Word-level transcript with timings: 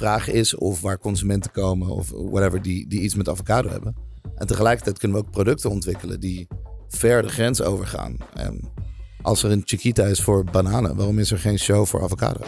vraag 0.00 0.28
is 0.28 0.54
of 0.54 0.80
waar 0.80 0.98
consumenten 0.98 1.50
komen 1.50 1.88
of 1.88 2.10
whatever 2.10 2.62
die, 2.62 2.88
die 2.88 3.00
iets 3.00 3.14
met 3.14 3.28
avocado 3.28 3.68
hebben. 3.68 3.94
En 4.34 4.46
tegelijkertijd 4.46 4.98
kunnen 4.98 5.18
we 5.18 5.24
ook 5.24 5.30
producten 5.30 5.70
ontwikkelen 5.70 6.20
die 6.20 6.48
ver 6.88 7.22
de 7.22 7.28
grens 7.28 7.62
overgaan. 7.62 8.16
En 8.34 8.60
als 9.22 9.42
er 9.42 9.50
een 9.50 9.62
Chiquita 9.64 10.04
is 10.04 10.22
voor 10.22 10.44
bananen, 10.44 10.96
waarom 10.96 11.18
is 11.18 11.30
er 11.30 11.38
geen 11.38 11.58
show 11.58 11.86
voor 11.86 12.02
avocado? 12.02 12.40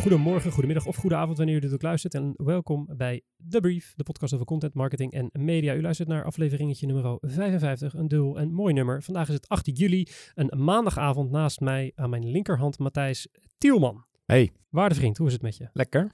Goedemorgen, 0.00 0.50
goedemiddag 0.50 0.86
of 0.86 0.96
goedenavond 0.96 1.36
wanneer 1.36 1.56
u 1.56 1.60
dit 1.60 1.72
ook 1.72 1.82
luistert. 1.82 2.14
En 2.14 2.32
welkom 2.36 2.88
bij 2.96 3.22
The 3.48 3.60
Brief, 3.60 3.92
de 3.96 4.02
podcast 4.02 4.34
over 4.34 4.46
content, 4.46 4.74
marketing 4.74 5.12
en 5.12 5.30
media. 5.32 5.74
U 5.74 5.82
luistert 5.82 6.08
naar 6.08 6.24
afleveringetje 6.24 6.86
nummer 6.86 7.18
55, 7.20 7.94
een 7.94 8.08
dubbel 8.08 8.38
en 8.38 8.52
mooi 8.52 8.74
nummer. 8.74 9.02
Vandaag 9.02 9.28
is 9.28 9.34
het 9.34 9.48
8 9.48 9.78
juli, 9.78 10.08
een 10.34 10.64
maandagavond 10.64 11.30
naast 11.30 11.60
mij 11.60 11.92
aan 11.94 12.10
mijn 12.10 12.30
linkerhand 12.30 12.78
Matthijs 12.78 13.28
Tielman. 13.58 14.04
Hey, 14.26 14.50
Waarde 14.68 14.94
vriend, 14.94 15.16
hoe 15.16 15.26
is 15.26 15.32
het 15.32 15.42
met 15.42 15.56
je? 15.56 15.68
lekker. 15.72 16.10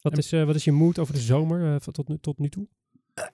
Wat 0.00 0.18
is, 0.18 0.32
eh, 0.32 0.44
wat 0.44 0.54
is 0.54 0.64
je 0.64 0.72
mood 0.72 0.98
over 0.98 1.14
de 1.14 1.20
zomer 1.20 1.74
eh, 1.74 1.76
tot, 1.76 2.08
nu, 2.08 2.18
tot 2.20 2.38
nu 2.38 2.48
toe? 2.48 2.68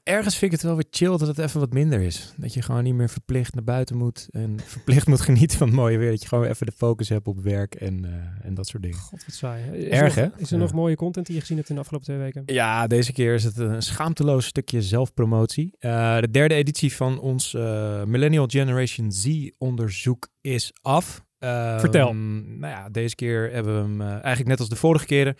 Ergens 0.03 0.39
vind 0.39 0.53
ik 0.53 0.59
het 0.59 0.67
wel 0.67 0.77
weer 0.77 0.87
chill 0.91 1.17
dat 1.17 1.21
het 1.21 1.39
even 1.39 1.61
wat 1.61 1.73
minder 1.73 2.01
is. 2.01 2.33
Dat 2.37 2.55
je 2.55 2.63
gewoon 2.63 2.83
niet 2.83 2.95
meer 2.95 3.09
verplicht 3.09 3.55
naar 3.55 3.65
buiten 3.65 3.97
moet 3.97 4.29
en 4.31 4.61
verplicht 4.67 5.07
moet 5.07 5.21
genieten 5.21 5.59
van 5.59 5.67
het 5.67 5.77
mooie 5.77 5.99
weer. 5.99 6.11
Dat 6.11 6.23
je 6.23 6.29
gewoon 6.29 6.45
even 6.45 6.67
de 6.67 6.73
focus 6.73 7.09
hebt 7.09 7.27
op 7.29 7.41
werk 7.43 7.75
en, 7.75 8.05
eh, 8.05 8.47
en 8.47 8.55
dat 8.55 8.67
soort 8.67 8.83
dingen. 8.83 8.99
God, 8.99 9.25
wat 9.27 9.35
saai. 9.35 9.63
hè? 9.63 9.77
Is 9.77 9.89
Erg, 9.91 10.17
er 10.17 10.23
nog, 10.25 10.35
hè? 10.35 10.41
Is 10.43 10.51
er 10.51 10.57
Ja. 10.57 10.63
nog 10.63 10.73
mooie 10.73 10.97
content 10.97 11.27
die 11.27 11.35
je 11.35 11.41
gezien 11.41 11.57
hebt 11.57 11.69
in 11.69 11.75
de 11.75 11.81
afgelopen 11.81 12.09
twee 12.09 12.21
weken? 12.21 12.43
Ja, 12.47 12.87
deze 12.87 13.13
keer 13.13 13.35
is 13.35 13.45
het 13.45 13.57
een 13.59 13.83
schaamteloos 13.83 14.47
stukje 14.47 14.83
zelfpromotie. 14.83 15.75
Eh, 15.79 16.19
de 16.21 16.31
derde 16.31 16.55
editie 16.55 16.93
van 16.95 17.21
ons 17.21 17.55
eh, 17.55 18.05
Millennial 18.05 18.47
Generation 18.49 19.13
Z 19.13 19.51
onderzoek 19.59 20.29
is 20.41 20.73
af. 20.83 21.25
Ehm, 21.43 21.79
Vertel. 21.79 22.13
Nou 22.15 22.73
ja, 22.73 22.89
deze 22.89 23.15
keer 23.15 23.51
hebben 23.53 23.75
we 23.75 23.81
hem 23.81 24.01
eh, 24.01 24.09
eigenlijk 24.11 24.47
net 24.49 24.59
als 24.61 24.69
de 24.69 24.77
vorige 24.77 25.07
keren. 25.07 25.35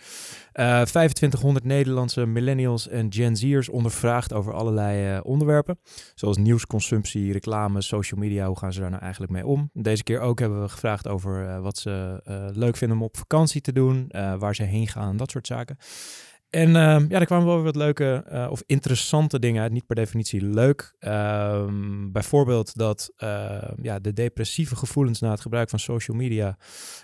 eh 0.51 0.81
2500 0.81 1.65
Nederlandse 1.65 2.25
millennials 2.25 2.87
en 2.87 3.13
Gen 3.13 3.35
Z'ers 3.35 3.69
ondervraagd 3.69 4.33
over 4.33 4.53
allerlei 4.53 5.15
eh, 5.15 5.19
onderwerpen. 5.23 5.79
Zoals 6.15 6.37
nieuwsconsumptie, 6.37 7.31
reclame, 7.31 7.81
social 7.81 8.19
media. 8.19 8.47
Hoe 8.47 8.57
gaan 8.57 8.73
ze 8.73 8.79
daar 8.79 8.89
nou 8.89 9.01
eigenlijk 9.01 9.31
mee 9.31 9.45
om? 9.45 9.69
Deze 9.73 10.03
keer 10.03 10.19
ook 10.19 10.39
hebben 10.39 10.61
we 10.61 10.69
gevraagd 10.69 11.07
over 11.07 11.47
eh, 11.47 11.59
wat 11.59 11.77
ze 11.77 12.21
eh, 12.23 12.45
leuk 12.51 12.77
vinden 12.77 12.97
om 12.97 13.03
op 13.03 13.17
vakantie 13.17 13.61
te 13.61 13.73
doen. 13.73 14.05
eh, 14.09 14.33
waar 14.35 14.55
ze 14.55 14.63
heen 14.63 14.87
gaan, 14.87 15.17
dat 15.17 15.31
soort 15.31 15.47
zaken. 15.47 15.77
En 16.53 16.75
ehm, 16.75 17.05
ja, 17.09 17.19
er 17.19 17.25
kwamen 17.25 17.45
wel 17.45 17.55
weer 17.55 17.63
wat 17.63 17.75
leuke 17.75 18.23
eh, 18.27 18.47
of 18.49 18.63
interessante 18.65 19.39
dingen 19.39 19.61
uit. 19.61 19.71
Niet 19.71 19.85
per 19.85 19.95
definitie 19.95 20.45
leuk. 20.45 20.93
Ehm, 20.99 22.11
bijvoorbeeld 22.11 22.77
dat 22.77 23.11
ehm, 23.17 23.73
ja, 23.81 23.99
de 23.99 24.13
depressieve 24.13 24.75
gevoelens 24.75 25.19
na 25.19 25.31
het 25.31 25.41
gebruik 25.41 25.69
van 25.69 25.79
social 25.79 26.17
media 26.17 26.57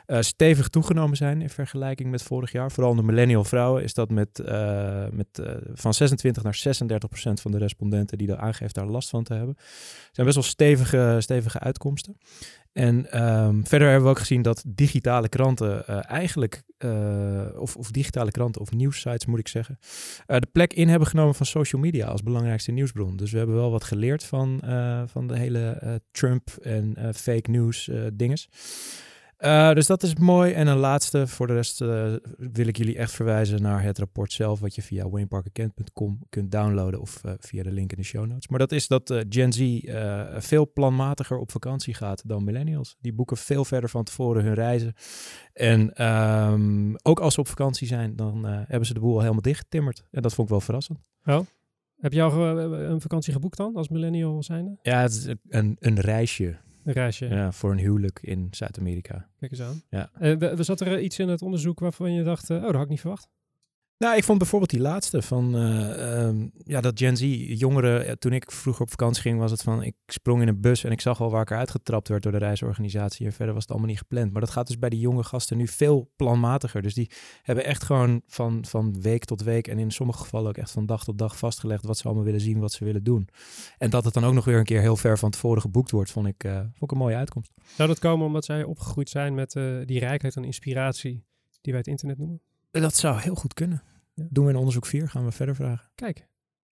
eh, 0.05 0.22
stevig 0.22 0.67
toegenomen 0.67 1.17
zijn 1.17 1.42
in 1.42 1.50
vergelijking 1.50 2.11
met 2.11 2.23
vorig 2.23 2.52
jaar. 2.52 2.72
Vooral 2.72 2.92
onder 2.92 3.05
millennial 3.05 3.44
vrouwen 3.44 3.83
is 3.83 3.94
dat 3.94 4.09
met, 4.09 4.39
eh, 4.39 5.05
met, 5.11 5.42
van 5.73 5.94
26 5.94 6.44
naar 6.44 6.55
36 6.55 7.09
procent 7.09 7.42
van 7.42 7.52
de 7.52 7.58
respondenten 7.58 8.17
die 8.17 8.27
daar 8.27 8.38
aangeeft 8.38 8.75
daar 8.75 8.88
last 8.88 9.09
van 9.09 9.23
te 9.23 9.33
hebben. 9.33 9.55
Zijn 10.11 10.25
best 10.25 10.38
wel 10.38 10.47
stevige, 10.47 11.17
stevige 11.20 11.59
uitkomsten. 11.59 12.17
En 12.73 13.11
ehm, 13.11 13.63
verder 13.63 13.87
hebben 13.87 14.05
we 14.05 14.09
ook 14.09 14.19
gezien 14.19 14.41
dat 14.41 14.63
digitale 14.67 15.29
kranten 15.29 15.87
eh, 15.87 15.99
eigenlijk, 16.11 16.63
eh, 16.77 17.45
of, 17.55 17.75
of 17.75 17.91
digitale 17.91 18.31
kranten 18.31 18.61
of 18.61 18.71
nieuwssites 18.71 19.25
moet 19.25 19.39
ik 19.39 19.47
zeggen, 19.47 19.79
eh, 20.25 20.39
de 20.39 20.47
plek 20.51 20.73
in 20.73 20.87
hebben 20.87 21.07
genomen 21.07 21.35
van 21.35 21.45
social 21.45 21.81
media 21.81 22.07
als 22.07 22.23
belangrijkste 22.23 22.71
nieuwsbron. 22.71 23.17
Dus 23.17 23.31
we 23.31 23.37
hebben 23.37 23.55
wel 23.55 23.71
wat 23.71 23.83
geleerd 23.83 24.23
van, 24.23 24.61
van 25.05 25.27
de 25.27 25.37
hele 25.37 26.01
Trump 26.11 26.49
en 26.61 27.13
fake 27.15 27.49
news 27.49 27.89
dinges. 28.13 28.49
Eh, 29.39 29.73
dus 29.73 29.88
dat 29.88 30.04
is 30.04 30.16
mooi. 30.16 30.54
En 30.54 30.67
een 30.67 30.77
laatste, 30.77 31.27
voor 31.27 31.48
de 31.48 31.54
rest 31.54 31.82
eh, 31.82 32.14
wil 32.38 32.67
ik 32.67 32.77
jullie 32.77 32.98
echt 32.98 33.11
verwijzen 33.11 33.61
naar 33.61 33.83
het 33.83 33.98
rapport 33.98 34.32
zelf, 34.32 34.60
wat 34.60 34.76
je 34.76 34.82
via 34.82 35.10
wayneparkerkent.com 35.10 36.20
kunt 36.30 36.52
downloaden 36.52 37.02
of 37.02 37.23
eh, 37.23 37.33
via 37.38 37.64
de 37.64 37.72
link 37.72 37.92
in 37.92 37.98
de 37.98 38.04
show 38.04 38.26
notes. 38.26 38.48
Maar 38.48 38.60
dat 38.60 38.72
is 38.72 38.88
dat 38.88 39.23
Gen 39.30 39.54
Z 39.54 39.80
veel 40.38 40.72
planmatiger 40.73 41.38
op 41.38 41.52
vakantie 41.52 41.94
gaat 41.94 42.22
dan 42.26 42.44
millennials. 42.44 42.95
Die 43.02 43.14
boeken 43.14 43.38
veel 43.38 43.66
verder 43.66 43.89
van 43.89 44.04
tevoren 44.04 44.44
hun 44.44 44.54
reizen. 44.54 44.94
En 45.54 45.94
ehm, 45.94 46.94
ook 47.02 47.20
als 47.20 47.33
ze 47.33 47.39
op 47.39 47.48
vakantie 47.48 47.88
zijn, 47.88 48.16
dan 48.16 48.45
hebben 48.45 48.86
ze 48.86 48.94
de 48.94 49.00
boel 49.00 49.14
al 49.14 49.20
helemaal 49.20 49.42
dichtgetimmerd. 49.42 50.04
En 50.11 50.21
dat 50.21 50.33
vond 50.33 50.48
ik 50.48 50.54
wel 50.54 50.64
verrassend. 50.64 51.00
Heb 51.98 52.14
je 52.14 52.21
al 52.21 52.60
een 52.60 53.02
vakantie 53.02 53.33
geboekt 53.33 53.58
dan, 53.58 53.76
als 53.76 53.89
millennial 53.89 54.44
zijnde? 54.44 54.77
Ja, 54.82 55.02
het 55.02 55.11
is 55.11 55.27
een, 55.50 55.76
een 55.80 56.00
reisje 56.00 56.58
Een 56.89 56.95
reisje, 56.95 57.26
ja, 57.27 57.52
voor 57.52 57.72
een 57.72 57.77
huwelijk 57.77 58.20
in 58.22 58.48
Zuid-Amerika. 58.52 59.27
kijk 59.39 59.52
eens 59.52 59.61
aan. 59.61 59.82
Ja. 59.89 60.10
Eh, 60.14 60.38
we- 60.38 60.55
we 60.55 60.64
zat 60.64 60.82
er 60.82 61.00
iets 61.00 61.20
in 61.20 61.27
het 61.30 61.42
onderzoek 61.42 61.80
waarvan 61.80 62.14
je 62.14 62.23
dacht, 62.23 62.50
eh, 62.50 62.58
oh, 62.58 62.64
dat 62.64 62.73
had 62.73 62.83
ik 62.83 62.89
niet 62.89 63.00
verwacht. 63.00 63.27
Nou, 63.99 64.17
ik 64.17 64.23
vond 64.23 64.37
bijvoorbeeld 64.37 64.71
die 64.71 64.80
laatste 64.80 65.21
van 65.21 65.55
eh, 65.55 66.23
ehm, 66.23 66.48
ja, 66.64 66.82
dat 66.82 66.99
Gen 66.99 67.17
Z 67.17 67.21
jongeren. 67.60 68.05
ja, 68.05 68.15
toen 68.15 68.33
ik 68.33 68.52
vroeger 68.52 68.82
op 68.82 68.89
vakantie 68.89 69.21
ging, 69.21 69.39
was 69.39 69.52
het 69.52 69.61
van 69.61 69.83
ik 69.83 69.95
sprong 70.05 70.42
in 70.42 70.48
een 70.48 70.61
bus 70.61 70.83
en 70.83 70.92
ik 70.92 71.02
zag 71.02 71.21
al 71.21 71.30
waar 71.30 71.42
ik 71.42 71.49
eruit 71.49 71.71
getrapt 71.71 72.08
werd 72.08 72.23
door 72.23 72.32
de 72.32 72.38
reisorganisatie. 72.38 73.26
En 73.26 73.33
verder 73.33 73.54
was 73.54 73.64
het 73.64 73.71
allemaal 73.71 73.89
niet 73.89 73.98
gepland. 73.98 74.32
Maar 74.32 74.42
dat 74.42 74.49
gaat 74.49 74.67
dus 74.67 74.80
bij 74.80 74.89
die 74.89 74.99
jonge 74.99 75.23
gasten 75.23 75.58
nu 75.58 75.67
veel 75.67 76.11
planmatiger. 76.15 76.82
Dus 76.82 76.93
die 76.93 77.11
hebben 77.42 77.65
echt 77.65 77.83
gewoon 77.83 78.21
van, 78.27 78.65
van 78.65 79.02
week 79.02 79.26
tot 79.26 79.42
week 79.42 79.67
en 79.67 79.80
in 79.80 79.92
sommige 79.92 80.20
gevallen 80.20 80.49
ook 80.49 80.58
echt 80.58 80.71
van 80.71 80.86
dag 80.86 81.04
tot 81.04 81.17
dag 81.17 81.38
vastgelegd 81.38 81.86
wat 81.86 81.98
ze 81.98 82.04
allemaal 82.04 82.23
willen 82.23 82.42
zien, 82.42 82.59
wat 82.59 82.71
ze 82.71 82.86
willen 82.86 83.04
doen. 83.04 83.27
En 83.77 83.89
dat 83.89 84.05
het 84.05 84.14
dan 84.14 84.26
ook 84.26 84.33
nog 84.33 84.45
weer 84.45 84.58
een 84.58 84.64
keer 84.64 84.82
heel 84.82 84.98
ver 84.98 85.17
van 85.17 85.32
tevoren 85.32 85.61
geboekt 85.61 85.92
wordt, 85.92 86.11
vond 86.11 86.27
ik, 86.27 86.43
eh, 86.43 86.55
vond 86.59 86.82
ik 86.82 86.92
een 86.92 86.98
mooie 86.98 87.15
uitkomst. 87.15 87.52
Zou 87.76 87.89
dat 87.89 87.99
komen 87.99 88.26
omdat 88.26 88.45
zij 88.45 88.64
opgegroeid 88.64 89.09
zijn 89.09 89.33
met 89.33 89.55
eh, 89.55 89.77
die 89.86 89.99
rijkheid 89.99 90.36
en 90.36 90.43
inspiratie 90.43 91.23
die 91.61 91.71
wij 91.73 91.82
het 91.82 91.88
internet 91.88 92.17
noemen? 92.17 92.42
Dat 92.71 92.95
zou 92.95 93.19
heel 93.19 93.35
goed 93.35 93.53
kunnen. 93.53 93.83
Doen 94.13 94.43
we 94.45 94.52
in 94.52 94.57
onderzoek 94.57 94.85
4, 94.85 95.09
gaan 95.09 95.25
we 95.25 95.31
verder 95.31 95.55
vragen. 95.55 95.89
Kijk, 95.95 96.27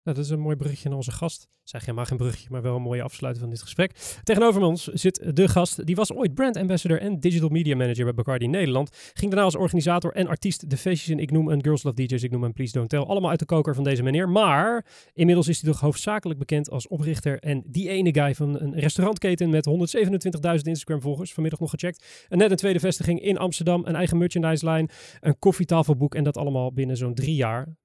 nou, 0.07 0.19
dat 0.19 0.27
is 0.27 0.31
een 0.37 0.39
mooi 0.39 0.55
bruggetje 0.55 0.87
naar 0.87 0.97
onze 0.97 1.11
gast. 1.11 1.47
Zeg 1.63 1.81
helemaal 1.81 2.05
geen 2.05 2.17
bruggetje, 2.17 2.47
maar 2.51 2.61
wel 2.61 2.75
een 2.75 2.81
mooie 2.81 3.03
afsluiting 3.03 3.45
van 3.45 3.53
dit 3.53 3.63
gesprek. 3.63 3.91
Tegenover 4.23 4.61
ons 4.61 4.87
zit 4.87 5.35
de 5.35 5.47
gast. 5.47 5.85
Die 5.85 5.95
was 5.95 6.13
ooit 6.13 6.33
brand 6.33 6.57
ambassador 6.57 7.01
en 7.01 7.19
digital 7.19 7.49
media 7.49 7.75
manager 7.75 8.03
bij 8.03 8.13
Bacardi 8.13 8.47
Nederland. 8.47 8.89
Ging 9.13 9.31
daarna 9.31 9.45
als 9.45 9.55
organisator 9.55 10.13
en 10.13 10.27
artiest 10.27 10.69
de 10.69 10.77
feestjes 10.77 11.09
in 11.09 11.19
Ik 11.19 11.31
Noem 11.31 11.51
en 11.51 11.63
Girls 11.63 11.83
Love 11.83 11.95
DJs, 11.95 12.23
Ik 12.23 12.31
Noem 12.31 12.43
en 12.43 12.53
Please 12.53 12.73
Don't 12.73 12.89
Tell. 12.89 12.99
Allemaal 12.99 13.29
uit 13.29 13.39
de 13.39 13.45
koker 13.45 13.75
van 13.75 13.83
deze 13.83 14.03
meneer. 14.03 14.29
Maar 14.29 14.85
inmiddels 15.13 15.47
is 15.47 15.61
hij 15.61 15.71
toch 15.71 15.79
hoofdzakelijk 15.79 16.39
bekend 16.39 16.69
als 16.69 16.87
oprichter 16.87 17.39
en 17.39 17.63
die 17.65 17.89
ene 17.89 18.13
guy 18.13 18.35
van 18.35 18.59
een 18.59 18.79
restaurantketen 18.79 19.49
met 19.49 19.69
127.000 19.69 20.61
Instagram 20.61 21.01
volgers. 21.01 21.33
Vanmiddag 21.33 21.59
nog 21.59 21.69
gecheckt. 21.69 22.25
En 22.29 22.37
net 22.37 22.51
een 22.51 22.57
tweede 22.57 22.79
vestiging 22.79 23.21
in 23.21 23.37
Amsterdam, 23.37 23.85
een 23.85 23.95
eigen 23.95 24.17
merchandise 24.17 24.69
line, 24.69 24.89
een 25.19 25.39
koffietafelboek 25.39 26.15
en 26.15 26.23
dat 26.23 26.37
allemaal 26.37 26.73
binnen 26.73 26.97
zo'n 26.97 27.13
drie 27.13 27.35
jaar 27.35 27.75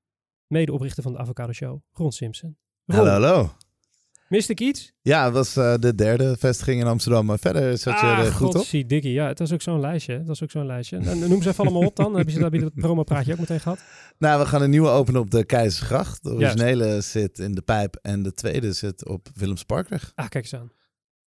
medeoprichter 0.53 1.03
van 1.03 1.13
de 1.13 1.19
Avocado 1.19 1.53
Show, 1.53 1.83
Ron 1.93 2.13
Simpson. 2.13 2.57
Ron, 2.85 2.97
Hallo, 2.97 3.11
hallo. 3.11 3.53
Miste 4.29 4.53
ik 4.53 4.61
iets? 4.61 4.93
Ja, 5.03 5.25
het 5.25 5.33
was 5.33 5.57
eh, 5.57 5.75
de 5.79 5.95
derde 5.95 6.37
vestiging 6.39 6.81
in 6.81 6.87
Amsterdam, 6.87 7.27
maar 7.27 7.39
verder 7.39 7.79
zat 7.79 8.01
je 8.01 8.07
er 8.07 8.33
goed 8.33 8.55
op. 8.55 8.89
dikkie. 8.89 9.13
Ja, 9.13 9.27
het 9.27 9.39
was 9.39 9.53
ook 9.53 9.63
zo'n 9.63 9.81
lijstje. 9.81 10.19
Het 10.19 10.27
was 10.27 10.43
ook 10.43 10.51
zo'n 10.51 10.67
lijstje. 10.67 10.97
En, 10.97 11.19
noem 11.19 11.43
ze 11.43 11.49
even 11.49 11.65
allemaal 11.65 11.87
op 11.89 11.97
dan. 11.97 12.17
Heb 12.17 12.29
je, 12.29 12.39
dat 12.39 12.75
promopraatje 12.75 13.33
ook 13.33 13.39
meteen 13.39 13.61
gehad. 13.61 13.79
Nou, 14.19 14.41
we 14.41 14.47
gaan 14.47 14.63
een 14.63 14.71
nieuwe 14.71 14.89
openen 14.89 15.21
op 15.21 15.31
de 15.31 15.45
Keizersgracht. 15.45 16.23
De 16.23 16.31
originele 16.35 17.01
zit 17.01 17.39
in 17.39 17.55
de 17.55 17.63
Pijp 17.63 17.97
en 18.03 18.23
de 18.23 18.35
tweede 18.35 18.73
zit 18.73 19.07
op 19.09 19.29
Willemsparkweg. 19.35 20.13
Ah, 20.15 20.29
kijk 20.29 20.45
eens 20.45 20.55
aan. 20.55 20.73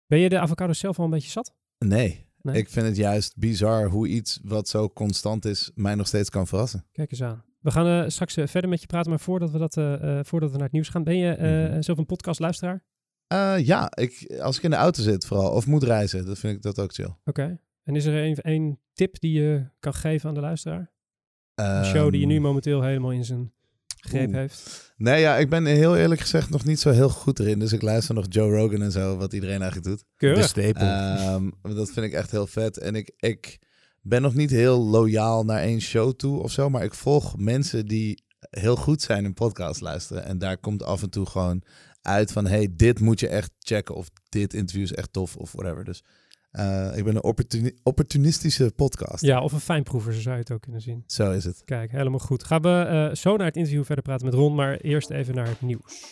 Ben 0.08 0.20
je 0.20 0.30
de 0.30 0.40
avocado 0.40 0.74
zelf 0.74 1.00
al 1.00 1.06
een 1.06 1.10
beetje 1.12 1.30
zat? 1.30 1.54
Nee, 1.78 2.26
Nee? 2.42 2.58
ik 2.58 2.70
vind 2.70 2.86
het 2.86 2.96
juist 2.96 3.38
bizar 3.38 3.88
hoe 3.90 4.08
iets 4.08 4.40
wat 4.44 4.70
zo 4.70 4.90
constant 4.90 5.46
is 5.46 5.72
mij 5.76 5.96
nog 5.96 6.08
steeds 6.08 6.30
kan 6.30 6.48
verrassen. 6.48 6.86
Kijk 6.92 7.12
eens 7.12 7.24
aan. 7.24 7.44
We 7.66 7.72
gaan 7.72 8.04
eh, 8.04 8.10
straks 8.10 8.38
eh, 8.38 8.48
verder 8.48 8.70
met 8.70 8.82
je 8.82 8.88
praten, 8.88 9.10
maar 9.10 9.20
voordat 9.20 9.52
we, 9.52 9.58
dat, 9.58 9.78
eh, 9.78 10.20
eh, 10.20 10.26
voordat 10.26 10.50
we 10.50 10.56
naar 10.56 10.64
het 10.66 10.74
nieuws 10.74 10.90
gaan, 10.90 11.04
ben 11.04 11.18
je 11.18 11.32
eh 11.32 11.70
Mhm. 11.70 11.82
zelf 11.82 11.98
een 11.98 12.06
podcastluisteraar? 12.06 12.84
Eh, 13.28 13.56
ja, 13.66 13.92
ik, 13.96 14.36
als 14.42 14.58
ik 14.58 14.64
in 14.64 14.70
de 14.70 14.76
auto 14.76 15.02
zit 15.02 15.26
vooral, 15.26 15.52
of 15.52 15.68
moet 15.68 15.84
reizen, 15.84 16.26
dan 16.26 16.36
vind 16.36 16.56
ik 16.56 16.62
dat 16.62 16.80
ook 16.80 16.94
chill. 16.94 17.16
Oké. 17.24 17.60
En 17.84 17.96
is 17.96 18.06
er 18.06 18.24
een, 18.26 18.38
een 18.42 18.80
tip 18.94 19.20
die 19.20 19.42
je 19.42 19.70
kan 19.80 19.94
geven 19.94 20.30
aan 20.30 20.36
de 20.36 20.42
luisteraar? 20.42 20.92
Een 21.56 21.86
show 21.86 22.12
die 22.12 22.20
je 22.20 22.26
nu 22.26 22.34
Ehm, 22.36 22.42
momenteel 22.44 22.82
helemaal 22.82 23.12
in 23.12 23.26
zijn 23.26 23.54
greep 24.00 24.28
oeh. 24.28 24.36
heeft. 24.36 24.94
Nee, 24.98 25.22
ja, 25.22 25.36
ik 25.38 25.50
ben 25.50 25.66
heel 25.66 25.98
eerlijk 25.98 26.22
gezegd 26.22 26.50
nog 26.50 26.66
niet 26.66 26.80
zo 26.80 26.90
heel 26.92 27.10
goed 27.10 27.40
erin. 27.40 27.60
Dus 27.60 27.74
ik 27.74 27.82
luister 27.82 28.16
nog 28.16 28.26
Joe 28.30 28.56
Rogan 28.58 28.82
en 28.82 28.92
zo, 28.92 29.18
wat 29.18 29.34
iedereen 29.34 29.62
eigenlijk 29.62 29.88
doet. 29.90 30.00
De 30.00 30.06
Keurig. 30.16 30.48
stapel. 30.48 30.88
Ehm, 30.88 31.50
dat 31.62 31.92
vind 31.92 32.06
ik 32.06 32.14
echt 32.14 32.32
heel 32.32 32.48
vet. 32.48 32.78
En 32.78 32.96
ik, 32.96 33.12
ik 33.18 33.60
ben 34.08 34.22
nog 34.22 34.34
niet 34.34 34.50
heel 34.50 34.80
loyaal 34.84 35.44
naar 35.44 35.60
één 35.62 35.82
show 35.82 36.14
toe 36.14 36.42
of 36.42 36.52
zo. 36.52 36.70
Maar 36.70 36.84
ik 36.84 36.94
volg 36.94 37.38
mensen 37.38 37.86
die 37.86 38.24
heel 38.50 38.76
goed 38.76 39.02
zijn 39.02 39.26
in 39.26 39.34
podcast 39.34 39.82
luisteren. 39.82 40.26
En 40.26 40.38
daar 40.38 40.58
komt 40.58 40.84
af 40.84 41.02
en 41.02 41.10
toe 41.10 41.26
gewoon 41.26 41.62
uit 42.02 42.32
van... 42.32 42.46
hey, 42.48 42.70
dit 42.76 43.00
moet 43.00 43.20
je 43.20 43.28
echt 43.28 43.52
checken. 43.60 43.96
Of 43.96 44.10
dit 44.30 44.54
interview 44.54 44.84
is 44.84 44.94
echt 44.94 45.14
tof 45.14 45.36
of 45.36 45.52
whatever. 45.52 45.84
Dus 45.84 46.04
Eh, 46.52 46.92
ik 46.98 47.04
ben 47.04 47.16
een 47.16 47.24
opportuni- 47.24 47.76
opportunistische 47.84 48.72
podcast. 48.76 49.24
Ja, 49.24 49.42
of 49.42 49.52
een 49.52 49.60
fijnproever, 49.60 50.14
zo 50.14 50.20
zou 50.22 50.36
je 50.36 50.42
het 50.42 50.52
ook 50.52 50.62
kunnen 50.62 50.82
zien. 50.82 51.04
Zo 51.08 51.32
is 51.32 51.44
het. 51.44 51.62
Kijk, 51.66 51.92
helemaal 51.92 52.20
goed. 52.20 52.44
Gaan 52.44 52.62
we 52.62 52.70
eh, 53.10 53.16
zo 53.16 53.36
naar 53.38 53.46
het 53.48 53.56
interview 53.56 53.84
verder 53.84 54.04
praten 54.04 54.26
met 54.26 54.34
Ron, 54.36 54.56
maar 54.56 54.78
eerst 54.78 55.10
even 55.10 55.36
naar 55.36 55.48
het 55.48 55.62
nieuws. 55.62 56.04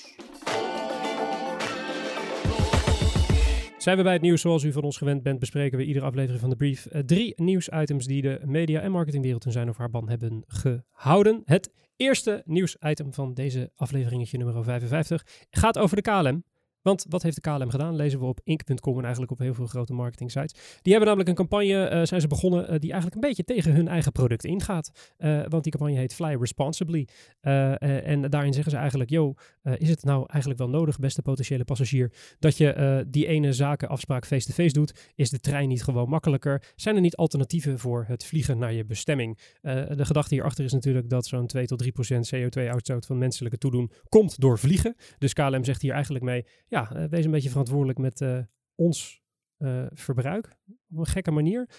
Zijn 3.83 3.97
we 3.97 4.03
bij 4.03 4.13
het 4.13 4.21
nieuws 4.21 4.41
zoals 4.41 4.63
u 4.63 4.71
van 4.71 4.83
ons 4.83 4.97
gewend 4.97 5.23
bent, 5.23 5.39
bespreken 5.39 5.77
we 5.77 5.85
iedere 5.85 6.05
aflevering 6.05 6.39
van 6.39 6.49
de 6.49 6.55
brief 6.55 6.85
eh, 6.85 7.01
drie 7.01 7.33
nieuwsitems 7.35 8.05
die 8.05 8.21
de 8.21 8.39
media- 8.45 8.81
en 8.81 8.91
marketingwereld 8.91 9.45
in 9.45 9.51
zijn 9.51 9.69
of 9.69 9.77
haar 9.77 9.89
ban 9.89 10.09
hebben 10.09 10.43
gehouden. 10.47 11.41
Het 11.45 11.71
eerste 11.95 12.41
nieuwsitem 12.45 13.13
van 13.13 13.33
deze 13.33 13.71
afleveringetje 13.75 14.37
nummer 14.37 14.63
55 14.63 15.25
gaat 15.49 15.77
over 15.77 15.95
de 15.95 16.01
KLM. 16.01 16.43
Want 16.83 17.05
wat 17.09 17.23
heeft 17.23 17.35
de 17.35 17.41
KLM 17.41 17.69
gedaan? 17.69 17.95
Lezen 17.95 18.19
we 18.19 18.25
op 18.25 18.39
ink.com 18.43 18.97
en 18.97 19.01
eigenlijk 19.03 19.31
op 19.31 19.39
heel 19.39 19.53
veel 19.53 19.67
grote 19.67 19.93
marketing 19.93 20.31
sites. 20.31 20.53
Die 20.81 20.91
hebben 20.93 21.07
namelijk 21.07 21.29
een 21.29 21.47
campagne, 21.47 21.85
eh, 21.85 22.03
zijn 22.03 22.21
ze 22.21 22.27
begonnen, 22.27 22.67
eh, 22.67 22.79
die 22.79 22.91
eigenlijk 22.91 23.15
een 23.15 23.29
beetje 23.29 23.43
tegen 23.43 23.73
hun 23.73 23.87
eigen 23.87 24.11
product 24.11 24.43
ingaat. 24.43 24.91
Eh, 25.17 25.41
want 25.47 25.63
die 25.63 25.71
campagne 25.71 25.97
heet 25.97 26.13
Fly 26.13 26.35
Responsibly. 26.39 27.07
En 27.41 28.29
daarin 28.29 28.53
zeggen 28.53 28.71
ze 28.71 28.77
eigenlijk, 28.77 29.09
yo, 29.09 29.33
is 29.77 29.89
het 29.89 30.03
nou 30.03 30.25
eigenlijk 30.27 30.59
wel 30.59 30.69
nodig, 30.69 30.99
beste 30.99 31.21
potentiële 31.21 31.63
passagier, 31.63 32.11
dat 32.39 32.57
je 32.57 33.05
die 33.09 33.27
ene 33.27 33.53
zakenafspraak 33.53 34.25
face-to-face 34.25 34.73
doet? 34.73 35.11
Is 35.15 35.29
de 35.29 35.39
trein 35.39 35.67
niet 35.67 35.83
gewoon 35.83 36.09
makkelijker? 36.09 36.63
Zijn 36.75 36.95
er 36.95 37.01
niet 37.01 37.15
alternatieven 37.15 37.79
voor 37.79 38.05
het 38.07 38.25
vliegen 38.25 38.57
naar 38.57 38.73
je 38.73 38.85
bestemming? 38.85 39.37
De 39.61 40.05
gedachte 40.05 40.33
hierachter 40.33 40.65
is 40.65 40.73
natuurlijk 40.73 41.09
dat 41.09 41.25
zo'n 41.25 41.47
2 41.47 41.65
tot 41.65 41.77
3 41.77 41.91
procent 41.91 42.31
CO2-uitstoot 42.35 43.05
van 43.05 43.17
menselijke 43.17 43.57
toedoen 43.57 43.91
komt 44.09 44.39
door 44.39 44.59
vliegen. 44.59 44.95
Dus 45.17 45.33
KLM 45.33 45.63
zegt 45.63 45.81
hier 45.81 45.93
eigenlijk 45.93 46.23
mee, 46.23 46.45
ja, 46.73 46.91
eh, 46.95 47.03
wees 47.09 47.25
een 47.25 47.31
beetje 47.31 47.49
verantwoordelijk 47.49 47.99
met 47.99 48.21
eh, 48.21 48.37
ons 48.75 49.21
eh, 49.57 49.85
verbruik. 49.93 50.57
Op 50.91 50.97
een 50.97 51.05
gekke 51.05 51.31
manier. 51.31 51.69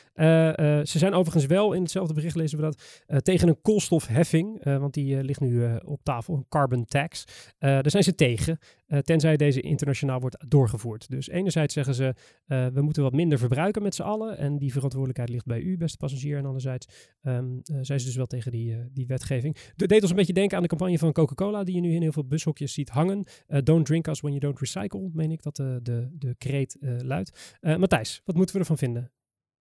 Ze 0.87 0.99
zijn 0.99 1.15
overigens 1.15 1.47
wel, 1.47 1.73
in 1.73 1.83
hetzelfde 1.83 2.15
bericht 2.15 2.37
lezen 2.37 2.59
we 2.59 2.65
dat, 2.65 3.03
tegen 3.25 3.49
een 3.49 3.61
koolstofheffing. 3.61 4.65
want 4.65 4.95
die 4.95 5.25
ligt 5.25 5.41
nu 5.41 5.79
op 5.85 6.03
tafel, 6.03 6.35
een 6.35 6.49
carbon 6.49 6.85
tax. 6.85 7.25
Daar 7.59 7.91
zijn 7.91 8.03
ze 8.03 8.15
tegen, 8.15 8.59
eh, 8.87 8.99
tenzij 8.99 9.37
deze 9.37 9.61
internationaal 9.61 10.21
wordt 10.21 10.45
doorgevoerd. 10.49 11.11
Dus 11.11 11.29
enerzijds 11.29 11.75
zeggen 11.75 11.95
ze, 11.95 12.15
eh, 12.47 12.67
we 12.67 12.83
moeten 12.83 13.03
wat 13.03 13.13
minder 13.13 13.39
verbruiken 13.39 13.83
met 13.83 13.95
z'n 13.95 14.03
allen. 14.03 14.39
En 14.39 14.59
die 14.59 14.73
verantwoordelijkheid 14.73 15.31
ligt 15.31 15.47
bij 15.47 15.61
u, 15.61 15.77
beste 15.77 15.97
passagier. 15.97 16.39
En 16.39 16.45
anderzijds 16.45 16.87
ehm, 17.21 17.59
eh, 17.63 17.77
zijn 17.81 18.01
ze 18.01 18.07
dus 18.07 18.17
wel 18.17 18.27
tegen 18.27 18.51
die, 18.51 18.77
die 18.93 19.07
wetgeving. 19.07 19.57
Het 19.77 19.89
deed 19.89 20.01
ons 20.01 20.11
een 20.11 20.17
beetje 20.17 20.33
denken 20.33 20.57
aan 20.57 20.63
de 20.63 20.69
campagne 20.69 20.99
van 20.99 21.13
Coca-Cola, 21.13 21.65
die 21.65 21.75
je 21.75 21.81
nu 21.81 21.95
in 21.95 22.03
heel 22.03 22.13
veel 22.13 22.27
bushokjes 22.27 22.73
ziet 22.73 22.89
hangen. 22.89 23.25
Don't 23.47 23.87
drink 23.87 24.07
us 24.07 24.21
when 24.21 24.33
you 24.33 24.45
don't 24.45 24.61
recycle, 24.61 25.11
meen 25.13 25.31
ik 25.31 25.43
dat 25.43 25.57
de, 25.57 25.81
de, 26.19 26.35
kreet 26.39 26.77
luidt. 26.81 27.57
Matthijs, 27.61 28.21
wat 28.25 28.37
moeten 28.37 28.55
we 28.55 28.61
ervan 28.61 28.79
vinden? 28.79 29.13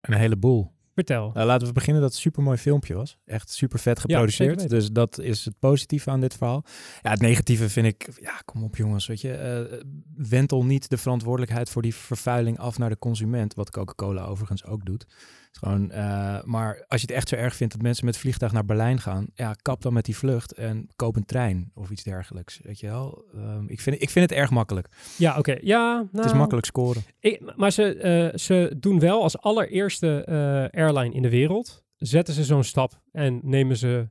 Een 0.00 0.14
heleboel. 0.14 0.72
Vertel. 0.94 1.30
Nou, 1.34 1.46
laten 1.46 1.66
we 1.66 1.72
beginnen 1.72 2.02
dat 2.02 2.10
het 2.10 2.18
een 2.18 2.24
supermooi 2.26 2.58
filmpje 2.58 2.94
was. 2.94 3.18
Echt 3.24 3.50
super 3.50 3.78
vet 3.78 3.98
geproduceerd. 4.00 4.68
dus 4.68 4.90
dat 4.90 5.18
is 5.18 5.44
het 5.44 5.58
positieve 5.58 6.10
aan 6.10 6.20
dit 6.20 6.34
verhaal. 6.34 6.64
Ja, 7.02 7.10
het 7.10 7.20
negatieve 7.20 7.68
vind 7.68 7.86
ik, 7.86 8.08
ja, 8.20 8.42
kom 8.44 8.64
op 8.64 8.76
jongens, 8.76 9.06
weet 9.06 9.20
je. 9.20 9.32
eh, 9.32 9.80
wentel 10.16 10.64
niet 10.64 10.90
de 10.90 10.96
verantwoordelijkheid 10.98 11.70
voor 11.70 11.82
die 11.82 11.94
vervuiling 11.94 12.58
af 12.58 12.78
naar 12.78 12.90
de 12.90 12.98
consument. 12.98 13.54
Wat 13.54 13.70
Coca-Cola 13.70 14.24
overigens 14.24 14.64
ook 14.64 14.84
doet. 14.84 15.06
Is 15.52 15.58
gewoon, 15.58 15.90
eh, 15.90 16.42
maar 16.42 16.84
als 16.88 17.00
je 17.00 17.06
het 17.06 17.16
echt 17.16 17.28
zo 17.28 17.34
erg 17.34 17.56
vindt 17.56 17.72
dat 17.72 17.82
mensen 17.82 18.04
met 18.04 18.16
vliegtuig 18.16 18.52
naar 18.52 18.64
Berlijn 18.64 19.00
gaan, 19.00 19.26
ja, 19.34 19.54
kap 19.62 19.82
dan 19.82 19.92
met 19.92 20.04
die 20.04 20.16
vlucht 20.16 20.52
en 20.52 20.88
koop 20.96 21.16
een 21.16 21.24
trein 21.24 21.70
of 21.74 21.90
iets 21.90 22.02
dergelijks. 22.02 22.60
Weet 22.62 22.80
je 22.80 22.86
wel? 22.86 23.24
Ehm, 23.34 23.64
ik, 23.66 23.80
vind, 23.80 24.02
ik 24.02 24.10
vind 24.10 24.30
het 24.30 24.38
erg 24.38 24.50
makkelijk. 24.50 24.88
Ja, 25.18 25.38
oké. 25.38 25.56
Ja, 25.60 25.94
nou, 25.94 26.08
Het 26.12 26.24
is 26.24 26.32
makkelijk 26.32 26.66
scoren. 26.66 27.02
Ik, 27.20 27.56
maar 27.56 27.70
ze, 27.70 27.94
eh, 27.94 28.38
ze 28.38 28.74
doen 28.78 28.98
wel 28.98 29.22
als 29.22 29.38
allereerste 29.38 30.24
eh, 30.24 30.80
airline 30.82 31.14
in 31.14 31.22
de 31.22 31.30
wereld, 31.30 31.84
zetten 31.96 32.34
ze 32.34 32.44
zo'n 32.44 32.64
stap 32.64 33.00
en 33.12 33.40
nemen 33.42 33.76
ze, 33.76 34.08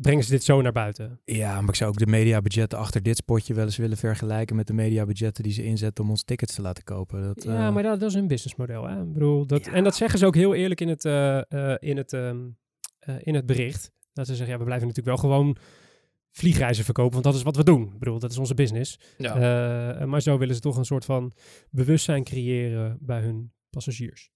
brengen 0.00 0.24
ze 0.24 0.30
dit 0.30 0.44
zo 0.44 0.60
naar 0.60 0.72
buiten. 0.72 1.20
Ja, 1.24 1.60
maar 1.60 1.68
ik 1.68 1.74
zou 1.74 1.90
ook 1.90 1.98
de 1.98 2.06
mediabudgetten 2.06 2.78
achter 2.78 3.02
dit 3.02 3.16
spotje 3.16 3.54
wel 3.54 3.64
eens 3.64 3.76
willen 3.76 3.96
vergelijken 3.96 4.56
met 4.56 4.66
de 4.66 4.72
mediabudgetten 4.72 5.42
die 5.42 5.52
ze 5.52 5.64
inzetten 5.64 6.04
om 6.04 6.10
ons 6.10 6.22
tickets 6.22 6.54
te 6.54 6.62
laten 6.62 6.84
kopen. 6.84 7.22
Dat, 7.22 7.42
Ja, 7.44 7.66
eh, 7.66 7.74
maar 7.74 7.82
dat, 7.82 8.00
dat 8.00 8.08
is 8.08 8.14
een 8.14 8.26
businessmodel. 8.26 8.88
Hè? 8.88 9.02
Ik 9.02 9.12
bedoel, 9.12 9.46
dat, 9.46 9.64
Ja. 9.64 9.72
En 9.72 9.84
dat 9.84 9.96
zeggen 9.96 10.18
ze 10.18 10.26
ook 10.26 10.34
heel 10.34 10.54
eerlijk 10.54 10.80
in 10.80 10.88
het, 10.88 11.04
eh, 11.04 11.38
eh, 11.38 11.76
in 11.78 11.96
het, 11.96 12.12
ehm, 12.12 12.38
eh, 12.98 13.14
in 13.20 13.34
het 13.34 13.46
bericht. 13.46 13.90
Dat 14.12 14.26
ze 14.26 14.34
zeggen, 14.34 14.52
ja, 14.52 14.58
we 14.58 14.64
blijven 14.64 14.86
natuurlijk 14.86 15.16
wel 15.16 15.30
gewoon 15.30 15.56
vliegreizen 16.32 16.84
verkopen, 16.84 17.12
want 17.12 17.24
dat 17.24 17.34
is 17.34 17.42
wat 17.42 17.56
we 17.56 17.64
doen. 17.64 17.82
Ik 17.82 17.98
bedoel, 17.98 18.18
dat 18.18 18.30
is 18.30 18.38
onze 18.38 18.54
business. 18.54 18.98
Eh, 19.18 20.04
maar 20.04 20.22
zo 20.22 20.38
willen 20.38 20.54
ze 20.54 20.60
toch 20.60 20.76
een 20.76 20.84
soort 20.84 21.04
van 21.04 21.32
bewustzijn 21.70 22.24
creëren 22.24 22.98
bij 23.00 23.20
hun 23.20 23.52
passagiers. 23.70 24.30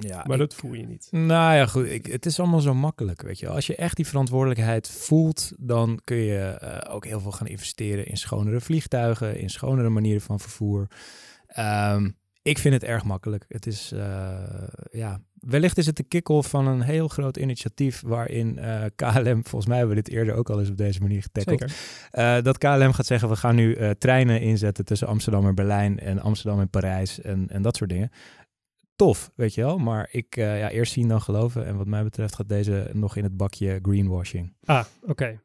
Ja, 0.00 0.16
Maar 0.26 0.32
ik- 0.32 0.38
dat 0.38 0.54
voel 0.54 0.72
je 0.72 0.86
niet. 0.86 1.08
Nou 1.10 1.54
ja, 1.54 1.66
goed. 1.66 1.86
Ik, 1.90 2.06
het 2.06 2.26
is 2.26 2.40
allemaal 2.40 2.60
zo 2.60 2.74
makkelijk, 2.74 3.22
weet 3.22 3.38
je. 3.38 3.48
Als 3.48 3.66
je 3.66 3.76
echt 3.76 3.96
die 3.96 4.06
verantwoordelijkheid 4.06 4.88
voelt, 4.90 5.52
dan 5.58 6.00
kun 6.04 6.16
je 6.16 6.38
eh, 6.38 6.94
ook 6.94 7.06
heel 7.06 7.20
veel 7.20 7.32
gaan 7.32 7.46
investeren 7.46 8.06
in 8.06 8.16
schonere 8.16 8.60
vliegtuigen, 8.60 9.36
in 9.38 9.50
schonere 9.50 9.88
manieren 9.88 10.22
van 10.22 10.40
vervoer. 10.40 10.86
Ehm, 11.46 12.10
ik 12.42 12.58
vind 12.58 12.74
het 12.74 12.84
erg 12.84 13.04
makkelijk. 13.04 13.44
Het 13.48 13.66
is, 13.66 13.92
eh, 13.92 14.38
ja, 14.90 15.20
wellicht 15.34 15.78
is 15.78 15.86
het 15.86 15.96
de 15.96 16.02
kick-off 16.02 16.48
van 16.50 16.66
een 16.66 16.80
heel 16.80 17.08
groot 17.08 17.36
initiatief 17.36 18.02
waarin 18.06 18.58
eh, 18.58 18.84
KLM, 18.96 19.40
volgens 19.42 19.66
mij 19.66 19.78
hebben 19.78 19.96
we 19.96 20.02
dit 20.02 20.14
eerder 20.14 20.34
ook 20.34 20.50
al 20.50 20.60
eens 20.60 20.70
op 20.70 20.76
deze 20.76 21.00
manier 21.00 21.24
eh, 22.10 22.42
dat 22.42 22.58
KLM 22.58 22.92
gaat 22.92 23.06
zeggen, 23.06 23.28
we 23.28 23.36
gaan 23.36 23.54
nu 23.54 23.94
treinen 23.98 24.40
inzetten 24.40 24.84
tussen 24.84 25.08
Amsterdam 25.08 25.46
en 25.46 25.54
Berlijn 25.54 25.98
en 25.98 26.20
Amsterdam 26.20 26.60
en 26.60 26.70
Parijs 26.70 27.20
en, 27.20 27.46
en 27.48 27.62
dat 27.62 27.76
soort 27.76 27.90
dingen. 27.90 28.10
Tof, 28.96 29.30
weet 29.34 29.54
je 29.54 29.60
wel. 29.62 29.78
Maar 29.78 30.08
ik, 30.10 30.36
eh, 30.36 30.58
ja, 30.58 30.70
eerst 30.70 30.92
zien 30.92 31.08
dan 31.08 31.20
geloven. 31.22 31.66
En 31.66 31.76
wat 31.76 31.86
mij 31.86 32.02
betreft 32.02 32.34
gaat 32.34 32.48
deze 32.48 32.90
nog 32.92 33.16
in 33.16 33.22
het 33.22 33.36
bakje 33.36 33.78
greenwashing. 33.82 34.54
Ah, 34.64 34.84
oké. 35.06 35.40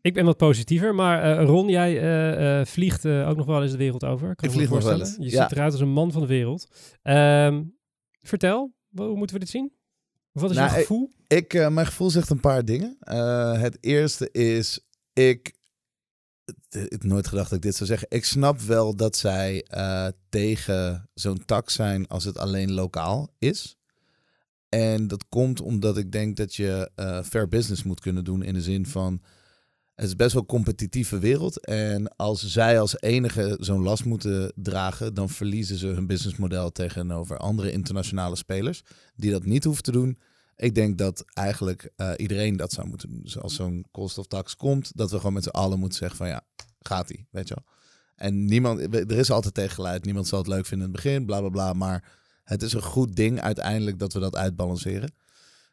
ik 0.00 0.14
ben 0.14 0.24
wat 0.24 0.36
positiever, 0.36 0.94
maar 0.94 1.22
eh, 1.38 1.44
Ron, 1.44 1.68
jij 1.68 2.00
eh, 2.00 2.60
eh, 2.60 2.66
vliegt 2.66 3.04
eh, 3.04 3.28
ook 3.28 3.36
nog 3.36 3.46
wel 3.46 3.62
eens 3.62 3.70
de 3.72 3.76
wereld 3.78 4.04
over. 4.04 4.34
Kan 4.34 4.48
Ik 4.48 4.54
me 4.54 4.60
vlieg 4.60 4.70
nog 4.70 4.82
wel 4.82 4.98
eens, 4.98 5.16
Je 5.18 5.30
ja. 5.30 5.42
ziet 5.42 5.52
eruit 5.56 5.72
als 5.72 5.80
een 5.80 5.88
man 5.88 6.12
van 6.12 6.20
de 6.20 6.26
wereld. 6.28 6.68
Ehm, 7.02 7.62
vertel, 8.22 8.74
hoe 8.94 9.16
moeten 9.16 9.36
we 9.36 9.42
dit 9.42 9.50
zien? 9.50 9.72
Wat 10.32 10.50
is 10.50 10.56
Nou, 10.56 10.68
jouw 10.68 10.78
ik- 10.78 10.86
gevoel? 10.86 11.10
Ik, 11.26 11.54
eh, 11.54 11.68
mijn 11.68 11.86
gevoel 11.86 12.10
zegt 12.10 12.30
een 12.30 12.40
paar 12.40 12.64
dingen. 12.64 12.96
Eh, 13.00 13.60
het 13.60 13.78
eerste 13.80 14.30
is, 14.30 14.80
ik 15.12 15.54
ik 16.68 16.90
heb 16.90 17.04
nooit 17.04 17.26
gedacht 17.26 17.48
dat 17.48 17.58
ik 17.58 17.64
dit 17.64 17.74
zou 17.74 17.88
zeggen. 17.88 18.06
Ik 18.10 18.24
snap 18.24 18.60
wel 18.60 18.96
dat 18.96 19.16
zij 19.16 19.62
eh, 19.62 20.06
tegen 20.28 21.08
zo'n 21.14 21.44
tax 21.44 21.74
zijn 21.74 22.08
als 22.08 22.24
het 22.24 22.38
alleen 22.38 22.72
lokaal 22.72 23.28
is. 23.38 23.76
En 24.68 25.08
dat 25.08 25.24
komt 25.28 25.60
omdat 25.60 25.96
ik 25.96 26.12
denk 26.12 26.36
dat 26.36 26.54
je 26.54 26.90
eh, 26.94 27.22
fair 27.22 27.48
business 27.48 27.82
moet 27.82 28.00
kunnen 28.00 28.24
doen 28.24 28.42
in 28.42 28.54
de 28.54 28.62
zin 28.62 28.86
van... 28.86 29.22
Het 29.94 30.06
is 30.06 30.16
best 30.16 30.32
wel 30.32 30.42
een 30.42 30.48
competitieve 30.48 31.18
wereld. 31.18 31.66
En 31.66 32.16
als 32.16 32.46
zij 32.46 32.80
als 32.80 33.00
enige 33.00 33.56
zo'n 33.60 33.82
last 33.82 34.04
moeten 34.04 34.52
dragen, 34.54 35.14
dan 35.14 35.28
verliezen 35.28 35.76
ze 35.76 35.86
hun 35.86 36.06
businessmodel 36.06 36.72
tegenover 36.72 37.36
andere 37.38 37.72
internationale 37.72 38.36
spelers 38.36 38.82
die 39.16 39.30
dat 39.30 39.44
niet 39.44 39.64
hoeven 39.64 39.82
te 39.82 39.92
doen. 39.92 40.18
Ik 40.56 40.74
denk 40.74 40.98
dat 40.98 41.24
eigenlijk 41.32 41.90
eh, 41.96 42.12
iedereen 42.16 42.56
dat 42.56 42.72
zou 42.72 42.86
moeten 42.88 43.08
doen. 43.08 43.22
Dus 43.22 43.38
als 43.38 43.54
zo'n 43.54 43.86
koolstoftax 43.90 44.56
komt, 44.56 44.96
dat 44.96 45.10
we 45.10 45.16
gewoon 45.16 45.32
met 45.32 45.42
z'n 45.42 45.48
allen 45.48 45.78
moeten 45.78 45.98
zeggen 45.98 46.16
van 46.16 46.28
ja, 46.28 46.46
gaat 46.78 47.10
ie, 47.10 47.26
weet 47.30 47.48
je 47.48 47.54
wel. 47.54 47.74
En 48.14 48.44
niemand, 48.44 48.94
er 48.94 49.18
is 49.18 49.30
altijd 49.30 49.54
tegengeluid, 49.54 50.04
niemand 50.04 50.28
zal 50.28 50.38
het 50.38 50.48
leuk 50.48 50.66
vinden 50.66 50.86
in 50.86 50.92
het 50.92 51.02
begin, 51.02 51.26
bla 51.26 51.40
bla 51.40 51.48
bla. 51.48 51.72
Maar 51.72 52.12
het 52.44 52.62
is 52.62 52.72
een 52.72 52.82
goed 52.82 53.16
ding 53.16 53.40
uiteindelijk 53.40 53.98
dat 53.98 54.12
we 54.12 54.20
dat 54.20 54.36
uitbalanceren. 54.36 55.14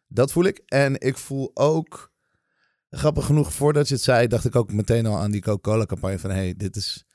Dat 0.08 0.32
voel 0.32 0.44
ik. 0.44 0.62
En 0.66 1.00
ik 1.00 1.18
voel 1.18 1.52
ook, 1.54 2.12
grappig 2.90 3.26
genoeg, 3.26 3.54
voordat 3.54 3.88
je 3.88 3.94
het 3.94 4.04
zei, 4.04 4.28
dacht 4.28 4.46
ik 4.46 4.56
ook 4.56 4.74
meteen 4.74 5.06
al 5.06 5.18
aan 5.18 5.32
die 5.32 5.42
Coca-Cola 5.42 5.86
campagne 5.86 6.20
van 6.20 6.30
hey, 6.30 6.56
dit, 6.58 6.76
is, 6.76 7.06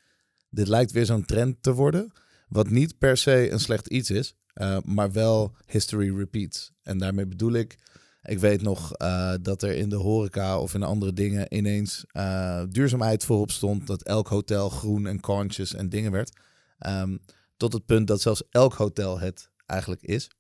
dit 0.51 0.69
lijkt 0.69 0.93
weer 0.93 1.07
zo'n 1.07 1.25
trend 1.25 1.63
te 1.63 1.73
worden. 1.73 2.13
Wat 2.49 2.71
niet 2.71 2.99
per 2.99 3.17
se 3.17 3.51
een 3.51 3.61
slecht 3.61 3.87
iets 3.87 4.11
is, 4.11 4.35
eh, 4.53 4.79
maar 4.85 5.13
wel 5.13 5.57
history 5.67 6.17
repeats. 6.17 6.73
En 6.87 6.99
daarmee 6.99 7.27
bedoel 7.27 7.53
ik, 7.53 7.79
ik 8.23 8.39
weet 8.39 8.63
nog 8.63 8.93
eh, 8.93 9.35
dat 9.43 9.63
er 9.63 9.75
in 9.75 9.89
de 9.89 9.97
horeca 9.97 10.61
of 10.61 10.75
in 10.75 10.83
andere 10.83 11.13
dingen 11.13 11.55
ineens 11.55 12.05
eh, 12.09 12.63
duurzaamheid 12.69 13.25
voorop 13.25 13.51
stond. 13.51 13.87
Dat 13.87 14.03
elk 14.03 14.29
hotel 14.29 14.69
groen 14.69 15.07
en 15.07 15.21
conscious 15.21 15.75
en 15.75 15.89
dingen 15.89 16.13
werd. 16.13 16.37
Ehm, 16.79 17.17
tot 17.57 17.73
het 17.73 17.87
punt 17.87 18.07
dat 18.07 18.21
zelfs 18.21 18.43
elk 18.51 18.75
hotel 18.75 19.21
het 19.21 19.51
eigenlijk 19.67 20.03
is. 20.03 20.31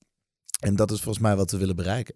En 0.60 0.76
dat 0.76 0.90
is 0.90 1.00
volgens 1.00 1.24
mij 1.24 1.36
wat 1.36 1.50
we 1.50 1.58
willen 1.58 1.76
bereiken. 1.76 2.14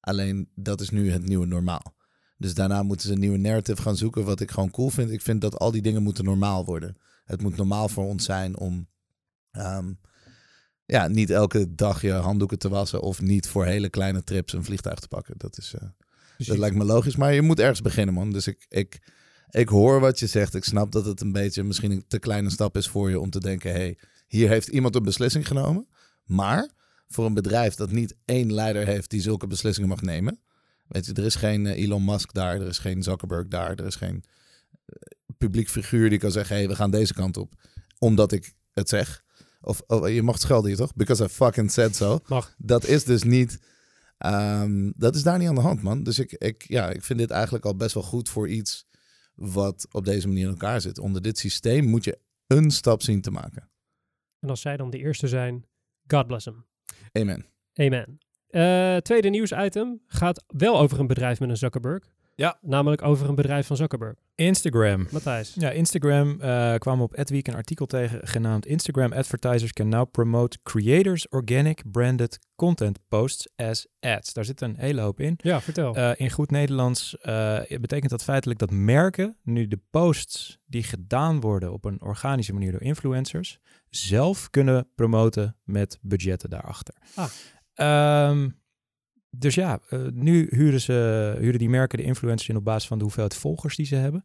Alleen 0.00 0.50
dat 0.54 0.80
is 0.80 0.90
nu 0.90 1.10
het 1.10 1.26
nieuwe 1.26 1.46
normaal. 1.46 1.94
Dus 2.38 2.54
daarna 2.54 2.82
moeten 2.82 3.06
ze 3.06 3.12
een 3.12 3.20
nieuwe 3.20 3.38
narrative 3.38 3.82
gaan 3.82 3.96
zoeken, 3.96 4.24
wat 4.24 4.40
ik 4.40 4.50
gewoon 4.50 4.70
cool 4.70 4.90
vind. 4.90 5.10
Ik 5.10 5.22
vind 5.22 5.40
dat 5.40 5.58
al 5.58 5.70
die 5.70 5.82
dingen 5.82 6.02
moeten 6.02 6.24
normaal 6.24 6.64
worden. 6.64 6.96
Het 7.24 7.42
moet 7.42 7.56
normaal 7.56 7.88
voor 7.88 8.04
ons 8.04 8.24
zijn 8.24 8.58
om 8.58 8.88
ehm, 9.50 9.92
ja, 10.86 11.08
niet 11.08 11.30
elke 11.30 11.74
dag 11.74 12.02
je 12.02 12.12
handdoeken 12.12 12.58
te 12.58 12.68
wassen 12.68 13.00
of 13.00 13.20
niet 13.20 13.48
voor 13.48 13.64
hele 13.64 13.88
kleine 13.88 14.24
trips 14.24 14.52
een 14.52 14.64
vliegtuig 14.64 14.98
te 14.98 15.08
pakken. 15.08 15.34
Dat, 15.38 15.58
is, 15.58 15.74
eh, 15.74 15.88
dat 16.46 16.58
lijkt 16.58 16.76
me 16.76 16.84
logisch, 16.84 17.16
maar 17.16 17.34
je 17.34 17.42
moet 17.42 17.60
ergens 17.60 17.82
beginnen, 17.82 18.14
man. 18.14 18.32
Dus 18.32 18.46
ik, 18.46 18.66
ik, 18.68 19.00
ik 19.50 19.68
hoor 19.68 20.00
wat 20.00 20.18
je 20.18 20.26
zegt. 20.26 20.54
Ik 20.54 20.64
snap 20.64 20.92
dat 20.92 21.04
het 21.04 21.20
een 21.20 21.32
beetje 21.32 21.62
misschien 21.62 21.90
een 21.90 22.04
te 22.08 22.18
kleine 22.18 22.50
stap 22.50 22.76
is 22.76 22.88
voor 22.88 23.10
je 23.10 23.20
om 23.20 23.30
te 23.30 23.40
denken, 23.40 23.70
hey, 23.70 23.98
hier 24.26 24.48
heeft 24.48 24.68
iemand 24.68 24.94
een 24.94 25.02
beslissing 25.02 25.46
genomen. 25.46 25.86
Maar 26.24 26.70
voor 27.08 27.26
een 27.26 27.34
bedrijf 27.34 27.74
dat 27.74 27.90
niet 27.90 28.16
één 28.24 28.52
leider 28.52 28.86
heeft 28.86 29.10
die 29.10 29.20
zulke 29.20 29.46
beslissingen 29.46 29.88
mag 29.88 30.02
nemen. 30.02 30.40
Weet 30.88 31.06
je, 31.06 31.12
er 31.12 31.24
is 31.24 31.34
geen 31.34 31.66
eh, 31.66 31.82
Elon 31.82 32.04
Musk 32.04 32.32
daar, 32.32 32.60
er 32.60 32.66
is 32.66 32.78
geen 32.78 33.02
Zuckerberg 33.02 33.48
daar, 33.48 33.70
er 33.70 33.86
is 33.86 33.96
geen 33.96 34.24
eh, 34.86 34.94
publiek 35.38 35.68
figuur 35.68 36.10
die 36.10 36.18
kan 36.18 36.30
zeggen: 36.30 36.54
hé, 36.54 36.60
hey, 36.60 36.70
we 36.70 36.76
gaan 36.76 36.90
deze 36.90 37.14
kant 37.14 37.36
op, 37.36 37.54
omdat 37.98 38.32
ik 38.32 38.52
het 38.72 38.88
zeg. 38.88 39.24
Of 39.66 39.82
oh, 39.86 40.08
je 40.08 40.22
mag 40.22 40.38
schelden 40.38 40.68
hier 40.68 40.76
toch? 40.76 40.94
Because 40.94 41.24
I 41.24 41.28
fucking 41.28 41.70
said 41.70 41.96
so. 41.96 42.18
Mag. 42.26 42.54
Dat 42.58 42.84
is 42.86 43.04
dus 43.04 43.22
niet. 43.22 43.58
ehm, 44.18 44.90
dat 44.96 45.14
is 45.14 45.22
daar 45.22 45.38
niet 45.38 45.48
aan 45.48 45.54
de 45.54 45.60
hand, 45.60 45.82
man. 45.82 46.02
Dus 46.02 46.18
ik, 46.18 46.32
ik, 46.32 46.64
ja, 46.68 46.90
ik 46.90 47.02
vind 47.02 47.18
dit 47.18 47.30
eigenlijk 47.30 47.64
al 47.64 47.76
best 47.76 47.94
wel 47.94 48.02
goed 48.02 48.28
voor 48.28 48.48
iets 48.48 48.86
wat 49.34 49.86
op 49.90 50.04
deze 50.04 50.26
manier 50.26 50.44
in 50.44 50.50
elkaar 50.50 50.80
zit. 50.80 50.98
Onder 50.98 51.22
dit 51.22 51.38
systeem 51.38 51.84
moet 51.84 52.04
je 52.04 52.18
een 52.46 52.70
stap 52.70 53.02
zien 53.02 53.20
te 53.20 53.30
maken. 53.30 53.70
En 54.40 54.50
als 54.50 54.60
zij 54.60 54.76
dan 54.76 54.90
de 54.90 54.98
eerste 54.98 55.28
zijn, 55.28 55.66
God 56.06 56.26
bless 56.26 56.44
them. 56.44 56.66
Amen. 57.12 57.46
Amen. 57.74 58.18
Eh, 58.46 58.96
tweede 58.96 59.28
nieuwsitem 59.28 60.02
gaat 60.06 60.44
wel 60.46 60.78
over 60.78 61.00
een 61.00 61.06
bedrijf 61.06 61.40
met 61.40 61.48
een 61.48 61.56
Zuckerberg. 61.56 62.04
Ja. 62.36 62.58
Namelijk 62.60 63.02
over 63.02 63.28
een 63.28 63.34
bedrijf 63.34 63.66
van 63.66 63.76
Zuckerberg. 63.76 64.14
Instagram. 64.34 65.06
Matthijs. 65.10 65.54
Ja, 65.54 65.70
Instagram 65.70 66.40
eh 66.40 66.74
kwam 66.74 67.00
op 67.00 67.14
Adweek 67.14 67.46
een 67.46 67.54
artikel 67.54 67.86
tegen 67.86 68.26
genaamd 68.28 68.66
Instagram 68.66 69.12
advertisers 69.12 69.72
can 69.72 69.88
now 69.88 70.10
promote 70.10 70.58
creators 70.62 71.28
organic 71.28 71.82
branded 71.90 72.38
content 72.56 72.98
posts 73.08 73.48
as 73.56 73.86
ads. 74.00 74.32
Daar 74.32 74.44
zit 74.44 74.60
een 74.60 74.76
hele 74.78 75.00
hoop 75.00 75.20
in. 75.20 75.34
Ja, 75.42 75.60
vertel. 75.60 75.94
Eh, 75.94 76.10
in 76.16 76.30
goed 76.30 76.50
Nederlands 76.50 77.18
eh, 77.18 77.60
betekent 77.80 78.10
dat 78.10 78.24
feitelijk 78.24 78.58
dat 78.58 78.70
merken 78.70 79.36
nu 79.42 79.68
de 79.68 79.80
posts 79.90 80.58
die 80.66 80.82
gedaan 80.82 81.40
worden 81.40 81.72
op 81.72 81.84
een 81.84 82.02
organische 82.02 82.52
manier 82.52 82.72
door 82.72 82.82
influencers 82.82 83.58
zelf 83.90 84.50
kunnen 84.50 84.88
promoten 84.94 85.56
met 85.64 85.98
budgetten 86.02 86.50
daarachter. 86.50 86.94
Ah. 87.14 87.28
Ehm, 87.74 88.48
dus 89.38 89.54
ja, 89.54 89.80
eh, 89.88 90.00
nu 90.12 90.46
huren, 90.50 90.80
ze, 90.80 91.36
huren 91.38 91.58
die 91.58 91.68
merken 91.68 91.98
de 91.98 92.04
influencers 92.04 92.48
in 92.48 92.56
op 92.56 92.64
basis 92.64 92.88
van 92.88 92.98
de 92.98 93.04
hoeveelheid 93.04 93.34
volgers 93.34 93.76
die 93.76 93.86
ze 93.86 93.94
hebben. 93.94 94.24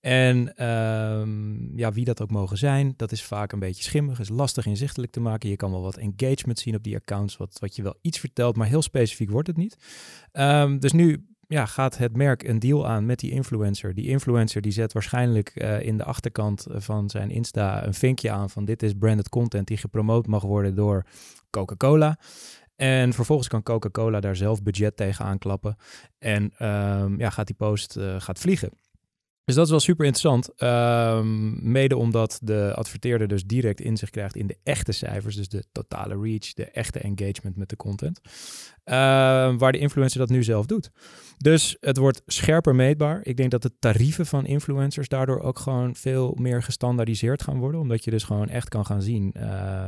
En 0.00 0.56
ehm, 0.56 1.76
ja, 1.78 1.92
wie 1.92 2.04
dat 2.04 2.22
ook 2.22 2.30
mogen 2.30 2.58
zijn, 2.58 2.94
dat 2.96 3.12
is 3.12 3.22
vaak 3.22 3.52
een 3.52 3.58
beetje 3.58 3.82
schimmig, 3.82 4.20
is 4.20 4.28
lastig 4.28 4.66
inzichtelijk 4.66 5.12
te 5.12 5.20
maken. 5.20 5.48
Je 5.48 5.56
kan 5.56 5.70
wel 5.70 5.82
wat 5.82 5.96
engagement 5.96 6.58
zien 6.58 6.74
op 6.74 6.82
die 6.82 6.96
accounts, 6.96 7.36
wat, 7.36 7.58
wat 7.60 7.76
je 7.76 7.82
wel 7.82 7.98
iets 8.00 8.18
vertelt, 8.18 8.56
maar 8.56 8.66
heel 8.66 8.82
specifiek 8.82 9.30
wordt 9.30 9.48
het 9.48 9.56
niet. 9.56 9.76
Ehm, 10.32 10.78
dus 10.78 10.92
nu 10.92 11.26
ja, 11.48 11.66
gaat 11.66 11.98
het 11.98 12.16
merk 12.16 12.42
een 12.42 12.58
deal 12.58 12.86
aan 12.86 13.06
met 13.06 13.18
die 13.18 13.30
influencer. 13.30 13.94
Die 13.94 14.08
influencer 14.08 14.60
die 14.60 14.72
zet 14.72 14.92
waarschijnlijk 14.92 15.48
eh, 15.48 15.80
in 15.80 15.96
de 15.96 16.04
achterkant 16.04 16.66
van 16.70 17.10
zijn 17.10 17.30
Insta 17.30 17.86
een 17.86 17.94
vinkje 17.94 18.30
aan 18.30 18.50
van 18.50 18.64
dit 18.64 18.82
is 18.82 18.92
branded 18.92 19.28
content 19.28 19.66
die 19.66 19.76
gepromoot 19.76 20.26
mag 20.26 20.42
worden 20.42 20.74
door 20.74 21.06
Coca-Cola. 21.50 22.18
En 22.78 23.12
vervolgens 23.12 23.48
kan 23.48 23.62
Coca-Cola 23.62 24.20
daar 24.20 24.36
zelf 24.36 24.62
budget 24.62 24.96
tegen 24.96 25.24
aanklappen. 25.24 25.76
En 26.18 26.52
ehm, 26.58 27.20
ja, 27.20 27.30
gaat 27.30 27.46
die 27.46 27.56
post 27.56 27.96
eh, 27.96 28.20
gaat 28.20 28.38
vliegen. 28.38 28.70
Dus 29.44 29.54
dat 29.54 29.64
is 29.64 29.70
wel 29.70 29.80
super 29.80 30.04
interessant. 30.06 30.54
Ehm, 30.56 31.70
mede 31.70 31.96
omdat 31.96 32.38
de 32.42 32.72
adverteerder 32.74 33.28
dus 33.28 33.44
direct 33.44 33.80
inzicht 33.80 34.12
krijgt 34.12 34.36
in 34.36 34.46
de 34.46 34.58
echte 34.62 34.92
cijfers. 34.92 35.36
Dus 35.36 35.48
de 35.48 35.64
totale 35.72 36.20
reach, 36.20 36.52
de 36.52 36.64
echte 36.64 36.98
engagement 36.98 37.56
met 37.56 37.68
de 37.68 37.76
content. 37.76 38.20
Ehm, 38.88 39.56
waar 39.56 39.72
de 39.72 39.78
influencer 39.78 40.18
dat 40.18 40.28
nu 40.28 40.42
zelf 40.42 40.66
doet. 40.66 40.90
Dus 41.38 41.76
het 41.80 41.96
wordt 41.96 42.22
scherper 42.26 42.74
meetbaar. 42.74 43.20
Ik 43.22 43.36
denk 43.36 43.50
dat 43.50 43.62
de 43.62 43.78
tarieven 43.78 44.26
van 44.26 44.46
influencers 44.46 45.08
daardoor 45.08 45.40
ook 45.40 45.58
gewoon 45.58 45.94
veel 45.94 46.36
meer 46.40 46.62
gestandaardiseerd 46.62 47.42
gaan 47.42 47.58
worden. 47.58 47.80
Omdat 47.80 48.04
je 48.04 48.10
dus 48.10 48.24
gewoon 48.24 48.48
echt 48.48 48.68
kan 48.68 48.86
gaan 48.86 49.02
zien, 49.02 49.32
eh, 49.32 49.42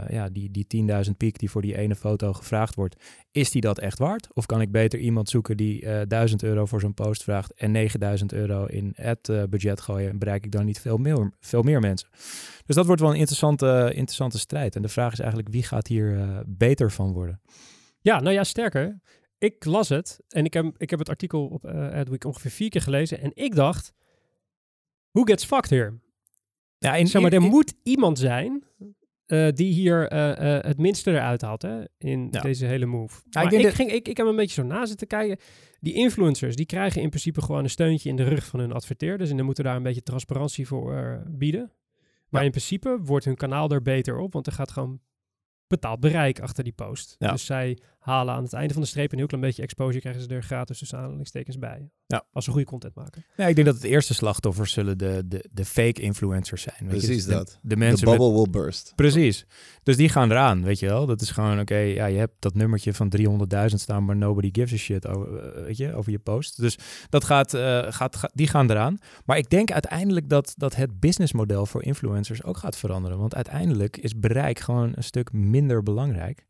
ja, 0.08 0.28
die, 0.28 0.50
die 0.50 0.66
10.000 0.66 1.16
piek 1.16 1.38
die 1.38 1.50
voor 1.50 1.62
die 1.62 1.76
ene 1.76 1.94
foto 1.94 2.32
gevraagd 2.32 2.74
wordt, 2.74 2.96
is 3.30 3.50
die 3.50 3.60
dat 3.60 3.78
echt 3.78 3.98
waard? 3.98 4.28
Of 4.32 4.46
kan 4.46 4.60
ik 4.60 4.72
beter 4.72 4.98
iemand 4.98 5.28
zoeken 5.28 5.56
die 5.56 5.86
eh 5.86 6.06
1000 6.08 6.42
euro 6.42 6.66
voor 6.66 6.80
zo'n 6.80 6.94
post 6.94 7.22
vraagt 7.22 7.54
en 7.54 7.70
9000 7.70 8.32
euro 8.32 8.64
in 8.64 8.94
ad 9.02 9.28
eh, 9.28 9.42
budget 9.50 9.80
gooien 9.80 10.10
en 10.10 10.18
bereik 10.18 10.44
ik 10.44 10.52
dan 10.52 10.64
niet 10.64 10.80
veel 10.80 10.96
meer, 10.96 11.32
veel 11.40 11.62
meer 11.62 11.80
mensen? 11.80 12.08
Dus 12.66 12.76
dat 12.76 12.86
wordt 12.86 13.00
wel 13.00 13.10
een 13.10 13.16
interessante, 13.16 13.90
interessante 13.94 14.38
strijd. 14.38 14.76
En 14.76 14.82
de 14.82 14.88
vraag 14.88 15.12
is 15.12 15.18
eigenlijk 15.18 15.50
wie 15.50 15.62
gaat 15.62 15.86
hier 15.86 16.42
beter 16.46 16.90
van 16.90 17.12
worden? 17.12 17.40
Ja, 18.00 18.20
nou 18.20 18.34
ja, 18.34 18.44
sterker. 18.44 19.00
Ik 19.38 19.64
las 19.64 19.88
het 19.88 20.20
en 20.28 20.44
ik 20.44 20.54
heb, 20.54 20.74
ik 20.76 20.90
heb 20.90 20.98
het 20.98 21.08
artikel 21.08 21.46
op 21.46 21.64
eh 21.64 21.90
Adweek 21.92 22.24
ongeveer 22.24 22.50
vier 22.50 22.68
keer 22.68 22.80
gelezen. 22.80 23.20
En 23.20 23.30
ik 23.34 23.54
dacht, 23.54 23.92
who 25.10 25.22
gets 25.24 25.44
fucked 25.44 25.70
here? 25.70 25.98
Ja, 26.78 26.94
in, 26.96 27.06
Zeg 27.06 27.22
maar, 27.22 27.32
er 27.32 27.42
in- 27.42 27.48
moet 27.48 27.74
iemand 27.82 28.18
zijn 28.18 28.64
eh, 29.26 29.48
die 29.52 29.72
hier 29.72 30.08
eh, 30.08 30.64
het 30.68 30.78
minste 30.78 31.10
eruit 31.10 31.40
haalt 31.42 31.62
hè, 31.62 31.84
in 31.98 32.28
Ja. 32.30 32.40
deze 32.40 32.66
hele 32.66 32.86
move. 32.86 33.20
ik 33.26 33.34
Maar 33.34 33.52
ik, 33.52 33.62
dat- 33.62 33.74
ging, 33.74 33.92
ik, 33.92 34.08
ik 34.08 34.16
heb 34.16 34.26
een 34.26 34.36
beetje 34.36 34.62
zo 34.62 34.68
na 34.68 34.86
zitten 34.86 35.06
kijken. 35.06 35.36
Die 35.80 35.94
influencers, 35.94 36.56
die 36.56 36.66
krijgen 36.66 37.02
in 37.02 37.08
principe 37.08 37.42
gewoon 37.42 37.64
een 37.64 37.70
steuntje 37.70 38.08
in 38.08 38.16
de 38.16 38.24
rug 38.24 38.46
van 38.46 38.60
hun 38.60 38.72
adverteerders. 38.72 39.30
En 39.30 39.36
dan 39.36 39.44
moeten 39.44 39.64
daar 39.64 39.76
een 39.76 39.82
beetje 39.82 40.02
transparantie 40.02 40.66
voor 40.66 41.22
bieden. 41.28 41.72
Maar 42.28 42.40
Ja. 42.40 42.46
in 42.46 42.52
principe 42.52 42.98
wordt 43.02 43.24
hun 43.24 43.36
kanaal 43.36 43.70
er 43.70 43.82
beter 43.82 44.18
op, 44.18 44.32
want 44.32 44.46
er 44.46 44.52
gaat 44.52 44.70
gewoon 44.70 45.00
betaald 45.70 46.00
bereik 46.00 46.40
achter 46.40 46.64
die 46.64 46.72
post. 46.72 47.16
Ja. 47.18 47.30
Dus 47.30 47.44
zij 47.44 47.78
halen 48.10 48.34
aan 48.34 48.42
het 48.42 48.52
einde 48.52 48.72
van 48.72 48.82
de 48.82 48.88
streep 48.88 49.12
een 49.12 49.18
heel 49.18 49.26
klein 49.26 49.42
beetje 49.44 49.62
exposure, 49.62 50.00
krijgen 50.00 50.22
ze 50.22 50.28
er 50.28 50.42
gratis 50.42 50.78
tussen 50.78 50.98
aanhalingstekens 50.98 51.58
bij. 51.58 51.90
Ja. 52.06 52.24
Als 52.32 52.44
ze 52.44 52.50
goede 52.50 52.66
content 52.66 52.94
maken. 52.94 53.24
Ja, 53.36 53.46
ik 53.46 53.54
denk 53.54 53.66
dat 53.66 53.76
het 53.76 53.84
eerste 53.84 54.14
slachtoffers 54.14 54.72
zullen 54.72 54.98
de, 54.98 55.22
de, 55.26 55.48
de 55.52 55.64
fake 55.64 56.00
influencers 56.00 56.62
zijn. 56.62 56.76
Weet 56.78 56.90
je? 56.90 56.96
Precies 57.06 57.16
Dus 57.16 57.24
de- 57.24 57.30
dat. 57.30 57.48
De 57.62 57.68
De 57.68 57.76
mensen 57.76 58.08
met- 58.08 58.18
bubble 58.18 58.34
will 58.36 58.50
burst. 58.50 58.92
Precies. 58.96 59.46
Dus 59.82 59.96
die 59.96 60.08
gaan 60.08 60.30
eraan, 60.30 60.62
weet 60.64 60.78
je 60.78 60.86
wel. 60.86 61.06
Dat 61.06 61.20
is 61.20 61.30
gewoon, 61.30 61.60
oké, 61.60 61.76
ja, 61.76 62.06
je 62.06 62.18
hebt 62.18 62.34
dat 62.38 62.54
nummertje 62.54 62.94
van 62.94 63.08
300.000 63.08 63.80
staan, 63.80 64.04
maar 64.04 64.16
nobody 64.16 64.48
gives 64.52 64.72
a 64.72 64.76
shit 64.76 65.06
over, 65.06 65.36
eh, 65.54 65.64
weet 65.64 65.76
je, 65.76 65.94
over 65.94 66.12
je 66.12 66.18
post. 66.18 66.60
Dus 66.60 66.78
dat 67.08 67.24
gaat, 67.24 67.54
eh, 67.54 67.86
gaat, 67.88 68.16
ga- 68.16 68.30
die 68.34 68.48
gaan 68.48 68.70
eraan. 68.70 68.98
Maar 69.24 69.38
ik 69.38 69.50
denk 69.50 69.70
uiteindelijk 69.72 70.28
dat, 70.28 70.54
dat 70.56 70.74
het 70.76 71.00
businessmodel 71.00 71.66
voor 71.66 71.82
influencers 71.82 72.42
ook 72.42 72.56
gaat 72.56 72.76
veranderen. 72.76 73.18
Want 73.18 73.34
uiteindelijk 73.34 73.96
is 73.96 74.18
bereik 74.18 74.58
gewoon 74.58 74.92
een 74.94 75.04
stuk 75.04 75.32
minder 75.32 75.82
belangrijk. 75.82 76.46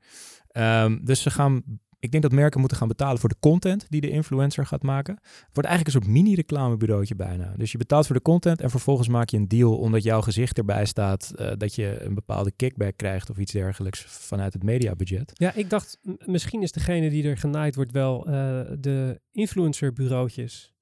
Ehm, 0.52 0.99
dus 1.04 1.23
ze 1.23 1.30
gaan, 1.30 1.62
ik 1.99 2.11
denk 2.11 2.23
dat 2.23 2.33
merken 2.33 2.61
moeten 2.61 2.78
gaan 2.78 2.88
betalen 2.88 3.21
voor 3.21 3.28
de 3.28 3.38
content 3.40 3.87
die 3.88 4.00
de 4.00 4.11
influencer 4.11 4.66
gaat 4.66 4.83
maken. 4.83 5.14
Het 5.23 5.50
wordt 5.52 5.69
eigenlijk 5.69 5.87
een 5.87 6.02
soort 6.02 6.14
mini-reclamebureautje 6.14 7.14
bijna. 7.14 7.54
Dus 7.57 7.73
je 7.73 7.78
betaalt 7.78 8.07
voor 8.07 8.16
de 8.16 8.23
content 8.23 8.61
en 8.61 8.71
vervolgens 8.71 9.09
maak 9.09 9.28
je 9.28 9.37
een 9.37 9.49
deal 9.49 9.78
omdat 9.78 10.02
jouw 10.02 10.21
gezicht 10.21 10.59
erbij 10.59 10.85
staat, 10.85 11.33
eh, 11.37 11.52
dat 11.57 11.75
je 11.75 12.04
een 12.04 12.14
bepaalde 12.14 12.52
kickback 12.57 12.97
krijgt 12.97 13.30
of 13.30 13.38
iets 13.38 13.52
dergelijks 13.52 14.04
vanuit 14.07 14.52
het 14.52 14.62
mediabudget. 14.62 15.30
Ja, 15.35 15.52
ik 15.54 15.71
dacht, 15.71 15.99
misschien 16.25 16.62
is 16.62 16.73
degene 16.73 17.11
die 17.11 17.25
er 17.25 17.37
genaaid 17.37 17.75
wordt 17.75 17.92
wel 17.92 18.26
eh, 18.26 18.33
de 18.78 19.21
influencerbureautjes. 19.33 20.75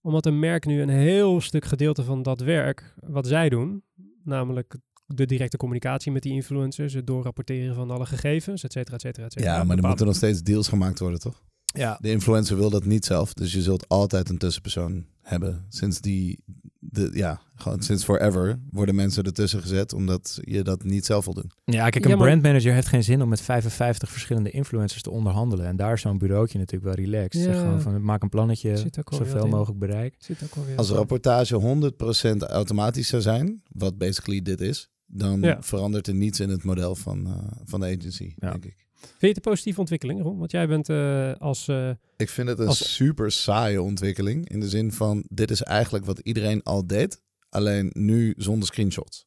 Omdat 0.00 0.26
een 0.26 0.38
merk 0.38 0.66
nu 0.66 0.82
een 0.82 0.88
heel 0.88 1.40
stuk 1.40 1.64
gedeelte 1.64 2.02
van 2.02 2.22
dat 2.22 2.40
werk, 2.40 2.94
wat 3.00 3.26
zij 3.26 3.48
doen, 3.48 3.82
namelijk 4.24 4.76
de 5.06 5.26
directe 5.26 5.56
communicatie 5.56 6.12
met 6.12 6.22
die 6.22 6.32
influencers, 6.32 6.92
het 6.92 7.06
doorrapporteren 7.06 7.74
van 7.74 7.90
alle 7.90 8.06
gegevens, 8.06 8.64
et 8.64 8.72
cetera, 8.72 8.94
et 8.96 9.00
cetera, 9.02 9.26
et 9.26 9.32
cetera. 9.32 9.54
Ja, 9.56 9.64
maar 9.64 9.76
er 9.78 9.86
moeten 9.86 10.06
nog 10.06 10.16
steeds 10.16 10.42
deals 10.42 10.68
gemaakt 10.68 10.98
worden, 10.98 11.20
toch? 11.20 11.42
Ja, 11.64 11.98
De 12.00 12.10
influencer 12.10 12.56
wil 12.56 12.70
dat 12.70 12.84
niet 12.84 13.04
zelf. 13.04 13.32
Dus 13.34 13.52
je 13.52 13.62
zult 13.62 13.88
altijd 13.88 14.28
een 14.28 14.38
tussenpersoon 14.38 15.06
hebben. 15.22 15.64
Sinds 15.68 16.00
die, 16.00 16.38
de, 16.78 17.10
ja, 17.12 17.40
gewoon 17.54 17.82
sinds 17.82 18.04
forever 18.04 18.60
worden 18.70 18.94
mensen 18.94 19.24
ertussen 19.24 19.60
gezet 19.60 19.92
omdat 19.92 20.38
je 20.42 20.62
dat 20.62 20.82
niet 20.84 21.04
zelf 21.06 21.24
wil 21.24 21.34
doen. 21.34 21.50
ja 21.64 21.88
kijk, 21.88 22.04
Ja, 22.04 22.10
een 22.10 22.18
maar- 22.18 22.26
brandmanager 22.26 22.72
heeft 22.72 22.86
geen 22.86 23.04
zin 23.04 23.22
om 23.22 23.28
met 23.28 23.40
55 23.40 24.10
verschillende 24.10 24.50
influencers 24.50 25.02
te 25.02 25.10
onderhandelen. 25.10 25.66
En 25.66 25.76
daar 25.76 25.92
is 25.92 26.00
zo'n 26.00 26.18
bureautje 26.18 26.58
natuurlijk 26.58 26.96
wel 26.96 27.04
relaxed. 27.06 27.42
Zeg 27.42 27.54
Ja. 27.54 27.60
gewoon 27.60 27.80
van, 27.80 28.02
maak 28.04 28.22
een 28.22 28.28
plannetje, 28.28 28.76
zoveel 29.10 29.46
mogelijk 29.46 29.78
bereik. 29.78 30.14
Zit 30.18 30.42
ook 30.44 30.64
Als 30.76 30.90
rapportage 30.90 31.54
100% 31.56 32.42
automatisch 32.42 33.08
zou 33.08 33.22
zijn, 33.22 33.62
wat 33.72 33.98
basically 33.98 34.42
dit 34.42 34.60
is, 34.60 34.88
dan 35.16 35.40
Ja. 35.40 35.62
verandert 35.62 36.06
er 36.06 36.14
niets 36.14 36.40
in 36.40 36.48
het 36.48 36.62
model 36.62 36.94
van, 36.94 37.26
eh, 37.26 37.46
van 37.64 37.80
de 37.80 37.86
agency, 37.86 38.32
Ja. 38.36 38.50
denk 38.50 38.64
ik. 38.64 38.86
Vind 39.00 39.20
je 39.20 39.26
het 39.26 39.36
een 39.36 39.42
positieve 39.42 39.80
ontwikkeling, 39.80 40.22
Ron? 40.22 40.38
Want 40.38 40.50
jij 40.50 40.66
bent 40.68 40.88
eh, 40.88 41.32
als... 41.34 41.68
eh, 41.68 41.90
Ik 42.16 42.28
vind 42.28 42.48
het 42.48 42.58
een 42.58 42.66
Als- 42.66 42.94
super 42.94 43.30
saaie 43.32 43.82
ontwikkeling. 43.82 44.48
In 44.48 44.60
de 44.60 44.68
zin 44.68 44.92
van, 44.92 45.24
dit 45.28 45.50
is 45.50 45.62
eigenlijk 45.62 46.04
wat 46.04 46.18
iedereen 46.18 46.62
al 46.62 46.86
deed. 46.86 47.22
Alleen 47.48 47.90
nu 47.92 48.34
zonder 48.36 48.66
screenshots. 48.68 49.26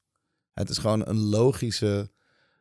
Het 0.53 0.69
is 0.69 0.77
gewoon 0.77 1.07
een 1.07 1.17
logische, 1.19 2.09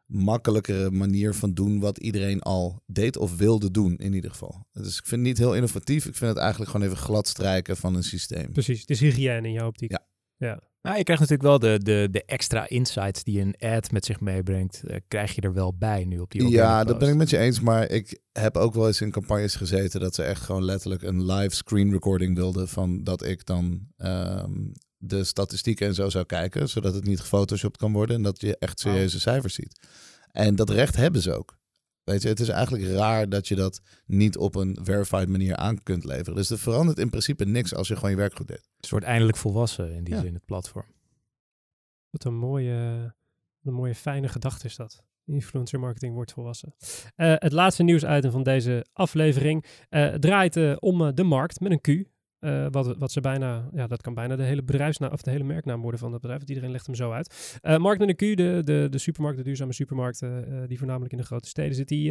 makkelijkere 0.07 0.91
manier 0.91 1.35
van 1.35 1.55
doen 1.55 1.81
wat 1.81 1.99
iedereen 1.99 2.41
al 2.43 2.83
deed 2.87 3.17
of 3.17 3.37
wilde 3.37 3.71
doen 3.71 3.97
in 3.97 4.13
ieder 4.13 4.31
geval. 4.31 4.67
Dus 4.73 4.87
ik 4.99 5.07
vind 5.07 5.11
het 5.11 5.21
niet 5.21 5.39
heel 5.39 5.55
innovatief. 5.55 6.07
Ik 6.07 6.15
vind 6.15 6.31
het 6.31 6.39
eigenlijk 6.41 6.71
gewoon 6.71 6.87
even 6.87 6.99
glad 7.03 7.29
strijken 7.29 7.77
van 7.77 7.95
een 7.95 8.03
systeem. 8.05 8.53
precies, 8.53 8.81
het 8.81 8.91
is 8.91 9.01
hygiëne 9.01 9.47
in 9.47 9.53
jouw 9.53 9.67
optiek. 9.67 9.91
Ja. 9.91 10.07
ja. 10.37 10.61
Nou, 10.87 10.99
je 10.99 11.05
krijgt 11.05 11.23
natuurlijk 11.23 11.49
wel 11.49 11.71
de, 11.71 11.85
de, 11.85 12.09
de 12.11 12.25
extra 12.25 12.69
insights 12.69 13.25
die 13.25 13.41
een 13.41 13.55
ad 13.59 13.91
met 13.91 14.05
zich 14.05 14.21
meebrengt, 14.21 14.83
eh, 14.87 14.97
krijg 15.09 15.35
je 15.35 15.41
er 15.41 15.53
wel 15.53 15.75
bij 15.75 16.05
nu 16.05 16.19
op 16.19 16.31
die 16.31 16.49
Ja, 16.49 16.85
dat 16.85 16.99
ben 16.99 17.09
ik 17.09 17.15
met 17.15 17.31
je 17.31 17.39
eens. 17.39 17.61
Maar 17.61 17.91
ik 17.91 18.19
heb 18.33 18.57
ook 18.57 18.75
wel 18.75 18.87
eens 18.87 19.01
in 19.01 19.11
campagnes 19.11 19.55
gezeten 19.55 20.01
dat 20.01 20.15
ze 20.15 20.23
echt 20.23 20.43
gewoon 20.43 20.65
letterlijk 20.65 21.03
een 21.03 21.25
live 21.25 21.55
screen 21.55 21.91
recording 21.91 22.37
wilden 22.37 22.69
van 22.69 23.05
dat 23.05 23.25
ik 23.25 23.47
dan 23.47 23.87
ehm, 23.97 24.53
de 24.97 25.25
statistieken 25.25 25.87
en 25.87 25.95
zo 25.95 26.09
zou 26.09 26.25
kijken, 26.25 26.69
zodat 26.69 26.95
het 26.95 27.05
niet 27.05 27.21
gefotoshopt 27.21 27.77
kan 27.77 27.93
worden 27.93 28.17
en 28.17 28.23
dat 28.23 28.41
je 28.41 28.57
echt 28.59 28.81
serieuze 28.81 29.21
cijfers 29.21 29.55
ziet. 29.55 29.81
En 30.33 30.57
dat 30.57 30.71
recht 30.71 30.97
hebben 30.97 31.23
ze 31.23 31.33
ook. 31.33 31.59
Weet 32.07 32.23
je, 32.23 32.29
het 32.29 32.41
is 32.41 32.49
eigenlijk 32.49 32.85
raar 32.85 33.29
dat 33.29 33.49
je 33.49 33.55
dat 33.55 33.81
niet 34.07 34.37
op 34.37 34.55
een 34.55 34.79
verified 34.83 35.29
manier 35.29 35.57
aan 35.57 35.83
kunt 35.83 36.05
leveren. 36.05 36.35
Dus 36.35 36.51
er 36.51 36.59
verandert 36.59 36.99
in 36.99 37.11
principe 37.11 37.45
niks 37.45 37.75
als 37.75 37.89
je 37.89 37.95
gewoon 37.95 38.11
je 38.11 38.17
werk 38.17 38.37
goed 38.37 38.49
deed. 38.49 38.69
Het 38.77 38.91
wordt 38.91 39.07
eindelijk 39.07 39.37
volwassen 39.39 39.93
in 39.93 40.05
die 40.05 40.15
Ja. 40.15 40.21
zin, 40.21 40.35
het 40.35 40.45
platform. 40.45 40.87
Wat 42.11 42.25
een 42.25 42.35
mooie, 42.39 42.73
een 43.63 43.73
mooie 43.73 43.95
fijne 43.95 44.29
gedachte 44.29 44.67
is 44.67 44.77
dat. 44.77 45.05
Influencer 45.25 45.81
marketing 45.81 46.15
wordt 46.15 46.33
volwassen. 46.33 46.75
Eh, 47.15 47.35
het 47.37 47.53
laatste 47.53 47.83
nieuwsitem 47.83 48.31
van 48.31 48.43
deze 48.43 48.87
aflevering 48.93 49.65
eh, 49.89 50.15
draait 50.15 50.57
eh, 50.57 50.77
om 50.79 51.15
de 51.15 51.23
markt 51.25 51.61
met 51.61 51.73
een 51.73 51.81
Q. 51.81 52.09
Eh, 52.39 52.67
wat, 52.71 52.97
wat 52.99 53.13
ze 53.13 53.21
bijna, 53.21 53.69
ja, 53.73 53.87
dat 53.87 54.03
kan 54.03 54.15
bijna 54.15 54.37
de 54.37 54.43
hele 54.43 54.63
bedrijfsnaam 54.63 55.13
of 55.13 55.23
de 55.23 55.31
hele 55.31 55.45
merknaam 55.45 55.81
worden 55.81 56.01
van 56.01 56.11
dat 56.11 56.21
bedrijf. 56.21 56.39
Want 56.39 56.51
iedereen 56.51 56.73
legt 56.73 56.87
hem 56.87 56.95
zo 56.95 57.13
uit. 57.13 57.59
Eh, 57.63 57.77
markt 57.77 58.01
een 58.01 58.17
Q, 58.17 58.19
de, 58.19 58.61
de, 58.65 58.87
de 58.91 58.99
supermarkt, 58.99 59.39
de 59.39 59.45
duurzame 59.45 59.73
supermarkt, 59.73 60.23
eh, 60.23 60.31
die 60.67 60.79
voornamelijk 60.79 61.13
in 61.13 61.19
de 61.19 61.25
grote 61.25 61.49
steden 61.49 61.75
zit. 61.75 61.89
Die, 61.89 62.11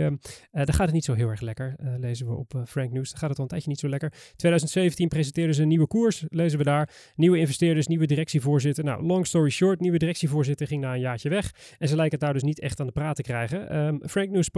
daar 0.52 0.74
gaat 0.74 0.86
het 0.86 0.92
niet 0.92 1.06
zo 1.06 1.14
heel 1.14 1.30
erg 1.30 1.42
lekker, 1.42 1.76
lezen 1.98 2.28
we 2.28 2.34
op 2.34 2.64
Frank 2.68 2.92
News. 2.92 3.10
Daar 3.10 3.20
gaat 3.20 3.30
het 3.30 3.38
al 3.38 3.44
een 3.44 3.50
tijdje 3.50 3.70
niet 3.70 3.80
zo 3.80 3.90
lekker. 3.90 4.10
2017 4.36 5.08
presenteerden 5.08 5.56
ze 5.56 5.62
een 5.62 5.68
nieuwe 5.68 5.88
koers, 5.88 6.26
lezen 6.30 6.58
we 6.58 6.64
daar. 6.64 6.90
Nieuwe 7.16 7.38
investeerders, 7.38 7.88
nieuwe 7.88 8.06
directievoorzitter. 8.06 8.84
Nou, 8.84 9.04
long 9.04 9.28
story 9.28 9.50
short, 9.50 9.80
nieuwe 9.80 9.98
directievoorzitter 9.98 10.68
ging 10.68 10.82
na 10.82 10.94
een 10.94 11.00
jaartje 11.00 11.30
weg. 11.30 11.52
En 11.78 11.88
ze 11.88 11.96
lijken 11.96 12.14
het 12.14 12.26
daar 12.26 12.34
dus 12.34 12.44
niet 12.44 12.60
echt 12.60 12.80
aan 12.80 12.86
de 12.86 12.92
praat 12.92 13.16
te 13.16 13.22
krijgen. 13.22 13.70
Ehm, 13.70 13.98
Frank 14.08 14.30
News 14.30 14.50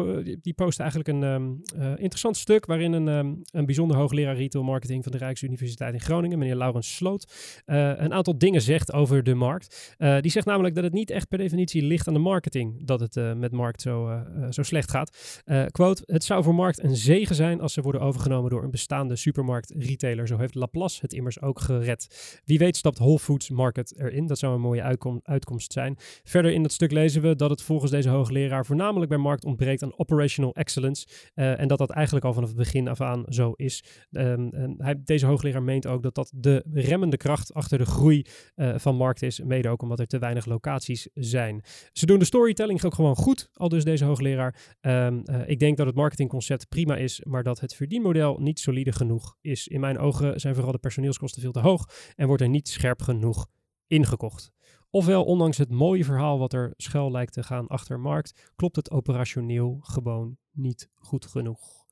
die 0.41 0.53
postte 0.53 0.81
eigenlijk 0.81 1.12
een 1.12 1.24
ehm, 1.24 1.81
eh, 1.81 1.89
interessant 1.89 2.38
stuk 2.38 2.65
waarin 2.65 2.93
een, 2.93 3.07
ehm, 3.07 3.36
een 3.51 3.65
bijzonder 3.65 3.97
hoogleraar 3.97 4.36
retail 4.36 4.63
marketing 4.63 5.03
van 5.03 5.12
de 5.12 5.17
Rijksuniversiteit 5.17 5.55
in 5.62 6.00
Groningen, 6.00 6.40
meneer 6.40 6.56
Laurens 6.56 6.96
Sloot, 6.96 7.34
eh, 7.66 7.92
een 7.96 8.14
aantal 8.14 8.38
dingen 8.38 8.62
zegt 8.62 8.94
over 8.94 9.24
de 9.24 9.34
markt. 9.34 9.96
Eh, 9.98 10.20
die 10.20 10.32
zegt 10.32 10.46
namelijk 10.46 10.76
dat 10.76 10.84
het 10.84 10.94
niet 10.94 11.10
echt 11.10 11.28
per 11.28 11.38
definitie 11.38 11.84
ligt 11.84 12.08
aan 12.08 12.14
de 12.14 12.20
marketing 12.20 12.86
dat 12.86 13.00
het 13.00 13.18
eh, 13.18 13.34
met 13.34 13.52
markt 13.52 13.82
zo, 13.82 14.24
zo 14.50 14.64
slecht 14.64 14.92
gaat. 14.92 15.42
Quote, 15.72 16.04
het 16.06 16.24
zou 16.24 16.44
voor 16.44 16.56
markt 16.56 16.84
een 16.84 16.96
zegen 16.96 17.36
zijn 17.36 17.62
als 17.62 17.74
ze 17.74 17.82
worden 17.82 18.02
overgenomen 18.02 18.50
door 18.50 18.64
een 18.64 18.72
bestaande 18.72 19.16
supermarkt-retailer. 19.16 20.28
Zo 20.28 20.38
heeft 20.38 20.56
Laplace 20.56 21.00
het 21.02 21.14
immers 21.14 21.42
ook 21.42 21.60
gered. 21.60 22.42
Wie 22.46 22.58
weet 22.58 22.78
stapt 22.78 22.98
Whole 22.98 23.20
Foods 23.20 23.50
Market 23.50 24.00
erin. 24.00 24.28
Dat 24.28 24.38
zou 24.40 24.54
een 24.54 24.62
mooie 24.62 24.82
uitkom- 24.82 25.20
uitkomst 25.24 25.72
zijn. 25.72 25.96
Verder 26.24 26.52
in 26.52 26.62
dat 26.62 26.72
stuk 26.72 26.92
lezen 26.92 27.22
we 27.22 27.36
dat 27.36 27.50
het 27.50 27.62
volgens 27.62 27.92
deze 27.92 28.10
hoogleraar 28.10 28.66
voornamelijk 28.66 29.10
bij 29.10 29.20
markt 29.20 29.46
ontbreekt 29.46 29.84
aan 29.84 30.00
operational 30.00 30.54
excellence. 30.54 31.08
en 31.34 31.68
dat 31.68 31.78
dat 31.78 31.90
eigenlijk 31.90 32.26
al 32.26 32.34
vanaf 32.34 32.50
het 32.50 32.58
begin 32.58 32.88
af 32.88 33.02
aan 33.02 33.24
zo 33.28 33.52
is. 33.56 33.84
Ehm, 34.12 34.48
en 34.52 34.76
hij, 34.78 34.96
deze 35.04 35.26
hoogleraar 35.26 35.47
meent 35.63 35.88
ook 35.88 36.04
dat 36.04 36.16
dat 36.16 36.32
de 36.36 36.63
remmende 36.74 37.18
kracht 37.18 37.54
achter 37.54 37.77
de 37.77 37.86
groei 37.86 38.25
eh, 38.56 38.74
van 38.77 38.96
markt 38.96 39.22
is. 39.22 39.39
Mede 39.39 39.70
ook 39.70 39.82
omdat 39.82 40.00
er 40.00 40.08
te 40.08 40.20
weinig 40.20 40.46
locaties 40.46 41.08
zijn. 41.13 41.63
Ze 41.92 42.06
doen 42.06 42.20
de 42.20 42.25
storytelling 42.25 42.84
ook 42.84 42.94
gewoon 42.94 43.16
goed, 43.16 43.50
al 43.54 43.70
dus 43.70 43.84
deze 43.84 44.06
hoogleraar. 44.06 44.75
Ehm, 44.82 45.20
eh, 45.24 45.50
ik 45.50 45.60
denk 45.60 45.77
dat 45.77 45.86
het 45.86 45.96
marketingconcept 45.96 46.70
prima 46.70 46.96
is, 46.96 47.22
maar 47.24 47.44
dat 47.44 47.60
het 47.60 47.75
verdienmodel 47.75 48.38
niet 48.39 48.60
solide 48.60 48.92
genoeg 48.92 49.36
is. 49.42 49.68
In 49.68 49.80
mijn 49.80 49.98
ogen 49.98 50.39
zijn 50.39 50.54
vooral 50.54 50.72
de 50.72 50.77
personeelskosten 50.77 51.42
veel 51.42 51.51
te 51.51 51.60
hoog 51.60 51.89
en 52.16 52.27
wordt 52.27 52.42
er 52.42 52.50
niet 52.50 52.68
scherp 52.68 53.01
genoeg 53.01 53.48
ingekocht. 53.88 54.51
Ofwel, 54.89 55.24
ondanks 55.24 55.58
het 55.58 55.70
mooie 55.70 56.06
verhaal 56.06 56.39
wat 56.39 56.54
er 56.54 56.74
schuil 56.77 57.12
lijkt 57.12 57.34
te 57.34 57.44
gaan 57.44 57.68
achter 57.68 58.00
markt, 58.00 58.51
klopt 58.56 58.75
het 58.75 58.92
operationeel 58.92 59.80
gewoon 59.82 60.38
niet 60.51 60.89
goed 60.96 61.25
genoeg. 61.25 61.86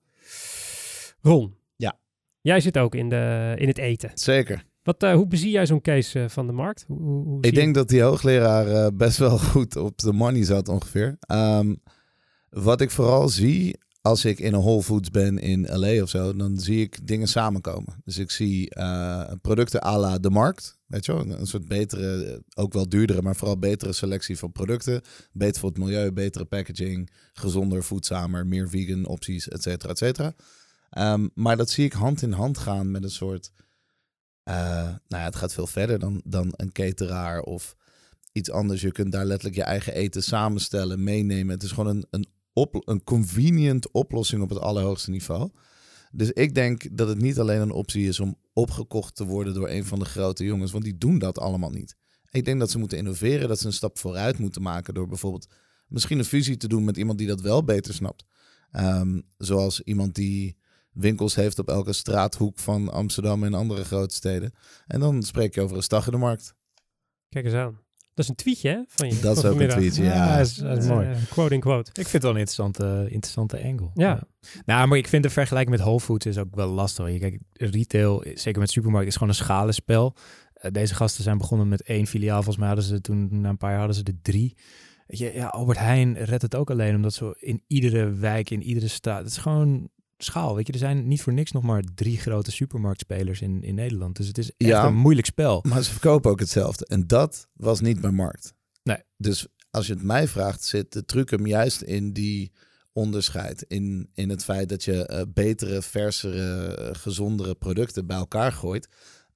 Ron. 1.21 1.64
Jij 2.45 2.59
zit 2.59 2.77
ook 2.77 2.95
in, 2.95 3.09
de, 3.09 3.53
in 3.57 3.67
het 3.67 3.77
eten. 3.77 4.11
Zeker. 4.13 4.63
Wat, 4.83 5.03
eh, 5.03 5.13
hoe 5.13 5.27
bezie 5.27 5.51
jij 5.51 5.65
zo'n 5.65 5.81
case 5.81 6.19
eh, 6.23 6.29
van 6.29 6.47
de 6.47 6.53
markt? 6.53 6.83
Hoe, 6.87 6.99
hoe, 7.23 7.37
Ik 7.39 7.45
je- 7.45 7.51
denk 7.51 7.75
dat 7.75 7.87
die 7.89 8.01
hoogleraar 8.01 8.67
eh, 8.67 8.87
best 8.93 9.17
wel 9.17 9.37
goed 9.51 9.75
op 9.75 9.97
de 9.97 10.13
money 10.13 10.43
zat 10.43 10.67
ongeveer. 10.67 11.15
Ehm, 11.19 11.75
wat 12.49 12.81
ik 12.81 12.91
vooral 12.91 13.29
zie 13.29 13.77
als 14.01 14.25
ik 14.25 14.39
in 14.39 14.53
een 14.53 14.59
Whole 14.61 14.83
Foods 14.83 15.09
ben 15.09 15.37
in 15.37 15.67
LA 15.71 16.01
of 16.01 16.09
zo, 16.09 16.35
dan 16.35 16.59
zie 16.59 16.81
ik 16.81 17.07
dingen 17.07 17.27
samenkomen. 17.27 18.01
Dus 18.03 18.17
ik 18.17 18.31
zie 18.31 18.67
producten 19.41 19.83
à 19.85 19.97
la 19.97 20.17
de 20.19 20.29
markt. 20.29 20.77
Weet 20.87 21.05
je 21.05 21.13
wel, 21.13 21.25
een 21.39 21.45
soort 21.47 21.67
betere, 21.67 22.41
ook 22.55 22.73
wel 22.73 22.89
duurdere, 22.89 23.21
maar 23.21 23.35
vooral 23.35 23.59
betere 23.59 23.93
selectie 23.93 24.37
van 24.37 24.51
producten. 24.51 25.01
Beter 25.31 25.59
voor 25.59 25.69
het 25.69 25.77
milieu, 25.77 26.11
betere 26.11 26.45
packaging, 26.45 27.09
gezonder, 27.33 27.83
voedzamer, 27.83 28.47
meer 28.47 28.69
vegan 28.69 29.05
opties, 29.05 29.47
et 29.47 29.61
cetera, 29.61 29.91
et 29.91 29.97
cetera. 29.97 30.33
Ehm, 30.95 31.27
maar 31.33 31.57
dat 31.57 31.69
zie 31.69 31.85
ik 31.85 31.93
hand 31.93 32.21
in 32.21 32.31
hand 32.31 32.57
gaan 32.57 32.91
met 32.91 33.03
een 33.03 33.09
soort 33.09 33.51
eh, 34.43 34.55
nou 34.83 34.97
ja, 35.07 35.23
het 35.23 35.35
gaat 35.35 35.53
veel 35.53 35.67
verder 35.67 35.99
dan, 35.99 36.21
dan 36.25 36.53
een 36.55 36.71
cateraar 36.71 37.41
of 37.41 37.75
iets 38.31 38.51
anders. 38.51 38.81
Je 38.81 38.91
kunt 38.91 39.11
daar 39.11 39.25
letterlijk 39.25 39.55
je 39.55 39.63
eigen 39.63 39.93
eten 39.93 40.23
samenstellen, 40.23 41.03
meenemen. 41.03 41.53
Het 41.53 41.63
is 41.63 41.71
gewoon 41.71 41.95
een, 41.95 42.05
een, 42.09 42.27
op, 42.53 42.87
een 42.87 43.03
convenient 43.03 43.91
oplossing 43.91 44.41
op 44.41 44.49
het 44.49 44.59
allerhoogste 44.59 45.09
niveau. 45.09 45.49
Dus 46.11 46.31
ik 46.31 46.55
denk 46.55 46.97
dat 46.97 47.07
het 47.07 47.21
niet 47.21 47.39
alleen 47.39 47.61
een 47.61 47.71
optie 47.71 48.07
is 48.07 48.19
om 48.19 48.37
opgekocht 48.53 49.15
te 49.15 49.25
worden 49.25 49.53
door 49.53 49.69
een 49.69 49.85
van 49.85 49.99
de 49.99 50.05
grote 50.05 50.43
jongens, 50.43 50.71
want 50.71 50.83
die 50.83 50.97
doen 50.97 51.19
dat 51.19 51.39
allemaal 51.39 51.71
niet. 51.71 51.95
Ik 52.29 52.45
denk 52.45 52.59
dat 52.59 52.71
ze 52.71 52.77
moeten 52.77 52.97
innoveren, 52.97 53.47
dat 53.47 53.59
ze 53.59 53.65
een 53.65 53.73
stap 53.73 53.97
vooruit 53.97 54.37
moeten 54.37 54.61
maken 54.61 54.93
door 54.93 55.07
bijvoorbeeld 55.07 55.47
misschien 55.87 56.19
een 56.19 56.25
fusie 56.25 56.57
te 56.57 56.67
doen 56.67 56.83
met 56.83 56.97
iemand 56.97 57.17
die 57.17 57.27
dat 57.27 57.41
wel 57.41 57.63
beter 57.63 57.93
snapt. 57.93 58.25
Ehm, 58.71 59.21
zoals 59.37 59.81
iemand 59.81 60.15
die 60.15 60.57
winkels 60.95 61.35
heeft 61.35 61.59
op 61.59 61.69
elke 61.69 61.93
straathoek 61.93 62.59
van 62.59 62.91
Amsterdam 62.91 63.43
en 63.43 63.53
andere 63.53 63.83
grote 63.83 64.15
steden. 64.15 64.53
En 64.87 64.99
dan 64.99 65.23
spreek 65.23 65.55
je 65.55 65.61
over 65.61 65.75
een 65.75 65.83
stag 65.83 66.05
in 66.05 66.11
de 66.11 66.17
markt. 66.17 66.55
Kijk 67.29 67.45
eens 67.45 67.53
aan. 67.53 67.83
Dat 68.13 68.23
is 68.23 68.29
een 68.29 68.35
tweetje 68.35 68.69
hè, 68.69 68.83
van 68.87 69.07
je. 69.07 69.19
Dat 69.19 69.37
is 69.37 69.45
ook 69.45 69.59
een 69.59 69.69
tweetje, 69.69 70.03
ja. 70.03 70.13
Ja, 70.13 70.37
dat 70.37 70.45
is, 70.45 70.55
dat 70.55 70.77
is 70.77 70.87
mooi. 70.87 71.15
quote 71.29 71.53
in 71.53 71.59
quote. 71.59 71.89
Ik 71.89 71.95
vind 71.95 72.11
het 72.11 72.21
wel 72.21 72.31
een 72.31 72.37
interessante, 72.37 73.05
interessante 73.09 73.63
angle. 73.63 73.89
Ja. 73.93 74.23
Nou, 74.65 74.87
maar 74.87 74.97
ik 74.97 75.07
vind 75.07 75.23
de 75.23 75.29
vergelijking 75.29 75.75
met 75.75 75.85
Whole 75.85 75.99
Foods 75.99 76.25
is 76.25 76.37
ook 76.37 76.55
wel 76.55 76.67
lastig. 76.67 77.11
Je 77.11 77.19
Kijk, 77.19 77.39
retail, 77.53 78.23
zeker 78.33 78.59
met 78.59 78.69
supermarkt, 78.69 79.07
is 79.07 79.13
gewoon 79.13 79.29
een 79.29 79.35
schalenspel. 79.35 80.15
Eh, 80.53 80.71
deze 80.71 80.95
gasten 80.95 81.23
zijn 81.23 81.37
begonnen 81.37 81.67
met 81.67 81.81
één 81.81 82.07
filiaal. 82.07 82.35
Volgens 82.35 82.57
mij 82.57 82.67
hadden 82.67 82.85
ze 82.85 83.01
toen, 83.01 83.41
na 83.41 83.49
een 83.49 83.57
paar 83.57 83.69
jaar 83.69 83.79
hadden 83.79 83.97
ze 83.97 84.03
er 84.03 84.21
drie. 84.21 84.57
Weet 85.07 85.19
je, 85.19 85.33
ja, 85.33 85.47
Albert 85.47 85.77
Heijn 85.77 86.17
redt 86.17 86.41
het 86.41 86.55
ook 86.55 86.69
alleen 86.69 86.95
omdat 86.95 87.13
ze 87.13 87.35
in 87.39 87.63
iedere 87.67 88.13
wijk, 88.13 88.49
in 88.49 88.63
iedere 88.63 88.87
straat... 88.87 89.17
Het 89.17 89.27
is 89.27 89.37
gewoon 89.37 89.89
schaal, 90.25 90.55
weet 90.55 90.67
je. 90.67 90.73
Er 90.73 90.79
zijn 90.79 91.07
niet 91.07 91.21
voor 91.21 91.33
niks 91.33 91.51
nog 91.51 91.63
maar 91.63 91.83
drie 91.95 92.17
grote 92.17 92.51
supermarktspelers 92.51 93.41
in, 93.41 93.63
in 93.63 93.75
Nederland. 93.75 94.15
Dus 94.15 94.27
het 94.27 94.37
is 94.37 94.51
echt 94.57 94.69
Ja. 94.69 94.85
een 94.85 94.95
moeilijk 94.95 95.27
spel. 95.27 95.63
Maar 95.67 95.83
ze 95.83 95.91
verkopen 95.91 96.31
ook 96.31 96.39
hetzelfde. 96.39 96.85
En 96.85 97.07
dat 97.07 97.47
was 97.53 97.79
niet 97.81 98.01
mijn 98.01 98.15
markt. 98.15 98.53
Nee. 98.83 98.97
Dus 99.17 99.47
als 99.71 99.87
je 99.87 99.93
het 99.93 100.03
mij 100.03 100.27
vraagt, 100.27 100.63
zit 100.63 100.93
de 100.93 101.05
truc 101.05 101.29
hem 101.29 101.47
juist 101.47 101.81
in 101.81 102.13
die 102.13 102.51
onderscheid. 102.93 103.61
In, 103.67 104.09
in 104.13 104.29
het 104.29 104.43
feit 104.43 104.69
dat 104.69 104.83
je 104.83 105.05
eh, 105.05 105.21
betere, 105.33 105.81
versere, 105.81 106.67
eh, 106.75 106.95
gezondere 106.95 107.55
producten 107.55 108.05
bij 108.05 108.17
elkaar 108.17 108.51
gooit. 108.51 108.87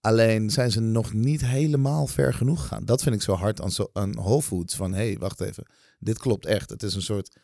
Alleen 0.02 0.50
zijn 0.50 0.72
ze 0.72 0.80
nog 0.80 1.14
niet 1.14 1.46
helemaal 1.46 2.08
ver 2.08 2.34
genoeg 2.34 2.62
gegaan. 2.62 2.86
Dat 2.86 3.04
vind 3.04 3.16
ik 3.16 3.22
zo 3.22 3.34
hard 3.34 3.62
aan, 3.62 3.72
zo, 3.72 3.90
aan 3.94 4.12
Whole 4.14 4.42
Foods. 4.42 4.76
Van, 4.76 4.94
hé, 4.94 5.06
hey, 5.08 5.18
wacht 5.18 5.42
even. 5.42 5.66
Dit 6.00 6.18
klopt 6.18 6.46
echt. 6.46 6.70
Het 6.70 6.84
is 6.84 6.96
een 6.96 7.02
soort 7.02 7.36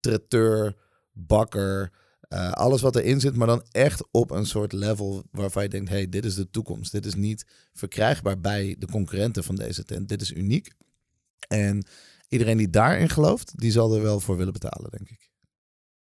traiteur, 0.00 0.76
bakker, 1.12 1.92
eh, 2.28 2.50
alles 2.52 2.80
wat 2.80 2.96
erin 2.96 3.20
zit, 3.20 3.36
maar 3.36 3.46
dan 3.46 3.64
echt 3.70 4.04
op 4.10 4.30
een 4.30 4.46
soort 4.46 4.72
level 4.72 5.24
waarvan 5.30 5.62
je 5.62 5.68
denkt, 5.68 5.88
hey, 5.88 6.08
dit 6.08 6.24
is 6.24 6.34
de 6.34 6.50
toekomst. 6.50 6.92
Dit 6.92 7.06
is 7.06 7.14
niet 7.14 7.46
verkrijgbaar 7.72 8.40
bij 8.40 8.76
de 8.78 8.86
concurrenten 8.86 9.44
van 9.44 9.54
deze 9.54 9.84
tent. 9.84 10.08
Dit 10.08 10.20
is 10.20 10.32
uniek. 10.32 10.72
En 11.48 11.86
iedereen 12.28 12.56
die 12.56 12.70
daarin 12.70 13.08
gelooft, 13.08 13.58
die 13.58 13.70
zal 13.70 13.94
er 13.94 14.02
wel 14.02 14.20
voor 14.20 14.36
willen 14.36 14.52
betalen, 14.52 14.90
denk 14.90 15.08
ik. 15.10 15.30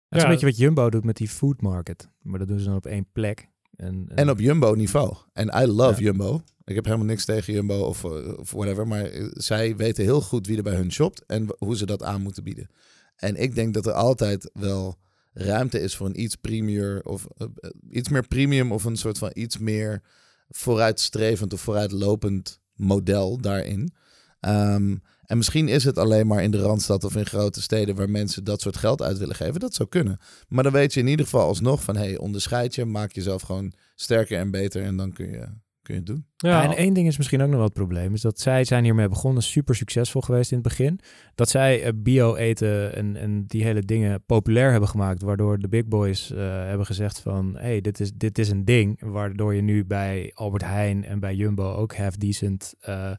Dat 0.08 0.18
is 0.18 0.18
Ja. 0.18 0.24
een 0.24 0.30
beetje 0.30 0.46
wat 0.46 0.56
Jumbo 0.56 0.90
doet 0.90 1.04
met 1.04 1.16
die 1.16 1.28
food 1.28 1.60
market. 1.60 2.08
Maar 2.22 2.38
dat 2.38 2.48
doen 2.48 2.58
ze 2.58 2.64
dan 2.64 2.76
op 2.76 2.86
één 2.86 3.06
plek. 3.12 3.48
En, 3.76 4.08
En 4.14 4.30
op 4.30 4.38
Jumbo-niveau. 4.40 5.14
En 5.32 5.48
I 5.62 5.66
love 5.66 5.98
Ja. 5.98 6.04
Jumbo. 6.06 6.42
Ik 6.64 6.74
heb 6.74 6.84
helemaal 6.84 7.06
niks 7.06 7.24
tegen 7.24 7.52
Jumbo 7.52 7.78
of, 7.80 8.04
eh, 8.04 8.38
of 8.38 8.50
whatever. 8.50 8.86
Maar 8.86 9.04
eh, 9.04 9.26
zij 9.32 9.76
weten 9.76 10.04
heel 10.04 10.20
goed 10.20 10.46
wie 10.46 10.56
er 10.56 10.62
bij 10.62 10.74
hun 10.74 10.92
shopt 10.92 11.24
en 11.26 11.46
hoe 11.58 11.76
ze 11.76 11.86
dat 11.86 12.02
aan 12.02 12.22
moeten 12.22 12.44
bieden. 12.44 12.68
En 13.16 13.36
ik 13.36 13.54
denk 13.54 13.74
dat 13.74 13.86
er 13.86 13.92
altijd 13.92 14.50
wel 14.52 14.98
ruimte 15.32 15.80
is 15.80 15.96
voor 15.96 16.06
een 16.06 16.20
iets 16.20 16.36
premier 16.36 17.02
of 17.04 17.26
eh, 17.36 17.46
eh, 17.56 17.70
iets 17.90 18.08
meer 18.08 18.26
premium 18.26 18.72
of 18.72 18.84
een 18.84 18.96
soort 18.96 19.18
van 19.18 19.30
iets 19.34 19.58
meer 19.58 20.02
vooruitstrevend 20.48 21.52
of 21.52 21.60
vooruitlopend 21.60 22.60
model 22.74 23.40
daarin. 23.40 23.92
Ehm, 24.40 24.96
en 25.24 25.36
misschien 25.36 25.68
is 25.68 25.84
het 25.84 25.98
alleen 25.98 26.26
maar 26.26 26.42
in 26.42 26.50
de 26.50 26.60
Randstad 26.60 27.04
of 27.04 27.16
in 27.16 27.26
grote 27.26 27.62
steden 27.62 27.94
waar 27.94 28.10
mensen 28.10 28.44
dat 28.44 28.60
soort 28.60 28.76
geld 28.76 29.02
uit 29.02 29.18
willen 29.18 29.34
geven. 29.34 29.60
Dat 29.60 29.74
zou 29.74 29.88
kunnen. 29.88 30.18
Maar 30.48 30.62
dan 30.62 30.72
weet 30.72 30.94
je 30.94 31.00
in 31.00 31.06
ieder 31.06 31.24
geval 31.24 31.46
alsnog 31.46 31.82
van, 31.82 31.96
hey, 31.96 32.18
onderscheid 32.18 32.74
je, 32.74 32.84
maak 32.84 33.12
jezelf 33.12 33.42
gewoon 33.42 33.72
sterker 33.94 34.38
en 34.38 34.50
beter 34.50 34.82
en 34.82 34.96
dan 34.96 35.12
kun 35.12 35.30
je, 35.30 35.46
kun 35.88 35.96
je 35.96 36.12
het 36.12 36.16
doen. 36.16 36.50
Ja, 36.50 36.62
en 36.62 36.76
één 36.76 36.94
ding 36.94 37.06
is 37.06 37.16
misschien 37.16 37.40
ook 37.40 37.46
nog 37.46 37.56
wel 37.56 37.64
het 37.64 37.72
probleem. 37.72 38.14
Is 38.14 38.20
dat 38.20 38.40
zij 38.40 38.64
zijn 38.64 38.84
hiermee 38.84 39.08
begonnen, 39.08 39.42
super 39.42 39.74
succesvol 39.74 40.20
geweest 40.20 40.50
in 40.50 40.58
het 40.58 40.66
begin. 40.66 41.00
Dat 41.34 41.48
zij 41.48 41.82
eh, 41.82 41.92
bio-eten 41.94 42.94
en, 42.94 43.16
en 43.16 43.46
die 43.46 43.64
hele 43.64 43.82
dingen 43.82 44.24
populair 44.26 44.70
hebben 44.70 44.88
gemaakt. 44.88 45.22
Waardoor 45.22 45.58
de 45.58 45.68
big 45.68 45.86
boys 45.86 46.30
eh, 46.30 46.38
hebben 46.40 46.86
gezegd 46.86 47.20
van... 47.20 47.56
hey, 47.56 47.80
dit 47.80 48.00
is, 48.00 48.12
dit 48.12 48.38
is 48.38 48.50
een 48.50 48.64
ding. 48.64 49.00
Waardoor 49.00 49.54
je 49.54 49.62
nu 49.62 49.84
bij 49.84 50.30
Albert 50.34 50.64
Heijn 50.64 51.04
en 51.04 51.20
bij 51.20 51.34
Jumbo 51.34 51.72
ook 51.72 51.96
half-decent... 51.96 52.74
eh, 52.80 53.12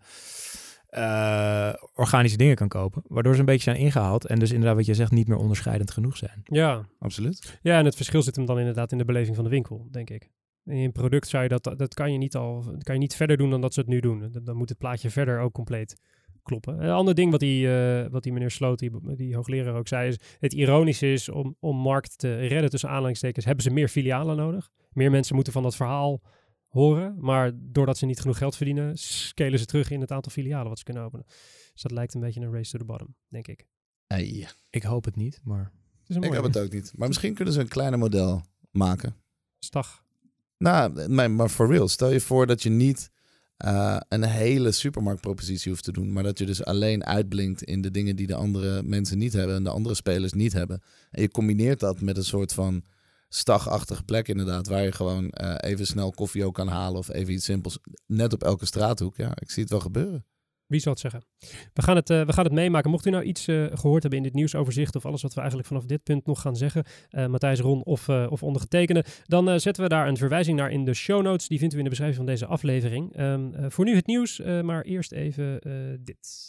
eh, 0.89 1.73
organische 1.93 2.38
dingen 2.38 2.55
kan 2.55 2.67
kopen. 2.67 3.03
Waardoor 3.08 3.34
ze 3.34 3.39
een 3.39 3.45
beetje 3.45 3.71
zijn 3.71 3.84
ingehaald. 3.84 4.25
En 4.25 4.39
dus 4.39 4.51
inderdaad, 4.51 4.75
wat 4.75 4.86
je 4.86 4.93
zegt, 4.93 5.12
niet 5.12 5.27
meer 5.27 5.38
onderscheidend 5.38 5.91
genoeg 5.91 6.17
zijn. 6.17 6.41
Ja. 6.43 6.86
Absoluut. 6.99 7.60
ja, 7.62 7.77
en 7.77 7.86
het 7.86 7.95
verschil 7.95 8.21
zit 8.21 8.36
hem 8.36 8.45
dan 8.45 8.60
inderdaad 8.60 8.91
in 8.91 8.97
de 8.97 9.05
beleving 9.05 9.36
van 9.36 9.43
de 9.43 9.49
winkel, 9.49 9.88
denk 9.91 10.10
ik. 10.10 10.29
In 10.69 10.77
een 10.77 10.91
product 10.91 11.27
zou 11.27 11.43
je 11.43 11.49
dat, 11.49 11.73
dat 11.77 11.93
kan 11.93 12.12
je 12.12 12.17
niet 12.17 12.36
al, 12.36 12.63
dat 12.63 12.84
kan 12.84 12.93
je 12.95 13.01
niet 13.01 13.15
verder 13.15 13.38
doen 13.38 13.49
dan 13.49 13.62
dat 13.62 13.73
ze 13.73 13.79
het 13.79 13.89
nu 13.89 13.99
doen. 13.99 14.19
Dan- 14.32 14.43
Dan 14.43 14.55
moet 14.58 14.69
het 14.69 14.77
plaatje 14.77 15.10
verder 15.10 15.39
ook 15.39 15.53
compleet 15.53 15.95
kloppen. 16.43 16.84
Een 16.84 16.89
ander 16.91 17.15
ding 17.15 17.32
wat 17.32 17.39
die, 17.39 17.77
eh, 17.77 18.10
wat 18.12 18.23
die 18.23 18.34
meneer 18.34 18.51
Sloot, 18.51 18.79
die, 18.79 19.15
die 19.15 19.36
hoogleraar 19.36 19.75
ook 19.75 19.88
zei, 19.88 20.08
is 20.08 20.17
het 20.39 20.53
ironische 20.53 21.12
is 21.12 21.29
om, 21.29 21.55
om 21.60 21.77
markt 21.77 22.17
te 22.17 22.36
redden 22.36 22.69
tussen 22.69 22.89
aanhalingstekens, 22.89 23.45
hebben 23.45 23.63
ze 23.63 23.69
meer 23.69 23.88
filialen 23.88 24.38
nodig. 24.38 24.69
Meer 24.91 25.12
mensen 25.12 25.36
moeten 25.36 25.53
van 25.53 25.63
dat 25.63 25.75
verhaal 25.75 26.21
horen, 26.67 27.15
maar 27.19 27.51
doordat 27.55 27.97
ze 27.97 28.05
niet 28.05 28.19
genoeg 28.19 28.38
geld 28.38 28.55
verdienen, 28.55 28.97
scalen 28.97 29.60
ze 29.60 29.65
terug 29.65 29.91
in 29.91 30.01
het 30.01 30.12
aantal 30.12 30.32
filialen 30.32 30.67
wat 30.69 30.77
ze 30.77 30.84
kunnen 30.84 31.03
openen. 31.03 31.25
Dus 31.73 31.82
dat 31.82 31.91
lijkt 31.91 32.13
een 32.13 32.21
beetje 32.21 32.41
een 32.41 32.53
race 32.53 32.71
to 32.71 32.77
the 32.77 32.86
bottom, 32.86 33.15
denk 33.27 33.47
ik. 33.47 33.65
Ik 34.69 34.84
hoop 34.84 35.05
het 35.05 35.15
niet, 35.15 35.39
maar... 35.43 35.71
Het 35.99 36.10
is 36.10 36.15
een 36.15 36.23
Ik 36.23 36.34
heb 36.34 36.43
het 36.43 36.58
ook 36.60 36.71
niet. 36.71 36.93
Maar 36.95 37.08
misschien 37.08 37.34
kunnen 37.34 37.53
ze 37.53 37.60
een 37.60 37.67
kleiner 37.67 37.99
model 37.99 38.41
maken. 38.71 39.15
stag. 39.60 40.03
Nou, 40.60 41.10
maar, 41.30 41.50
for 41.50 41.67
real. 41.67 41.88
Stel 41.88 42.12
je 42.12 42.19
voor 42.19 42.48
dat 42.48 42.63
je 42.63 42.69
niet 42.69 43.12
eh, 43.58 43.98
een 44.10 44.24
hele 44.24 44.72
supermarktpropositie 44.72 45.72
hoeft 45.72 45.84
te 45.84 45.91
doen. 45.91 46.13
Maar 46.13 46.24
dat 46.24 46.38
je 46.38 46.45
dus 46.45 46.63
alleen 46.63 47.06
uitblinkt 47.06 47.63
in 47.63 47.82
de 47.82 47.91
dingen 47.91 48.15
die 48.15 48.28
de 48.28 48.36
andere 48.36 48.84
mensen 48.84 49.17
niet 49.17 49.34
hebben. 49.34 49.56
En 49.56 49.63
de 49.63 49.69
andere 49.69 49.95
spelers 49.95 50.34
niet 50.34 50.54
hebben. 50.54 50.82
En 51.12 51.22
je 51.22 51.32
combineert 51.32 51.80
dat 51.80 52.02
met 52.02 52.17
een 52.17 52.24
soort 52.24 52.54
van 52.54 52.84
stagachtige 53.30 54.04
plek 54.04 54.28
inderdaad. 54.28 54.67
Waar 54.67 54.84
je 54.84 54.91
gewoon 54.91 55.30
eh, 55.30 55.69
even 55.69 55.88
snel 55.88 56.12
koffie 56.12 56.45
ook 56.45 56.54
kan 56.54 56.67
halen. 56.67 57.00
Of 57.00 57.10
even 57.10 57.34
iets 57.34 57.45
simpels. 57.45 57.80
Net 58.06 58.34
op 58.34 58.43
elke 58.43 58.65
straathoek. 58.65 59.15
Ja, 59.15 59.32
ik 59.36 59.52
zie 59.52 59.62
het 59.62 59.72
wel 59.72 59.82
gebeuren. 59.82 60.26
Wie 60.69 60.79
zal 60.79 60.91
het 60.91 61.01
zeggen? 61.01 61.23
We 61.73 61.82
gaan 61.82 61.95
het, 61.95 62.10
eh, 62.10 62.25
we 62.25 62.34
gaan 62.34 62.43
het 62.43 62.53
meemaken. 62.53 62.91
Mocht 62.91 63.05
u 63.05 63.10
nou 63.10 63.23
iets 63.23 63.47
eh, 63.47 63.65
gehoord 63.73 64.01
hebben 64.01 64.19
in 64.19 64.25
dit 64.25 64.34
nieuwsoverzicht 64.34 64.95
of 64.95 65.05
alles 65.05 65.21
wat 65.21 65.34
we 65.34 65.39
eigenlijk 65.39 65.67
vanaf 65.69 65.86
dit 65.86 66.03
punt 66.03 66.25
nog 66.25 66.41
gaan 66.41 66.55
zeggen, 66.55 66.84
eh, 67.10 67.25
Matthijs 67.25 67.60
Ron 67.60 67.84
of, 67.84 68.10
of 68.10 68.43
ondergetekende, 68.43 69.05
dan 69.25 69.60
zetten 69.60 69.84
we 69.84 69.89
daar 69.89 70.08
een 70.08 70.17
verwijzing 70.17 70.58
naar 70.58 70.71
in 70.71 70.86
de 70.86 70.93
show 70.93 71.21
notes. 71.21 71.47
Die 71.47 71.60
vindt 71.60 71.73
u 71.73 71.77
in 71.77 71.84
de 71.84 71.89
beschrijving 71.89 72.23
van 72.23 72.32
deze 72.32 72.45
aflevering. 72.45 73.15
Ehm, 73.15 73.53
eh, 73.53 73.65
voor 73.69 73.86
nu 73.86 73.95
het 73.95 74.08
nieuws, 74.08 74.41
maar 74.62 74.82
eerst 74.82 75.12
even 75.12 75.60
dit. 76.03 76.48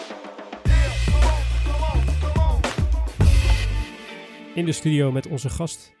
In 4.55 4.65
de 4.65 4.71
studio 4.71 5.11
met 5.11 5.27
onze 5.27 5.49
gast 5.49 5.93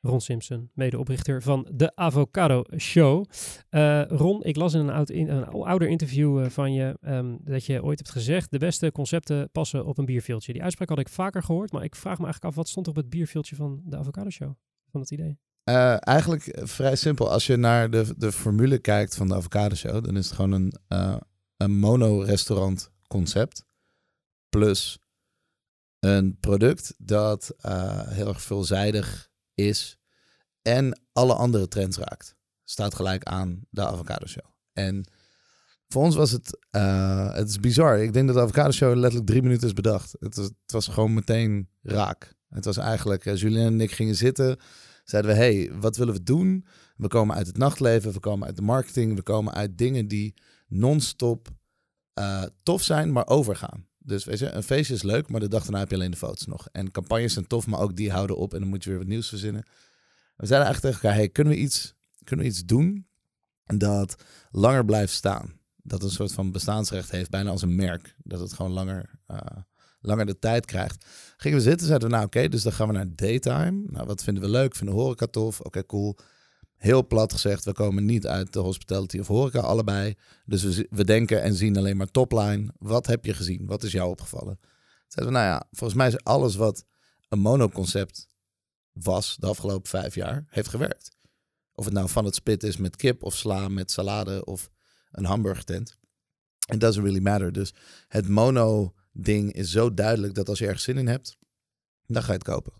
Ron 0.00 0.20
Simpson, 0.20 0.70
medeoprichter 0.74 1.42
van 1.42 1.68
de 1.72 1.96
Avocado 1.96 2.64
Show. 2.78 3.24
Eh, 3.68 4.02
Ron, 4.08 4.44
ik 4.44 4.56
las 4.56 4.74
in 4.74 4.80
een, 4.80 4.90
oud 4.90 5.10
een 5.10 5.44
ouder 5.44 5.88
interview 5.88 6.40
eh, 6.40 6.50
van 6.50 6.72
je 6.72 6.98
ehm, 7.00 7.36
dat 7.40 7.64
je 7.64 7.82
ooit 7.82 7.98
hebt 7.98 8.10
gezegd: 8.10 8.50
de 8.50 8.58
beste 8.58 8.92
concepten 8.92 9.50
passen 9.52 9.86
op 9.86 9.98
een 9.98 10.04
bierveeltje. 10.04 10.52
Die 10.52 10.62
uitspraak 10.62 10.88
had 10.88 10.98
ik 10.98 11.08
vaker 11.08 11.42
gehoord, 11.42 11.72
maar 11.72 11.84
ik 11.84 11.96
vraag 11.96 12.18
me 12.18 12.24
eigenlijk 12.24 12.44
af: 12.44 12.54
wat 12.54 12.68
stond 12.68 12.88
op 12.88 12.96
het 12.96 13.10
bierveeltje 13.10 13.56
van 13.56 13.82
de 13.84 13.96
Avocado 13.96 14.30
Show? 14.30 14.54
Van 14.90 15.00
dat 15.00 15.10
idee? 15.10 15.38
Eh, 15.64 15.96
eigenlijk 16.06 16.58
vrij 16.62 16.96
simpel. 16.96 17.30
Als 17.30 17.46
je 17.46 17.56
naar 17.56 17.90
de, 17.90 18.14
de 18.16 18.32
formule 18.32 18.78
kijkt 18.78 19.16
van 19.16 19.28
de 19.28 19.34
Avocado 19.34 19.74
Show, 19.74 20.04
dan 20.04 20.16
is 20.16 20.26
het 20.26 20.34
gewoon 20.34 20.52
een, 20.52 20.72
een 21.56 21.78
mono-restaurant 21.78 22.92
concept. 23.08 23.64
Plus 24.48 24.98
een 26.06 26.36
product 26.40 26.94
dat 26.98 27.54
eh, 27.58 28.08
heel 28.08 28.28
erg 28.28 28.42
veelzijdig 28.42 29.30
is 29.54 29.98
en 30.62 31.00
alle 31.12 31.34
andere 31.34 31.68
trends 31.68 31.98
raakt. 31.98 32.36
Staat 32.64 32.94
gelijk 32.94 33.24
aan 33.24 33.60
de 33.70 33.86
Avocado 33.86 34.26
Show. 34.26 34.44
En 34.72 35.08
voor 35.88 36.02
ons 36.02 36.16
was 36.16 36.30
het, 36.30 36.58
eh, 36.70 37.34
het 37.34 37.48
is 37.48 37.60
bizar. 37.60 37.98
Ik 37.98 38.12
denk 38.12 38.26
dat 38.26 38.36
de 38.36 38.42
Avocado 38.42 38.70
Show 38.70 38.94
letterlijk 38.94 39.26
drie 39.26 39.42
minuten 39.42 39.66
is 39.66 39.72
bedacht. 39.72 40.16
Het 40.18 40.36
was, 40.36 40.46
het 40.46 40.72
was 40.72 40.88
gewoon 40.88 41.14
meteen 41.14 41.68
raak. 41.82 42.34
Het 42.48 42.64
was 42.64 42.76
eigenlijk, 42.76 43.24
uh, 43.24 43.36
Julien 43.36 43.66
en 43.66 43.80
ik 43.80 43.92
gingen 43.92 44.14
zitten 44.14 44.58
zeiden 45.08 45.30
we, 45.30 45.36
hey, 45.36 45.70
wat 45.80 45.96
willen 45.96 46.14
we 46.14 46.22
doen? 46.22 46.66
We 46.96 47.08
komen 47.08 47.36
uit 47.36 47.46
het 47.46 47.56
nachtleven, 47.56 48.12
we 48.12 48.20
komen 48.20 48.46
uit 48.46 48.56
de 48.56 48.62
marketing, 48.62 49.16
we 49.16 49.22
komen 49.22 49.54
uit 49.54 49.78
dingen 49.78 50.08
die 50.08 50.34
non-stop 50.68 51.48
eh, 52.12 52.42
tof 52.62 52.82
zijn, 52.82 53.12
maar 53.12 53.26
overgaan. 53.26 53.86
Dus 54.06 54.24
weet 54.24 54.38
je, 54.38 54.50
een 54.50 54.62
feestje 54.62 54.94
is 54.94 55.02
leuk, 55.02 55.28
maar 55.28 55.40
de 55.40 55.48
dag 55.48 55.62
daarna 55.62 55.78
heb 55.78 55.88
je 55.88 55.94
alleen 55.94 56.10
de 56.10 56.16
foto's 56.16 56.46
nog. 56.46 56.68
En 56.72 56.90
campagnes 56.90 57.32
zijn 57.32 57.46
tof, 57.46 57.66
maar 57.66 57.80
ook 57.80 57.96
die 57.96 58.10
houden 58.10 58.36
op 58.36 58.54
en 58.54 58.60
dan 58.60 58.68
moet 58.68 58.84
je 58.84 58.90
weer 58.90 58.98
wat 58.98 59.08
nieuws 59.08 59.28
verzinnen. 59.28 59.62
We 60.36 60.46
zeiden 60.46 60.66
eigenlijk 60.68 60.80
tegen 60.80 61.02
elkaar, 61.02 61.18
hey, 61.18 61.28
kunnen 61.28 61.52
we 61.52 61.58
iets, 61.58 61.94
kunnen 62.24 62.44
we 62.44 62.50
iets 62.50 62.64
doen 62.64 63.06
dat 63.64 64.16
langer 64.50 64.84
blijft 64.84 65.12
staan? 65.12 65.60
Dat 65.82 66.02
een 66.02 66.10
soort 66.10 66.32
van 66.32 66.52
bestaansrecht 66.52 67.10
heeft, 67.10 67.30
bijna 67.30 67.50
als 67.50 67.62
een 67.62 67.74
merk. 67.74 68.14
Dat 68.18 68.40
het 68.40 68.52
gewoon 68.52 68.72
langer, 68.72 69.10
eh, 69.26 69.38
langer 70.00 70.26
de 70.26 70.38
tijd 70.38 70.66
krijgt. 70.66 71.06
Gingen 71.36 71.58
we 71.58 71.64
zitten, 71.64 71.86
zeiden 71.86 72.08
we, 72.08 72.14
nou 72.14 72.26
oké, 72.26 72.48
dus 72.48 72.62
dan 72.62 72.72
gaan 72.72 72.86
we 72.86 72.92
naar 72.92 73.14
daytime. 73.14 73.84
Nou, 73.86 74.06
wat 74.06 74.24
vinden 74.24 74.42
we 74.42 74.48
leuk? 74.48 74.74
Vinden 74.74 74.94
horeca 74.94 75.26
tof? 75.26 75.60
Oké, 75.60 75.86
cool. 75.86 76.16
Heel 76.76 77.06
plat 77.06 77.32
gezegd, 77.32 77.64
we 77.64 77.72
komen 77.72 78.04
niet 78.04 78.26
uit 78.26 78.52
de 78.52 78.58
hospitality 78.58 79.18
of 79.18 79.26
horeca, 79.26 79.60
allebei. 79.60 80.14
Dus 80.44 80.62
we, 80.62 80.86
we 80.90 81.04
denken 81.04 81.42
en 81.42 81.54
zien 81.54 81.76
alleen 81.76 81.96
maar 81.96 82.10
topline. 82.10 82.72
Wat 82.78 83.06
heb 83.06 83.24
je 83.24 83.34
gezien? 83.34 83.66
Wat 83.66 83.82
is 83.82 83.92
jou 83.92 84.10
opgevallen? 84.10 84.58
Zeiden 85.08 85.34
we, 85.34 85.40
nou 85.40 85.52
ja, 85.52 85.66
volgens 85.70 85.98
mij 85.98 86.08
is 86.08 86.24
alles 86.24 86.54
wat 86.54 86.84
een 87.28 87.38
monoconcept 87.38 88.26
was 88.92 89.36
de 89.36 89.46
afgelopen 89.46 89.88
vijf 89.88 90.14
jaar, 90.14 90.44
heeft 90.48 90.68
gewerkt. 90.68 91.16
Of 91.72 91.84
het 91.84 91.94
nou 91.94 92.08
van 92.08 92.24
het 92.24 92.34
spit 92.34 92.62
is 92.62 92.76
met 92.76 92.96
kip 92.96 93.22
of 93.22 93.34
sla 93.34 93.68
met 93.68 93.90
salade 93.90 94.44
of 94.44 94.70
een 95.10 95.24
hamburgertent. 95.24 95.98
It 96.72 96.80
doesn't 96.80 97.04
really 97.04 97.22
matter. 97.22 97.52
Dus 97.52 97.74
het 98.08 98.28
mono-ding 98.28 99.52
is 99.52 99.70
zo 99.70 99.94
duidelijk 99.94 100.34
dat 100.34 100.48
als 100.48 100.58
je 100.58 100.64
ergens 100.64 100.84
zin 100.84 100.98
in 100.98 101.06
hebt, 101.06 101.38
dan 102.06 102.22
ga 102.22 102.28
je 102.28 102.38
het 102.38 102.46
kopen. 102.46 102.72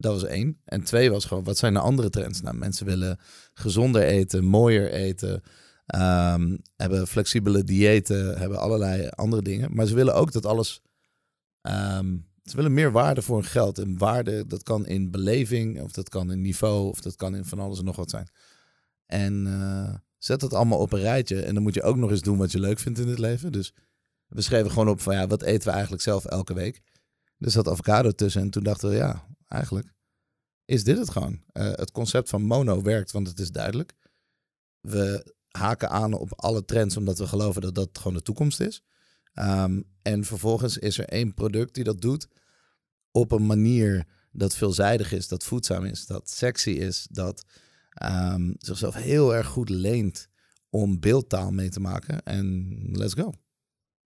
Dat 0.00 0.12
was 0.12 0.24
één. 0.24 0.60
En 0.64 0.82
twee 0.82 1.10
was 1.10 1.24
gewoon, 1.24 1.44
wat 1.44 1.58
zijn 1.58 1.72
de 1.72 1.80
andere 1.80 2.10
trends? 2.10 2.40
Nou, 2.40 2.56
mensen 2.56 2.86
willen 2.86 3.18
gezonder 3.54 4.02
eten, 4.02 4.44
mooier 4.44 4.92
eten, 4.92 5.42
ehm, 5.86 6.56
hebben 6.76 7.06
flexibele 7.06 7.64
diëten, 7.64 8.38
hebben 8.38 8.58
allerlei 8.58 9.08
andere 9.08 9.42
dingen. 9.42 9.74
Maar 9.74 9.86
ze 9.86 9.94
willen 9.94 10.14
ook 10.14 10.32
dat 10.32 10.46
alles, 10.46 10.82
ehm, 11.60 12.16
ze 12.42 12.56
willen 12.56 12.74
meer 12.74 12.92
waarde 12.92 13.22
voor 13.22 13.36
hun 13.36 13.50
geld. 13.50 13.78
En 13.78 13.98
waarde, 13.98 14.46
dat 14.46 14.62
kan 14.62 14.86
in 14.86 15.10
beleving, 15.10 15.82
of 15.82 15.92
dat 15.92 16.08
kan 16.08 16.32
in 16.32 16.40
niveau, 16.40 16.88
of 16.88 17.00
dat 17.00 17.16
kan 17.16 17.34
in 17.34 17.44
van 17.44 17.58
alles 17.58 17.78
en 17.78 17.84
nog 17.84 17.96
wat 17.96 18.10
zijn. 18.10 18.28
En 19.06 19.46
eh, 19.46 19.94
zet 20.18 20.40
het 20.40 20.54
allemaal 20.54 20.78
op 20.78 20.92
een 20.92 21.00
rijtje. 21.00 21.42
En 21.42 21.54
dan 21.54 21.62
moet 21.62 21.74
je 21.74 21.82
ook 21.82 21.96
nog 21.96 22.10
eens 22.10 22.22
doen 22.22 22.38
wat 22.38 22.52
je 22.52 22.60
leuk 22.60 22.78
vindt 22.78 22.98
in 22.98 23.08
het 23.08 23.18
leven. 23.18 23.52
Dus 23.52 23.74
we 24.28 24.40
schreven 24.40 24.70
gewoon 24.70 24.88
op 24.88 25.00
van 25.00 25.14
ja, 25.14 25.26
wat 25.26 25.42
eten 25.42 25.68
we 25.68 25.72
eigenlijk 25.72 26.02
zelf 26.02 26.24
elke 26.24 26.54
week? 26.54 26.82
Er 27.38 27.50
zat 27.50 27.68
avocado 27.68 28.10
tussen 28.10 28.40
en 28.42 28.50
toen 28.50 28.62
dachten 28.62 28.88
we 28.88 28.94
ja, 28.94 29.26
eigenlijk 29.48 29.96
is 30.68 30.84
dit 30.84 30.98
het 30.98 31.10
gewoon. 31.10 31.42
Eh, 31.52 31.72
het 31.72 31.90
concept 31.90 32.28
van 32.28 32.42
mono 32.42 32.82
werkt, 32.82 33.12
want 33.12 33.28
het 33.28 33.38
is 33.38 33.50
duidelijk. 33.50 33.94
We 34.80 35.34
haken 35.48 35.90
aan 35.90 36.12
op 36.12 36.32
alle 36.34 36.64
trends 36.64 36.96
omdat 36.96 37.18
we 37.18 37.26
geloven 37.26 37.62
dat 37.62 37.74
dat 37.74 37.98
gewoon 37.98 38.16
de 38.16 38.22
toekomst 38.22 38.60
is. 38.60 38.82
Ehm, 39.32 39.82
en 40.02 40.24
vervolgens 40.24 40.78
is 40.78 40.98
er 40.98 41.04
één 41.04 41.34
product 41.34 41.74
die 41.74 41.84
dat 41.84 42.00
doet 42.00 42.28
op 43.10 43.32
een 43.32 43.46
manier 43.46 44.06
dat 44.32 44.54
veelzijdig 44.54 45.12
is, 45.12 45.28
dat 45.28 45.44
voedzaam 45.44 45.84
is, 45.84 46.06
dat 46.06 46.30
sexy 46.30 46.70
is, 46.70 47.06
dat 47.10 47.44
ehm, 47.90 48.52
zichzelf 48.58 48.94
heel 48.94 49.34
erg 49.34 49.46
goed 49.46 49.68
leent 49.68 50.28
om 50.70 51.00
beeldtaal 51.00 51.50
mee 51.50 51.68
te 51.68 51.80
maken. 51.80 52.22
En 52.22 52.68
let's 52.92 53.14
go. 53.14 53.32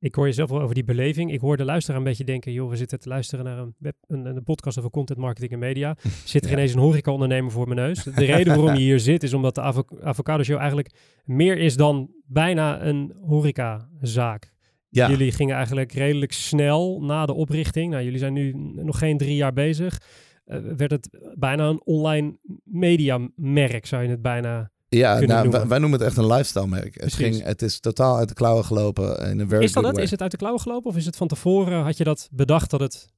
Ik 0.03 0.15
hoor 0.15 0.27
je 0.27 0.33
zelf 0.33 0.51
wel 0.51 0.61
over 0.61 0.75
die 0.75 0.85
beleving. 0.85 1.33
Ik 1.33 1.41
hoor 1.41 1.57
de 1.57 1.65
luisteraar 1.65 1.99
een 1.99 2.05
beetje 2.07 2.25
denken, 2.25 2.53
joh, 2.53 2.71
we 2.71 2.77
zitten 2.77 3.01
te 3.01 3.09
luisteren 3.09 3.45
naar 3.45 3.59
een, 3.59 3.75
web, 3.79 3.97
een, 4.07 4.25
een 4.27 4.43
podcast 4.43 4.79
over 4.79 4.91
content 4.91 5.19
marketing 5.19 5.53
en 5.53 5.59
media. 5.59 5.97
Zit 6.25 6.43
er 6.43 6.49
Ja. 6.51 6.55
ineens 6.57 6.73
een 6.75 6.81
horeca-ondernemer 6.81 7.51
voor 7.51 7.69
mijn 7.69 7.81
neus. 7.87 8.03
De 8.19 8.25
reden 8.25 8.57
waarom 8.57 8.75
je 8.75 8.83
hier 8.83 9.01
zit 9.01 9.23
is 9.23 9.33
omdat 9.35 9.55
de 9.55 9.61
Avo- 9.61 9.85
Avocado 10.01 10.43
Show 10.43 10.57
eigenlijk 10.59 10.91
meer 11.25 11.59
is 11.59 11.77
dan 11.77 12.11
bijna 12.27 12.83
een 12.85 13.15
horecazaak. 13.27 14.51
Ja, 14.89 15.09
Jullie 15.11 15.33
gingen 15.33 15.55
eigenlijk 15.57 15.93
redelijk 15.93 16.33
snel 16.33 17.01
na 17.03 17.27
de 17.27 17.35
oprichting. 17.35 17.91
Nou, 17.91 18.05
jullie 18.05 18.19
zijn 18.19 18.33
nu 18.33 18.53
nog 18.75 18.99
geen 18.99 19.19
drie 19.19 19.37
jaar 19.37 19.53
bezig. 19.53 20.01
eh, 20.45 20.59
werd 20.77 20.91
het 20.91 21.09
bijna 21.39 21.69
een 21.69 21.81
online 21.85 22.39
mediamerk, 22.65 23.87
zou 23.87 24.03
je 24.03 24.09
het 24.09 24.23
bijna 24.23 24.71
Ja, 24.97 25.21
nou, 25.21 25.51
wij, 25.51 25.67
wij 25.67 25.79
noemen 25.79 25.99
het 25.99 26.09
echt 26.09 26.17
een 26.17 26.27
lifestyle 26.27 26.67
merk. 26.67 27.01
Het, 27.01 27.13
ging, 27.13 27.43
het 27.43 27.63
is 27.63 27.81
totaal 27.81 28.17
uit 28.17 28.29
de 28.29 28.35
klauwen 28.35 28.65
gelopen 28.65 29.19
in 29.19 29.41
een 29.41 29.61
Is 29.61 29.73
dat 29.73 29.85
het? 29.85 29.95
way. 29.95 30.05
Is 30.05 30.11
het 30.11 30.21
uit 30.21 30.31
de 30.31 30.37
klauwen 30.37 30.61
gelopen? 30.61 30.91
Of 30.91 30.97
is 30.97 31.07
het 31.07 31.17
van 31.17 31.29
tevoren, 31.29 31.83
had 31.83 31.97
je 31.97 32.05
dat 32.05 32.29
bedacht 32.33 32.71
dat 32.71 32.81
het... 32.81 33.09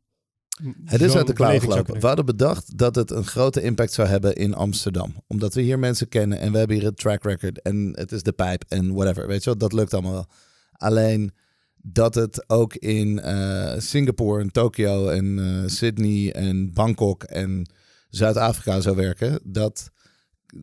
Het 0.84 1.00
is 1.00 1.14
uit 1.14 1.26
de 1.26 1.32
klauwen 1.32 1.60
gelopen. 1.60 2.00
We 2.00 2.06
hadden 2.06 2.26
bedacht 2.26 2.78
dat 2.78 2.94
het 2.94 3.10
een 3.10 3.24
grote 3.24 3.62
impact 3.62 3.92
zou 3.92 4.08
hebben 4.08 4.34
in 4.34 4.54
Amsterdam. 4.54 5.14
Omdat 5.26 5.54
we 5.54 5.60
hier 5.60 5.78
mensen 5.78 6.08
kennen 6.08 6.38
en 6.38 6.52
we 6.52 6.58
hebben 6.58 6.76
hier 6.76 6.86
een 6.86 6.94
track 6.94 7.24
record 7.24 7.62
en 7.62 7.92
het 7.94 8.12
is 8.12 8.22
de 8.22 8.32
pijp 8.32 8.64
en 8.68 8.94
whatever. 8.94 9.26
Weet 9.26 9.44
je 9.44 9.50
wel, 9.50 9.58
dat 9.58 9.72
lukt 9.72 9.92
allemaal 9.94 10.12
wel. 10.12 10.26
Alleen 10.72 11.32
dat 11.76 12.14
het 12.14 12.44
ook 12.46 12.74
in 12.74 13.20
eh, 13.20 13.78
Singapore 13.78 14.40
en 14.40 14.52
Tokio 14.52 15.08
en 15.08 15.38
eh, 15.38 15.68
Sydney 15.68 16.32
en 16.32 16.72
Bangkok 16.72 17.22
en 17.22 17.70
Zuid-Afrika 18.08 18.80
zou 18.80 18.96
werken, 18.96 19.40
dat 19.42 19.90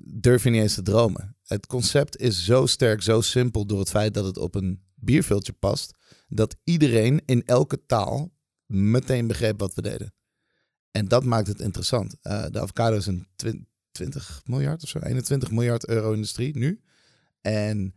durf 0.03 0.43
je 0.43 0.49
niet 0.49 0.61
eens 0.61 0.73
te 0.75 0.81
dromen. 0.81 1.37
Het 1.43 1.67
concept 1.67 2.17
is 2.17 2.45
zo 2.45 2.65
sterk, 2.65 3.01
zo 3.01 3.21
simpel 3.21 3.65
door 3.65 3.79
het 3.79 3.89
feit 3.89 4.13
dat 4.13 4.25
het 4.25 4.37
op 4.37 4.55
een 4.55 4.83
bierviltje 4.95 5.53
past, 5.53 5.93
dat 6.27 6.55
iedereen 6.63 7.21
in 7.25 7.45
elke 7.45 7.85
taal 7.85 8.33
meteen 8.65 9.27
begreep 9.27 9.59
wat 9.59 9.73
we 9.73 9.81
deden. 9.81 10.13
En 10.91 11.07
dat 11.07 11.23
maakt 11.23 11.47
het 11.47 11.59
interessant. 11.59 12.15
Eh, 12.21 12.45
de 12.49 12.59
avocado 12.59 12.95
is 12.95 13.05
een 13.05 13.27
twin- 13.35 13.67
20 13.91 14.41
miljard 14.45 14.83
of 14.83 14.89
zo, 14.89 14.99
21 14.99 15.51
miljard 15.51 15.87
euro 15.87 16.13
industrie 16.13 16.57
nu. 16.57 16.81
En 17.41 17.95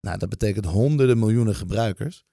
nou, 0.00 0.18
dat 0.18 0.28
betekent 0.28 0.64
honderden 0.64 1.18
miljoenen 1.18 1.54
gebruikers. 1.54 2.24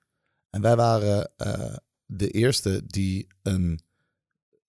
En 0.50 0.62
wij 0.62 0.76
waren 0.76 1.32
eh, 1.38 1.76
de 2.06 2.30
eerste 2.30 2.82
die 2.86 3.28
een 3.42 3.80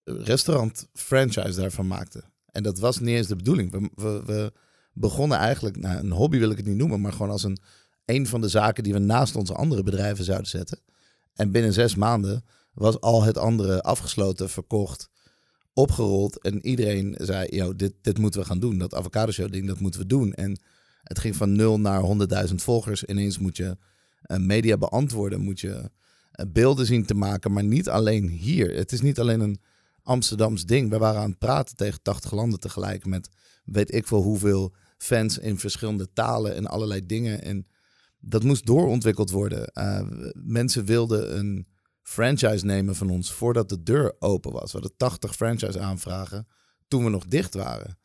restaurant 0.05 0.89
franchise 0.93 1.61
daarvan 1.61 1.87
maakte. 1.87 2.25
En 2.51 2.63
dat 2.63 2.79
was 2.79 2.99
niet 2.99 3.17
eens 3.17 3.27
de 3.27 3.37
bedoeling. 3.37 3.91
We, 3.95 4.23
we, 4.27 4.53
begonnen 4.93 5.39
eigenlijk, 5.39 5.77
nou, 5.77 5.99
een 5.99 6.11
hobby 6.11 6.39
wil 6.39 6.51
ik 6.51 6.57
het 6.57 6.67
niet 6.67 6.77
noemen, 6.77 7.01
maar 7.01 7.13
gewoon 7.13 7.31
als 7.31 7.43
een, 7.43 7.59
een 8.05 8.27
van 8.27 8.41
de 8.41 8.49
zaken 8.49 8.83
die 8.83 8.93
we 8.93 8.99
naast 8.99 9.37
onze 9.37 9.55
andere 9.55 9.83
bedrijven 9.83 10.25
zouden 10.25 10.49
zetten. 10.49 10.81
En 11.35 11.51
binnen 11.51 11.73
zes 11.73 11.95
maanden 11.95 12.45
was 12.75 13.01
al 13.01 13.23
het 13.23 13.39
andere 13.39 13.83
afgesloten, 13.83 14.51
verkocht, 14.51 15.11
opgerold. 15.73 16.41
En 16.43 16.67
iedereen 16.67 17.15
zei, 17.19 17.47
yo, 17.57 17.77
dit, 17.77 17.93
dit 18.01 18.19
moeten 18.19 18.41
we 18.41 18.47
gaan 18.47 18.61
doen. 18.61 18.79
Dat 18.79 18.95
avocado 18.95 19.33
show 19.33 19.53
ding, 19.53 19.67
dat 19.67 19.81
moeten 19.81 20.01
we 20.01 20.07
doen. 20.07 20.33
En 20.33 20.61
het 21.03 21.19
ging 21.19 21.37
van 21.37 21.53
nul 21.53 21.81
naar 21.81 22.03
100.000 22.49 22.55
volgers. 22.55 23.05
Ineens 23.05 23.39
moet 23.39 23.57
je 23.57 23.77
eh, 24.23 24.39
media 24.39 24.77
beantwoorden, 24.77 25.41
moet 25.41 25.61
je 25.61 25.91
eh, 26.33 26.47
beelden 26.53 26.87
zien 26.87 27.07
te 27.07 27.15
maken. 27.15 27.53
Maar 27.53 27.65
niet 27.65 27.89
alleen 27.89 28.29
hier. 28.29 28.75
Het 28.75 28.93
is 28.93 29.01
niet 29.01 29.21
alleen 29.21 29.41
een 29.41 29.61
Amsterdams 30.03 30.65
ding. 30.65 30.91
We 30.91 30.99
waren 30.99 31.21
aan 31.21 31.31
het 31.31 31.39
praten 31.39 31.77
tegen 31.77 32.03
80 32.03 32.33
landen 32.33 32.61
tegelijk 32.61 33.07
met 33.07 33.29
weet 33.65 33.95
ik 33.95 34.07
veel 34.07 34.23
hoeveel 34.23 34.75
fans 34.99 35.39
in 35.39 35.59
verschillende 35.59 36.13
talen 36.13 36.55
en 36.55 36.67
allerlei 36.67 37.07
dingen. 37.07 37.43
En 37.43 37.67
dat 38.19 38.43
moest 38.43 38.67
doorontwikkeld 38.67 39.31
worden. 39.31 39.67
Eh, 39.67 40.07
mensen 40.35 40.85
wilden 40.85 41.39
een 41.39 41.67
franchise 42.03 42.65
nemen 42.65 42.97
van 42.97 43.11
ons 43.11 43.33
voordat 43.33 43.69
de 43.69 43.83
deur 43.83 44.15
open 44.19 44.53
was. 44.53 44.73
We 44.73 44.79
hadden 44.79 44.97
80 44.97 45.35
franchise 45.35 45.81
aanvragen 45.81 46.47
toen 46.89 47.05
we 47.05 47.11
nog 47.11 47.27
dicht 47.27 47.55
waren. 47.55 47.99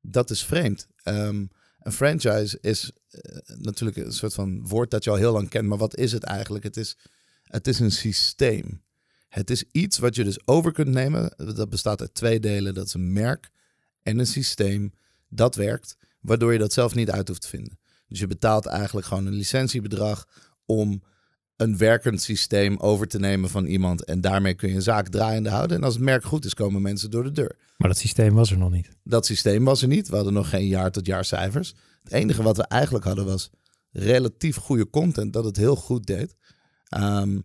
Dat 0.00 0.30
is 0.30 0.44
vreemd. 0.44 0.86
Ehm, 1.02 1.46
een 1.78 1.92
franchise 1.92 2.58
is 2.60 2.92
eh, 3.08 3.56
natuurlijk 3.56 3.96
een 3.96 4.12
soort 4.12 4.34
van 4.34 4.66
woord 4.66 4.90
dat 4.90 5.04
je 5.04 5.10
al 5.10 5.16
heel 5.16 5.32
lang 5.32 5.48
kent, 5.48 5.68
maar 5.68 5.78
wat 5.78 5.96
is 5.96 6.12
het 6.12 6.22
eigenlijk? 6.22 6.64
Het 6.64 6.76
is, 6.76 6.96
het 7.42 7.66
is 7.66 7.80
een 7.80 7.92
systeem. 7.92 8.83
Het 9.34 9.50
is 9.50 9.64
iets 9.72 9.98
wat 9.98 10.14
je 10.14 10.24
dus 10.24 10.46
over 10.46 10.72
kunt 10.72 10.88
nemen. 10.88 11.34
Dat 11.36 11.68
bestaat 11.68 12.00
uit 12.00 12.14
twee 12.14 12.40
delen. 12.40 12.74
Dat 12.74 12.86
is 12.86 12.94
een 12.94 13.12
merk 13.12 13.50
en 14.02 14.18
een 14.18 14.26
systeem 14.26 14.92
dat 15.28 15.54
werkt, 15.54 15.96
waardoor 16.20 16.52
je 16.52 16.58
dat 16.58 16.72
zelf 16.72 16.94
niet 16.94 17.10
uit 17.10 17.28
hoeft 17.28 17.40
te 17.40 17.48
vinden. 17.48 17.78
Dus 18.08 18.18
je 18.18 18.26
betaalt 18.26 18.66
eigenlijk 18.66 19.06
gewoon 19.06 19.26
een 19.26 19.34
licentiebedrag 19.34 20.28
om 20.66 21.02
een 21.56 21.76
werkend 21.76 22.22
systeem 22.22 22.76
over 22.78 23.06
te 23.06 23.18
nemen 23.18 23.50
van 23.50 23.64
iemand. 23.64 24.04
En 24.04 24.20
daarmee 24.20 24.54
kun 24.54 24.68
je 24.68 24.74
een 24.74 24.82
zaak 24.82 25.08
draaiende 25.08 25.50
houden. 25.50 25.76
En 25.76 25.84
als 25.84 25.94
het 25.94 26.02
merk 26.02 26.24
goed 26.24 26.44
is, 26.44 26.54
komen 26.54 26.82
mensen 26.82 27.10
door 27.10 27.24
de 27.24 27.32
deur. 27.32 27.56
Maar 27.76 27.88
dat 27.88 27.98
systeem 27.98 28.34
was 28.34 28.50
er 28.50 28.58
nog 28.58 28.70
niet. 28.70 28.90
Dat 29.04 29.26
systeem 29.26 29.64
was 29.64 29.82
er 29.82 29.88
niet. 29.88 30.08
We 30.08 30.14
hadden 30.14 30.32
nog 30.32 30.48
geen 30.48 30.66
jaar 30.66 30.90
tot 30.90 31.06
jaar 31.06 31.24
cijfers. 31.24 31.74
Het 32.02 32.12
enige 32.12 32.42
wat 32.42 32.56
we 32.56 32.62
eigenlijk 32.62 33.04
hadden 33.04 33.24
was 33.24 33.50
relatief 33.90 34.56
goede 34.56 34.90
content, 34.90 35.32
dat 35.32 35.44
het 35.44 35.56
heel 35.56 35.76
goed 35.76 36.06
deed. 36.06 36.36
Ehm, 36.88 37.38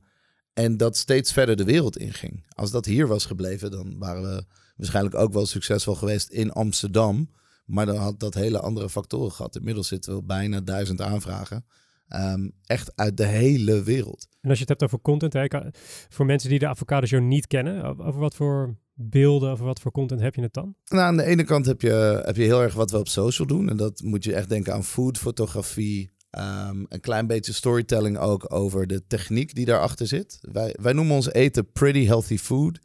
en 0.64 0.78
dat 0.78 0.98
steeds 0.98 1.32
verder 1.34 1.56
de 1.56 1.64
wereld 1.64 1.98
inging. 1.98 2.44
Als 2.56 2.72
dat 2.72 2.86
hier 2.86 3.08
was 3.08 3.26
gebleven, 3.26 3.72
dan 3.72 3.96
waren 3.98 4.22
we 4.22 4.44
waarschijnlijk 4.78 5.16
ook 5.16 5.34
wel 5.34 5.46
succesvol 5.46 5.96
geweest 5.96 6.30
in 6.30 6.52
Amsterdam. 6.52 7.30
Maar 7.66 7.86
dan 7.86 7.96
had 7.96 8.20
dat 8.20 8.34
hele 8.34 8.60
andere 8.60 8.90
factoren 8.90 9.32
gehad. 9.32 9.56
Inmiddels 9.56 9.88
zitten 9.88 10.16
we 10.16 10.24
bijna 10.24 10.62
duizend 10.62 11.02
aanvragen. 11.02 11.66
Ehm, 12.08 12.50
echt 12.66 12.92
uit 12.96 13.18
de 13.18 13.26
hele 13.26 13.84
wereld. 13.84 14.28
En 14.42 14.50
als 14.50 14.58
je 14.60 14.66
het 14.66 14.70
hebt 14.70 14.84
over 14.84 15.02
content, 15.02 15.34
hè, 15.34 15.48
kan- 15.48 15.72
voor 16.10 16.26
mensen 16.26 16.50
die 16.50 16.60
de 16.60 16.68
Avocado 16.68 17.06
Show 17.06 17.22
niet 17.22 17.48
kennen, 17.48 17.84
over 18.00 18.20
wat 18.20 18.36
voor 18.36 18.76
beelden, 18.94 19.52
over 19.52 19.66
wat 19.66 19.80
voor 19.80 19.92
content 19.92 20.22
heb 20.22 20.36
je 20.36 20.42
het 20.42 20.54
dan? 20.54 20.76
Nou, 20.86 21.04
aan 21.04 21.18
de 21.18 21.24
ene 21.24 21.44
kant 21.44 21.66
heb 21.66 21.82
je, 21.82 22.22
heb 22.26 22.36
je 22.36 22.44
heel 22.44 22.62
erg 22.62 22.74
wat 22.74 22.92
we 22.92 22.98
op 22.98 23.08
social 23.08 23.48
doen. 23.48 23.70
En 23.70 23.78
dat 23.78 24.02
moet 24.04 24.24
je 24.24 24.34
echt 24.34 24.50
denken 24.50 24.74
aan 24.74 24.84
food, 24.84 25.18
ehm, 26.30 26.84
een 26.88 27.00
klein 27.00 27.28
beetje 27.28 27.54
storytelling 27.54 28.18
ook 28.18 28.54
over 28.54 28.88
de 28.88 29.08
techniek 29.08 29.56
die 29.56 29.66
daarachter 29.66 30.08
zit. 30.08 30.40
Wij, 30.42 30.76
wij 30.82 30.94
noemen 30.94 31.16
ons 31.16 31.32
eten 31.32 31.72
pretty 31.72 32.06
healthy 32.06 32.38
food. 32.38 32.80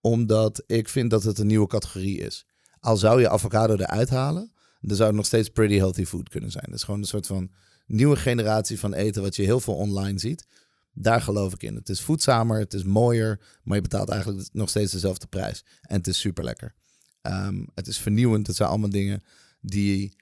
Omdat 0.00 0.62
ik 0.66 0.88
vind 0.88 1.10
dat 1.10 1.22
het 1.22 1.38
een 1.38 1.46
nieuwe 1.46 1.66
categorie 1.66 2.18
is. 2.18 2.46
Al 2.80 2.96
zou 2.96 3.20
je 3.20 3.28
avocado 3.28 3.74
eruit 3.74 4.10
halen, 4.10 4.52
dan 4.80 4.96
zou 4.96 5.08
het 5.08 5.16
nog 5.16 5.26
steeds 5.26 5.48
pretty 5.48 5.76
healthy 5.76 6.04
food 6.04 6.28
kunnen 6.28 6.50
zijn. 6.50 6.64
Dat 6.66 6.74
is 6.74 6.82
gewoon 6.82 7.00
een 7.00 7.06
soort 7.06 7.26
van 7.26 7.50
nieuwe 7.86 8.16
generatie 8.16 8.78
van 8.78 8.94
eten 8.94 9.22
wat 9.22 9.36
je 9.36 9.42
heel 9.42 9.60
veel 9.60 9.74
online 9.74 10.18
ziet. 10.18 10.46
Daar 10.94 11.20
geloof 11.20 11.52
ik 11.52 11.62
in. 11.62 11.74
Het 11.74 11.88
is 11.88 12.00
voedzamer, 12.00 12.58
het 12.58 12.74
is 12.74 12.84
mooier, 12.84 13.40
maar 13.62 13.76
je 13.76 13.82
betaalt 13.82 14.08
eigenlijk 14.08 14.48
nog 14.52 14.68
steeds 14.68 14.92
dezelfde 14.92 15.26
prijs. 15.26 15.64
En 15.80 15.96
het 15.96 16.06
is 16.06 16.18
super 16.18 16.44
lekker. 16.44 16.74
Ehm, 17.22 17.64
het 17.74 17.86
is 17.86 17.98
vernieuwend. 17.98 18.46
Het 18.46 18.56
zijn 18.56 18.68
allemaal 18.68 18.90
dingen 18.90 19.22
die 19.60 20.16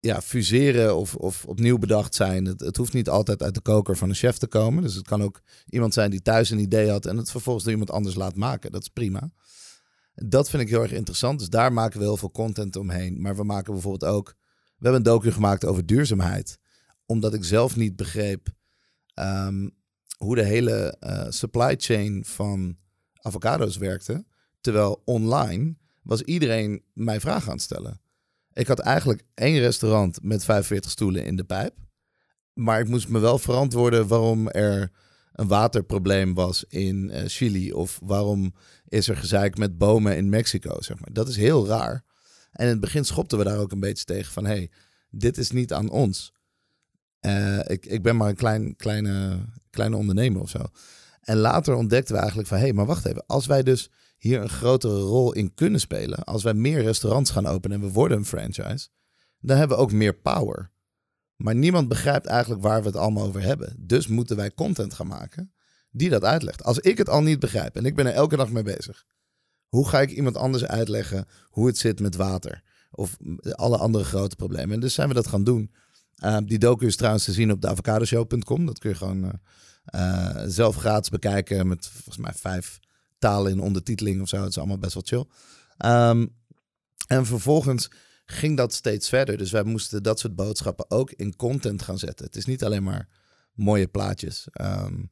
ja, 0.00 0.20
fuseren 0.20 0.96
of, 0.96 1.14
of 1.14 1.44
opnieuw 1.44 1.78
bedacht 1.78 2.14
zijn. 2.14 2.44
Het, 2.44 2.60
het 2.60 2.76
hoeft 2.76 2.92
niet 2.92 3.08
altijd 3.08 3.42
uit 3.42 3.54
de 3.54 3.60
koker 3.60 3.96
van 3.96 4.08
een 4.08 4.14
chef 4.14 4.38
te 4.38 4.46
komen. 4.46 4.82
Dus 4.82 4.94
het 4.94 5.06
kan 5.06 5.22
ook 5.22 5.40
iemand 5.68 5.94
zijn 5.94 6.10
die 6.10 6.22
thuis 6.22 6.50
een 6.50 6.58
idee 6.58 6.90
had 6.90 7.06
en 7.06 7.16
het 7.16 7.30
vervolgens 7.30 7.64
door 7.64 7.72
iemand 7.72 7.90
anders 7.90 8.14
laat 8.14 8.34
maken. 8.34 8.72
Dat 8.72 8.82
is 8.82 8.88
prima. 8.88 9.30
Dat 10.14 10.50
vind 10.50 10.62
ik 10.62 10.68
heel 10.68 10.82
erg 10.82 10.92
interessant. 10.92 11.38
Dus 11.38 11.48
daar 11.48 11.72
maken 11.72 11.98
we 11.98 12.04
heel 12.04 12.16
veel 12.16 12.30
content 12.30 12.76
omheen. 12.76 13.20
Maar 13.20 13.36
we 13.36 13.44
maken 13.44 13.72
bijvoorbeeld 13.72 14.12
ook... 14.12 14.36
We 14.56 14.84
hebben 14.88 15.06
een 15.06 15.12
docu 15.12 15.32
gemaakt 15.32 15.64
over 15.64 15.86
duurzaamheid. 15.86 16.58
Omdat 17.06 17.34
ik 17.34 17.44
zelf 17.44 17.76
niet 17.76 17.96
begreep 17.96 18.48
ehm, 19.14 19.68
hoe 20.18 20.34
de 20.34 20.44
hele 20.44 20.96
eh, 21.00 21.26
supply 21.28 21.74
chain 21.78 22.24
van 22.24 22.76
avocado's 23.20 23.76
werkte. 23.76 24.24
Terwijl 24.60 25.02
online 25.04 25.76
was 26.02 26.22
iedereen 26.22 26.82
mij 26.92 27.20
vragen 27.20 27.46
aan 27.48 27.54
het 27.54 27.62
stellen. 27.62 28.00
Ik 28.52 28.66
had 28.66 28.78
eigenlijk 28.78 29.22
één 29.34 29.58
restaurant 29.58 30.22
met 30.22 30.44
45 30.44 30.90
stoelen 30.90 31.24
in 31.24 31.36
de 31.36 31.44
pijp. 31.44 31.74
Maar 32.52 32.80
ik 32.80 32.88
moest 32.88 33.08
me 33.08 33.18
wel 33.18 33.38
verantwoorden 33.38 34.06
waarom 34.06 34.48
er 34.48 34.90
een 35.32 35.48
waterprobleem 35.48 36.34
was 36.34 36.64
in 36.68 37.10
eh, 37.10 37.22
Chili. 37.26 37.72
Of 37.72 38.00
waarom 38.02 38.54
is 38.88 39.08
er 39.08 39.16
gezeik 39.16 39.58
met 39.58 39.78
bomen 39.78 40.16
in 40.16 40.28
Mexico, 40.28 40.80
zeg 40.82 40.98
maar. 41.00 41.12
Dat 41.12 41.28
is 41.28 41.36
heel 41.36 41.66
raar. 41.66 42.04
En 42.52 42.64
in 42.64 42.70
het 42.70 42.80
begin 42.80 43.04
schopten 43.04 43.38
we 43.38 43.44
daar 43.44 43.58
ook 43.58 43.72
een 43.72 43.80
beetje 43.80 44.04
tegen 44.04 44.32
van... 44.32 44.44
hey, 44.44 44.70
dit 45.10 45.38
is 45.38 45.50
niet 45.50 45.72
aan 45.72 45.90
ons. 45.90 46.32
Eh, 47.20 47.58
ik, 47.58 47.86
ik 47.86 48.02
ben 48.02 48.16
maar 48.16 48.28
een 48.28 48.36
klein, 48.36 48.76
kleine, 48.76 49.38
kleine 49.70 49.96
ondernemer 49.96 50.40
of 50.40 50.50
zo. 50.50 50.64
En 51.20 51.36
later 51.36 51.74
ontdekten 51.74 52.14
we 52.14 52.20
eigenlijk 52.20 52.48
van... 52.48 52.58
hé, 52.58 52.64
hey, 52.64 52.72
maar 52.72 52.86
wacht 52.86 53.04
even. 53.04 53.26
Als 53.26 53.46
wij 53.46 53.62
dus 53.62 53.90
hier 54.18 54.40
een 54.40 54.48
grotere 54.48 55.00
rol 55.00 55.32
in 55.32 55.54
kunnen 55.54 55.80
spelen... 55.80 56.24
als 56.24 56.42
wij 56.42 56.54
meer 56.54 56.82
restaurants 56.82 57.30
gaan 57.30 57.46
openen 57.46 57.80
en 57.80 57.86
we 57.86 57.92
worden 57.92 58.18
een 58.18 58.24
franchise... 58.24 58.88
dan 59.40 59.56
hebben 59.56 59.76
we 59.76 59.82
ook 59.82 59.92
meer 59.92 60.14
power. 60.14 60.70
Maar 61.36 61.54
niemand 61.54 61.88
begrijpt 61.88 62.26
eigenlijk 62.26 62.62
waar 62.62 62.80
we 62.80 62.86
het 62.86 62.96
allemaal 62.96 63.26
over 63.26 63.42
hebben. 63.42 63.74
Dus 63.78 64.06
moeten 64.06 64.36
wij 64.36 64.54
content 64.54 64.94
gaan 64.94 65.06
maken 65.06 65.52
die 65.90 66.10
dat 66.10 66.24
uitlegt. 66.24 66.64
Als 66.64 66.78
ik 66.78 66.98
het 66.98 67.08
al 67.08 67.22
niet 67.22 67.38
begrijp 67.38 67.76
en 67.76 67.84
ik 67.84 67.94
ben 67.94 68.06
er 68.06 68.12
elke 68.12 68.36
dag 68.36 68.50
mee 68.50 68.62
bezig... 68.62 69.06
hoe 69.68 69.88
ga 69.88 70.00
ik 70.00 70.10
iemand 70.10 70.36
anders 70.36 70.64
uitleggen 70.64 71.26
hoe 71.48 71.66
het 71.66 71.78
zit 71.78 72.00
met 72.00 72.16
water... 72.16 72.62
of 72.90 73.16
alle 73.50 73.76
andere 73.76 74.04
grote 74.04 74.36
problemen. 74.36 74.74
En 74.74 74.80
dus 74.80 74.94
zijn 74.94 75.08
we 75.08 75.14
dat 75.14 75.26
gaan 75.26 75.44
doen... 75.44 75.70
Uh, 76.24 76.36
die 76.44 76.58
docu 76.58 76.86
is 76.86 76.96
trouwens 76.96 77.24
te 77.24 77.32
zien 77.32 77.52
op 77.52 77.60
de 77.60 77.68
avocadoshow.com. 77.68 78.66
Dat 78.66 78.78
kun 78.78 78.90
je 78.90 78.96
gewoon 78.96 79.24
uh, 79.24 79.30
uh, 79.94 80.42
zelf 80.46 80.76
gratis 80.76 81.10
bekijken 81.10 81.68
met 81.68 81.88
volgens 81.88 82.16
mij 82.16 82.32
vijf 82.34 82.78
talen 83.18 83.52
in 83.52 83.60
ondertiteling 83.60 84.20
of 84.20 84.28
zo. 84.28 84.40
Het 84.40 84.48
is 84.48 84.58
allemaal 84.58 84.78
best 84.78 84.94
wel 84.94 85.02
chill. 85.06 85.24
Um, 85.90 86.36
en 87.06 87.26
vervolgens 87.26 87.90
ging 88.24 88.56
dat 88.56 88.74
steeds 88.74 89.08
verder. 89.08 89.36
Dus 89.36 89.50
wij 89.50 89.62
moesten 89.62 90.02
dat 90.02 90.18
soort 90.18 90.34
boodschappen 90.34 90.90
ook 90.90 91.10
in 91.10 91.36
content 91.36 91.82
gaan 91.82 91.98
zetten. 91.98 92.26
Het 92.26 92.36
is 92.36 92.44
niet 92.44 92.64
alleen 92.64 92.82
maar 92.82 93.08
mooie 93.52 93.86
plaatjes. 93.88 94.48
Um, 94.60 95.10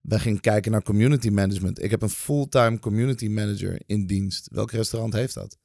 wij 0.00 0.18
gingen 0.18 0.40
kijken 0.40 0.72
naar 0.72 0.82
community 0.82 1.28
management. 1.28 1.82
Ik 1.82 1.90
heb 1.90 2.02
een 2.02 2.08
fulltime 2.10 2.78
community 2.78 3.28
manager 3.28 3.82
in 3.86 4.06
dienst. 4.06 4.48
Welk 4.52 4.70
restaurant 4.70 5.12
heeft 5.12 5.34
dat? 5.34 5.58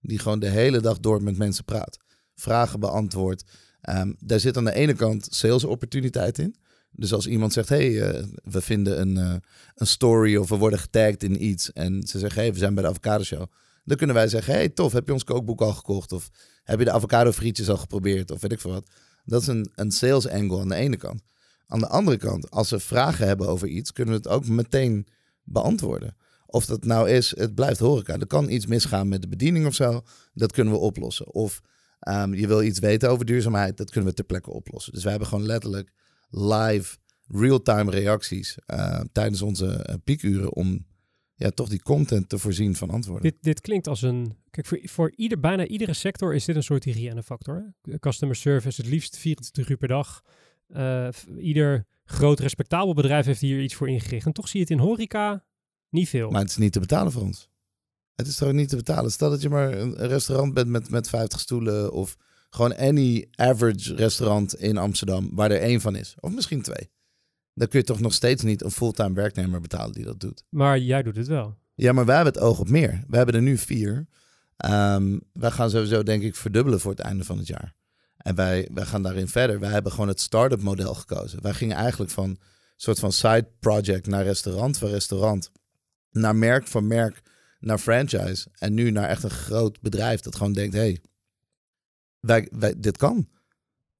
Die 0.00 0.18
gewoon 0.18 0.38
de 0.38 0.48
hele 0.48 0.80
dag 0.80 1.00
door 1.00 1.22
met 1.22 1.36
mensen 1.36 1.64
praat 1.64 1.98
vragen 2.40 2.80
beantwoord. 2.80 3.44
Ehm, 3.80 4.12
daar 4.18 4.40
zit 4.40 4.56
aan 4.56 4.64
de 4.64 4.74
ene 4.74 4.94
kant 4.94 5.28
sales 5.30 5.64
opportuniteit 5.64 6.38
in. 6.38 6.56
Dus 6.90 7.12
als 7.12 7.26
iemand 7.26 7.52
zegt, 7.52 7.68
hey, 7.68 8.02
eh, 8.02 8.24
we 8.44 8.60
vinden 8.60 9.00
een, 9.00 9.16
eh, 9.16 9.34
een 9.74 9.86
story 9.86 10.36
of 10.36 10.48
we 10.48 10.56
worden 10.56 10.78
getagd 10.78 11.22
in 11.22 11.44
iets. 11.44 11.72
En 11.72 12.02
ze 12.06 12.18
zeggen, 12.18 12.42
hey, 12.42 12.52
we 12.52 12.58
zijn 12.58 12.74
bij 12.74 12.82
de 12.82 12.88
avocado 12.88 13.24
show. 13.24 13.46
Dan 13.84 13.96
kunnen 13.96 14.16
wij 14.16 14.28
zeggen, 14.28 14.54
hey, 14.54 14.68
tof, 14.68 14.92
heb 14.92 15.06
je 15.06 15.12
ons 15.12 15.24
kookboek 15.24 15.60
al 15.60 15.72
gekocht? 15.72 16.12
Of 16.12 16.30
heb 16.64 16.78
je 16.78 16.84
de 16.84 16.92
avocado 16.92 17.32
frietjes 17.32 17.68
al 17.68 17.76
geprobeerd? 17.76 18.30
Of 18.30 18.40
weet 18.40 18.52
ik 18.52 18.60
veel 18.60 18.70
wat. 18.70 18.88
Dat 19.24 19.40
is 19.40 19.46
een, 19.46 19.70
een 19.74 19.90
sales 19.90 20.28
angle 20.28 20.60
aan 20.60 20.68
de 20.68 20.74
ene 20.74 20.96
kant. 20.96 21.22
Aan 21.66 21.78
de 21.78 21.88
andere 21.88 22.16
kant, 22.16 22.50
als 22.50 22.68
ze 22.68 22.80
vragen 22.80 23.26
hebben 23.26 23.48
over 23.48 23.68
iets, 23.68 23.92
kunnen 23.92 24.14
we 24.14 24.20
het 24.20 24.28
ook 24.28 24.46
meteen 24.46 25.06
beantwoorden. 25.44 26.16
Of 26.46 26.66
dat 26.66 26.84
nou 26.84 27.10
is, 27.10 27.36
het 27.36 27.54
blijft 27.54 27.78
horeca. 27.78 28.18
Er 28.18 28.26
kan 28.26 28.50
iets 28.50 28.66
misgaan 28.66 29.08
met 29.08 29.22
de 29.22 29.28
bediening 29.28 29.66
of 29.66 29.74
zo. 29.74 30.02
Dat 30.34 30.52
kunnen 30.52 30.72
we 30.72 30.78
oplossen. 30.78 31.34
Of 31.34 31.62
ehm, 32.00 32.34
je 32.34 32.46
wil 32.46 32.62
iets 32.62 32.78
weten 32.78 33.10
over 33.10 33.24
duurzaamheid. 33.24 33.76
Dat 33.76 33.90
kunnen 33.90 34.10
we 34.10 34.16
ter 34.16 34.24
plekke 34.24 34.50
oplossen. 34.50 34.92
Dus 34.92 35.02
wij 35.02 35.10
hebben 35.10 35.28
gewoon 35.28 35.46
letterlijk 35.46 35.92
live, 36.28 36.96
real-time 37.26 37.90
reacties 37.90 38.58
uh, 38.66 39.00
tijdens 39.12 39.42
onze 39.42 39.86
uh, 39.88 39.94
piekuren 40.04 40.54
om 40.54 40.86
ja, 41.34 41.50
toch 41.50 41.68
die 41.68 41.82
content 41.82 42.28
te 42.28 42.38
voorzien 42.38 42.76
van 42.76 42.90
antwoorden. 42.90 43.30
Dit, 43.30 43.42
dit 43.42 43.60
klinkt 43.60 43.86
als 43.86 44.02
een. 44.02 44.36
Kijk, 44.50 44.66
voor, 44.66 44.80
voor 44.82 45.12
ieder, 45.16 45.40
bijna 45.40 45.66
iedere 45.66 45.92
sector 45.92 46.34
is 46.34 46.44
dit 46.44 46.56
een 46.56 46.62
soort 46.62 46.84
hygiënefactor. 46.84 47.74
Customer 47.98 48.36
service, 48.36 48.80
het 48.80 48.90
liefst 48.90 49.16
24 49.16 49.68
uur 49.68 49.76
per 49.76 49.88
dag. 49.88 50.22
Uh, 50.68 51.08
ieder 51.38 51.86
groot 52.04 52.40
respectabel 52.40 52.94
bedrijf 52.94 53.26
heeft 53.26 53.40
hier 53.40 53.62
iets 53.62 53.74
voor 53.74 53.88
ingericht. 53.88 54.26
En 54.26 54.32
toch 54.32 54.48
zie 54.48 54.60
je 54.60 54.66
het 54.66 54.74
in 54.74 54.84
horeca 54.84 55.44
niet 55.90 56.08
veel. 56.08 56.30
Maar 56.30 56.40
het 56.40 56.50
is 56.50 56.56
niet 56.56 56.72
te 56.72 56.80
betalen 56.80 57.12
voor 57.12 57.22
ons. 57.22 57.48
Het 58.14 58.26
is 58.26 58.36
toch 58.36 58.52
niet 58.52 58.68
te 58.68 58.76
betalen. 58.76 59.10
Stel 59.10 59.30
dat 59.30 59.42
je 59.42 59.48
maar 59.48 59.72
een 59.72 59.94
restaurant 59.94 60.54
bent 60.54 60.68
met, 60.68 60.90
met 60.90 61.08
50 61.08 61.40
stoelen 61.40 61.92
of 61.92 62.16
gewoon 62.50 62.76
any 62.76 63.28
average 63.34 63.94
restaurant 63.94 64.54
in 64.54 64.76
Amsterdam 64.76 65.30
waar 65.34 65.50
er 65.50 65.60
één 65.60 65.80
van 65.80 65.96
is. 65.96 66.14
Of 66.20 66.32
misschien 66.32 66.62
twee. 66.62 66.90
Dan 67.54 67.68
kun 67.68 67.78
je 67.78 67.84
toch 67.84 68.00
nog 68.00 68.12
steeds 68.12 68.42
niet 68.42 68.62
een 68.62 68.70
fulltime 68.70 69.12
werknemer 69.12 69.60
betalen 69.60 69.92
die 69.92 70.04
dat 70.04 70.20
doet. 70.20 70.44
Maar 70.48 70.78
jij 70.78 71.02
doet 71.02 71.16
het 71.16 71.26
wel. 71.26 71.58
Ja, 71.74 71.92
maar 71.92 72.04
wij 72.04 72.14
hebben 72.14 72.34
het 72.34 72.42
oog 72.42 72.58
op 72.58 72.68
meer. 72.68 73.04
We 73.08 73.16
hebben 73.16 73.34
er 73.34 73.42
nu 73.42 73.58
vier. 73.58 74.06
Um, 74.66 75.20
wij 75.32 75.50
gaan 75.50 75.70
sowieso 75.70 76.02
denk 76.02 76.22
ik 76.22 76.36
verdubbelen 76.36 76.80
voor 76.80 76.90
het 76.90 77.00
einde 77.00 77.24
van 77.24 77.38
het 77.38 77.46
jaar. 77.46 77.74
En 78.16 78.34
wij, 78.34 78.68
wij 78.72 78.84
gaan 78.84 79.02
daarin 79.02 79.28
verder. 79.28 79.60
Wij 79.60 79.70
hebben 79.70 79.92
gewoon 79.92 80.08
het 80.08 80.20
start-up 80.20 80.62
model 80.62 80.94
gekozen. 80.94 81.42
Wij 81.42 81.54
gingen 81.54 81.76
eigenlijk 81.76 82.10
van 82.10 82.38
soort 82.76 82.98
van 82.98 83.12
side 83.12 83.48
project 83.60 84.06
naar 84.06 84.24
restaurant 84.24 84.78
van 84.78 84.88
restaurant. 84.88 85.50
Naar 86.10 86.36
merk 86.36 86.66
van 86.66 86.86
merk 86.86 87.22
naar 87.60 87.78
franchise. 87.78 88.46
En 88.58 88.74
nu 88.74 88.90
naar 88.90 89.08
echt 89.08 89.22
een 89.22 89.30
groot 89.30 89.80
bedrijf 89.80 90.20
dat 90.20 90.36
gewoon 90.36 90.52
denkt, 90.52 90.74
hey, 90.74 91.00
wij, 92.50 92.74
dit 92.78 92.96
kan. 92.96 93.28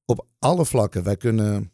Op 0.04 0.26
alle 0.38 0.66
vlakken. 0.66 1.02
Wij 1.02 1.16
kunnen 1.16 1.72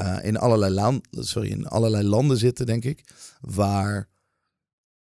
uh, 0.00 0.18
in, 0.22 0.36
allerlei 0.36 0.74
land, 0.74 1.06
sorry, 1.10 1.50
in 1.50 1.66
allerlei 1.66 2.08
landen 2.08 2.36
zitten, 2.36 2.66
denk 2.66 2.84
ik. 2.84 3.04
Waar 3.40 4.08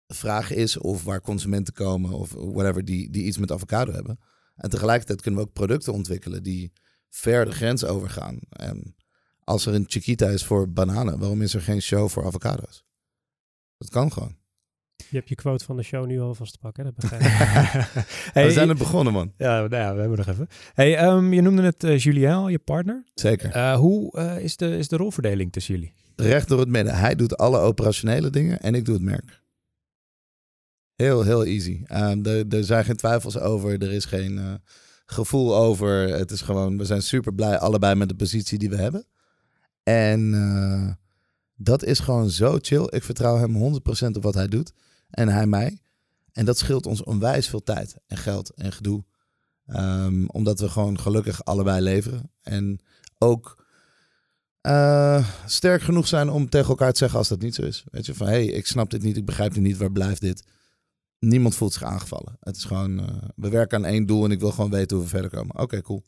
vraag 0.07 0.51
is 0.53 0.79
of 0.79 1.05
waar 1.05 1.21
consumenten 1.21 1.75
komen 1.75 2.13
of 2.13 2.33
whatever 2.33 2.85
die, 2.85 3.11
die 3.11 3.25
iets 3.25 3.39
met 3.39 3.53
avocado 3.53 3.93
hebben. 3.93 4.19
En 4.57 4.71
tegelijkertijd 4.71 5.21
kunnen 5.21 5.41
we 5.41 5.47
ook 5.47 5.53
producten 5.53 5.93
ontwikkelen 5.93 6.43
die 6.43 6.73
ver 7.09 7.45
de 7.45 7.51
grens 7.51 7.85
overgaan. 7.85 8.39
En 8.49 8.97
als 9.45 9.67
er 9.67 9.75
een 9.75 9.85
Chiquita 9.89 10.29
is 10.29 10.45
voor 10.45 10.73
bananen, 10.73 11.19
waarom 11.19 11.43
is 11.43 11.55
er 11.55 11.63
geen 11.63 11.83
show 11.83 12.09
voor 12.09 12.27
avocado's? 12.27 12.85
Dat 13.79 13.89
kan 13.91 14.13
gewoon. 14.13 14.37
Je 15.09 15.17
hebt 15.17 15.29
je 15.29 15.35
quote 15.35 15.65
van 15.65 15.77
de 15.77 15.83
show 15.83 16.07
nu 16.07 16.21
alvast 16.21 16.53
te 16.53 16.59
pakken, 16.59 16.85
dat 16.85 16.95
begrijp 16.95 17.23
ik. 17.23 17.29
hey, 18.33 18.47
we 18.47 18.53
zijn 18.53 18.69
er 18.69 18.77
begonnen, 18.77 19.13
man. 19.13 19.33
Ja, 19.37 19.59
nou 19.59 19.83
ja, 19.83 19.95
we 19.95 20.01
hebben 20.01 20.19
nog 20.19 20.27
even. 20.27 20.49
Hey, 20.75 21.07
um, 21.07 21.33
je 21.33 21.41
noemde 21.41 21.63
het 21.63 21.85
uh, 21.85 21.99
Julien, 21.99 22.51
je 22.51 22.59
partner. 22.59 23.05
Zeker. 23.15 23.57
Uh, 23.57 23.75
hoe 23.75 24.19
uh, 24.19 24.39
is, 24.39 24.57
de, 24.57 24.77
is 24.77 24.89
de 24.89 24.97
rolverdeling 24.97 25.53
tussen 25.53 25.75
jullie? 25.75 25.93
Recht 26.17 26.49
door 26.49 26.59
het 26.59 26.69
midden. 26.69 26.95
Hij 26.95 27.15
doet 27.15 27.37
alle 27.37 27.59
operationele 27.59 28.31
dingen 28.31 28.61
en 28.61 28.75
ik 28.75 28.85
doe 28.85 28.95
het 28.95 29.03
merk. 29.03 29.43
Heel, 30.95 31.23
heel 31.23 31.45
easy. 31.45 31.83
Um, 31.93 32.27
er, 32.27 32.45
er 32.49 32.65
zijn 32.65 32.85
geen 32.85 32.97
twijfels 32.97 33.39
over. 33.39 33.83
Er 33.83 33.93
is 33.93 34.05
geen 34.05 34.61
gevoel 35.07 35.57
over. 35.57 36.19
Het 36.19 36.31
is 36.31 36.41
gewoon, 36.41 36.79
we 36.79 36.85
zijn 36.85 37.03
super 37.03 37.35
blij 37.35 37.59
allebei 37.59 37.95
met 37.95 38.09
de 38.09 38.17
positie 38.17 38.59
die 38.59 38.71
we 38.71 38.77
hebben. 38.77 39.07
En 39.83 40.99
dat 41.57 41.85
is 41.85 41.99
gewoon 41.99 42.31
zo 42.31 42.59
chill. 42.61 42.87
Ik 42.89 43.03
vertrouw 43.03 43.37
hem 43.37 43.75
100% 44.05 44.17
op 44.17 44.23
wat 44.23 44.35
hij 44.35 44.49
doet 44.49 44.73
en 45.11 45.29
hij 45.29 45.47
mij. 45.47 45.81
En 46.33 46.45
dat 46.45 46.59
scheelt 46.59 46.87
ons 46.87 47.03
onwijs 47.03 47.49
veel 47.49 47.63
tijd 47.63 47.97
en 48.07 48.17
geld 48.17 48.55
en 48.55 48.73
gedoe. 48.73 49.05
Um, 49.67 50.29
omdat 50.29 50.61
we 50.61 50.69
gewoon 50.69 51.01
gelukkig 51.01 51.45
allebei 51.45 51.81
leveren. 51.81 52.31
En 52.43 52.81
ook 53.19 53.65
uh, 54.67 55.29
sterk 55.47 55.83
genoeg 55.83 56.07
zijn 56.07 56.29
om 56.29 56.49
tegen 56.49 56.69
elkaar 56.69 56.93
te 56.93 56.99
zeggen 56.99 57.19
als 57.19 57.29
dat 57.29 57.41
niet 57.41 57.55
zo 57.55 57.63
is. 57.63 57.85
Weet 57.91 58.07
je, 58.07 58.15
van 58.15 58.27
hé, 58.27 58.33
hey, 58.33 58.47
ik 58.47 58.67
snap 58.67 58.91
dit 58.91 59.03
niet, 59.03 59.17
ik 59.17 59.25
begrijp 59.25 59.55
dit 59.55 59.63
niet, 59.63 59.77
waar 59.77 59.93
blijft 59.93 60.21
dit? 60.21 60.45
Niemand 61.19 61.55
voelt 61.55 61.73
zich 61.73 61.83
aangevallen. 61.83 62.37
Het 62.41 62.57
is 62.57 62.65
gewoon, 62.65 63.01
uh, 63.01 63.07
we 63.37 63.49
werken 63.49 63.79
aan 63.79 63.85
één 63.85 64.07
doel 64.07 64.25
en 64.25 64.31
ik 64.31 64.41
wil 64.41 64.51
gewoon 64.51 64.71
weten 64.71 64.97
hoe 64.97 65.05
we 65.05 65.13
verder 65.13 65.31
komen. 65.31 65.55
Oké, 65.55 65.63
okay, 65.63 65.83
cool. 65.83 66.05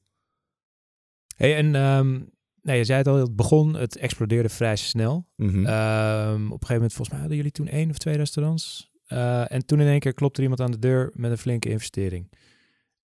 Hey, 1.37 1.57
en 1.57 1.75
um, 1.75 2.31
nee, 2.63 2.79
je 2.79 2.85
zei 2.85 2.99
het 2.99 3.07
al, 3.07 3.17
het 3.17 3.37
begon, 3.37 3.75
het 3.75 3.97
explodeerde 3.97 4.49
vrij 4.49 4.77
snel. 4.77 5.27
Mhm. 5.37 5.49
Mm 5.49 5.55
-hmm. 5.55 5.67
um, 5.67 6.47
op 6.47 6.61
een 6.61 6.67
gegeven 6.67 6.75
moment, 6.75 6.93
volgens 6.93 7.09
mij 7.09 7.19
hadden 7.19 7.37
jullie 7.37 7.53
toen 7.53 7.69
één 7.69 7.91
of 7.91 7.99
twee 7.99 8.17
restaurants. 8.17 8.88
Uh, 9.09 9.53
en 9.53 9.67
toen 9.67 9.81
in 9.81 9.87
één 9.87 10.01
keer 10.01 10.15
klopte 10.15 10.37
er 10.37 10.43
iemand 10.43 10.61
aan 10.61 10.71
de 10.71 10.79
deur 10.79 11.11
met 11.15 11.31
een 11.31 11.39
flinke 11.39 11.69
investering. 11.69 12.29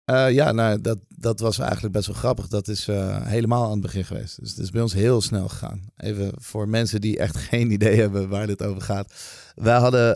Uh, 0.05 0.31
ja, 0.31 0.51
nou, 0.51 0.81
dat, 0.81 0.99
dat 1.07 1.39
was 1.39 1.59
eigenlijk 1.59 1.93
best 1.93 2.07
wel 2.07 2.15
grappig. 2.15 2.47
Dat 2.47 2.67
is 2.67 2.87
uh, 2.87 3.25
helemaal 3.25 3.63
aan 3.63 3.71
het 3.71 3.81
begin 3.81 4.05
geweest. 4.05 4.39
Dus 4.39 4.49
het 4.49 4.59
is 4.59 4.69
bij 4.69 4.81
ons 4.81 4.93
heel 4.93 5.21
snel 5.21 5.47
gegaan. 5.47 5.81
Even 5.97 6.31
voor 6.35 6.69
mensen 6.69 7.01
die 7.01 7.17
echt 7.17 7.35
geen 7.49 7.71
idee 7.71 7.99
hebben 7.99 8.29
waar 8.29 8.47
dit 8.47 8.63
over 8.63 8.81
gaat. 8.81 9.13
Wij 9.55 9.77
hadden, 9.77 10.15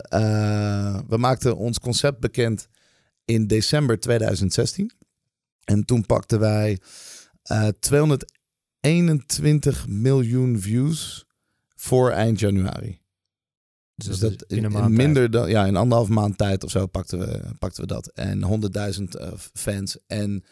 we 1.08 1.16
maakten 1.16 1.56
ons 1.56 1.80
concept 1.80 2.20
bekend 2.20 2.68
in 3.24 3.46
december 3.46 4.00
2016. 4.00 4.90
En 5.64 5.84
toen 5.84 6.06
pakten 6.06 6.40
wij 6.40 6.78
221 7.78 9.88
miljoen 9.88 10.60
views 10.60 11.26
voor 11.74 12.10
eind 12.10 12.40
januari. 12.40 13.00
Dus, 13.98 14.06
dus 14.06 14.18
dat, 14.18 14.44
in, 14.46 14.64
in, 14.64 14.72
in 14.72 14.92
minder 14.92 15.30
dan 15.30 15.50
ja, 15.50 15.66
in 15.66 15.76
anderhalf 15.76 16.08
maand 16.08 16.38
tijd 16.38 16.64
of 16.64 16.70
zo 16.70 16.86
pakten 16.86 17.18
we, 17.18 17.40
pakten 17.58 17.80
we 17.80 17.86
dat. 17.86 18.10
En 18.14 18.42
100.000 18.98 19.02
uh, 19.02 19.28
fans. 19.52 19.98
En 20.06 20.44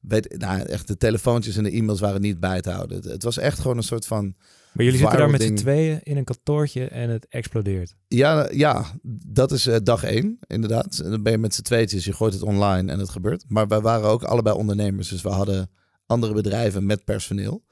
weet, 0.00 0.38
nou, 0.38 0.60
echt 0.60 0.88
de 0.88 0.96
telefoontjes 0.96 1.56
en 1.56 1.62
de 1.62 1.70
e-mails 1.70 2.00
waren 2.00 2.20
niet 2.20 2.40
bij 2.40 2.60
te 2.60 2.70
houden. 2.70 2.96
Het, 2.96 3.04
het 3.04 3.22
was 3.22 3.38
echt 3.38 3.58
gewoon 3.58 3.76
een 3.76 3.82
soort 3.82 4.06
van. 4.06 4.34
Maar 4.72 4.84
jullie 4.84 5.00
zitten 5.00 5.18
daar 5.18 5.30
met 5.30 5.42
z'n 5.42 5.54
tweeën 5.54 6.00
in 6.02 6.16
een 6.16 6.24
kantoortje 6.24 6.88
en 6.88 7.10
het 7.10 7.26
explodeert. 7.28 7.94
Ja, 8.08 8.48
ja 8.52 8.84
dat 9.26 9.52
is 9.52 9.66
uh, 9.66 9.76
dag 9.82 10.04
één, 10.04 10.38
inderdaad. 10.46 10.98
En 10.98 11.10
dan 11.10 11.22
ben 11.22 11.32
je 11.32 11.38
met 11.38 11.54
z'n 11.54 11.62
tweetjes, 11.62 12.04
je 12.04 12.12
gooit 12.12 12.32
het 12.32 12.42
online 12.42 12.92
en 12.92 12.98
het 12.98 13.10
gebeurt. 13.10 13.44
Maar 13.48 13.68
wij 13.68 13.80
waren 13.80 14.08
ook 14.08 14.22
allebei 14.22 14.56
ondernemers. 14.56 15.08
Dus 15.08 15.22
we 15.22 15.28
hadden 15.28 15.70
andere 16.06 16.32
bedrijven 16.32 16.86
met 16.86 17.04
personeel. 17.04 17.64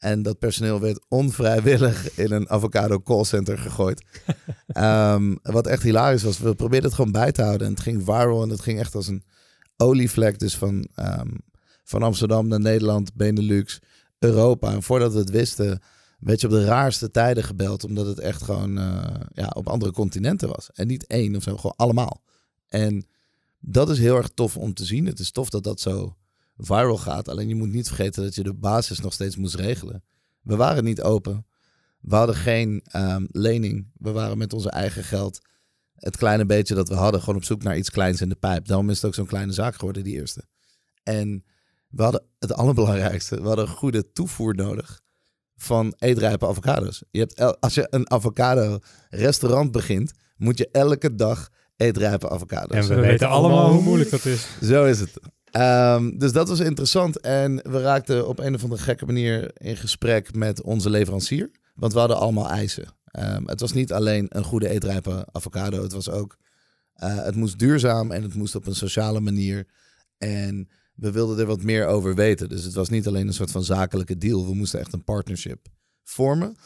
En 0.00 0.22
dat 0.22 0.38
personeel 0.38 0.80
werd 0.80 1.04
onvrijwillig 1.08 2.16
in 2.16 2.32
een 2.32 2.48
avocado 2.48 3.00
callcenter 3.00 3.58
gegooid. 3.58 4.02
um, 4.76 5.38
wat 5.56 5.66
echt 5.66 5.82
hilarisch 5.82 6.22
was. 6.22 6.38
We 6.38 6.54
probeerden 6.54 6.88
het 6.88 6.94
gewoon 6.94 7.12
bij 7.12 7.32
te 7.32 7.42
houden. 7.42 7.66
En 7.66 7.72
het 7.72 7.82
ging 7.82 8.04
viral. 8.04 8.42
En 8.42 8.48
het 8.48 8.60
ging 8.60 8.78
echt 8.78 8.94
als 8.94 9.06
een 9.06 9.22
olievlek. 9.76 10.38
Dus 10.38 10.56
van, 10.56 10.88
um, 10.96 11.38
van 11.84 12.02
Amsterdam 12.02 12.48
naar 12.48 12.60
Nederland, 12.60 13.14
Benelux, 13.14 13.80
Europa. 14.18 14.72
En 14.72 14.82
voordat 14.82 15.12
we 15.12 15.18
het 15.18 15.30
wisten, 15.30 15.82
werd 16.18 16.40
je 16.40 16.46
op 16.46 16.52
de 16.52 16.64
raarste 16.64 17.10
tijden 17.10 17.44
gebeld. 17.44 17.84
Omdat 17.84 18.06
het 18.06 18.18
echt 18.18 18.42
gewoon 18.42 18.78
uh, 18.78 19.04
ja, 19.32 19.50
op 19.54 19.68
andere 19.68 19.92
continenten 19.92 20.48
was. 20.48 20.70
En 20.72 20.86
niet 20.86 21.06
één 21.06 21.36
of 21.36 21.42
zo, 21.42 21.56
gewoon 21.56 21.76
allemaal. 21.76 22.22
En 22.68 23.06
dat 23.58 23.90
is 23.90 23.98
heel 23.98 24.16
erg 24.16 24.28
tof 24.34 24.56
om 24.56 24.74
te 24.74 24.84
zien. 24.84 25.06
Het 25.06 25.18
is 25.18 25.30
tof 25.30 25.50
dat 25.50 25.64
dat 25.64 25.80
zo 25.80 26.16
viral 26.60 26.98
gaat. 26.98 27.28
Alleen 27.28 27.48
je 27.48 27.54
moet 27.54 27.72
niet 27.72 27.86
vergeten 27.86 28.22
dat 28.22 28.34
je 28.34 28.42
de 28.42 28.54
basis 28.54 29.00
nog 29.00 29.12
steeds 29.12 29.36
moest 29.36 29.54
regelen. 29.54 30.02
We 30.42 30.56
waren 30.56 30.84
niet 30.84 31.02
open. 31.02 31.46
We 32.00 32.14
hadden 32.14 32.34
geen 32.34 32.82
um, 32.96 33.28
lening. 33.30 33.90
We 33.96 34.10
waren 34.10 34.38
met 34.38 34.52
onze 34.52 34.70
eigen 34.70 35.04
geld, 35.04 35.40
het 35.94 36.16
kleine 36.16 36.46
beetje 36.46 36.74
dat 36.74 36.88
we 36.88 36.94
hadden, 36.94 37.20
gewoon 37.20 37.36
op 37.36 37.44
zoek 37.44 37.62
naar 37.62 37.76
iets 37.76 37.90
kleins 37.90 38.20
in 38.20 38.28
de 38.28 38.34
pijp. 38.34 38.66
Daarom 38.66 38.90
is 38.90 38.96
het 38.96 39.04
ook 39.04 39.14
zo'n 39.14 39.26
kleine 39.26 39.52
zaak 39.52 39.74
geworden, 39.74 40.04
die 40.04 40.14
eerste. 40.14 40.44
En 41.02 41.44
we 41.88 42.02
hadden 42.02 42.22
het 42.38 42.52
allerbelangrijkste, 42.52 43.40
we 43.40 43.46
hadden 43.46 43.66
een 43.66 43.74
goede 43.74 44.12
toevoer 44.12 44.54
nodig 44.54 45.00
van 45.56 45.94
eetrijpe 45.98 46.46
avocados. 46.46 47.02
Je 47.10 47.18
hebt 47.18 47.60
als 47.60 47.74
je 47.74 47.86
een 47.90 48.10
avocado 48.10 48.78
restaurant 49.08 49.72
begint, 49.72 50.12
moet 50.36 50.58
je 50.58 50.68
elke 50.72 51.14
dag 51.14 51.48
eetrijpe 51.76 52.30
avocados. 52.30 52.76
En 52.76 52.88
we, 52.88 52.94
we 52.94 53.00
weten 53.00 53.28
allemaal 53.28 53.70
hoe 53.70 53.82
moeilijk 53.82 54.10
dat 54.10 54.24
is. 54.24 54.48
Zo 54.62 54.84
is 54.84 55.00
het. 55.00 55.20
Um, 55.52 56.18
dus 56.18 56.32
dat 56.32 56.48
was 56.48 56.60
interessant. 56.60 57.20
En 57.20 57.56
we 57.56 57.80
raakten 57.80 58.28
op 58.28 58.38
een 58.38 58.54
of 58.54 58.62
andere 58.62 58.82
gekke 58.82 59.06
manier 59.06 59.50
in 59.54 59.76
gesprek 59.76 60.34
met 60.34 60.62
onze 60.62 60.90
leverancier. 60.90 61.50
Want 61.74 61.92
we 61.92 61.98
hadden 61.98 62.16
allemaal 62.18 62.48
eisen. 62.48 62.84
Um, 63.18 63.48
het 63.48 63.60
was 63.60 63.72
niet 63.72 63.92
alleen 63.92 64.26
een 64.28 64.44
goede 64.44 64.68
eetrijpe 64.68 65.26
avocado. 65.32 65.82
Het 65.82 65.92
was 65.92 66.10
ook, 66.10 66.36
uh, 67.02 67.24
het 67.24 67.36
moest 67.36 67.58
duurzaam 67.58 68.10
en 68.10 68.22
het 68.22 68.34
moest 68.34 68.54
op 68.54 68.66
een 68.66 68.74
sociale 68.74 69.20
manier. 69.20 69.66
En 70.18 70.68
we 70.94 71.10
wilden 71.10 71.38
er 71.38 71.46
wat 71.46 71.62
meer 71.62 71.86
over 71.86 72.14
weten. 72.14 72.48
Dus 72.48 72.64
het 72.64 72.74
was 72.74 72.88
niet 72.88 73.06
alleen 73.06 73.26
een 73.26 73.34
soort 73.34 73.50
van 73.50 73.64
zakelijke 73.64 74.18
deal. 74.18 74.46
We 74.46 74.54
moesten 74.54 74.80
echt 74.80 74.92
een 74.92 75.04
partnership 75.04 75.66
vormen. 76.04 76.56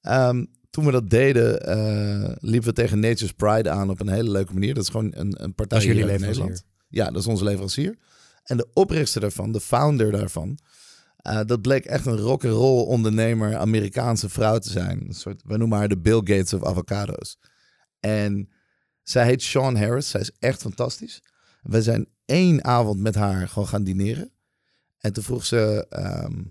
Ehm, 0.00 0.44
toen 0.70 0.84
we 0.84 0.90
dat 0.90 1.10
deden, 1.10 1.66
eh, 1.66 2.36
liepen 2.40 2.68
we 2.68 2.74
tegen 2.74 3.00
Nature's 3.00 3.32
Pride 3.32 3.70
aan 3.70 3.90
op 3.90 4.00
een 4.00 4.08
hele 4.08 4.30
leuke 4.30 4.52
manier. 4.52 4.74
Dat 4.74 4.82
is 4.82 4.88
gewoon 4.88 5.12
een, 5.14 5.44
een 5.44 5.54
partij 5.54 5.78
Dat 5.78 5.78
is 5.78 5.84
jullie 5.84 6.04
leverancier. 6.04 6.44
Nederland. 6.44 6.64
Ja, 6.88 7.10
dat 7.10 7.20
is 7.20 7.26
onze 7.26 7.44
leverancier. 7.44 7.96
En 8.48 8.56
de 8.56 8.68
oprichter 8.72 9.20
daarvan, 9.20 9.52
de 9.52 9.60
founder 9.60 10.12
daarvan, 10.12 10.58
eh, 11.16 11.40
dat 11.46 11.62
bleek 11.62 11.84
echt 11.84 12.06
een 12.06 12.16
rock'n'roll 12.16 12.86
ondernemer, 12.86 13.56
Amerikaanse 13.56 14.28
vrouw 14.28 14.58
te 14.58 14.70
zijn. 14.70 15.06
Een 15.06 15.14
soort, 15.14 15.42
we 15.44 15.56
noemen 15.56 15.78
haar 15.78 15.88
de 15.88 15.98
Bill 15.98 16.20
Gates 16.24 16.52
of 16.52 16.64
avocado's. 16.64 17.38
En 18.00 18.48
zij 19.02 19.24
heet 19.24 19.42
Sean 19.42 19.76
Harris. 19.76 20.10
Zij 20.10 20.20
is 20.20 20.30
echt 20.38 20.60
fantastisch. 20.60 21.22
We 21.62 21.82
zijn 21.82 22.08
één 22.24 22.64
avond 22.64 23.00
met 23.00 23.14
haar 23.14 23.48
gewoon 23.48 23.68
gaan 23.68 23.84
dineren. 23.84 24.30
En 24.98 25.12
toen 25.12 25.22
vroeg 25.22 25.44
ze, 25.44 25.86
ehm, 25.88 26.42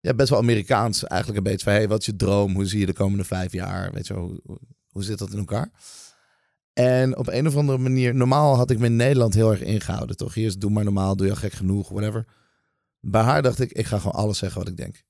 ja, 0.00 0.14
best 0.14 0.28
wel 0.30 0.38
Amerikaans 0.38 1.04
eigenlijk 1.04 1.44
een 1.44 1.50
beetje 1.52 1.64
van, 1.64 1.74
hey, 1.74 1.88
wat 1.88 2.00
is 2.00 2.06
je 2.06 2.16
droom? 2.16 2.54
Hoe 2.54 2.66
zie 2.66 2.80
je 2.80 2.86
de 2.86 2.92
komende 2.92 3.24
vijf 3.24 3.52
jaar? 3.52 3.92
Weet 3.92 4.06
je, 4.06 4.14
hoe 4.88 5.04
zit 5.04 5.18
dat 5.18 5.32
in 5.32 5.38
elkaar? 5.38 5.70
En 6.78 7.16
op 7.16 7.28
een 7.28 7.46
of 7.46 7.56
andere 7.56 7.78
manier, 7.78 8.14
normaal 8.14 8.56
had 8.56 8.70
ik 8.70 8.78
me 8.78 8.86
in 8.86 8.96
Nederland 8.96 9.34
heel 9.34 9.50
erg 9.50 9.60
ingehouden, 9.60 10.16
toch? 10.16 10.34
Hier 10.34 10.46
is 10.46 10.58
doe 10.58 10.70
maar 10.70 10.84
normaal, 10.84 11.16
doe 11.16 11.26
je 11.26 11.32
al 11.32 11.38
gek 11.38 11.52
genoeg, 11.52 11.88
whatever. 11.88 12.26
Bij 13.00 13.22
haar 13.22 13.42
dacht 13.42 13.60
ik, 13.60 13.72
ik 13.72 13.86
ga 13.86 13.98
gewoon 13.98 14.12
alles 14.12 14.38
zeggen 14.38 14.60
wat 14.60 14.68
ik 14.68 14.76
denk. 14.76 15.02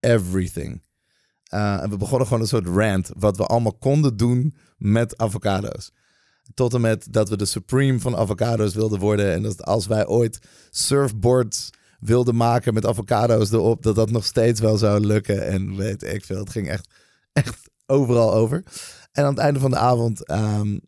Everything. 0.00 0.82
Uh, 1.54 1.82
en 1.82 1.90
we 1.90 1.96
begonnen 1.96 2.26
gewoon 2.26 2.42
een 2.42 2.48
soort 2.48 2.66
rant, 2.66 3.10
wat 3.16 3.36
we 3.36 3.46
allemaal 3.46 3.74
konden 3.74 4.16
doen 4.16 4.56
met 4.76 5.18
avocado's. 5.18 5.92
Tot 6.54 6.74
en 6.74 6.80
met 6.80 7.06
dat 7.12 7.28
we 7.28 7.36
de 7.36 7.44
supreme 7.44 8.00
van 8.00 8.16
avocado's 8.16 8.74
wilden 8.74 8.98
worden. 8.98 9.32
En 9.32 9.42
dat 9.42 9.64
als 9.64 9.86
wij 9.86 10.06
ooit 10.06 10.38
surfboards 10.70 11.70
wilden 12.00 12.36
maken 12.36 12.74
met 12.74 12.86
avocado's 12.86 13.52
erop, 13.52 13.82
dat 13.82 13.94
dat 13.94 14.10
nog 14.10 14.24
steeds 14.24 14.60
wel 14.60 14.76
zou 14.76 15.06
lukken. 15.06 15.46
En 15.46 15.76
weet 15.76 16.02
ik 16.02 16.24
veel, 16.24 16.38
het 16.38 16.50
ging 16.50 16.68
echt, 16.68 16.88
echt 17.32 17.70
overal 17.86 18.34
over. 18.34 18.64
En 19.12 19.24
aan 19.24 19.34
het 19.34 19.42
einde 19.42 19.60
van 19.60 19.70
de 19.70 19.76
avond, 19.76 20.30
um, 20.30 20.80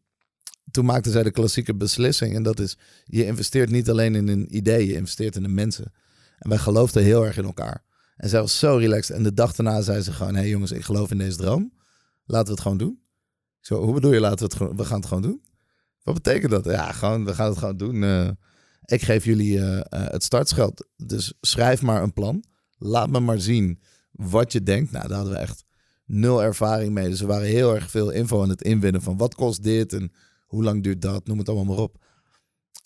toen 0.77 0.85
maakte 0.85 1.11
zij 1.11 1.23
de 1.23 1.31
klassieke 1.31 1.75
beslissing. 1.75 2.35
En 2.35 2.43
dat 2.43 2.61
is, 2.61 2.77
je 3.05 3.25
investeert 3.25 3.71
niet 3.71 3.91
alleen 3.91 4.15
in 4.15 4.29
een 4.29 4.57
idee, 4.57 4.87
je 4.87 4.95
investeert 4.95 5.37
in 5.37 5.43
de 5.43 5.49
mensen. 5.49 5.93
En 6.39 6.49
wij 6.49 6.59
geloofden 6.59 7.03
heel 7.03 7.27
erg 7.27 7.37
in 7.37 7.45
elkaar. 7.45 7.85
En 8.17 8.29
zij 8.29 8.41
was 8.41 8.59
zo 8.59 8.77
relaxed. 8.77 9.17
En 9.17 9.23
de 9.23 9.35
dag 9.35 9.55
daarna 9.55 9.81
zei 9.81 10.03
ze 10.03 10.13
gewoon, 10.13 10.35
hé 10.35 10.41
hey 10.41 10.49
jongens, 10.49 10.71
ik 10.71 10.85
geloof 10.85 11.11
in 11.11 11.19
deze 11.19 11.37
droom. 11.37 11.73
Laten 12.25 12.47
we 12.47 12.53
het 12.53 12.61
gewoon 12.61 12.79
doen. 12.79 13.01
Zo, 13.61 13.83
hoe 13.83 13.95
bedoel 13.95 14.13
je, 14.13 14.21
laten 14.21 14.49
we 14.49 14.65
het 14.65 14.77
we 14.77 14.85
gaan 14.85 14.99
het 14.99 15.07
gewoon 15.07 15.23
doen? 15.23 15.43
Wat 16.03 16.15
betekent 16.15 16.51
dat? 16.51 16.65
Ja, 16.65 16.93
gewoon, 16.93 17.25
we 17.25 17.35
gaan 17.35 17.49
het 17.49 17.59
gewoon 17.59 17.77
doen. 17.77 18.03
Uh, 18.03 18.31
ik 18.85 19.03
geef 19.03 19.25
jullie 19.25 19.57
uh, 19.57 19.73
uh, 19.73 19.81
het 19.89 20.23
startscheld. 20.23 20.87
Dus 20.97 21.33
schrijf 21.41 21.83
maar 21.83 22.03
een 22.03 22.13
plan. 22.13 22.45
Laat 22.79 23.11
me 23.11 23.21
maar 23.21 23.41
zien 23.41 23.81
wat 24.13 24.53
je 24.53 24.63
denkt. 24.63 24.93
Nou, 24.93 25.09
daar 25.09 25.17
hadden 25.17 25.35
we 25.35 25.41
echt 25.41 25.65
nul 26.05 26.43
ervaring 26.43 26.93
mee. 26.93 27.09
Dus 27.09 27.21
we 27.21 27.27
waren 27.27 27.47
heel 27.47 27.75
erg 27.75 27.91
veel 27.91 28.11
info 28.11 28.43
aan 28.43 28.49
het 28.49 28.63
inwinnen 28.63 29.03
van 29.03 29.17
wat 29.17 29.35
kost 29.35 29.63
dit 29.63 29.93
en 29.93 30.13
hoe 30.47 30.63
lang 30.63 30.83
duurt 30.83 31.03
dat, 31.03 31.27
noem 31.27 31.39
het 31.39 31.49
allemaal 31.49 31.75
maar 31.75 31.85
op. 31.85 32.05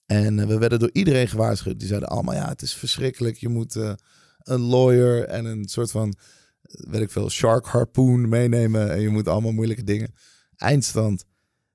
En 0.06 0.38
uh, 0.38 0.46
we 0.46 0.58
werden 0.58 0.78
door 0.78 0.90
iedereen 0.92 1.28
gewaarschuwd. 1.28 1.78
Die 1.78 1.88
zeiden 1.88 2.08
allemaal, 2.08 2.34
ja, 2.34 2.48
het 2.48 2.62
is 2.62 2.74
verschrikkelijk. 2.74 3.36
Je 3.36 3.48
moet 3.48 3.76
uh, 3.76 3.92
een 4.38 4.60
lawyer 4.60 5.24
en 5.24 5.44
een 5.44 5.68
soort 5.68 5.90
van, 5.90 6.14
weet 6.62 7.02
ik 7.02 7.10
veel, 7.10 7.30
shark 7.30 7.66
harpoon 7.66 8.28
meenemen. 8.28 8.90
En 8.90 9.00
je 9.00 9.08
moet 9.08 9.28
allemaal 9.28 9.52
moeilijke 9.52 9.84
dingen. 9.84 10.14
Eindstand, 10.56 11.24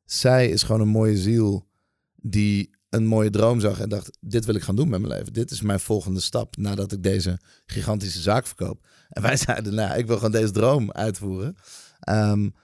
zij 0.05 0.49
is 0.49 0.63
gewoon 0.63 0.81
een 0.81 0.87
mooie 0.87 1.17
ziel 1.17 1.67
die 2.15 2.75
een 2.89 3.05
mooie 3.05 3.29
droom 3.29 3.59
zag 3.59 3.79
en 3.79 3.89
dacht, 3.89 4.17
dit 4.21 4.45
wil 4.45 4.55
ik 4.55 4.61
gaan 4.61 4.75
doen 4.75 4.89
met 4.89 5.01
mijn 5.01 5.13
leven. 5.13 5.33
Dit 5.33 5.51
is 5.51 5.61
mijn 5.61 5.79
volgende 5.79 6.19
stap 6.19 6.57
nadat 6.57 6.91
ik 6.91 7.03
deze 7.03 7.39
gigantische 7.65 8.21
zaak 8.21 8.47
verkoop. 8.47 8.85
En 9.09 9.21
wij 9.21 9.37
zeiden, 9.47 9.73
nou, 9.73 9.97
ik 9.97 10.07
wil 10.07 10.15
gewoon 10.15 10.31
deze 10.31 10.51
droom 10.51 10.91
uitvoeren. 10.91 11.55
Um, 12.09 12.55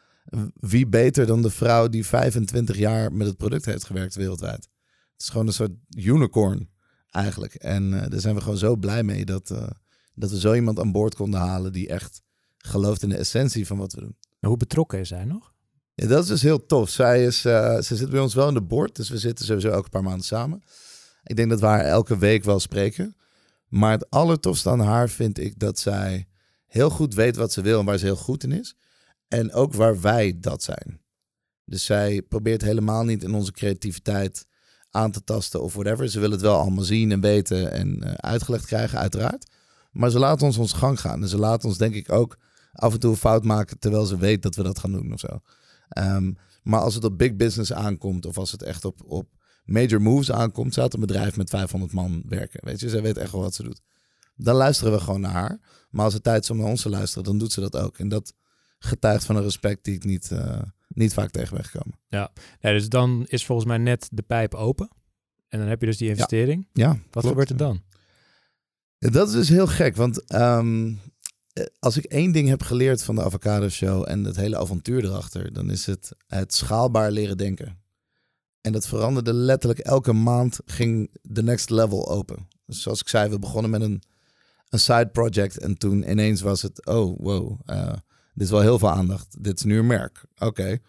wie 0.54 0.88
beter 0.88 1.26
dan 1.26 1.42
de 1.42 1.50
vrouw 1.50 1.88
die 1.88 2.06
25 2.06 2.78
jaar 2.78 3.14
met 3.14 3.28
het 3.28 3.38
product 3.38 3.66
heeft 3.66 3.86
gewerkt 3.86 4.16
wereldwijd. 4.16 4.70
Het 5.12 5.22
is 5.22 5.30
gewoon 5.30 5.48
een 5.48 5.54
soort 5.54 5.72
unicorn 5.98 6.70
eigenlijk. 7.10 7.54
En 7.54 7.94
uh, 7.94 8.06
daar 8.08 8.20
zijn 8.20 8.36
we 8.36 8.42
gewoon 8.42 8.58
zo 8.58 8.76
blij 8.76 9.04
mee 9.04 9.26
dat, 9.26 9.50
uh, 9.50 9.68
dat 10.14 10.32
we 10.32 10.40
zo 10.40 10.54
iemand 10.54 10.80
aan 10.80 10.92
boord 10.92 11.16
konden 11.16 11.40
halen 11.40 11.74
die 11.74 11.88
echt 11.88 12.22
gelooft 12.58 13.04
in 13.04 13.10
de 13.10 13.18
essentie 13.18 13.68
van 13.68 13.78
wat 13.78 13.94
we 13.94 14.00
doen. 14.00 14.16
En 14.40 14.48
hoe 14.48 14.58
betrokken 14.58 15.00
is 15.00 15.08
zij 15.08 15.26
nog? 15.26 15.54
Ja, 15.94 16.08
dat 16.08 16.24
is 16.24 16.30
dus 16.30 16.42
heel 16.42 16.66
tof. 16.66 16.90
Zij, 16.90 17.26
is, 17.26 17.46
uh, 17.46 17.80
ze 17.80 17.96
zit 17.96 18.10
bij 18.10 18.20
ons 18.20 18.34
wel 18.34 18.48
in 18.48 18.54
de 18.54 18.62
board, 18.62 18.96
dus 18.96 19.10
we 19.10 19.18
zitten 19.18 19.46
sowieso 19.46 19.70
elke 19.70 19.90
paar 19.90 20.04
maanden 20.04 20.26
samen. 20.26 20.64
Ik 21.24 21.36
denk 21.36 21.50
dat 21.50 21.60
we 21.60 21.66
haar 21.66 21.86
elke 21.86 22.18
week 22.18 22.44
wel 22.44 22.60
spreken. 22.60 23.16
Maar 23.68 23.92
het 23.92 24.10
allertofste 24.10 24.70
aan 24.70 24.80
haar 24.80 25.10
vind 25.10 25.40
ik 25.40 25.60
dat 25.60 25.80
zij 25.80 26.28
heel 26.68 26.90
goed 26.90 27.14
weet 27.14 27.36
wat 27.36 27.52
ze 27.52 27.62
wil 27.62 27.80
en 27.80 27.86
waar 27.86 27.98
ze 27.98 28.06
heel 28.06 28.16
goed 28.16 28.44
in 28.44 28.52
is. 28.52 28.76
En 29.32 29.54
ook 29.54 29.74
waar 29.74 30.02
wij 30.02 30.38
dat 30.40 30.64
zijn. 30.64 31.02
Dus 31.66 31.86
zij 31.86 32.22
probeert 32.22 32.62
helemaal 32.62 33.04
niet 33.04 33.24
in 33.24 33.34
onze 33.34 33.52
creativiteit 33.52 34.46
aan 34.90 35.12
te 35.12 35.24
tasten 35.24 35.62
of 35.62 35.74
whatever. 35.74 36.10
Ze 36.10 36.20
wil 36.20 36.32
het 36.32 36.42
wel 36.42 36.58
allemaal 36.58 36.84
zien 36.84 37.12
en 37.12 37.22
weten 37.22 37.72
en 37.72 38.04
uh, 38.04 38.14
uitgelegd 38.14 38.66
krijgen, 38.66 39.00
uiteraard. 39.00 39.52
Maar 39.92 40.10
ze 40.10 40.20
laat 40.20 40.42
ons 40.42 40.58
ons 40.58 40.74
gang 40.74 41.00
gaan. 41.00 41.22
En 41.22 41.28
ze 41.28 41.38
laat 41.38 41.64
ons 41.64 41.78
denk 41.78 41.94
ik 41.94 42.12
ook 42.12 42.38
af 42.72 42.94
en 42.94 43.00
toe 43.00 43.12
een 43.12 43.18
fout 43.18 43.44
maken 43.44 43.80
terwijl 43.80 44.06
ze 44.06 44.18
weet 44.18 44.42
dat 44.42 44.56
we 44.56 44.64
dat 44.64 44.80
gaan 44.80 44.92
doen 44.92 45.14
of 45.14 45.20
zo. 45.20 45.40
Um, 45.98 46.38
maar 46.64 46.80
als 46.80 46.96
het 46.96 47.04
op 47.04 47.18
big 47.18 47.36
business 47.36 47.74
aankomt 47.74 48.26
of 48.26 48.38
als 48.38 48.52
het 48.52 48.64
echt 48.64 48.86
op, 48.86 49.02
op 49.06 49.30
major 49.66 50.02
moves 50.02 50.32
aankomt, 50.32 50.74
zou 50.74 50.86
het 50.86 50.96
een 50.96 51.02
bedrijf 51.02 51.38
met 51.38 51.50
500 51.50 51.94
man 51.94 52.24
werken. 52.28 52.66
Weet 52.66 52.80
je, 52.80 52.90
zij 52.90 53.02
weet 53.02 53.18
echt 53.18 53.32
wel 53.32 53.42
wat 53.42 53.56
ze 53.56 53.64
doet. 53.64 53.82
Dan 54.36 54.56
luisteren 54.56 54.94
we 54.94 55.00
gewoon 55.00 55.22
naar 55.22 55.32
haar. 55.32 55.60
Maar 55.90 56.06
als 56.06 56.14
het 56.14 56.24
tijd 56.24 56.44
is 56.44 56.50
om 56.50 56.58
naar 56.58 56.68
ons 56.68 56.82
te 56.82 56.90
luisteren, 56.90 57.24
dan 57.24 57.38
doet 57.38 57.52
ze 57.52 57.60
dat 57.60 57.78
ook. 57.78 57.98
En 57.98 58.10
dat 58.10 58.34
getuigt 58.84 59.26
van 59.26 59.36
een 59.36 59.44
respect 59.44 59.84
die 59.84 59.96
ik 59.96 60.04
niet, 60.04 60.30
uh, 60.34 60.62
niet 60.88 61.14
vaak 61.14 61.30
tegen 61.30 61.56
ben 61.56 61.66
gekomen. 61.66 62.00
Ja. 62.08 62.32
dus 62.60 62.90
dan 62.90 63.26
is 63.28 63.46
volgens 63.46 63.68
mij 63.68 63.78
net 63.78 64.10
de 64.12 64.22
pijp 64.22 64.54
open. 64.54 64.90
En 65.48 65.60
dan 65.60 65.68
heb 65.68 65.80
je 65.80 65.86
dus 65.86 65.98
die 65.98 66.10
investering. 66.10 66.68
Ja, 66.74 66.88
Wat 66.88 66.98
klopt. 67.12 67.28
gebeurt 67.28 67.50
er 67.50 67.58
dan? 67.58 67.82
Dat 68.98 69.28
is 69.28 69.34
dus 69.34 69.50
heel 69.50 69.68
gek, 69.68 69.96
want 69.96 70.34
um, 70.34 71.00
als 71.80 71.98
ik 71.98 72.06
één 72.06 72.32
ding 72.32 72.48
heb 72.48 72.62
geleerd 72.62 73.04
van 73.04 73.16
de 73.16 73.24
Avocado 73.24 73.70
Show 73.70 74.10
en 74.10 74.24
het 74.24 74.36
hele 74.36 74.58
avontuur 74.58 75.06
erachter, 75.06 75.54
dan 75.54 75.70
is 75.70 75.86
het 75.86 76.12
het 76.28 76.54
schaalbaar 76.54 77.12
leren 77.12 77.38
denken. 77.38 77.80
En 78.62 78.72
dat 78.72 78.88
veranderde 78.88 79.34
letterlijk 79.34 79.80
elke 79.80 80.14
maand 80.14 80.60
ging 80.66 81.10
de 81.22 81.44
next 81.44 81.70
level 81.70 82.10
open. 82.10 82.48
Dus 82.66 82.82
zoals 82.82 83.02
ik 83.02 83.08
zei, 83.08 83.30
we 83.30 83.40
begonnen 83.40 83.72
met 83.72 83.82
een, 83.82 84.02
een 84.70 84.80
side 84.80 85.08
project 85.08 85.58
en 85.58 85.78
toen 85.78 86.10
ineens 86.10 86.42
was 86.42 86.62
het, 86.62 86.86
oh 86.86 87.20
wow, 87.20 87.60
uh, 87.66 87.94
dit 88.34 88.44
is 88.44 88.50
wel 88.50 88.62
heel 88.62 88.80
veel 88.80 88.92
aandacht. 88.92 89.44
Dit 89.44 89.58
is 89.58 89.64
nu 89.64 89.80
een 89.80 89.88
merk. 89.88 90.26
Oké. 90.34 90.46
Okay. 90.46 90.82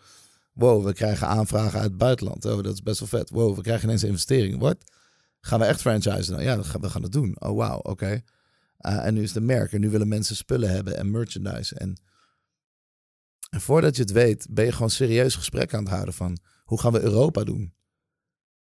Wow, 0.52 0.84
we 0.84 0.92
krijgen 0.92 1.26
aanvragen 1.26 1.80
uit 1.80 1.88
het 1.88 1.98
buitenland. 1.98 2.44
Oh, 2.44 2.62
dat 2.62 2.72
is 2.72 2.82
best 2.82 2.98
wel 2.98 3.08
vet. 3.08 3.30
Wow, 3.30 3.56
we 3.56 3.62
krijgen 3.62 3.84
ineens 3.84 4.02
een 4.02 4.08
investering. 4.08 4.58
Wat? 4.58 4.76
Gaan 5.40 5.58
we 5.58 5.64
echt 5.64 5.80
franchisen? 5.80 6.32
Nou, 6.32 6.44
ja, 6.44 6.78
we 6.80 6.90
gaan 6.90 7.02
het 7.02 7.12
doen. 7.12 7.36
Oh, 7.38 7.56
wauw, 7.56 7.76
oké. 7.76 7.90
Okay. 7.90 8.24
Uh, 8.80 9.06
en 9.06 9.14
nu 9.14 9.22
is 9.22 9.32
de 9.32 9.40
merk. 9.40 9.72
En 9.72 9.80
nu 9.80 9.90
willen 9.90 10.08
mensen 10.08 10.36
spullen 10.36 10.70
hebben 10.70 10.96
en 10.96 11.10
merchandise. 11.10 11.74
En, 11.74 11.96
en 13.50 13.60
voordat 13.60 13.96
je 13.96 14.02
het 14.02 14.12
weet, 14.12 14.46
ben 14.50 14.64
je 14.64 14.72
gewoon 14.72 14.90
serieus 14.90 15.34
gesprek 15.34 15.74
aan 15.74 15.84
het 15.84 15.92
houden 15.92 16.14
van... 16.14 16.38
hoe 16.64 16.80
gaan 16.80 16.92
we 16.92 17.00
Europa 17.00 17.44
doen? 17.44 17.74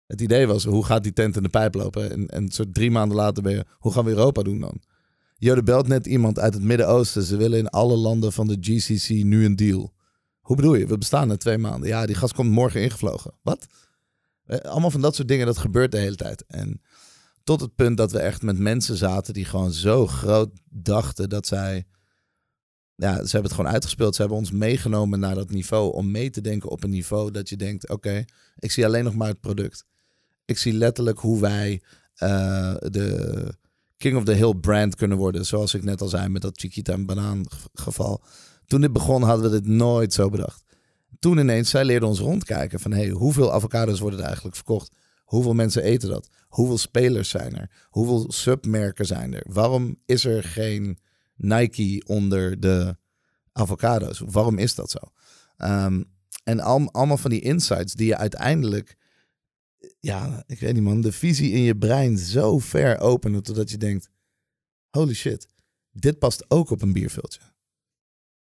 Het 0.08 0.22
idee 0.22 0.48
was, 0.48 0.64
hoe 0.64 0.86
gaat 0.86 1.04
die 1.04 1.14
tent 1.14 1.36
in 1.36 1.44
de 1.44 1.50
pijp 1.50 1.74
lopen? 1.74 2.12
En, 2.12 2.28
en 2.28 2.52
soort 2.52 2.74
drie 2.74 2.92
maanden 2.92 3.18
later 3.18 3.44
ben 3.44 3.52
je, 3.52 3.66
hoe 3.78 3.94
gaan 3.94 4.06
we 4.06 4.10
Europa 4.10 4.42
doen 4.42 4.60
dan? 4.60 4.82
Jode 5.40 5.64
belt 5.64 5.88
net 5.88 6.06
iemand 6.06 6.40
uit 6.40 6.54
het 6.54 6.64
Midden-Oosten. 6.64 7.24
Ze 7.24 7.38
willen 7.38 7.58
in 7.58 7.70
alle 7.70 7.96
landen 7.96 8.34
van 8.34 8.48
de 8.48 8.58
GCC 8.60 9.10
nu 9.10 9.46
een 9.46 9.56
deal. 9.56 9.94
Hoe 10.40 10.56
bedoel 10.56 10.76
je? 10.76 10.88
We 10.88 10.98
bestaan 10.98 11.28
na 11.28 11.38
twee 11.38 11.58
maanden. 11.58 11.90
Ja, 11.90 12.06
die 12.06 12.16
gast 12.16 12.34
komt 12.34 12.52
morgen 12.52 12.82
ingevlogen. 12.82 13.34
Wat? 13.42 13.66
Allemaal 14.62 14.92
van 14.92 15.02
dat 15.02 15.16
soort 15.16 15.28
dingen, 15.28 15.46
dat 15.46 15.58
gebeurt 15.58 15.92
de 15.92 15.98
hele 15.98 16.16
tijd. 16.16 16.46
En 16.48 16.82
tot 17.44 17.62
het 17.62 17.76
punt 17.76 17.98
dat 17.98 18.12
we 18.12 18.20
echt 18.20 18.42
met 18.42 18.58
mensen 18.58 18.96
zaten 18.96 19.34
die 19.34 19.46
gewoon 19.46 19.72
zo 19.72 20.08
groot 20.08 20.50
dachten 20.70 21.30
dat 21.30 21.48
zij... 21.48 21.86
Ja, 22.96 23.14
ze 23.14 23.32
hebben 23.32 23.44
het 23.44 23.54
gewoon 23.54 23.72
uitgespeeld. 23.72 24.16
Ze 24.16 24.22
hebben 24.22 24.40
ons 24.40 24.52
meegenomen 24.52 25.20
naar 25.20 25.36
dat 25.36 25.50
niveau 25.50 25.94
om 25.94 26.12
mee 26.12 26.30
te 26.30 26.42
denken 26.42 26.70
op 26.70 26.84
een 26.84 26.90
niveau 26.90 27.32
dat 27.32 27.50
je 27.50 27.56
denkt... 27.56 27.90
Oké, 27.90 28.26
ik 28.56 28.72
zie 28.72 28.86
alleen 28.86 29.04
nog 29.04 29.16
maar 29.16 29.28
het 29.28 29.40
product. 29.40 29.86
Ik 30.46 30.58
zie 30.58 30.74
letterlijk 30.74 31.20
hoe 31.20 31.40
wij 31.40 31.82
uh, 32.24 32.76
de 32.80 33.58
King 34.00 34.18
of 34.18 34.24
the 34.24 34.34
Hill 34.34 34.54
brand 34.54 34.96
kunnen 34.96 35.18
worden. 35.18 35.46
Zoals 35.46 35.74
ik 35.74 35.84
net 35.84 36.02
al 36.02 36.08
zei 36.08 36.30
met 36.30 36.42
dat 36.42 36.60
Chiquita 36.60 36.94
en 36.94 37.06
banaan 37.06 37.46
geval. 37.74 38.24
Toen 38.66 38.82
dit 38.82 38.94
begon 38.94 39.24
hadden 39.24 39.52
we 39.52 39.62
dit 39.62 39.68
nooit 39.68 40.14
zo 40.14 40.30
bedacht. 40.30 40.64
Toen 41.20 41.38
ineens, 41.38 41.70
zij 41.70 41.86
leerden 41.86 42.10
ons 42.10 42.20
rondkijken 42.20 42.80
van... 42.80 42.92
hey, 42.92 43.10
hoeveel 43.10 43.54
avocados 43.54 44.00
worden 44.00 44.20
er 44.20 44.26
eigenlijk 44.26 44.56
verkocht? 44.56 44.92
Hoeveel 45.24 45.54
mensen 45.54 45.84
eten 45.84 46.10
dat? 46.10 46.30
Hoeveel 46.48 46.78
spelers 46.78 47.30
zijn 47.30 47.58
er? 47.58 47.72
Hoeveel 47.90 48.32
submerken 48.32 49.06
zijn 49.06 49.34
er? 49.34 49.44
Waarom 49.48 49.98
is 50.06 50.26
er 50.26 50.44
geen 50.44 51.00
Nike 51.36 52.04
onder 52.06 52.60
de 52.60 52.98
avocado's? 53.52 54.22
Waarom 54.26 54.58
is 54.58 54.76
dat 54.76 54.92
zo? 54.92 55.00
Um, 55.58 56.06
en 56.44 56.60
al, 56.60 56.90
allemaal 56.92 57.18
van 57.18 57.30
die 57.30 57.42
insights 57.42 57.94
die 57.94 58.08
je 58.08 58.18
uiteindelijk 58.18 58.98
ja, 60.00 60.44
ik 60.48 60.60
weet 60.60 60.74
niet 60.74 60.84
man, 60.84 61.02
de 61.02 61.12
visie 61.12 61.52
in 61.52 61.62
je 61.62 61.78
brein 61.78 62.18
zo 62.18 62.60
ver 62.60 63.00
openen 63.00 63.44
totdat 63.44 63.70
je 63.70 63.78
denkt, 63.78 64.10
holy 64.90 65.14
shit, 65.14 65.48
dit 65.92 66.20
past 66.20 66.46
ook 66.48 66.70
op 66.70 66.82
een 66.82 66.94
bierviltje. 66.94 67.42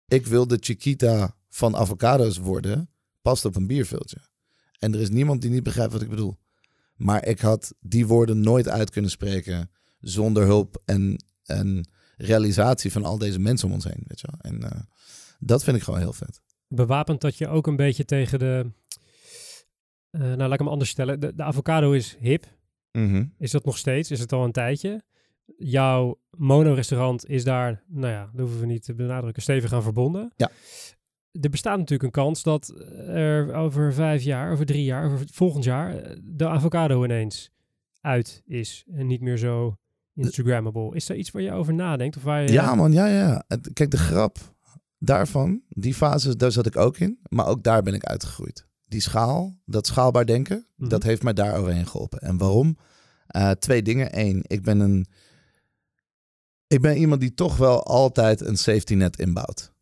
Ik 0.07 0.25
wil 0.25 0.47
de 0.47 0.57
Chiquita 0.59 1.35
van 1.49 1.75
avocado's 1.75 2.37
worden, 2.37 2.89
past 3.21 3.45
op 3.45 3.55
een 3.55 3.67
bierviltje. 3.67 4.17
En 4.79 4.93
er 4.93 4.99
is 4.99 5.09
niemand 5.09 5.41
die 5.41 5.51
niet 5.51 5.63
begrijpt 5.63 5.93
wat 5.93 6.01
ik 6.01 6.09
bedoel. 6.09 6.37
Maar 6.95 7.25
ik 7.25 7.39
had 7.39 7.73
die 7.79 8.07
woorden 8.07 8.39
nooit 8.39 8.67
uit 8.67 8.89
kunnen 8.89 9.11
spreken 9.11 9.71
zonder 9.99 10.45
hulp 10.45 10.81
en, 10.85 11.23
en 11.43 11.89
realisatie 12.17 12.91
van 12.91 13.05
al 13.05 13.17
deze 13.17 13.39
mensen 13.39 13.67
om 13.67 13.73
ons 13.73 13.83
heen. 13.83 14.03
Weet 14.07 14.19
je 14.19 14.27
wel? 14.31 14.51
En 14.51 14.61
uh, 14.63 14.81
dat 15.39 15.63
vind 15.63 15.77
ik 15.77 15.83
gewoon 15.83 15.99
heel 15.99 16.13
vet. 16.13 16.41
Bewapend 16.67 17.21
dat 17.21 17.37
je 17.37 17.47
ook 17.47 17.67
een 17.67 17.75
beetje 17.75 18.05
tegen 18.05 18.39
de. 18.39 18.71
Uh, 20.11 20.21
nou, 20.21 20.37
laat 20.37 20.53
ik 20.53 20.59
hem 20.59 20.67
anders 20.67 20.89
stellen. 20.89 21.19
De, 21.19 21.35
de 21.35 21.43
avocado 21.43 21.91
is 21.91 22.17
hip. 22.19 22.45
Mm 22.91 23.11
-hmm. 23.11 23.33
Is 23.37 23.51
dat 23.51 23.65
nog 23.65 23.77
steeds? 23.77 24.11
Is 24.11 24.19
het 24.19 24.31
al 24.31 24.43
een 24.43 24.51
tijdje? 24.51 25.03
Jouw 25.57 26.19
mono-restaurant 26.37 27.29
is 27.29 27.43
daar, 27.43 27.83
nou 27.87 28.13
ja, 28.13 28.29
dat 28.31 28.41
hoeven 28.41 28.59
we 28.59 28.65
niet 28.65 28.83
te 28.83 28.93
benadrukken, 28.93 29.41
stevig 29.41 29.73
aan 29.73 29.83
verbonden. 29.83 30.33
Ja. 30.35 30.49
Er 31.41 31.49
bestaat 31.49 31.77
natuurlijk 31.77 32.03
een 32.03 32.23
kans 32.23 32.43
dat 32.43 32.73
er 33.07 33.53
over 33.53 33.93
vijf 33.93 34.23
jaar, 34.23 34.51
over 34.51 34.65
drie 34.65 34.83
jaar, 34.83 35.05
over 35.05 35.25
volgend 35.31 35.63
jaar, 35.63 36.15
de 36.23 36.47
avocado 36.47 37.03
ineens 37.03 37.51
uit 38.01 38.41
is 38.45 38.85
en 38.93 39.07
niet 39.07 39.21
meer 39.21 39.37
zo 39.37 39.77
Instagrammable. 40.13 40.95
Is 40.95 41.09
er 41.09 41.15
iets 41.15 41.31
waar 41.31 41.41
je 41.41 41.51
over 41.51 41.73
nadenkt? 41.73 42.17
Of 42.17 42.23
waar 42.23 42.41
je... 42.41 42.51
Ja, 42.51 42.75
man, 42.75 42.91
ja, 42.91 43.07
ja. 43.07 43.43
Kijk, 43.73 43.91
de 43.91 43.97
grap 43.97 44.37
daarvan, 44.97 45.61
die 45.67 45.93
fase, 45.93 46.35
daar 46.35 46.51
zat 46.51 46.65
ik 46.65 46.77
ook 46.77 46.97
in. 46.97 47.19
Maar 47.29 47.47
ook 47.47 47.63
daar 47.63 47.81
ben 47.83 47.93
ik 47.93 48.03
uitgegroeid. 48.03 48.67
Die 48.89 49.01
schaal, 49.01 49.59
dat 49.65 49.87
schaalbaar 49.87 50.25
denken, 50.25 50.57
mm 50.57 50.65
-hmm. 50.75 50.89
dat 50.89 51.03
heeft 51.03 51.23
mij 51.23 51.33
daar 51.33 51.57
overheen 51.57 51.87
geholpen. 51.87 52.19
En 52.19 52.37
waarom? 52.37 52.77
Uh, 53.35 53.51
twee 53.51 53.81
dingen. 53.81 54.19
Eén, 54.19 54.43
ik 54.47 54.61
ben 54.61 54.79
een. 54.79 55.05
Ik 56.67 56.81
ben 56.81 56.97
iemand 56.97 57.21
die 57.21 57.33
toch 57.33 57.57
wel 57.57 57.83
altijd 57.83 58.41
een 58.41 58.57
safety 58.57 58.93
net 58.93 59.19
inbouwt. 59.19 59.73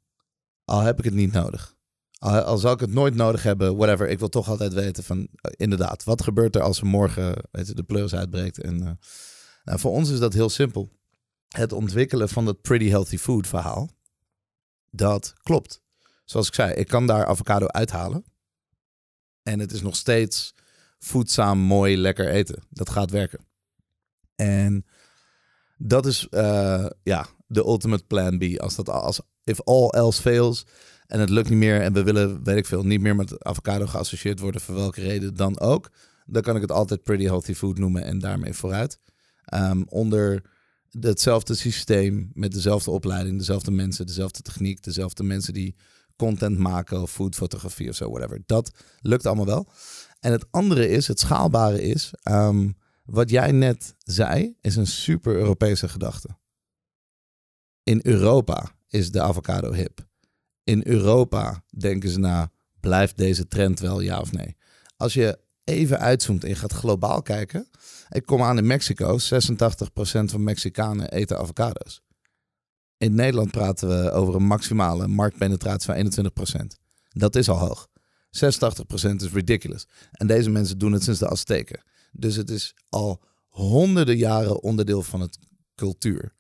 Al 0.65 0.79
heb 0.79 0.97
ik 0.97 1.05
het 1.05 1.13
niet 1.13 1.31
nodig. 1.31 1.75
Al, 2.19 2.39
al 2.39 2.57
zal 2.57 2.73
ik 2.73 2.79
het 2.79 2.93
nooit 2.93 3.15
nodig 3.15 3.43
hebben, 3.43 3.75
whatever. 3.75 4.09
Ik 4.09 4.19
wil 4.19 4.29
toch 4.29 4.49
altijd 4.49 4.73
weten 4.73 5.03
van, 5.03 5.17
uh, 5.17 5.25
inderdaad, 5.49 6.03
wat 6.03 6.23
gebeurt 6.23 6.55
er 6.55 6.61
als 6.61 6.79
er 6.79 6.85
morgen 6.85 7.35
weet 7.51 7.67
je, 7.67 7.73
de 7.73 7.83
pleurs 7.83 8.15
uitbreekt? 8.15 8.61
En 8.61 8.81
uh, 8.81 8.91
nou, 9.63 9.79
voor 9.79 9.91
ons 9.91 10.09
is 10.09 10.19
dat 10.19 10.33
heel 10.33 10.49
simpel. 10.49 10.89
Het 11.47 11.71
ontwikkelen 11.71 12.29
van 12.29 12.45
dat 12.45 12.61
pretty 12.61 12.89
healthy 12.89 13.17
food 13.17 13.47
verhaal, 13.47 13.89
dat 14.89 15.33
klopt. 15.41 15.81
Zoals 16.25 16.47
ik 16.47 16.53
zei, 16.53 16.73
ik 16.73 16.87
kan 16.87 17.07
daar 17.07 17.25
avocado 17.25 17.67
uithalen. 17.67 18.25
En 19.47 19.59
het 19.59 19.71
is 19.71 19.81
nog 19.81 19.95
steeds 19.95 20.53
voedzaam, 20.99 21.59
mooi, 21.59 21.97
lekker 21.97 22.29
eten. 22.29 22.63
Dat 22.69 22.89
gaat 22.89 23.11
werken. 23.11 23.39
En 24.35 24.85
dat 25.77 26.05
is 26.05 26.27
uh, 26.31 26.85
ja, 27.03 27.27
de 27.47 27.59
ultimate 27.59 28.03
plan 28.03 28.37
B. 28.37 28.59
Als 28.59 28.75
dat 28.75 28.89
als 28.89 29.21
if 29.43 29.61
all 29.61 29.87
else 29.87 30.21
fails 30.21 30.65
en 31.07 31.19
het 31.19 31.29
lukt 31.29 31.49
niet 31.49 31.57
meer 31.57 31.81
en 31.81 31.93
we 31.93 32.03
willen, 32.03 32.43
weet 32.43 32.57
ik 32.57 32.65
veel, 32.65 32.83
niet 32.83 33.01
meer 33.01 33.15
met 33.15 33.43
avocado 33.43 33.85
geassocieerd 33.85 34.39
worden 34.39 34.61
voor 34.61 34.75
welke 34.75 35.01
reden 35.01 35.35
dan 35.35 35.59
ook, 35.59 35.91
dan 36.25 36.41
kan 36.41 36.55
ik 36.55 36.61
het 36.61 36.71
altijd 36.71 37.03
pretty 37.03 37.23
healthy 37.23 37.53
food 37.53 37.77
noemen 37.77 38.03
en 38.03 38.19
daarmee 38.19 38.53
vooruit. 38.53 38.99
Um, 39.53 39.85
onder 39.89 40.43
hetzelfde 40.99 41.55
systeem, 41.55 42.31
met 42.33 42.51
dezelfde 42.51 42.91
opleiding, 42.91 43.37
dezelfde 43.37 43.71
mensen, 43.71 44.05
dezelfde 44.05 44.41
techniek, 44.41 44.83
dezelfde 44.83 45.23
mensen 45.23 45.53
die 45.53 45.75
content 46.17 46.57
maken 46.57 47.01
of 47.01 47.11
foodfotografie 47.11 47.89
of 47.89 47.95
zo, 47.95 48.09
whatever. 48.09 48.41
Dat 48.45 48.71
lukt 48.99 49.25
allemaal 49.25 49.45
wel. 49.45 49.67
En 50.19 50.31
het 50.31 50.45
andere 50.51 50.89
is, 50.89 51.07
het 51.07 51.19
schaalbare 51.19 51.81
is, 51.81 52.13
um, 52.23 52.77
wat 53.03 53.29
jij 53.29 53.51
net 53.51 53.95
zei, 53.97 54.55
is 54.61 54.75
een 54.75 54.87
super 54.87 55.35
Europese 55.35 55.89
gedachte. 55.89 56.29
In 57.83 57.99
Europa 58.03 58.71
is 58.87 59.11
de 59.11 59.21
avocado 59.21 59.73
hip. 59.73 60.07
In 60.63 60.81
Europa 60.85 61.63
denken 61.69 62.09
ze 62.09 62.19
na, 62.19 62.51
blijft 62.79 63.17
deze 63.17 63.47
trend 63.47 63.79
wel 63.79 63.99
ja 63.99 64.19
of 64.19 64.31
nee? 64.31 64.57
Als 64.97 65.13
je 65.13 65.39
even 65.67 65.99
uitzoomt 65.99 66.43
en 66.43 66.49
je 66.49 66.55
gaat 66.55 66.73
globaal 66.73 67.21
kijken. 67.21 67.69
Ik 68.09 68.25
kom 68.25 68.41
aan 68.41 68.57
in 68.57 68.67
Mexico, 68.67 69.17
86% 69.19 69.19
van 70.31 70.43
Mexicanen 70.43 71.11
eten 71.11 71.37
avocado's. 71.37 72.01
In 72.97 73.15
Nederland 73.15 73.51
praten 73.51 73.87
we 73.87 74.11
over 74.11 74.35
een 74.35 74.45
maximale 74.45 75.07
marktpenetratie 75.07 75.93
van 75.93 76.31
21%. 76.63 76.65
Dat 77.09 77.35
is 77.35 77.49
al 77.49 77.57
hoog. 77.57 77.87
86% 77.87 77.89
is 79.15 79.31
ridiculous. 79.31 79.87
En 80.11 80.27
deze 80.27 80.49
mensen 80.49 80.77
doen 80.77 80.91
het 80.91 81.03
sinds 81.03 81.19
de 81.19 81.27
Azteken. 81.27 81.83
Dus 82.11 82.35
het 82.35 82.49
is 82.49 82.75
al 82.89 83.23
honderden 83.47 84.17
jaren 84.17 84.63
onderdeel 84.63 85.03
van 85.03 85.21
het 85.21 85.39
cultuur. 85.75 86.35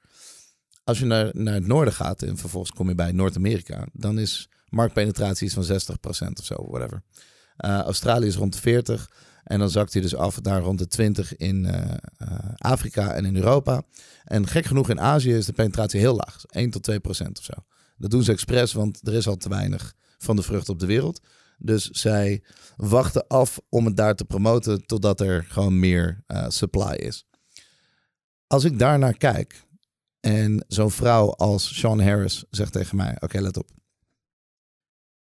Als 0.83 0.99
je 0.99 1.05
naar, 1.05 1.29
naar 1.33 1.53
het 1.53 1.67
noorden 1.67 1.93
gaat 1.93 2.21
en 2.21 2.37
vervolgens 2.37 2.71
kom 2.71 2.89
je 2.89 2.95
bij 2.95 3.11
Noord-Amerika, 3.11 3.87
dan 3.93 4.19
is 4.19 4.49
marktpenetratie 4.69 5.45
iets 5.45 5.55
van 5.55 5.97
60% 6.29 6.33
of 6.33 6.45
zo, 6.45 6.55
whatever. 6.69 7.03
Uh, 7.65 7.79
Australië 7.79 8.27
is 8.27 8.35
rond 8.35 8.53
de 8.53 8.59
40 8.59 9.09
en 9.43 9.59
dan 9.59 9.69
zakt 9.69 9.93
hij 9.93 10.01
dus 10.01 10.15
af 10.15 10.41
naar 10.41 10.61
rond 10.61 10.79
de 10.79 10.87
20 10.87 11.35
in 11.35 11.65
uh, 11.65 11.73
uh, 12.21 12.37
Afrika 12.57 13.13
en 13.13 13.25
in 13.25 13.35
Europa. 13.35 13.81
En 14.23 14.47
gek 14.47 14.65
genoeg 14.65 14.89
in 14.89 14.99
Azië 14.99 15.33
is 15.33 15.45
de 15.45 15.53
penetratie 15.53 15.99
heel 15.99 16.15
laag, 16.15 16.43
1 16.45 16.69
tot 16.69 16.83
2 16.83 16.99
procent 16.99 17.37
of 17.39 17.43
zo. 17.43 17.53
Dat 17.97 18.11
doen 18.11 18.23
ze 18.23 18.31
expres, 18.31 18.73
want 18.73 19.07
er 19.07 19.13
is 19.13 19.27
al 19.27 19.37
te 19.37 19.49
weinig 19.49 19.93
van 20.17 20.35
de 20.35 20.41
vrucht 20.41 20.69
op 20.69 20.79
de 20.79 20.85
wereld. 20.85 21.21
Dus 21.57 21.89
zij 21.89 22.43
wachten 22.75 23.27
af 23.27 23.59
om 23.69 23.85
het 23.85 23.97
daar 23.97 24.15
te 24.15 24.25
promoten 24.25 24.85
totdat 24.85 25.21
er 25.21 25.45
gewoon 25.49 25.79
meer 25.79 26.23
supply 26.47 26.93
is. 26.93 27.25
Als 28.47 28.63
ik 28.63 28.79
daarnaar 28.79 29.17
kijk 29.17 29.65
en 30.19 30.65
zo'n 30.67 30.91
vrouw 30.91 31.31
als 31.31 31.79
Sean 31.79 32.01
Harris 32.01 32.43
zegt 32.49 32.71
tegen 32.71 32.97
mij: 32.97 33.17
Oké, 33.19 33.39
let 33.39 33.57
op. 33.57 33.76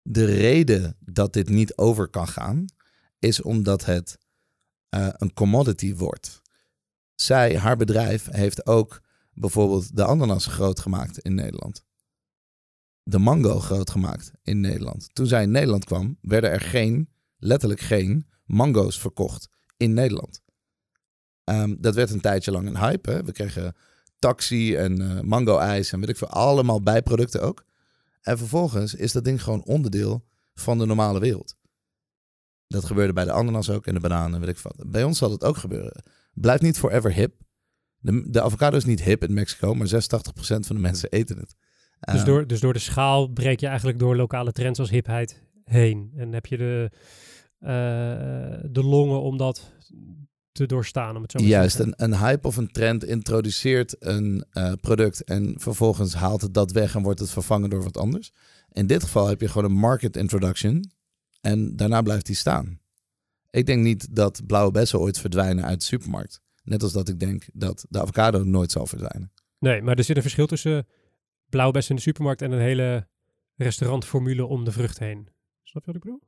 De 0.07 0.25
reden 0.25 0.97
dat 0.99 1.33
dit 1.33 1.49
niet 1.49 1.77
over 1.77 2.07
kan 2.07 2.27
gaan, 2.27 2.65
is 3.19 3.41
omdat 3.41 3.85
het 3.85 4.17
uh, 4.89 5.09
een 5.11 5.33
commodity 5.33 5.95
wordt. 5.95 6.41
Zij, 7.15 7.57
haar 7.57 7.77
bedrijf, 7.77 8.27
heeft 8.31 8.65
ook 8.65 9.01
bijvoorbeeld 9.33 9.95
de 9.95 10.05
ananas 10.05 10.45
groot 10.45 10.79
gemaakt 10.79 11.19
in 11.19 11.33
Nederland 11.33 11.85
de 13.07 13.19
mango 13.19 13.59
groot 13.59 13.89
gemaakt 13.89 14.31
in 14.43 14.59
Nederland. 14.59 15.09
Toen 15.13 15.27
zij 15.27 15.43
in 15.43 15.51
Nederland 15.51 15.85
kwam, 15.85 16.17
werden 16.21 16.51
er 16.51 16.61
geen, 16.61 17.09
letterlijk 17.37 17.79
geen, 17.79 18.27
mango's 18.45 18.99
verkocht 18.99 19.49
in 19.77 19.93
Nederland. 19.93 20.41
Um, 21.43 21.77
dat 21.81 21.95
werd 21.95 22.09
een 22.09 22.21
tijdje 22.21 22.51
lang 22.51 22.67
een 22.67 22.77
hype. 22.77 23.23
We 23.23 23.31
kregen 23.31 23.75
taxi 24.19 24.75
en 24.75 25.01
uh, 25.01 25.19
mango-ijs 25.19 25.91
en 25.91 25.99
weet 25.99 26.09
ik 26.09 26.17
veel, 26.17 26.27
allemaal 26.27 26.81
bijproducten 26.81 27.41
ook. 27.41 27.65
En 28.25 28.37
vervolgens 28.37 28.93
is 28.93 29.11
dat 29.11 29.23
ding 29.23 29.43
gewoon 29.43 29.63
onderdeel 29.63 30.25
van 30.53 30.77
de 30.77 30.85
normale 30.85 31.19
wereld. 31.19 31.55
Dat 32.67 32.85
gebeurde 32.85 33.13
bij 33.13 33.25
de 33.25 33.31
ananas 33.31 33.69
ook 33.69 33.85
en 33.87 33.93
de 33.93 33.99
bananen, 33.99 34.39
weet 34.39 34.49
ik 34.49 34.57
veel. 34.57 34.75
Bij 34.87 35.03
ons 35.03 35.17
zal 35.17 35.31
het 35.31 35.43
ook 35.43 35.57
gebeuren. 35.57 36.03
Blijft 36.33 36.61
niet 36.61 36.77
forever 36.77 37.13
hip. 37.13 37.41
De, 37.97 38.29
de 38.29 38.41
avocado 38.41 38.77
is 38.77 38.85
niet 38.85 39.03
hip 39.03 39.23
in 39.23 39.33
Mexico, 39.33 39.73
maar 39.73 39.87
86% 39.87 39.95
van 40.37 40.75
de 40.75 40.81
mensen 40.81 41.09
eten 41.09 41.37
het. 41.37 41.55
Dus, 41.99 42.19
uh, 42.19 42.25
door, 42.25 42.47
dus 42.47 42.59
door 42.59 42.73
de 42.73 42.79
schaal 42.79 43.27
breek 43.27 43.59
je 43.59 43.67
eigenlijk 43.67 43.99
door 43.99 44.15
lokale 44.15 44.51
trends 44.51 44.79
als 44.79 44.89
hipheid 44.89 45.43
heen. 45.63 46.11
En 46.15 46.33
heb 46.33 46.45
je 46.45 46.57
de, 46.57 46.91
uh, 47.59 47.69
de 48.71 48.83
longen 48.83 49.21
om 49.21 49.37
dat 49.37 49.71
te 50.55 50.65
doorstaan. 50.65 51.15
Om 51.15 51.21
het 51.21 51.31
zo 51.31 51.37
Juist, 51.37 51.79
een, 51.79 51.93
een 51.95 52.17
hype 52.17 52.47
of 52.47 52.57
een 52.57 52.71
trend 52.71 53.03
introduceert 53.03 53.95
een 53.99 54.45
uh, 54.53 54.71
product 54.81 55.23
en 55.23 55.55
vervolgens 55.57 56.13
haalt 56.13 56.41
het 56.41 56.53
dat 56.53 56.71
weg 56.71 56.95
en 56.95 57.01
wordt 57.01 57.19
het 57.19 57.29
vervangen 57.29 57.69
door 57.69 57.83
wat 57.83 57.97
anders. 57.97 58.31
In 58.71 58.87
dit 58.87 59.03
geval 59.03 59.27
heb 59.27 59.41
je 59.41 59.47
gewoon 59.47 59.71
een 59.71 59.77
market 59.77 60.17
introduction 60.17 60.91
en 61.41 61.75
daarna 61.75 62.01
blijft 62.01 62.25
die 62.25 62.35
staan. 62.35 62.79
Ik 63.49 63.65
denk 63.65 63.83
niet 63.83 64.15
dat 64.15 64.41
blauwe 64.47 64.71
bessen 64.71 64.99
ooit 64.99 65.19
verdwijnen 65.19 65.65
uit 65.65 65.79
de 65.79 65.85
supermarkt. 65.85 66.41
Net 66.63 66.83
als 66.83 66.93
dat 66.93 67.09
ik 67.09 67.19
denk 67.19 67.45
dat 67.53 67.85
de 67.89 68.01
avocado 68.01 68.43
nooit 68.43 68.71
zal 68.71 68.87
verdwijnen. 68.87 69.31
Nee, 69.59 69.81
maar 69.81 69.97
er 69.97 70.03
zit 70.03 70.15
een 70.15 70.21
verschil 70.21 70.47
tussen 70.47 70.87
blauwbessen 71.49 71.91
in 71.91 71.95
de 71.95 72.01
supermarkt 72.01 72.41
en 72.41 72.51
een 72.51 72.59
hele 72.59 73.07
restaurantformule 73.55 74.45
om 74.45 74.63
de 74.63 74.71
vrucht 74.71 74.99
heen. 74.99 75.27
Snap 75.63 75.85
je 75.85 75.91
wat 75.91 75.95
ik 75.95 76.01
bedoel? 76.01 76.21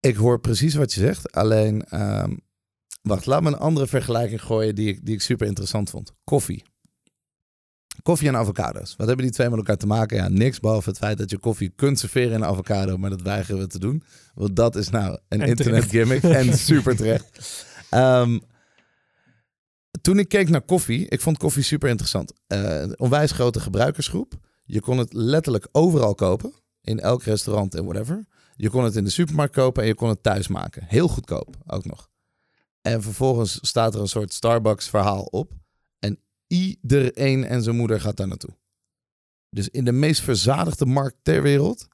Ik 0.00 0.16
hoor 0.16 0.40
precies 0.40 0.74
wat 0.74 0.92
je 0.92 1.00
zegt. 1.00 1.32
Alleen, 1.32 2.00
um, 2.00 2.40
wacht, 3.02 3.26
laat 3.26 3.42
me 3.42 3.48
een 3.48 3.58
andere 3.58 3.86
vergelijking 3.86 4.42
gooien 4.42 4.74
die 4.74 4.88
ik, 4.88 5.04
die 5.04 5.14
ik 5.14 5.22
super 5.22 5.46
interessant 5.46 5.90
vond. 5.90 6.12
Koffie. 6.24 6.64
Koffie 8.02 8.28
en 8.28 8.36
avocado's. 8.36 8.96
Wat 8.96 9.06
hebben 9.06 9.24
die 9.24 9.34
twee 9.34 9.48
met 9.48 9.58
elkaar 9.58 9.76
te 9.76 9.86
maken? 9.86 10.16
Ja, 10.16 10.28
niks 10.28 10.60
behalve 10.60 10.88
het 10.88 10.98
feit 10.98 11.18
dat 11.18 11.30
je 11.30 11.38
koffie 11.38 11.72
kunt 11.76 11.98
serveren 11.98 12.28
in 12.28 12.34
een 12.34 12.44
avocado, 12.44 12.96
maar 12.96 13.10
dat 13.10 13.22
weigeren 13.22 13.60
we 13.60 13.66
te 13.66 13.78
doen. 13.78 14.02
Want 14.34 14.56
dat 14.56 14.76
is 14.76 14.90
nou 14.90 15.18
een 15.28 15.40
En 15.40 15.48
internet 15.48 15.84
gimmick 15.84 16.22
en 16.22 16.58
super 16.68 16.96
terecht. 16.96 17.66
Um, 17.90 18.40
toen 20.00 20.18
ik 20.18 20.28
keek 20.28 20.48
naar 20.48 20.60
koffie, 20.60 21.08
ik 21.08 21.20
vond 21.20 21.38
koffie 21.38 21.62
super 21.62 21.88
interessant. 21.88 22.32
Uh, 22.48 22.80
een 22.80 22.98
onwijs 22.98 23.32
grote 23.32 23.60
gebruikersgroep. 23.60 24.34
Je 24.64 24.80
kon 24.80 24.98
het 24.98 25.12
letterlijk 25.12 25.68
overal 25.72 26.14
kopen. 26.14 26.52
In 26.80 27.00
elk 27.00 27.22
restaurant 27.22 27.74
en 27.74 27.84
whatever. 27.84 28.26
Je 28.56 28.70
kon 28.70 28.84
het 28.84 28.96
in 28.96 29.04
de 29.04 29.10
supermarkt 29.10 29.54
kopen 29.54 29.82
en 29.82 29.88
je 29.88 29.94
kon 29.94 30.08
het 30.08 30.22
thuis 30.22 30.48
maken. 30.48 30.84
Heel 30.86 31.08
goedkoop 31.08 31.56
ook 31.66 31.84
nog. 31.84 32.10
En 32.82 33.02
vervolgens 33.02 33.58
staat 33.60 33.94
er 33.94 34.00
een 34.00 34.08
soort 34.08 34.32
Starbucks 34.32 34.88
verhaal 34.88 35.22
op. 35.22 35.52
En 35.98 36.18
iedereen 36.46 37.44
en 37.44 37.62
zijn 37.62 37.76
moeder 37.76 38.00
gaat 38.00 38.16
daar 38.16 38.28
naartoe. 38.28 38.56
Dus 39.50 39.68
in 39.68 39.84
de 39.84 39.92
meest 39.92 40.20
verzadigde 40.20 40.86
markt 40.86 41.16
ter 41.22 41.42
wereld. 41.42 41.88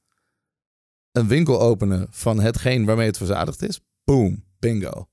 Een 1.12 1.28
winkel 1.28 1.60
openen 1.60 2.06
van 2.10 2.40
hetgeen 2.40 2.84
waarmee 2.84 3.06
het 3.06 3.16
verzadigd 3.16 3.62
is. 3.62 3.80
Boom, 4.04 4.44
bingo. 4.58 5.08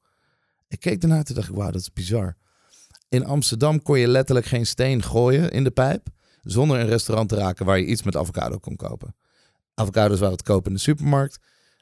Ik 0.67 0.79
keek 0.79 1.01
ernaar 1.01 1.23
en 1.23 1.33
dacht 1.33 1.49
ik, 1.49 1.55
wauw, 1.55 1.71
dat 1.71 1.81
is 1.81 1.93
bizar. 1.93 2.37
In 3.09 3.25
Amsterdam 3.25 3.81
kon 3.81 3.99
je 3.99 4.07
letterlijk 4.07 4.45
geen 4.45 4.65
steen 4.65 5.03
gooien 5.03 5.51
in 5.51 5.63
de 5.63 5.71
pijp. 5.71 6.07
Zonder 6.41 6.79
een 6.79 6.87
restaurant 6.87 7.29
te 7.29 7.35
raken 7.35 7.65
waar 7.65 7.79
je 7.79 7.85
iets 7.85 8.03
met 8.03 8.15
avocado 8.15 8.57
kon 8.57 8.75
kopen. 8.75 9.15
Avocados 9.73 10.19
waren 10.19 10.37
te 10.37 10.43
kopen 10.43 10.67
in 10.67 10.73
de 10.73 10.81
supermarkt. 10.81 11.39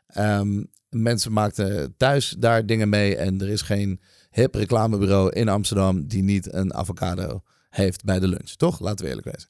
Ehm, 0.08 0.64
mensen 0.94 1.32
maakten 1.32 1.94
thuis 1.98 2.36
daar 2.40 2.66
dingen 2.66 2.90
mee. 2.90 3.16
En 3.16 3.42
er 3.42 3.50
is 3.50 3.62
geen 3.62 4.02
hip 4.30 4.56
reclamebureau 4.56 5.32
in 5.32 5.50
Amsterdam 5.50 6.08
die 6.08 6.24
niet 6.24 6.54
een 6.54 6.74
avocado 6.74 7.44
heeft 7.70 8.04
bij 8.04 8.20
de 8.20 8.28
lunch. 8.28 8.50
Toch? 8.50 8.80
Laten 8.80 9.06
we 9.06 9.10
eerlijk 9.10 9.32
wezen. 9.32 9.50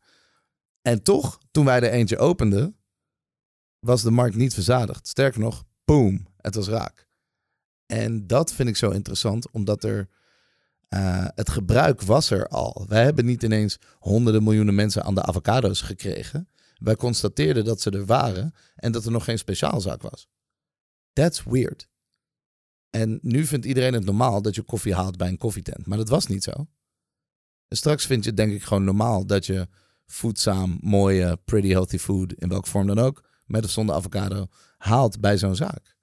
En 0.82 1.04
toch, 1.04 1.40
toen 1.52 1.66
wij 1.66 1.82
er 1.82 1.92
eentje 1.92 2.18
openden, 2.18 2.76
was 3.80 4.02
de 4.02 4.12
markt 4.12 4.36
niet 4.36 4.54
verzadigd. 4.54 5.08
Sterker 5.08 5.40
nog, 5.40 5.64
boom, 5.86 6.28
het 6.38 6.56
was 6.56 6.68
raak. 6.68 7.08
En 7.86 8.28
dat 8.28 8.54
vind 8.54 8.70
ik 8.70 8.76
zo 8.76 8.90
interessant, 8.90 9.52
omdat 9.52 9.84
er 9.84 10.10
uh, 10.90 11.28
het 11.36 11.50
gebruik 11.50 12.02
was 12.02 12.30
er 12.30 12.48
al. 12.48 12.86
Wij 12.88 13.04
hebben 13.04 13.26
niet 13.26 13.44
ineens 13.44 13.80
honderden 14.00 14.44
miljoenen 14.44 14.76
mensen 14.76 15.04
aan 15.04 15.16
de 15.16 15.24
avocado's 15.24 15.82
gekregen. 15.82 16.48
Wij 16.78 16.96
constateerden 16.96 17.66
dat 17.66 17.82
ze 17.82 17.92
er 17.92 18.06
waren 18.06 18.54
en 18.76 18.92
dat 18.92 19.06
er 19.06 19.12
nog 19.12 19.24
geen 19.24 19.38
speciaalzaak 19.38 20.02
was. 20.02 20.28
That's 21.14 21.44
weird. 21.44 21.88
En 22.90 23.20
nu 23.22 23.46
vindt 23.46 23.66
iedereen 23.66 23.94
het 23.94 24.06
normaal 24.06 24.42
dat 24.42 24.56
je 24.56 24.62
koffie 24.62 24.94
haalt 24.94 25.18
bij 25.18 25.28
een 25.28 25.38
koffietent. 25.38 25.86
Maar 25.86 25.98
dat 25.98 26.10
was 26.10 26.28
niet 26.28 26.44
zo. 26.44 26.52
En 27.68 27.78
straks 27.78 28.06
vind 28.06 28.24
je 28.24 28.30
het 28.30 28.38
denk 28.38 28.52
ik 28.52 28.64
gewoon 28.64 28.84
normaal 28.84 29.26
dat 29.26 29.46
je 29.46 29.68
voedzaam, 30.06 30.78
mooie, 30.82 31.38
pretty 31.46 31.68
healthy 31.68 31.98
food, 31.98 32.34
in 32.34 32.50
welke 32.50 32.70
vorm 32.70 32.88
dan 32.88 33.00
ook, 33.00 33.30
met 33.46 33.64
of 33.64 33.70
zonder 33.70 33.96
avocado, 33.96 34.48
haalt 34.78 35.20
bij 35.20 35.38
zo'n 35.38 35.56
zaak. 35.56 35.96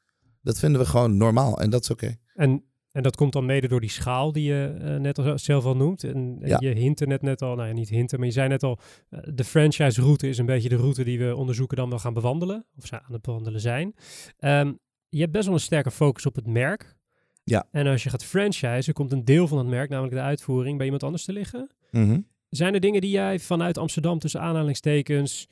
Dat 0.42 0.58
vinden 0.58 0.80
we 0.80 0.86
gewoon 0.86 1.16
normaal 1.16 1.60
en 1.60 1.70
dat 1.70 1.82
is 1.82 1.90
oké. 1.90 2.16
En, 2.34 2.64
en 2.90 3.02
dat 3.02 3.16
komt 3.16 3.32
dan 3.32 3.46
mede 3.46 3.68
door 3.68 3.80
die 3.80 3.90
schaal 3.90 4.32
die 4.32 4.44
je 4.44 4.78
uh, 4.80 4.96
net 4.96 5.18
al 5.18 5.38
zelf 5.38 5.64
al 5.64 5.76
noemt. 5.76 6.04
En, 6.04 6.38
en 6.40 6.66
je 6.66 6.74
hintte 6.74 7.06
net, 7.06 7.22
net 7.22 7.42
al, 7.42 7.54
nou 7.54 7.68
ja, 7.68 7.74
niet 7.74 7.88
hinten, 7.88 8.18
maar 8.18 8.28
je 8.28 8.34
zei 8.34 8.48
net 8.48 8.62
al, 8.62 8.78
uh, 9.10 9.20
de 9.34 9.44
franchise 9.44 10.00
route 10.00 10.28
is 10.28 10.38
een 10.38 10.46
beetje 10.46 10.68
de 10.68 10.76
route 10.76 11.04
die 11.04 11.18
we 11.18 11.36
onderzoeken 11.36 11.76
dan 11.76 11.88
wel 11.88 11.98
gaan 11.98 12.14
bewandelen. 12.14 12.66
Of 12.76 12.86
ze 12.86 13.02
aan 13.02 13.12
het 13.12 13.22
bewandelen 13.22 13.60
zijn. 13.60 13.94
Um, 14.38 14.78
je 15.10 15.20
hebt 15.20 15.32
best 15.32 15.44
wel 15.44 15.54
een 15.54 15.60
sterke 15.60 15.90
focus 15.90 16.26
op 16.26 16.34
het 16.34 16.46
merk. 16.46 16.96
Ja. 17.44 17.66
En 17.70 17.86
als 17.86 18.02
je 18.02 18.10
gaat 18.10 18.24
franchisen, 18.24 18.94
komt 18.94 19.12
een 19.12 19.24
deel 19.24 19.48
van 19.48 19.58
het 19.58 19.66
merk, 19.66 19.90
namelijk 19.90 20.14
de 20.14 20.20
uitvoering, 20.20 20.76
bij 20.76 20.84
iemand 20.84 21.02
anders 21.02 21.24
te 21.24 21.32
liggen. 21.32 21.70
Mm 21.90 22.08
-hmm. 22.08 22.26
Zijn 22.48 22.74
er 22.74 22.80
dingen 22.80 23.00
die 23.00 23.10
jij 23.10 23.38
vanuit 23.38 23.78
Amsterdam 23.78 24.18
tussen 24.18 24.40
aanhalingstekens 24.40 25.48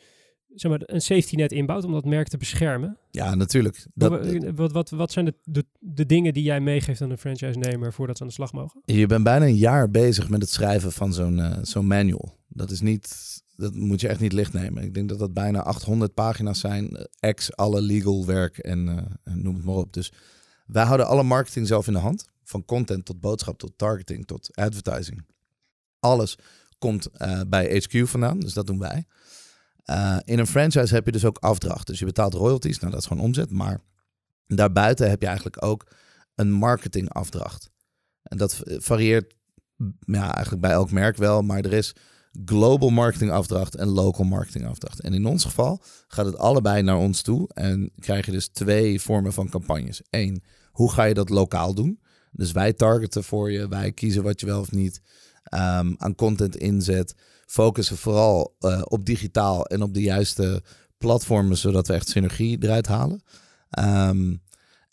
zeg 0.55 0.71
maar, 0.71 0.81
een 0.85 1.01
safety 1.01 1.35
net 1.35 1.53
inbouwt 1.53 1.85
om 1.85 1.93
dat 1.93 2.05
merk 2.05 2.29
te 2.29 2.37
beschermen? 2.37 2.97
Ja, 3.11 3.35
natuurlijk. 3.35 3.87
Dat, 3.95 4.37
wat, 4.55 4.73
wat, 4.73 4.91
wat 4.91 5.13
zijn 5.13 5.25
de, 5.25 5.35
de, 5.45 5.65
de 5.79 6.07
dingen 6.07 6.35
die 6.35 6.43
jij 6.43 6.61
meegeeft 6.61 7.01
aan 7.01 7.11
een 7.11 7.19
franchise-nemer 7.19 7.93
voordat 7.93 8.17
ze 8.17 8.23
aan 8.23 8.29
de 8.29 8.35
slag 8.35 8.53
mogen? 8.53 8.81
Je 8.85 9.07
bent 9.07 9.25
bijna 9.25 9.47
een 9.47 9.57
jaar 9.57 9.91
bezig 9.91 10.29
met 10.29 10.41
het 10.41 10.51
schrijven 10.51 10.93
van 10.93 11.13
zo'n 11.13 11.39
uh, 11.39 11.57
zo'n 11.63 11.87
manual. 11.87 12.37
Dat 12.49 12.71
is 12.71 12.81
niet, 12.81 13.17
dat 13.59 13.75
moet 13.75 14.01
je 14.01 14.09
echt 14.09 14.21
niet 14.21 14.33
licht 14.33 14.53
nemen. 14.53 14.83
Ik 14.83 14.95
denk 14.95 15.09
dat 15.09 15.19
dat 15.19 15.33
bijna 15.33 15.63
800 15.63 16.15
pagina's 16.15 16.61
zijn, 16.61 17.09
ex 17.21 17.57
alle 17.57 17.81
legal 17.81 18.27
werk 18.27 18.59
en, 18.59 18.87
uh, 18.87 18.97
en 19.25 19.43
noem 19.43 19.55
het 19.55 19.65
maar 19.65 19.75
op. 19.75 19.93
Dus 19.93 20.13
wij 20.67 20.85
houden 20.85 21.07
alle 21.07 21.23
marketing 21.23 21.67
zelf 21.67 21.87
in 21.87 21.93
de 21.93 21.99
hand. 21.99 22.29
Van 22.45 22.65
content 22.65 23.05
tot 23.05 23.21
boodschap, 23.21 23.59
tot 23.59 23.73
targeting, 23.77 24.27
tot 24.27 24.57
advertising. 24.57 25.25
Alles 26.01 26.39
komt 26.79 27.09
uh, 27.17 27.41
bij 27.49 27.83
HQ 27.83 28.09
vandaan, 28.09 28.41
dus 28.41 28.53
dat 28.53 28.67
doen 28.67 28.79
wij. 28.79 29.07
In 30.25 30.39
een 30.39 30.47
franchise 30.47 30.95
heb 30.95 31.05
je 31.05 31.13
dus 31.13 31.25
ook 31.25 31.39
afdracht. 31.39 31.87
Dus 31.87 31.99
je 31.99 32.05
betaalt 32.05 32.35
royalties, 32.35 32.79
nou 32.79 32.93
dat 32.93 33.01
is 33.01 33.07
gewoon 33.07 33.23
omzet. 33.23 33.51
Maar 33.51 33.81
daarbuiten 34.47 35.11
heb 35.11 35.21
je 35.21 35.27
eigenlijk 35.27 35.65
ook 35.65 35.87
een 36.35 36.53
marketingafdracht. 36.53 37.71
En 38.23 38.37
dat 38.37 38.63
varieert 38.65 39.35
ja, 40.01 40.35
eigenlijk 40.35 40.61
bij 40.63 40.73
elk 40.73 40.91
merk 40.91 41.17
wel, 41.17 41.43
maar 41.43 41.59
er 41.59 41.73
is 41.73 41.95
global 42.45 42.91
marketingafdracht 42.91 43.75
en 43.75 43.89
local 43.89 44.25
marketingafdracht. 44.25 45.01
En 45.01 45.15
in 45.15 45.27
ons 45.27 45.45
geval 45.45 45.83
gaat 46.09 46.27
het 46.27 46.39
allebei 46.39 46.83
naar 46.83 46.97
ons 46.97 47.23
toe 47.23 47.49
en 47.55 47.91
krijg 47.99 48.27
je 48.27 48.33
dus 48.33 48.49
twee 48.49 49.01
vormen 49.01 49.33
van 49.33 49.49
campagnes. 49.49 50.03
Eén, 50.11 50.43
hoe 50.73 50.93
ga 50.93 51.05
je 51.05 51.15
dat 51.15 51.29
lokaal 51.29 51.75
doen? 51.75 52.01
Dus 52.33 52.53
wij 52.53 52.73
targeten 52.73 53.25
voor 53.25 53.51
je, 53.51 53.69
wij 53.69 53.93
kiezen 53.93 54.23
wat 54.23 54.41
je 54.41 54.47
wel 54.47 54.61
of 54.61 54.73
niet 54.73 55.01
um, 55.55 55.95
aan 55.99 56.15
content 56.15 56.57
inzet. 56.57 57.15
Focussen 57.47 57.97
vooral 57.97 58.57
uh, 58.61 58.83
op 58.85 59.07
digitaal 59.07 59.67
en 59.67 59.83
op 59.83 59.95
de 59.95 60.03
juiste 60.03 60.63
platformen, 60.99 61.57
zodat 61.57 61.87
we 61.87 61.95
echt 61.95 62.09
synergie 62.09 62.59
eruit 62.61 62.87
halen. 62.87 63.23
Um, 63.79 64.43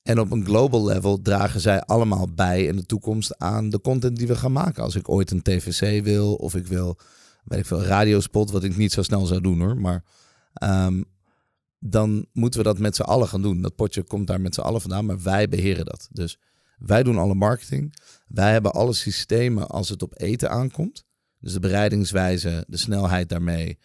en 0.03 0.19
op 0.19 0.31
een 0.31 0.45
global 0.45 0.85
level 0.85 1.21
dragen 1.21 1.59
zij 1.59 1.81
allemaal 1.81 2.27
bij 2.35 2.65
in 2.65 2.75
de 2.75 2.85
toekomst 2.85 3.37
aan 3.37 3.69
de 3.69 3.81
content 3.81 4.17
die 4.17 4.27
we 4.27 4.35
gaan 4.35 4.51
maken. 4.51 4.83
Als 4.83 4.95
ik 4.95 5.09
ooit 5.09 5.31
een 5.31 5.41
TVC 5.41 6.03
wil 6.03 6.35
of 6.35 6.55
ik 6.55 6.67
wil, 6.67 6.97
weet 7.45 7.59
ik 7.59 7.65
veel, 7.65 7.83
radiospot, 7.83 8.51
wat 8.51 8.63
ik 8.63 8.77
niet 8.77 8.91
zo 8.91 9.03
snel 9.03 9.25
zou 9.25 9.41
doen 9.41 9.59
hoor. 9.59 9.77
Maar 9.77 10.03
um, 10.63 11.05
dan 11.79 12.25
moeten 12.33 12.59
we 12.59 12.65
dat 12.65 12.79
met 12.79 12.95
z'n 12.95 13.01
allen 13.01 13.27
gaan 13.27 13.41
doen. 13.41 13.61
Dat 13.61 13.75
potje 13.75 14.03
komt 14.03 14.27
daar 14.27 14.41
met 14.41 14.53
z'n 14.53 14.61
allen 14.61 14.81
vandaan, 14.81 15.05
maar 15.05 15.21
wij 15.21 15.49
beheren 15.49 15.85
dat. 15.85 16.07
Dus 16.11 16.39
wij 16.77 17.03
doen 17.03 17.17
alle 17.17 17.35
marketing. 17.35 17.95
Wij 18.27 18.51
hebben 18.51 18.71
alle 18.71 18.93
systemen 18.93 19.67
als 19.67 19.89
het 19.89 20.01
op 20.01 20.13
eten 20.21 20.49
aankomt. 20.49 21.03
Dus 21.39 21.53
de 21.53 21.59
bereidingswijze, 21.59 22.65
de 22.67 22.77
snelheid 22.77 23.29
daarmee, 23.29 23.77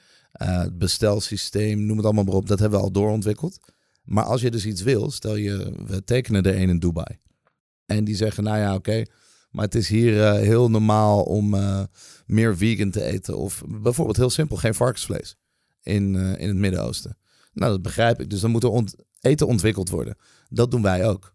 uh, 0.43 0.59
het 0.63 0.79
bestelsysteem, 0.79 1.87
noem 1.87 1.97
het 1.97 2.07
allemaal 2.07 2.25
maar 2.25 2.35
op. 2.35 2.49
Dat 2.49 2.59
hebben 2.59 2.79
we 2.79 2.85
al 2.85 2.93
doorontwikkeld. 2.93 3.59
Maar 4.05 4.25
als 4.25 4.41
je 4.41 4.51
dus 4.51 4.67
iets 4.67 4.83
wil, 4.83 5.11
stel 5.11 5.37
je, 5.37 5.75
we 5.87 6.05
tekenen 6.05 6.43
er 6.43 6.55
een 6.55 6.69
in 6.69 6.79
Dubai. 6.79 7.19
En 7.87 8.05
die 8.05 8.17
zeggen, 8.17 8.45
nou 8.45 8.59
ja, 8.59 8.75
oké, 8.75 9.05
maar 9.51 9.65
het 9.65 9.75
is 9.75 9.89
hier 9.89 10.15
uh, 10.15 10.33
heel 10.33 10.71
normaal 10.71 11.23
om 11.23 11.55
uh, 11.55 11.83
meer 12.31 12.57
vegan 12.57 12.91
te 12.91 13.03
eten. 13.03 13.39
Of 13.39 13.63
bijvoorbeeld 13.67 14.17
heel 14.17 14.31
simpel, 14.31 14.57
geen 14.57 14.75
varkensvlees 14.75 15.37
in, 15.83 16.15
uh, 16.15 16.41
in 16.41 16.49
het 16.49 16.57
Midden-Oosten. 16.57 17.19
Nou, 17.53 17.73
dat 17.73 17.83
begrijp 17.83 18.21
ik. 18.21 18.31
Dus 18.31 18.41
dan 18.41 18.51
moet 18.51 18.65
er 18.65 18.85
eten 19.21 19.47
ontwikkeld 19.47 19.91
worden. 19.91 20.17
Dat 20.49 20.71
doen 20.71 20.83
wij 20.83 21.07
ook. 21.07 21.35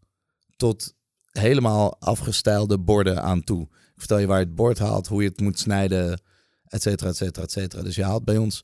Tot 0.56 0.96
helemaal 1.32 2.00
afgestylde 2.00 2.80
borden 2.80 3.22
aan 3.22 3.44
toe. 3.44 3.62
Ik 3.62 4.02
vertel 4.02 4.18
je 4.18 4.28
waar 4.28 4.40
je 4.40 4.46
het 4.46 4.56
bord 4.56 4.80
haalt, 4.80 5.08
hoe 5.08 5.22
je 5.22 5.30
het 5.30 5.40
moet 5.40 5.60
snijden, 5.60 6.22
et 6.68 6.82
cetera, 6.82 7.10
et 7.10 7.18
cetera, 7.18 7.46
et 7.46 7.52
cetera. 7.52 7.82
Dus 7.82 7.96
je 7.96 8.04
haalt 8.04 8.26
bij 8.26 8.38
ons 8.38 8.64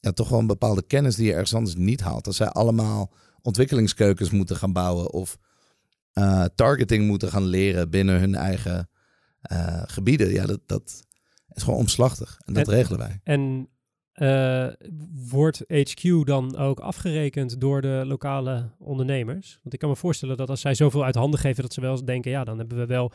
ja, 0.00 0.12
toch 0.14 0.28
wel 0.28 0.38
een 0.38 0.46
bepaalde 0.46 0.82
kennis 0.86 1.14
die 1.14 1.26
je 1.26 1.32
ergens 1.32 1.54
anders 1.54 1.76
niet 1.76 2.00
haalt. 2.00 2.26
Als 2.26 2.36
zij 2.36 2.48
allemaal 2.48 3.12
ontwikkelingskeukens 3.42 4.30
moeten 4.30 4.56
gaan 4.56 4.72
bouwen 4.72 5.12
of 5.12 5.38
uh, 6.14 6.44
targeting 6.54 7.06
moeten 7.06 7.28
gaan 7.28 7.44
leren 7.44 7.90
binnen 7.90 8.20
hun 8.20 8.34
eigen 8.34 8.90
uh, 9.52 9.82
gebieden, 9.86 10.30
ja, 10.32 10.46
dat, 10.46 10.60
dat 10.66 11.04
is 11.52 11.62
gewoon 11.62 11.78
omslachtig. 11.78 12.38
En 12.44 12.54
dat 12.54 12.68
En- 12.68 12.74
regelen 12.74 12.98
wij. 12.98 13.20
En 13.24 13.68
eh, 14.12 14.66
wordt 15.28 15.62
HQ 15.68 16.26
dan 16.26 16.56
ook 16.56 16.80
afgerekend 16.80 17.60
door 17.60 17.80
de 17.80 18.02
lokale 18.06 18.70
ondernemers? 18.78 19.58
Want 19.62 19.74
ik 19.74 19.80
kan 19.80 19.88
me 19.88 19.96
voorstellen 19.96 20.36
dat 20.36 20.50
als 20.50 20.60
zij 20.60 20.74
zoveel 20.74 21.04
uit 21.04 21.14
handen 21.14 21.40
geven, 21.40 21.62
dat 21.62 21.72
ze 21.72 21.80
wel 21.80 21.90
eens 21.90 22.04
denken, 22.04 22.30
ja, 22.30 22.44
dan 22.44 22.58
hebben 22.58 22.78
we 22.78 22.86
wel 22.86 23.12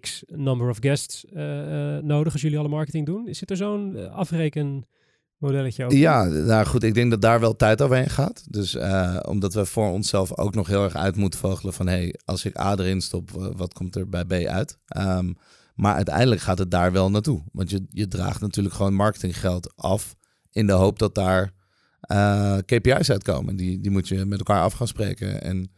x 0.00 0.22
number 0.26 0.68
of 0.68 0.76
guests 0.80 1.24
eh, 1.24 1.96
eh, 1.96 2.02
nodig 2.02 2.32
als 2.32 2.42
jullie 2.42 2.58
alle 2.58 2.68
marketing 2.68 3.06
doen. 3.06 3.28
Zit 3.34 3.50
er 3.50 3.56
zo'n 3.56 3.96
eh, 3.96 4.14
afrekenmodelletje 4.14 5.84
ook? 5.84 5.90
in? 5.92 5.98
Ja, 5.98 6.24
nou 6.24 6.66
goed, 6.66 6.82
ik 6.82 6.94
denk 6.94 7.10
dat 7.10 7.20
daar 7.20 7.40
wel 7.40 7.56
tijd 7.56 7.82
overheen 7.82 8.10
gaat. 8.10 8.44
Dus 8.52 8.74
eh, 8.74 9.18
omdat 9.28 9.54
we 9.54 9.66
voor 9.66 9.90
onszelf 9.90 10.38
ook 10.38 10.54
nog 10.54 10.66
heel 10.66 10.84
erg 10.84 10.96
uit 10.96 11.16
moeten 11.16 11.40
vogelen 11.40 11.72
van... 11.72 11.86
hé, 11.86 11.92
hey, 11.96 12.14
als 12.24 12.44
ik 12.44 12.58
A 12.58 12.76
erin 12.76 13.00
stop, 13.00 13.30
eh, 13.36 13.48
wat 13.56 13.74
komt 13.74 13.96
er 13.96 14.08
bij 14.08 14.24
B 14.24 14.32
uit? 14.32 14.78
Ehm, 14.86 15.32
maar 15.76 15.94
uiteindelijk 15.94 16.40
gaat 16.40 16.58
het 16.58 16.70
daar 16.70 16.92
wel 16.92 17.10
naartoe. 17.10 17.44
Want 17.52 17.70
je, 17.70 17.86
je 17.88 18.08
draagt 18.08 18.40
natuurlijk 18.40 18.74
gewoon 18.74 18.94
marketinggeld 18.94 19.76
af... 19.76 20.16
in 20.50 20.66
de 20.66 20.72
hoop 20.72 20.98
dat 20.98 21.14
daar 21.14 21.52
eh, 22.00 22.56
KPI's 22.58 23.10
uitkomen. 23.10 23.56
Die, 23.56 23.80
die 23.80 23.90
moet 23.90 24.08
je 24.08 24.24
met 24.24 24.38
elkaar 24.38 24.62
af 24.62 24.72
gaan 24.72 24.88
spreken 24.88 25.42
en 25.42 25.72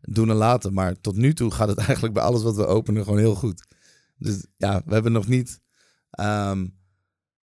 doen 0.00 0.30
en 0.30 0.36
laten. 0.36 0.72
Maar 0.72 1.00
tot 1.00 1.16
nu 1.16 1.34
toe 1.34 1.50
gaat 1.50 1.68
het 1.68 1.78
eigenlijk 1.86 2.14
bij 2.14 2.22
alles 2.22 2.42
wat 2.42 2.56
we 2.56 2.66
openen 2.66 3.04
gewoon 3.04 3.18
heel 3.18 3.34
goed. 3.34 3.66
Dus 4.18 4.46
ja, 4.56 4.82
we 4.84 4.92
hebben 4.92 5.12
nog 5.12 5.26
niet... 5.26 5.60
ehm, 6.10 6.66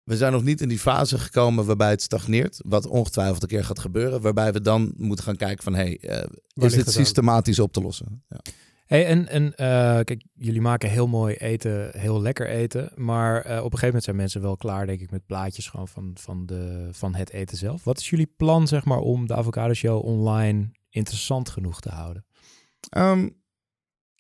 we 0.03 0.17
zijn 0.17 0.31
nog 0.31 0.43
niet 0.43 0.61
in 0.61 0.69
die 0.69 0.79
fase 0.79 1.19
gekomen 1.19 1.65
waarbij 1.65 1.89
het 1.89 2.01
stagneert. 2.01 2.61
Wat 2.65 2.87
ongetwijfeld 2.87 3.41
een 3.41 3.47
keer 3.47 3.65
gaat 3.65 3.79
gebeuren. 3.79 4.21
Waarbij 4.21 4.53
we 4.53 4.61
dan 4.61 4.93
moeten 4.97 5.25
gaan 5.25 5.35
kijken 5.35 5.63
van... 5.63 5.75
Hey, 5.75 5.99
eh, 5.99 6.29
is 6.53 6.73
dit 6.73 6.87
aan? 6.87 6.93
systematisch 6.93 7.59
op 7.59 7.73
te 7.73 7.81
lossen? 7.81 8.23
Ja. 8.27 8.39
Hey, 8.89 9.05
en 9.05 9.27
en 9.27 9.55
eh, 9.55 9.99
kijk, 10.03 10.23
jullie 10.33 10.61
maken 10.61 10.89
heel 10.89 11.07
mooi 11.07 11.35
eten, 11.35 11.99
heel 11.99 12.21
lekker 12.21 12.47
eten. 12.47 12.91
Maar 12.95 13.41
eh, 13.41 13.51
op 13.57 13.57
een 13.57 13.63
gegeven 13.63 13.85
moment 13.85 14.03
zijn 14.03 14.15
mensen 14.15 14.41
wel 14.41 14.57
klaar, 14.57 14.85
denk 14.85 15.01
ik, 15.01 15.11
met 15.11 15.25
plaatjes 15.25 15.67
gewoon 15.67 15.87
van, 15.87 16.11
van, 16.13 16.45
de, 16.45 16.87
van 16.91 17.15
het 17.15 17.31
eten 17.31 17.57
zelf. 17.57 17.83
Wat 17.83 17.99
is 17.99 18.09
jullie 18.09 18.33
plan, 18.37 18.67
zeg 18.67 18.85
maar, 18.85 18.97
om 18.97 19.27
de 19.27 19.35
Avocado 19.35 19.73
Show 19.73 20.05
online 20.05 20.71
interessant 20.89 21.49
genoeg 21.49 21.81
te 21.81 21.89
houden? 21.89 22.25
Ehm, 22.89 23.29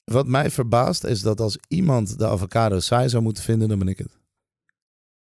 wat 0.03 0.27
mij 0.27 0.49
verbaast 0.49 1.03
is 1.03 1.21
dat 1.21 1.39
als 1.39 1.57
iemand 1.67 2.17
de 2.17 2.27
avocado 2.27 2.79
saai 2.79 3.09
zou 3.09 3.23
moeten 3.23 3.43
vinden, 3.43 3.69
dan 3.69 3.79
ben 3.79 3.87
ik 3.87 3.97
het. 3.97 4.19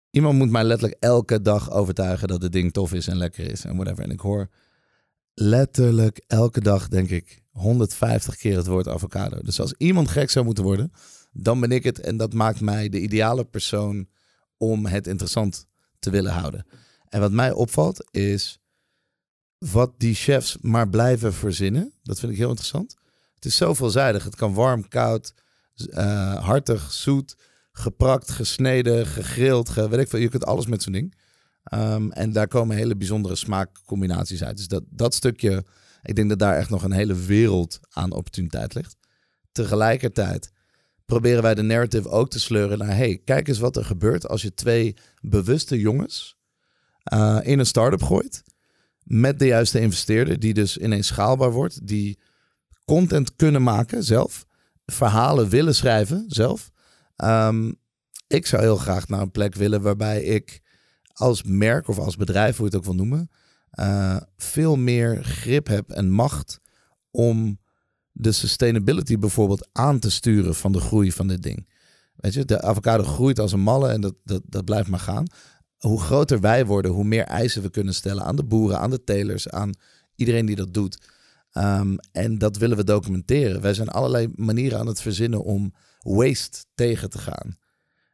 Iemand 0.10 0.38
moet 0.38 0.50
mij 0.50 0.64
letterlijk 0.64 1.04
elke 1.04 1.42
dag 1.42 1.72
overtuigen 1.72 2.28
dat 2.28 2.42
het 2.42 2.52
ding 2.52 2.74
tof 2.74 2.94
is 2.94 3.08
en 3.08 3.18
lekker 3.18 3.52
is 3.52 3.66
en 3.66 3.76
whatever. 3.76 4.04
En 4.04 4.12
ik 4.12 4.20
hoor 4.20 4.50
letterlijk 5.42 6.24
elke 6.28 6.62
dag, 6.62 6.88
denk 6.88 7.10
ik, 7.10 7.42
150 7.50 8.36
keer 8.36 8.58
het 8.58 8.68
woord 8.68 8.88
avocado. 8.88 9.42
Dus 9.42 9.60
als 9.60 9.74
iemand 9.78 10.10
gek 10.10 10.30
zou 10.30 10.46
moeten 10.46 10.64
worden, 10.64 10.92
dan 11.32 11.60
ben 11.60 11.72
ik 11.72 11.84
het. 11.84 12.00
En 12.00 12.18
dat 12.18 12.34
maakt 12.34 12.62
mij 12.62 12.90
de 12.90 13.00
ideale 13.00 13.46
persoon 13.46 14.08
om 14.58 14.86
het 14.86 15.08
interessant 15.08 15.68
te 16.00 16.10
willen 16.10 16.32
houden. 16.32 16.66
En 17.10 17.20
wat 17.20 17.32
mij 17.32 17.52
opvalt 17.52 18.10
is 18.12 18.60
wat 19.58 19.94
die 19.98 20.14
chefs 20.14 20.58
maar 20.62 20.90
blijven 20.90 21.34
verzinnen. 21.34 21.94
Dat 22.04 22.20
vind 22.20 22.32
ik 22.32 22.38
heel 22.38 22.50
interessant. 22.50 22.96
Het 23.36 23.46
is 23.46 23.56
zo 23.56 23.74
veelzijdig. 23.74 24.24
Het 24.24 24.36
kan 24.36 24.54
warm, 24.54 24.88
koud, 24.88 25.34
uh, 25.76 26.46
hartig, 26.46 26.92
zoet, 26.92 27.36
geprakt, 27.72 28.32
gesneden, 28.32 29.08
gegrild. 29.08 29.70
Ge, 29.70 29.90
weet. 29.90 30.12
Je 30.12 30.30
kunt 30.30 30.46
alles 30.46 30.66
met 30.66 30.84
zo'n 30.84 30.94
ding. 30.94 31.16
Um, 31.74 32.12
en 32.12 32.32
daar 32.32 32.48
komen 32.48 32.76
hele 32.76 32.96
bijzondere 32.96 33.36
smaakcombinaties 33.36 34.44
uit. 34.44 34.58
Dus 34.58 34.68
dat, 34.68 34.84
dat 34.90 35.14
stukje, 35.14 35.66
ik 36.02 36.16
denk 36.16 36.30
dat 36.30 36.40
daar 36.40 36.58
echt 36.58 36.70
nog 36.70 36.84
een 36.84 36.92
hele 36.92 37.16
wereld 37.16 37.80
aan 37.90 38.12
opportuniteit 38.12 38.74
ligt. 38.74 38.98
Tegelijkertijd 39.52 40.52
proberen 41.06 41.42
wij 41.42 41.56
de 41.56 41.62
narrative 41.62 42.10
ook 42.10 42.30
te 42.30 42.40
sleuren 42.40 42.78
naar... 42.78 42.96
hey, 42.96 43.22
kijk 43.26 43.48
eens 43.48 43.60
wat 43.60 43.76
er 43.76 43.86
gebeurt 43.86 44.28
als 44.28 44.42
je 44.42 44.54
twee 44.54 44.96
bewuste 45.22 45.80
jongens 45.80 46.38
uh, 47.14 47.40
in 47.42 47.60
een 47.60 47.66
start-up 47.66 48.04
gooit... 48.04 48.44
met 49.04 49.40
de 49.40 49.46
juiste 49.46 49.80
investeerder, 49.80 50.40
die 50.40 50.54
dus 50.54 50.78
ineens 50.78 51.08
schaalbaar 51.08 51.52
wordt... 51.52 51.88
die 51.88 52.20
content 52.86 53.36
kunnen 53.36 53.64
maken 53.64 54.04
zelf, 54.04 54.46
verhalen 54.86 55.50
willen 55.50 55.76
schrijven 55.76 56.24
zelf. 56.28 56.72
Um, 57.24 57.80
ik 58.28 58.46
zou 58.46 58.62
heel 58.62 58.78
graag 58.78 59.08
naar 59.08 59.22
een 59.22 59.32
plek 59.32 59.56
willen 59.56 59.82
waarbij 59.82 60.24
ik 60.24 60.61
als 61.22 61.44
merk 61.44 61.88
of 61.88 61.98
als 62.00 62.16
bedrijf, 62.16 62.58
hoe 62.58 62.66
je 62.66 62.72
het 62.72 62.80
ook 62.80 62.96
wil 62.96 63.06
noemen, 63.06 63.30
uh, 63.80 64.18
veel 64.38 64.76
meer 64.76 65.24
grip 65.24 65.68
heb 65.68 65.90
en 65.90 66.10
macht 66.10 66.60
om 67.12 67.60
de 68.12 68.32
sustainability 68.32 69.18
bijvoorbeeld 69.18 69.70
aan 69.72 70.00
te 70.00 70.12
sturen 70.12 70.56
van 70.56 70.72
de 70.72 70.80
groei 70.80 71.12
van 71.12 71.28
dit 71.28 71.44
ding. 71.44 71.70
Weet 72.16 72.34
je, 72.34 72.46
de 72.46 72.62
avocado 72.62 73.04
groeit 73.04 73.40
als 73.40 73.52
een 73.52 73.60
malle 73.60 73.90
en 73.90 74.02
dat, 74.02 74.16
dat, 74.24 74.42
dat 74.46 74.66
blijft 74.66 74.90
maar 74.90 75.00
gaan. 75.00 75.26
Hoe 75.78 76.02
groter 76.02 76.40
wij 76.40 76.66
worden, 76.66 76.92
hoe 76.92 77.04
meer 77.04 77.24
eisen 77.24 77.62
we 77.62 77.70
kunnen 77.70 77.94
stellen 77.94 78.24
aan 78.24 78.36
de 78.36 78.44
boeren, 78.44 78.80
aan 78.80 78.90
de 78.90 79.04
telers, 79.04 79.50
aan 79.50 79.72
iedereen 80.16 80.46
die 80.46 80.56
dat 80.56 80.74
doet. 80.74 80.98
Um, 81.54 81.98
en 82.12 82.38
dat 82.38 82.58
willen 82.58 82.78
we 82.78 82.84
documenteren. 82.84 83.62
Wij 83.62 83.74
zijn 83.74 83.90
allerlei 83.90 84.28
manieren 84.36 84.80
aan 84.80 84.88
het 84.88 85.02
verzinnen 85.02 85.44
om 85.44 85.74
waste 86.00 86.64
tegen 86.76 87.10
te 87.10 87.18
gaan. 87.18 87.58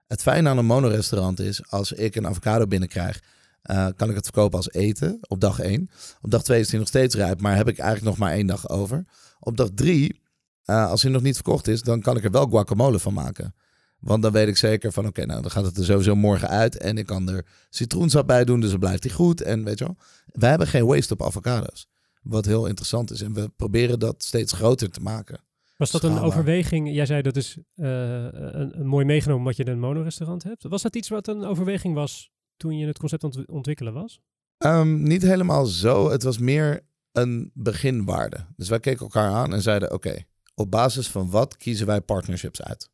Het 0.07 0.21
fijne 0.21 0.49
aan 0.49 0.57
een 0.57 0.65
monorestaurant 0.65 1.39
is, 1.39 1.69
als 1.69 1.91
ik 1.91 2.15
een 2.15 2.27
avocado 2.27 2.67
binnenkrijg, 2.67 3.23
uh, 3.71 3.87
kan 3.95 4.09
ik 4.09 4.15
het 4.15 4.23
verkopen 4.23 4.57
als 4.57 4.71
eten 4.71 5.17
op 5.27 5.39
dag 5.39 5.59
1. 5.59 5.89
Op 6.21 6.31
dag 6.31 6.43
2 6.43 6.59
is 6.59 6.69
hij 6.69 6.79
nog 6.79 6.87
steeds 6.87 7.15
rijp, 7.15 7.41
maar 7.41 7.55
heb 7.55 7.67
ik 7.67 7.77
eigenlijk 7.77 8.09
nog 8.09 8.27
maar 8.27 8.35
één 8.35 8.47
dag 8.47 8.69
over. 8.69 9.05
Op 9.39 9.57
dag 9.57 9.69
3, 9.73 10.21
uh, 10.65 10.89
als 10.89 11.01
hij 11.01 11.11
nog 11.11 11.21
niet 11.21 11.35
verkocht 11.35 11.67
is, 11.67 11.81
dan 11.81 12.01
kan 12.01 12.17
ik 12.17 12.23
er 12.23 12.31
wel 12.31 12.47
guacamole 12.47 12.99
van 12.99 13.13
maken. 13.13 13.55
Want 13.99 14.21
dan 14.21 14.31
weet 14.31 14.47
ik 14.47 14.57
zeker 14.57 14.91
van, 14.91 15.07
oké, 15.07 15.25
nou 15.25 15.41
dan 15.41 15.51
gaat 15.51 15.65
het 15.65 15.77
er 15.77 15.85
sowieso 15.85 16.15
morgen 16.15 16.49
uit. 16.49 16.77
En 16.77 16.97
ik 16.97 17.05
kan 17.05 17.29
er 17.29 17.45
citroensap 17.69 18.27
bij 18.27 18.45
doen, 18.45 18.59
dus 18.59 18.69
dan 18.69 18.79
blijft 18.79 19.03
hij 19.03 19.13
goed. 19.13 19.41
En 19.41 19.63
weet 19.63 19.79
je 19.79 19.85
wel, 19.85 19.97
wij 20.25 20.49
hebben 20.49 20.67
geen 20.67 20.85
waste 20.85 21.13
op 21.13 21.23
avocado's. 21.23 21.87
Wat 22.21 22.45
heel 22.45 22.65
interessant 22.65 23.11
is. 23.11 23.21
En 23.21 23.33
we 23.33 23.49
proberen 23.49 23.99
dat 23.99 24.23
steeds 24.23 24.53
groter 24.53 24.89
te 24.89 24.99
maken. 24.99 25.39
Was 25.77 25.91
dat 25.91 26.03
een 26.03 26.19
overweging? 26.19 26.93
Jij 26.93 27.05
zei 27.05 27.21
dat 27.21 27.35
is 27.35 27.57
uh, 27.75 27.87
een, 28.23 28.79
een, 28.79 28.85
mooi 28.85 29.05
meegenomen 29.05 29.45
wat 29.45 29.55
je 29.55 29.63
in 29.63 29.71
een 29.71 29.79
monorestaurant 29.79 30.43
hebt. 30.43 30.63
Was 30.63 30.81
dat 30.81 30.95
iets 30.95 31.09
wat 31.09 31.27
een 31.27 31.43
overweging 31.43 31.95
was 31.95 32.31
toen 32.57 32.77
je 32.77 32.87
het 32.87 32.97
concept 32.97 33.23
ont 33.23 33.47
ontwikkelen 33.47 33.93
was? 33.93 34.19
Um, 34.57 35.03
niet 35.03 35.21
helemaal 35.21 35.65
zo. 35.65 36.09
Het 36.09 36.23
was 36.23 36.37
meer 36.37 36.85
een 37.11 37.51
beginwaarde. 37.53 38.45
Dus 38.55 38.69
wij 38.69 38.79
keken 38.79 39.01
elkaar 39.01 39.31
aan 39.31 39.53
en 39.53 39.61
zeiden: 39.61 39.93
Oké, 39.93 40.07
okay, 40.07 40.25
op 40.55 40.71
basis 40.71 41.07
van 41.07 41.29
wat 41.29 41.57
kiezen 41.57 41.85
wij 41.85 42.01
partnerships 42.01 42.61
uit? 42.61 42.89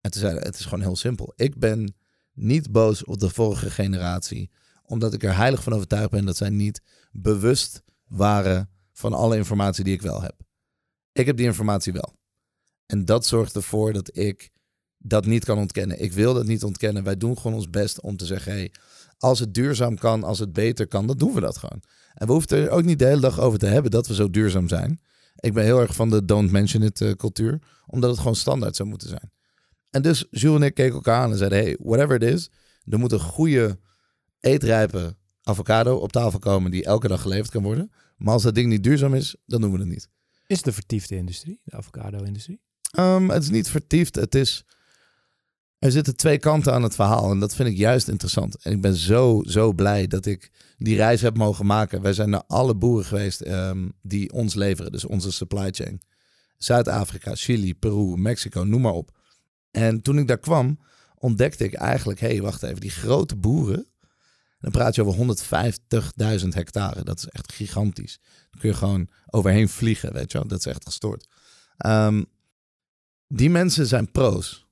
En 0.00 0.10
toen 0.10 0.20
zeiden 0.20 0.42
het 0.42 0.58
is 0.58 0.64
gewoon 0.64 0.80
heel 0.80 0.96
simpel. 0.96 1.32
Ik 1.36 1.58
ben 1.58 1.94
niet 2.32 2.72
boos 2.72 3.04
op 3.04 3.18
de 3.18 3.30
vorige 3.30 3.70
generatie, 3.70 4.50
omdat 4.82 5.12
ik 5.14 5.22
er 5.22 5.36
heilig 5.36 5.62
van 5.62 5.72
overtuigd 5.72 6.10
ben 6.10 6.24
dat 6.24 6.36
zij 6.36 6.50
niet 6.50 6.80
bewust 7.12 7.82
waren 8.04 8.70
van 8.92 9.12
alle 9.12 9.36
informatie 9.36 9.84
die 9.84 9.94
ik 9.94 10.02
wel 10.02 10.22
heb. 10.22 10.42
Ik 11.14 11.26
heb 11.26 11.36
die 11.36 11.46
informatie 11.46 11.92
wel. 11.92 12.14
En 12.86 13.04
dat 13.04 13.26
zorgt 13.26 13.56
ervoor 13.56 13.92
dat 13.92 14.16
ik 14.16 14.50
dat 14.98 15.26
niet 15.26 15.44
kan 15.44 15.58
ontkennen. 15.58 16.02
Ik 16.02 16.12
wil 16.12 16.34
dat 16.34 16.46
niet 16.46 16.64
ontkennen. 16.64 17.04
Wij 17.04 17.16
doen 17.16 17.36
gewoon 17.36 17.54
ons 17.56 17.70
best 17.70 18.00
om 18.00 18.16
te 18.16 18.26
zeggen: 18.26 18.52
hey, 18.52 18.72
als 19.18 19.38
het 19.38 19.54
duurzaam 19.54 19.96
kan, 19.96 20.24
als 20.24 20.38
het 20.38 20.52
beter 20.52 20.86
kan, 20.86 21.06
dan 21.06 21.18
doen 21.18 21.34
we 21.34 21.40
dat 21.40 21.56
gewoon. 21.56 21.82
En 22.14 22.26
we 22.26 22.32
hoeven 22.32 22.56
er 22.58 22.70
ook 22.70 22.84
niet 22.84 22.98
de 22.98 23.04
hele 23.04 23.20
dag 23.20 23.40
over 23.40 23.58
te 23.58 23.66
hebben 23.66 23.90
dat 23.90 24.06
we 24.06 24.14
zo 24.14 24.30
duurzaam 24.30 24.68
zijn. 24.68 25.00
Ik 25.36 25.52
ben 25.52 25.64
heel 25.64 25.80
erg 25.80 25.94
van 25.94 26.10
de 26.10 26.24
don't 26.24 26.50
mention 26.50 26.82
it 26.82 27.00
uh, 27.00 27.12
cultuur, 27.12 27.58
omdat 27.86 28.10
het 28.10 28.18
gewoon 28.18 28.36
standaard 28.36 28.76
zou 28.76 28.88
moeten 28.88 29.08
zijn. 29.08 29.32
En 29.90 30.02
dus 30.02 30.26
Jules 30.30 30.60
en 30.60 30.66
ik 30.66 30.74
keken 30.74 30.94
elkaar 30.94 31.20
aan 31.20 31.30
en 31.30 31.38
zeiden: 31.38 31.58
hey, 31.58 31.78
whatever 31.82 32.14
it 32.14 32.22
is, 32.22 32.50
er 32.84 32.98
moet 32.98 33.12
een 33.12 33.20
goede 33.20 33.78
eetrijpe 34.40 35.16
avocado 35.42 35.96
op 35.96 36.12
tafel 36.12 36.38
komen 36.38 36.70
die 36.70 36.84
elke 36.84 37.08
dag 37.08 37.20
geleverd 37.20 37.50
kan 37.50 37.62
worden. 37.62 37.92
Maar 38.16 38.32
als 38.32 38.42
dat 38.42 38.54
ding 38.54 38.68
niet 38.68 38.82
duurzaam 38.82 39.14
is, 39.14 39.36
dan 39.46 39.60
doen 39.60 39.72
we 39.72 39.78
het 39.78 39.88
niet. 39.88 40.08
Is 40.46 40.56
het 40.56 40.66
een 40.66 40.72
vertiefde 40.72 41.16
industrie, 41.16 41.60
de 41.64 41.76
avocado-industrie? 41.76 42.60
Um, 42.98 43.30
het 43.30 43.42
is 43.42 43.50
niet 43.50 43.68
vertiefd. 43.68 44.14
Het 44.14 44.34
is. 44.34 44.64
Er 45.78 45.92
zitten 45.92 46.16
twee 46.16 46.38
kanten 46.38 46.72
aan 46.72 46.82
het 46.82 46.94
verhaal 46.94 47.30
en 47.30 47.38
dat 47.38 47.54
vind 47.54 47.68
ik 47.68 47.76
juist 47.76 48.08
interessant. 48.08 48.62
En 48.62 48.72
ik 48.72 48.80
ben 48.80 48.94
zo, 48.94 49.42
zo 49.46 49.72
blij 49.72 50.06
dat 50.06 50.26
ik 50.26 50.50
die 50.76 50.96
reis 50.96 51.20
heb 51.20 51.36
mogen 51.36 51.66
maken. 51.66 52.02
Wij 52.02 52.12
zijn 52.12 52.30
naar 52.30 52.44
alle 52.46 52.74
boeren 52.74 53.04
geweest 53.04 53.46
um, 53.46 53.92
die 54.02 54.32
ons 54.32 54.54
leveren, 54.54 54.92
dus 54.92 55.04
onze 55.04 55.32
supply 55.32 55.70
chain. 55.70 56.00
Zuid-Afrika, 56.58 57.34
Chili, 57.34 57.74
Peru, 57.74 58.16
Mexico, 58.16 58.62
noem 58.62 58.80
maar 58.80 58.92
op. 58.92 59.18
En 59.70 60.02
toen 60.02 60.18
ik 60.18 60.28
daar 60.28 60.38
kwam, 60.38 60.78
ontdekte 61.14 61.64
ik 61.64 61.74
eigenlijk, 61.74 62.20
hé, 62.20 62.28
hey, 62.28 62.42
wacht 62.42 62.62
even, 62.62 62.80
die 62.80 62.90
grote 62.90 63.36
boeren, 63.36 63.86
dan 64.64 64.72
praat 64.72 64.94
je 64.94 65.04
over 65.04 65.36
150.000 66.40 66.48
hectare. 66.48 67.02
Dat 67.02 67.18
is 67.18 67.28
echt 67.28 67.52
gigantisch. 67.52 68.18
Dan 68.50 68.60
kun 68.60 68.68
je 68.68 68.76
gewoon 68.76 69.08
overheen 69.26 69.68
vliegen, 69.68 70.12
weet 70.12 70.32
je 70.32 70.38
wel. 70.38 70.46
Dat 70.46 70.58
is 70.58 70.66
echt 70.66 70.84
gestoord. 70.84 71.26
Um, 71.86 72.26
die 73.28 73.50
mensen 73.50 73.86
zijn 73.86 74.10
pro's. 74.10 74.66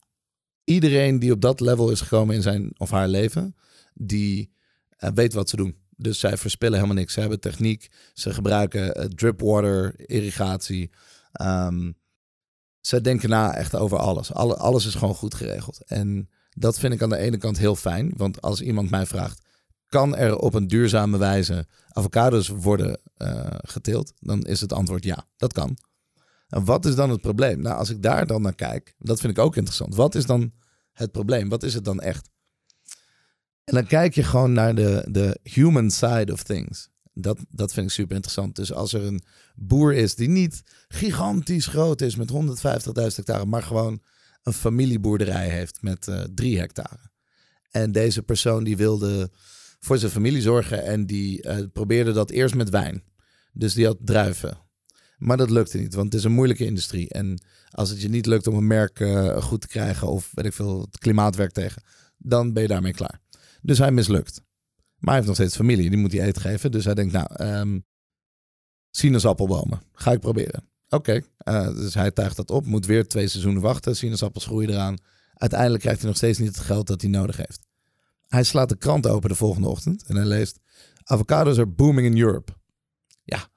Iedereen 0.65 1.19
die 1.19 1.33
op 1.33 1.41
dat 1.41 1.61
level 1.61 1.91
is 1.91 2.01
gekomen 2.01 2.35
in 2.35 2.43
zijn 2.43 2.71
of 2.77 2.91
haar 2.91 3.09
leven, 3.09 3.57
die 3.95 4.53
uh, 4.99 5.11
weet 5.15 5.33
wat 5.33 5.49
ze 5.49 5.57
doen. 5.57 5.77
Dus 5.97 6.19
zij 6.19 6.37
verspillen 6.37 6.75
helemaal 6.75 6.97
niks. 6.97 7.13
Ze 7.13 7.21
hebben 7.21 7.41
techniek, 7.41 7.91
ze 8.13 8.35
gebruiken 8.35 8.99
uh, 8.99 9.05
drip 9.05 9.41
water, 9.41 9.95
irrigatie. 9.97 10.91
Um, 11.43 11.97
ze 12.81 13.01
denken 13.01 13.29
na 13.29 13.55
echt 13.55 13.75
over 13.75 13.99
alles. 13.99 14.33
Alle, 14.33 14.57
alles 14.57 14.87
is 14.87 14.95
gewoon 14.95 15.15
goed 15.15 15.35
geregeld. 15.35 15.83
En 15.87 16.29
dat 16.51 16.79
vind 16.79 16.95
ik 16.95 17.03
aan 17.03 17.09
de 17.09 17.17
ene 17.17 17.37
kant 17.37 17.59
heel 17.59 17.77
fijn. 17.77 18.13
Want 18.17 18.43
als 18.43 18.61
iemand 18.61 18.91
mij 18.91 19.07
vraagt, 19.07 19.41
kan 19.93 20.17
er 20.17 20.37
op 20.37 20.55
een 20.55 20.67
duurzame 20.67 21.19
wijze 21.19 21.67
avocados 21.89 22.49
worden 22.49 23.01
uh, 23.19 23.47
geteeld? 23.49 24.13
Dan 24.19 24.43
is 24.43 24.61
het 24.61 24.73
antwoord 24.73 25.05
ja, 25.05 25.27
dat 25.37 25.53
kan. 25.53 25.77
En 26.49 26.65
wat 26.65 26.85
is 26.85 26.95
dan 26.95 27.11
het 27.11 27.21
probleem? 27.21 27.61
Nou, 27.61 27.77
als 27.77 27.91
ik 27.91 28.03
daar 28.03 28.27
dan 28.27 28.43
naar 28.43 28.55
kijk, 28.55 28.95
dat 28.99 29.21
vind 29.21 29.37
ik 29.37 29.45
ook 29.45 29.57
interessant. 29.57 29.95
Wat 29.95 30.15
is 30.15 30.27
dan 30.27 30.53
het 30.93 31.13
probleem? 31.13 31.49
Wat 31.49 31.63
is 31.63 31.75
het 31.75 31.85
dan 31.85 32.01
echt? 32.01 32.29
En 33.65 33.75
dan 33.75 33.87
kijk 33.87 34.15
je 34.15 34.23
gewoon 34.23 34.53
naar 34.53 34.75
de, 34.75 35.07
de 35.11 35.39
human 35.43 35.91
side 35.91 36.33
of 36.33 36.43
things. 36.43 36.89
Dat, 37.13 37.39
dat 37.49 37.73
vind 37.73 37.87
ik 37.87 37.93
super 37.93 38.15
interessant. 38.15 38.57
Dus 38.57 38.73
als 38.73 38.93
er 38.93 39.03
een 39.03 39.23
boer 39.55 39.95
is 39.95 40.15
die 40.15 40.29
niet 40.29 40.63
gigantisch 40.89 41.67
groot 41.67 42.01
is 42.01 42.17
met 42.17 42.33
150.000 42.33 42.37
hectare, 42.93 43.45
maar 43.45 43.63
gewoon 43.63 44.03
een 44.43 44.53
familieboerderij 44.53 45.49
heeft 45.49 45.83
met 45.83 46.07
uh, 46.07 46.21
drie 46.35 46.59
hectare. 46.59 47.11
En 47.71 47.93
deze 47.93 48.23
persoon 48.23 48.65
die 48.65 48.77
wilde 48.77 49.31
voor 49.85 49.99
zijn 49.99 50.13
familie 50.13 50.43
zorgen. 50.43 50.85
En 50.85 51.07
die 51.07 51.47
uh, 51.47 51.59
probeerde 51.73 52.13
dat 52.13 52.31
eerst 52.31 52.55
met 52.55 52.71
wijn. 52.71 53.03
Dus 53.53 53.75
die 53.75 53.87
had 53.87 53.97
druiven. 54.01 54.59
Maar 55.17 55.37
dat 55.37 55.51
lukte 55.51 55.79
niet, 55.79 55.95
want 55.95 56.07
het 56.07 56.15
is 56.15 56.25
een 56.25 56.33
moeilijke 56.33 56.65
industrie. 56.65 57.09
En 57.09 57.43
als 57.71 57.91
het 57.91 58.03
je 58.03 58.09
niet 58.09 58.27
lukt 58.27 58.47
om 58.47 58.55
een 58.55 58.67
merk 58.67 59.01
uh, 59.01 59.43
goed 59.43 59.61
te 59.61 59.67
krijgen 59.67 60.09
of 60.09 60.31
weet 60.35 60.45
ik 60.45 60.53
veel, 60.53 60.81
het 60.81 60.99
klimaatwerk 60.99 61.53
tegen, 61.53 61.83
dan 62.19 62.53
ben 62.53 62.63
je 62.63 62.69
daarmee 62.69 62.93
klaar. 62.93 63.21
Dus 63.63 63.79
hij 63.79 63.93
mislukt. 63.93 64.43
Maar 64.97 65.15
hij 65.15 65.15
heeft 65.15 65.27
nog 65.27 65.37
steeds 65.37 65.57
familie, 65.57 65.91
die 65.91 65.99
moet 65.99 66.13
hij 66.13 66.27
eten 66.27 66.43
geven. 66.43 66.71
Dus 66.71 66.85
hij 66.85 66.95
denkt, 66.95 67.13
nou, 67.13 67.59
um, 67.59 67.85
sinaasappelbomen, 68.91 69.83
ga 69.93 70.13
ik 70.13 70.21
proberen. 70.21 70.65
Oké, 70.89 71.21
uh, 71.49 71.75
dus 71.75 71.95
hij 71.95 72.11
tuigt 72.11 72.37
dat 72.37 72.51
op, 72.51 72.67
moet 72.67 72.87
weer 72.87 73.09
twee 73.09 73.29
seizoenen 73.29 73.63
wachten. 73.63 73.97
Sinaasappels 73.97 74.45
groeien 74.45 74.71
eraan. 74.71 74.97
Uiteindelijk 75.35 75.81
krijgt 75.81 76.01
hij 76.01 76.09
nog 76.09 76.17
steeds 76.17 76.39
niet 76.39 76.57
het 76.57 76.65
geld 76.65 76.87
dat 76.87 77.01
hij 77.01 77.11
nodig 77.11 77.37
heeft. 77.37 77.67
Hij 78.33 78.43
slaat 78.43 78.69
de 78.69 78.77
krant 78.77 79.07
open 79.07 79.29
de 79.29 79.35
volgende 79.35 79.69
ochtend 79.69 80.03
en 80.07 80.17
hij 80.17 80.25
leest: 80.25 80.59
Avocados 81.05 81.59
are 81.59 81.67
booming 81.67 82.07
in 82.07 82.19
Europe. 82.19 82.53
Ja, 83.23 83.49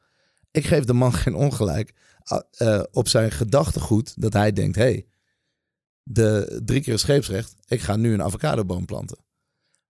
ik 0.52 0.66
geef 0.66 0.84
de 0.84 0.94
man 0.94 1.14
geen 1.24 1.36
ongelijk. 1.36 1.94
ah, 2.24 2.42
eh, 2.52 2.84
op 2.92 3.08
zijn 3.08 3.32
gedachtegoed 3.32 4.22
dat 4.22 4.34
hij 4.34 4.52
denkt: 4.52 4.76
hey, 4.76 5.08
de 6.04 6.62
drie 6.66 6.82
keer 6.82 7.00
scheepsrecht, 7.00 7.56
ik 7.66 7.82
ga 7.82 7.96
nu 7.96 8.14
een 8.14 8.24
avocadoboom 8.24 8.86
planten. 8.86 9.18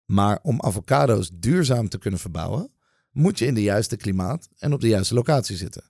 Maar 0.06 0.40
om 0.42 0.62
avocado's 0.62 1.30
duurzaam 1.34 1.90
te 1.90 1.98
kunnen 1.98 2.20
verbouwen, 2.20 2.72
moet 3.12 3.40
je 3.40 3.46
in 3.46 3.54
de 3.54 3.64
juiste 3.64 3.96
klimaat 3.96 4.50
en 4.58 4.74
op 4.74 4.82
de 4.82 4.88
juiste 4.88 5.14
locatie 5.14 5.58
zitten. 5.58 5.84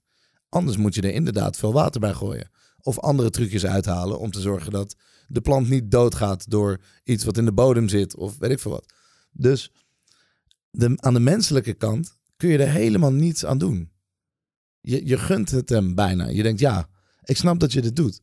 Anders 0.49 0.77
moet 0.77 0.95
je 0.95 1.01
er 1.01 1.13
inderdaad 1.13 1.57
veel 1.57 1.73
water 1.73 1.99
bij 1.99 2.13
gooien. 2.13 2.51
Of 2.87 2.99
andere 2.99 3.29
trucjes 3.29 3.65
uithalen 3.65 4.19
om 4.19 4.31
te 4.31 4.41
zorgen 4.41 4.71
dat 4.71 4.95
de 5.27 5.41
plant 5.41 5.69
niet 5.69 5.91
doodgaat 5.91 6.49
door 6.49 6.81
iets 7.03 7.23
wat 7.23 7.37
in 7.37 7.45
de 7.45 7.53
bodem 7.53 7.87
zit 7.87 8.15
of 8.15 8.37
weet 8.37 8.51
ik 8.51 8.59
veel 8.59 8.71
wat. 8.71 8.93
Dus 9.31 9.71
de, 10.69 10.93
aan 10.95 11.13
de 11.13 11.19
menselijke 11.19 11.73
kant 11.73 12.17
kun 12.37 12.49
je 12.49 12.57
er 12.57 12.69
helemaal 12.69 13.11
niets 13.11 13.45
aan 13.45 13.57
doen. 13.57 13.91
Je, 14.81 15.05
je 15.05 15.17
gunt 15.17 15.51
het 15.51 15.69
hem 15.69 15.95
bijna. 15.95 16.27
Je 16.27 16.43
denkt, 16.43 16.59
ja, 16.59 16.89
ik 17.23 17.37
snap 17.37 17.59
dat 17.59 17.73
je 17.73 17.81
dit 17.81 17.95
doet. 17.95 18.21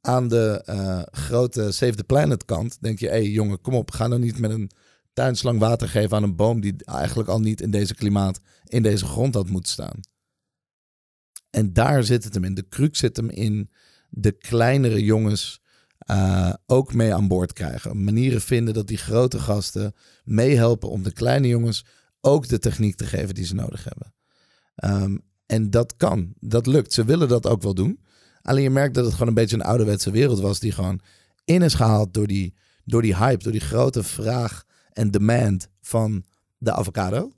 Aan 0.00 0.28
de 0.28 0.62
eh, 0.64 1.02
grote 1.10 1.72
Save 1.72 1.94
the 1.94 2.04
Planet 2.04 2.44
kant 2.44 2.76
denk 2.80 2.98
je, 2.98 3.06
hé 3.06 3.12
hey, 3.12 3.28
jongen, 3.28 3.60
kom 3.60 3.74
op, 3.74 3.90
ga 3.90 4.06
nou 4.06 4.20
niet 4.20 4.38
met 4.38 4.50
een 4.50 4.70
tuinslang 5.12 5.58
water 5.58 5.88
geven 5.88 6.16
aan 6.16 6.22
een 6.22 6.36
boom 6.36 6.60
die 6.60 6.74
eigenlijk 6.84 7.28
al 7.28 7.40
niet 7.40 7.60
in 7.60 7.70
deze 7.70 7.94
klimaat, 7.94 8.40
in 8.64 8.82
deze 8.82 9.06
grond 9.06 9.34
had 9.34 9.48
moeten 9.48 9.72
staan. 9.72 10.00
En 11.50 11.72
daar 11.72 12.04
zit 12.04 12.24
het 12.24 12.34
hem 12.34 12.44
in. 12.44 12.54
De 12.54 12.68
kruk 12.68 12.96
zit 12.96 13.16
hem 13.16 13.30
in 13.30 13.70
de 14.18 14.32
kleinere 14.32 15.04
jongens 15.04 15.60
uh, 16.10 16.52
ook 16.66 16.94
mee 16.94 17.14
aan 17.14 17.28
boord 17.28 17.52
krijgen. 17.52 18.04
Manieren 18.04 18.40
vinden 18.40 18.74
dat 18.74 18.86
die 18.86 18.96
grote 18.96 19.38
gasten 19.38 19.94
meehelpen 20.24 20.90
om 20.90 21.02
de 21.02 21.12
kleine 21.12 21.48
jongens 21.48 21.84
ook 22.20 22.48
de 22.48 22.58
techniek 22.58 22.96
te 22.96 23.06
geven 23.06 23.34
die 23.34 23.44
ze 23.44 23.54
nodig 23.54 23.84
hebben. 23.84 24.14
Um, 25.02 25.22
en 25.46 25.70
dat 25.70 25.96
kan, 25.96 26.34
dat 26.40 26.66
lukt. 26.66 26.92
Ze 26.92 27.04
willen 27.04 27.28
dat 27.28 27.46
ook 27.46 27.62
wel 27.62 27.74
doen. 27.74 28.00
Alleen 28.42 28.62
je 28.62 28.70
merkt 28.70 28.94
dat 28.94 29.04
het 29.04 29.12
gewoon 29.12 29.28
een 29.28 29.34
beetje 29.34 29.56
een 29.56 29.62
ouderwetse 29.62 30.10
wereld 30.10 30.40
was 30.40 30.60
die 30.60 30.72
gewoon 30.72 31.00
in 31.44 31.62
is 31.62 31.74
gehaald 31.74 32.14
door 32.14 32.26
die, 32.26 32.54
door 32.84 33.02
die 33.02 33.16
hype, 33.16 33.42
door 33.42 33.52
die 33.52 33.60
grote 33.60 34.02
vraag 34.02 34.64
en 34.92 35.10
demand 35.10 35.68
van 35.80 36.24
de 36.58 36.72
avocado. 36.72 37.32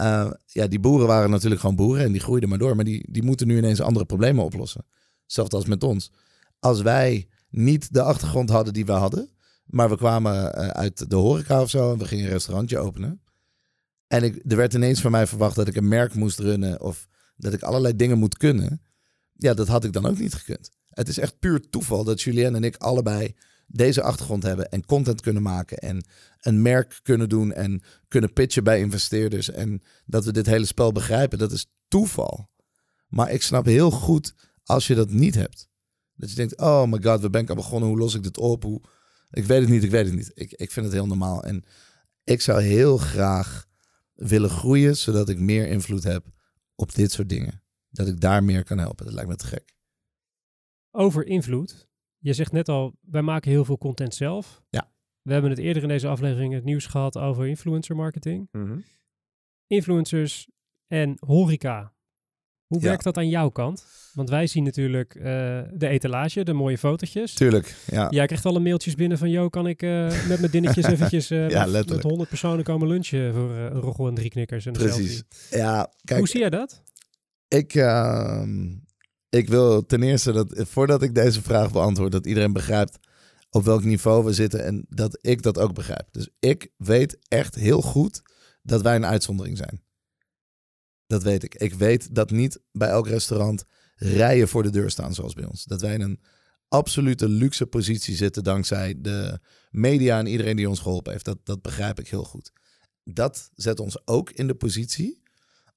Uh, 0.00 0.30
ja, 0.46 0.66
die 0.66 0.80
boeren 0.80 1.06
waren 1.06 1.30
natuurlijk 1.30 1.60
gewoon 1.60 1.76
boeren 1.76 2.04
en 2.04 2.12
die 2.12 2.20
groeiden 2.20 2.48
maar 2.48 2.58
door. 2.58 2.76
Maar 2.76 2.84
die, 2.84 3.06
die 3.10 3.22
moeten 3.22 3.46
nu 3.46 3.56
ineens 3.56 3.80
andere 3.80 4.04
problemen 4.04 4.44
oplossen. 4.44 4.84
Hetzelfde 5.30 5.56
als 5.56 5.66
met 5.66 5.84
ons. 5.84 6.10
Als 6.58 6.82
wij 6.82 7.28
niet 7.50 7.92
de 7.92 8.02
achtergrond 8.02 8.50
hadden 8.50 8.72
die 8.72 8.86
we 8.86 8.92
hadden, 8.92 9.30
maar 9.64 9.88
we 9.88 9.96
kwamen 9.96 10.34
uh, 10.34 10.68
uit 10.68 11.10
de 11.10 11.16
horeca 11.16 11.62
of 11.62 11.70
zo 11.70 11.92
en 11.92 11.98
we 11.98 12.04
gingen 12.04 12.24
een 12.24 12.30
restaurantje 12.30 12.78
openen. 12.78 13.22
En 14.06 14.22
ik, 14.22 14.42
er 14.48 14.56
werd 14.56 14.74
ineens 14.74 15.00
van 15.00 15.10
mij 15.10 15.26
verwacht 15.26 15.56
dat 15.56 15.68
ik 15.68 15.76
een 15.76 15.88
merk 15.88 16.14
moest 16.14 16.38
runnen 16.38 16.80
of 16.80 17.08
dat 17.36 17.52
ik 17.52 17.62
allerlei 17.62 17.96
dingen 17.96 18.18
moet 18.18 18.36
kunnen. 18.36 18.82
Ja, 19.32 19.54
dat 19.54 19.68
had 19.68 19.84
ik 19.84 19.92
dan 19.92 20.06
ook 20.06 20.18
niet 20.18 20.34
gekund. 20.34 20.70
Het 20.86 21.08
is 21.08 21.18
echt 21.18 21.38
puur 21.38 21.68
toeval 21.68 22.04
dat 22.04 22.22
Julien 22.22 22.54
en 22.54 22.64
ik 22.64 22.76
allebei 22.76 23.34
deze 23.66 24.02
achtergrond 24.02 24.42
hebben 24.42 24.70
en 24.70 24.86
content 24.86 25.20
kunnen 25.20 25.42
maken 25.42 25.78
en 25.78 26.04
een 26.40 26.62
merk 26.62 27.00
kunnen 27.02 27.28
doen 27.28 27.52
en 27.52 27.82
kunnen 28.08 28.32
pitchen 28.32 28.64
bij 28.64 28.78
investeerders 28.78 29.50
en 29.50 29.82
dat 30.06 30.24
we 30.24 30.32
dit 30.32 30.46
hele 30.46 30.66
spel 30.66 30.92
begrijpen. 30.92 31.38
Dat 31.38 31.52
is 31.52 31.72
toeval. 31.88 32.50
Maar 33.08 33.30
ik 33.30 33.42
snap 33.42 33.64
heel 33.64 33.90
goed 33.90 34.34
als 34.70 34.86
je 34.86 34.94
dat 34.94 35.10
niet 35.10 35.34
hebt. 35.34 35.68
Dat 36.14 36.30
je 36.30 36.36
denkt, 36.36 36.58
oh 36.58 36.84
my 36.86 37.02
god, 37.02 37.20
we 37.20 37.30
ben 37.30 37.42
ik 37.42 37.48
al 37.48 37.54
begonnen? 37.54 37.88
Hoe 37.88 37.98
los 37.98 38.14
ik 38.14 38.22
dit 38.22 38.38
op? 38.38 38.62
Hoe... 38.62 38.80
Ik 39.30 39.44
weet 39.44 39.60
het 39.60 39.68
niet, 39.68 39.84
ik 39.84 39.90
weet 39.90 40.06
het 40.06 40.14
niet. 40.14 40.30
Ik, 40.34 40.52
ik 40.52 40.70
vind 40.70 40.86
het 40.86 40.94
heel 40.94 41.06
normaal. 41.06 41.44
En 41.44 41.64
ik 42.24 42.40
zou 42.40 42.62
heel 42.62 42.96
graag 42.96 43.66
willen 44.14 44.50
groeien, 44.50 44.96
zodat 44.96 45.28
ik 45.28 45.38
meer 45.38 45.66
invloed 45.66 46.04
heb 46.04 46.26
op 46.74 46.94
dit 46.94 47.12
soort 47.12 47.28
dingen. 47.28 47.62
Dat 47.90 48.06
ik 48.06 48.20
daar 48.20 48.44
meer 48.44 48.64
kan 48.64 48.78
helpen. 48.78 49.04
Dat 49.04 49.14
lijkt 49.14 49.30
me 49.30 49.36
te 49.36 49.46
gek. 49.46 49.74
Over 50.90 51.26
invloed. 51.26 51.88
Je 52.18 52.32
zegt 52.32 52.52
net 52.52 52.68
al, 52.68 52.96
wij 53.00 53.22
maken 53.22 53.50
heel 53.50 53.64
veel 53.64 53.78
content 53.78 54.14
zelf. 54.14 54.62
Ja. 54.68 54.92
We 55.22 55.32
hebben 55.32 55.50
het 55.50 55.60
eerder 55.60 55.82
in 55.82 55.88
deze 55.88 56.08
aflevering 56.08 56.54
het 56.54 56.64
nieuws 56.64 56.86
gehad 56.86 57.16
over 57.18 57.46
influencer 57.46 57.96
marketing. 57.96 58.48
Mhm. 58.52 58.78
Influencers 59.66 60.50
en 60.86 61.16
horeca. 61.26 61.94
Hoe 62.70 62.80
werkt 62.80 63.04
dat 63.04 63.16
aan 63.16 63.28
jouw 63.28 63.48
kant? 63.48 63.84
Want 64.14 64.28
wij 64.28 64.46
zien 64.46 64.64
natuurlijk 64.64 65.14
uh, 65.14 65.22
de 65.72 65.88
etalage, 65.88 66.44
de 66.44 66.52
mooie 66.52 66.78
fotootjes. 66.78 67.34
Tuurlijk, 67.34 67.74
ja. 67.86 68.06
Jij 68.10 68.26
krijgt 68.26 68.46
alle 68.46 68.60
mailtjes 68.60 68.94
binnen 68.94 69.18
van... 69.18 69.30
...yo, 69.30 69.48
kan 69.48 69.66
ik 69.66 69.82
uh, 69.82 70.28
met 70.28 70.40
mijn 70.40 70.50
dinnetjes 70.50 70.86
eventjes 70.94 71.30
uh, 71.30 71.48
ja, 71.48 71.66
met, 71.66 71.88
met 71.88 72.02
100 72.02 72.28
personen 72.28 72.64
komen 72.64 72.88
lunchen... 72.88 73.34
...voor 73.34 73.50
een 73.50 73.80
roggel 73.80 74.08
en 74.08 74.14
drie 74.14 74.30
knikkers 74.30 74.66
en 74.66 74.72
Precies. 74.72 75.22
Ja, 75.50 75.92
kijk, 76.04 76.18
Hoe 76.18 76.28
zie 76.28 76.40
jij 76.40 76.50
dat? 76.50 76.82
Ik, 77.48 77.74
ehm, 77.74 78.68
ik 79.28 79.48
wil 79.48 79.86
ten 79.86 80.02
eerste 80.02 80.32
dat... 80.32 80.54
...voordat 80.56 81.02
ik 81.02 81.14
deze 81.14 81.42
vraag 81.42 81.72
beantwoord... 81.72 82.12
...dat 82.12 82.26
iedereen 82.26 82.52
begrijpt 82.52 82.98
op 83.50 83.64
welk 83.64 83.84
niveau 83.84 84.24
we 84.24 84.32
zitten... 84.32 84.64
...en 84.64 84.86
dat 84.88 85.18
ik 85.20 85.42
dat 85.42 85.58
ook 85.58 85.74
begrijp. 85.74 86.06
Dus 86.10 86.28
ik 86.38 86.68
weet 86.76 87.18
echt 87.28 87.54
heel 87.54 87.82
goed 87.82 88.22
dat 88.62 88.82
wij 88.82 88.94
een 88.94 89.06
uitzondering 89.06 89.56
zijn. 89.56 89.80
Dat 91.10 91.22
weet 91.22 91.42
ik. 91.42 91.54
Ik 91.54 91.74
weet 91.74 92.14
dat 92.14 92.30
niet 92.30 92.60
bij 92.72 92.88
elk 92.88 93.08
restaurant 93.08 93.64
rijen 93.96 94.48
voor 94.48 94.62
de 94.62 94.70
deur 94.70 94.90
staan 94.90 95.14
zoals 95.14 95.34
bij 95.34 95.44
ons. 95.44 95.64
Dat 95.64 95.80
wij 95.80 95.94
in 95.94 96.00
een 96.00 96.20
absolute 96.68 97.28
luxe 97.28 97.66
positie 97.66 98.16
zitten 98.16 98.44
dankzij 98.44 98.94
de 98.98 99.40
media 99.70 100.18
en 100.18 100.26
iedereen 100.26 100.56
die 100.56 100.68
ons 100.68 100.80
geholpen 100.80 101.12
heeft. 101.12 101.24
Dat, 101.24 101.38
dat 101.44 101.62
begrijp 101.62 101.98
ik 101.98 102.08
heel 102.08 102.24
goed. 102.24 102.52
Dat 103.04 103.50
zet 103.54 103.80
ons 103.80 104.06
ook 104.06 104.30
in 104.30 104.46
de 104.46 104.54
positie 104.54 105.22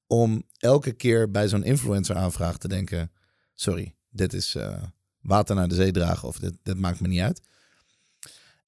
om 0.08 0.44
elke 0.58 0.92
keer 0.92 1.32
bij 1.32 1.48
zo'n 1.48 1.64
influencer 1.64 2.16
aanvraag 2.16 2.58
te 2.58 2.68
denken: 2.68 3.12
sorry, 3.54 3.96
dit 4.10 4.34
is 4.34 4.56
uh, 4.56 4.84
water 5.20 5.56
naar 5.56 5.68
de 5.68 5.76
zee 5.76 5.92
dragen 5.92 6.28
of 6.28 6.40
dit, 6.40 6.54
dit 6.64 6.78
maakt 6.78 7.00
me 7.00 7.08
niet 7.08 7.22
uit. 7.22 7.42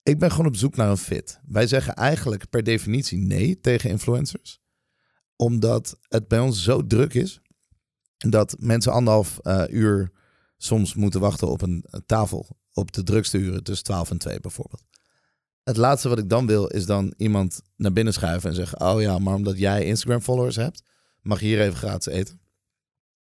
Ik 0.04 0.20
ben 0.20 0.32
gewoon 0.32 0.48
op 0.48 0.56
zoek 0.56 0.76
naar 0.76 0.90
een 0.90 0.98
fit. 0.98 1.40
Wij 1.48 1.68
zeggen 1.68 1.94
eigenlijk 1.94 2.50
per 2.50 2.64
definitie 2.64 3.18
nee 3.18 3.60
tegen 3.60 3.90
influencers 3.90 4.64
omdat 5.36 5.98
het 6.02 6.28
bij 6.28 6.40
ons 6.40 6.64
zo 6.64 6.88
druk 6.88 7.14
is 7.14 7.42
dat 8.18 8.56
mensen 8.60 8.92
anderhalf 8.92 9.40
uh, 9.44 9.64
uur 9.70 10.12
soms 10.58 10.94
moeten 10.94 11.20
wachten 11.20 11.48
op 11.48 11.62
een 11.62 11.86
tafel 12.06 12.58
op 12.74 12.92
de 12.92 13.04
drukste 13.04 13.38
uren 13.38 13.64
tussen 13.64 13.86
12 13.86 14.12
en 14.12 14.18
2 14.18 14.40
bijvoorbeeld. 14.40 14.84
Het 15.64 15.78
laatste 15.78 16.10
wat 16.10 16.18
ik 16.18 16.30
dan 16.30 16.48
wil 16.48 16.68
is 16.68 16.86
dan 16.86 17.14
iemand 17.18 17.62
naar 17.76 17.94
binnen 17.94 18.14
schuiven 18.14 18.50
en 18.50 18.56
zeggen: 18.56 18.82
Oh 18.82 19.02
ja, 19.02 19.20
maar 19.20 19.36
omdat 19.36 19.58
jij 19.58 19.86
Instagram 19.86 20.22
followers 20.22 20.56
hebt, 20.56 20.84
mag 21.22 21.40
je 21.40 21.46
hier 21.46 21.62
even 21.62 21.78
gratis 21.78 22.14
eten. 22.14 22.40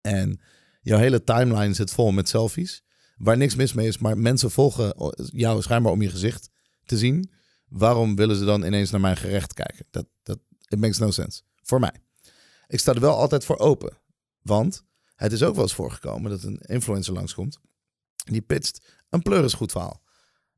En 0.02 0.42
jouw 0.82 1.00
hele 1.00 1.24
timeline 1.24 1.74
zit 1.74 1.92
vol 1.92 2.12
met 2.12 2.30
selfies, 2.30 2.84
waar 3.18 3.38
niks 3.38 3.56
mis 3.56 3.74
mee 3.74 3.88
is, 3.88 3.98
maar 3.98 4.18
mensen 4.18 4.52
volgen 4.52 5.16
jou 5.16 5.62
schijnbaar 5.62 5.92
om 5.92 6.02
je 6.02 6.10
gezicht 6.10 6.50
te 6.86 6.98
zien. 6.98 7.32
Waarom 7.68 8.16
willen 8.16 8.36
ze 8.36 8.46
dan 8.46 8.64
ineens 8.64 8.92
naar 8.92 9.02
mijn 9.02 9.18
gerecht 9.18 9.54
kijken? 9.54 9.86
Dat, 9.90 10.06
dat 10.24 10.40
it 10.68 10.80
makes 10.80 10.98
no 10.98 11.12
sense. 11.12 11.42
Voor 11.64 11.80
mij. 11.80 11.94
Ik 12.68 12.80
sta 12.80 12.94
er 12.94 13.00
wel 13.00 13.18
altijd 13.18 13.46
voor 13.46 13.58
open. 13.58 13.98
Want 14.42 14.84
het 15.16 15.32
is 15.32 15.44
ook 15.44 15.54
wel 15.54 15.64
eens 15.64 15.74
voorgekomen 15.74 16.32
dat 16.32 16.44
een 16.44 16.58
influencer 16.58 17.14
langskomt. 17.14 17.60
Die 18.16 18.42
pitcht 18.42 18.86
een 19.10 19.22
pleurisgoed 19.22 19.72
verhaal. 19.72 20.02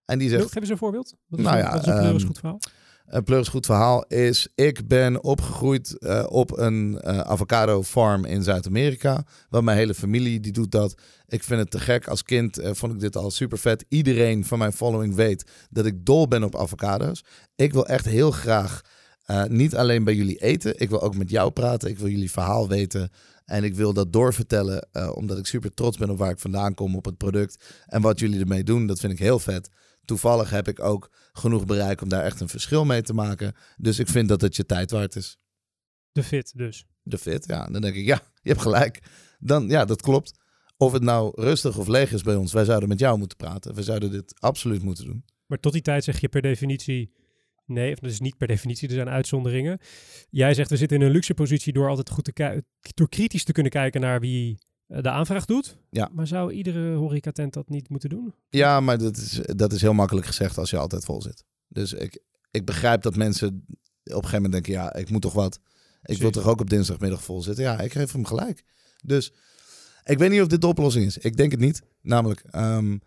En 0.05 0.19
die 0.19 0.29
zegt... 0.29 0.51
Geef 0.51 0.55
eens 0.55 0.69
een 0.69 0.77
voorbeeld. 0.77 1.15
Wat 1.27 1.39
is 1.39 1.45
nou 1.45 1.57
ja, 1.57 1.71
wat 1.71 1.81
is 1.81 1.87
een 1.87 1.99
pleurisgoed 1.99 2.35
ehm, 2.35 2.39
verhaal? 2.39 2.59
Een 3.05 3.23
pleurisgoed 3.23 3.65
verhaal 3.65 4.05
is... 4.05 4.47
Ik 4.55 4.87
ben 4.87 5.23
opgegroeid 5.23 5.95
uh, 5.99 6.25
op 6.29 6.57
een 6.57 7.01
uh, 7.03 7.19
avocado 7.19 7.83
farm 7.83 8.25
in 8.25 8.43
Zuid-Amerika. 8.43 9.25
Waar 9.49 9.63
mijn 9.63 9.77
hele 9.77 9.93
familie 9.93 10.39
die 10.39 10.51
doet 10.51 10.71
dat. 10.71 11.01
Ik 11.27 11.43
vind 11.43 11.59
het 11.59 11.71
te 11.71 11.79
gek. 11.79 12.07
Als 12.07 12.23
kind 12.23 12.59
uh, 12.59 12.69
vond 12.73 12.93
ik 12.93 12.99
dit 12.99 13.15
al 13.15 13.31
super 13.31 13.57
vet. 13.57 13.85
Iedereen 13.89 14.45
van 14.45 14.57
mijn 14.57 14.73
following 14.73 15.15
weet 15.15 15.51
dat 15.69 15.85
ik 15.85 16.05
dol 16.05 16.27
ben 16.27 16.43
op 16.43 16.55
avocado's. 16.55 17.23
Ik 17.55 17.73
wil 17.73 17.87
echt 17.87 18.05
heel 18.05 18.31
graag 18.31 18.81
uh, 19.27 19.43
niet 19.43 19.75
alleen 19.75 20.03
bij 20.03 20.15
jullie 20.15 20.37
eten. 20.37 20.79
Ik 20.79 20.89
wil 20.89 21.01
ook 21.01 21.15
met 21.15 21.29
jou 21.29 21.51
praten. 21.51 21.89
Ik 21.89 21.97
wil 21.97 22.09
jullie 22.09 22.31
verhaal 22.31 22.67
weten. 22.67 23.09
En 23.45 23.63
ik 23.63 23.75
wil 23.75 23.93
dat 23.93 24.13
doorvertellen, 24.13 24.87
uh, 24.93 25.11
omdat 25.15 25.37
ik 25.37 25.45
super 25.45 25.73
trots 25.73 25.97
ben 25.97 26.09
op 26.09 26.17
waar 26.17 26.31
ik 26.31 26.39
vandaan 26.39 26.73
kom, 26.73 26.95
op 26.95 27.05
het 27.05 27.17
product. 27.17 27.83
En 27.85 28.01
wat 28.01 28.19
jullie 28.19 28.39
ermee 28.39 28.63
doen, 28.63 28.87
dat 28.87 28.99
vind 28.99 29.13
ik 29.13 29.19
heel 29.19 29.39
vet. 29.39 29.69
Toevallig 30.05 30.49
heb 30.49 30.67
ik 30.67 30.79
ook 30.79 31.11
genoeg 31.31 31.65
bereik 31.65 32.01
om 32.01 32.09
daar 32.09 32.23
echt 32.23 32.39
een 32.39 32.49
verschil 32.49 32.85
mee 32.85 33.01
te 33.01 33.13
maken. 33.13 33.53
Dus 33.77 33.99
ik 33.99 34.07
vind 34.07 34.29
dat 34.29 34.41
het 34.41 34.55
je 34.55 34.65
tijd 34.65 34.91
waard 34.91 35.15
is. 35.15 35.37
De 36.11 36.23
fit 36.23 36.51
dus. 36.55 36.85
De 37.01 37.17
fit, 37.17 37.45
ja. 37.47 37.67
Dan 37.67 37.81
denk 37.81 37.95
ik, 37.95 38.05
ja, 38.05 38.21
je 38.41 38.49
hebt 38.49 38.61
gelijk. 38.61 38.99
Dan, 39.39 39.67
ja, 39.67 39.85
dat 39.85 40.01
klopt. 40.01 40.39
Of 40.77 40.91
het 40.91 41.03
nou 41.03 41.41
rustig 41.41 41.77
of 41.77 41.87
leeg 41.87 42.11
is 42.11 42.21
bij 42.21 42.35
ons, 42.35 42.53
wij 42.53 42.65
zouden 42.65 42.89
met 42.89 42.99
jou 42.99 43.17
moeten 43.17 43.37
praten. 43.37 43.75
We 43.75 43.83
zouden 43.83 44.11
dit 44.11 44.33
absoluut 44.39 44.83
moeten 44.83 45.05
doen. 45.05 45.25
Maar 45.45 45.59
tot 45.59 45.73
die 45.73 45.81
tijd 45.81 46.03
zeg 46.03 46.19
je 46.19 46.29
per 46.29 46.41
definitie 46.41 47.13
Nee, 47.65 47.95
dat 47.95 48.09
is 48.11 48.19
niet 48.19 48.37
per 48.37 48.47
definitie, 48.47 48.87
er 48.87 48.93
zijn 48.93 49.09
uitzonderingen. 49.09 49.79
Jij 50.29 50.53
zegt 50.53 50.69
we 50.69 50.77
zitten 50.77 50.97
in 50.99 51.05
een 51.05 51.11
luxe 51.11 51.33
positie 51.33 51.73
door 51.73 51.89
altijd 51.89 52.09
goed 52.09 52.23
te 52.23 52.33
kijken, 52.33 52.65
door 52.93 53.09
kritisch 53.09 53.43
te 53.43 53.51
kunnen 53.51 53.71
kijken 53.71 54.01
naar 54.01 54.19
wie 54.19 54.57
eh, 54.87 55.01
de 55.01 55.09
aanvraag 55.09 55.45
doet. 55.45 55.77
Ja. 55.89 56.09
Maar 56.13 56.27
zou 56.27 56.51
iedere 56.51 56.95
horecatent 56.95 57.53
dat 57.53 57.69
niet 57.69 57.89
moeten 57.89 58.09
doen? 58.09 58.33
Ja, 58.49 58.79
maar 58.79 58.97
dat 58.97 59.17
is, 59.17 59.39
dat 59.45 59.73
is 59.73 59.81
heel 59.81 59.93
makkelijk 59.93 60.27
gezegd 60.27 60.57
als 60.57 60.69
je 60.69 60.77
altijd 60.77 61.05
vol 61.05 61.21
zit. 61.21 61.43
Dus 61.67 61.93
ik, 61.93 62.19
ik 62.51 62.65
begrijp 62.65 63.01
dat 63.01 63.15
mensen 63.15 63.47
op 63.47 63.55
een 64.03 64.13
gegeven 64.13 64.33
moment 64.33 64.51
denken, 64.51 64.73
ja, 64.73 64.93
ik 64.93 65.09
moet 65.09 65.21
toch 65.21 65.33
wat. 65.33 65.59
Ik 66.03 66.17
wil 66.17 66.31
toch 66.31 66.47
ook 66.47 66.61
op 66.61 66.69
dinsdagmiddag 66.69 67.23
vol 67.23 67.41
zitten. 67.41 67.63
Ja, 67.63 67.79
ik 67.79 67.91
geef 67.91 68.11
hem 68.11 68.25
gelijk. 68.25 68.63
Dus 69.03 69.33
Ik 70.03 70.17
weet 70.17 70.29
niet 70.29 70.41
of 70.41 70.47
dit 70.47 70.61
de 70.61 70.67
oplossing 70.67 71.05
is. 71.05 71.17
Ik 71.17 71.37
denk 71.37 71.51
het 71.51 71.59
niet. 71.59 71.81
Namelijk, 72.01 72.43
ehm, 72.49 72.97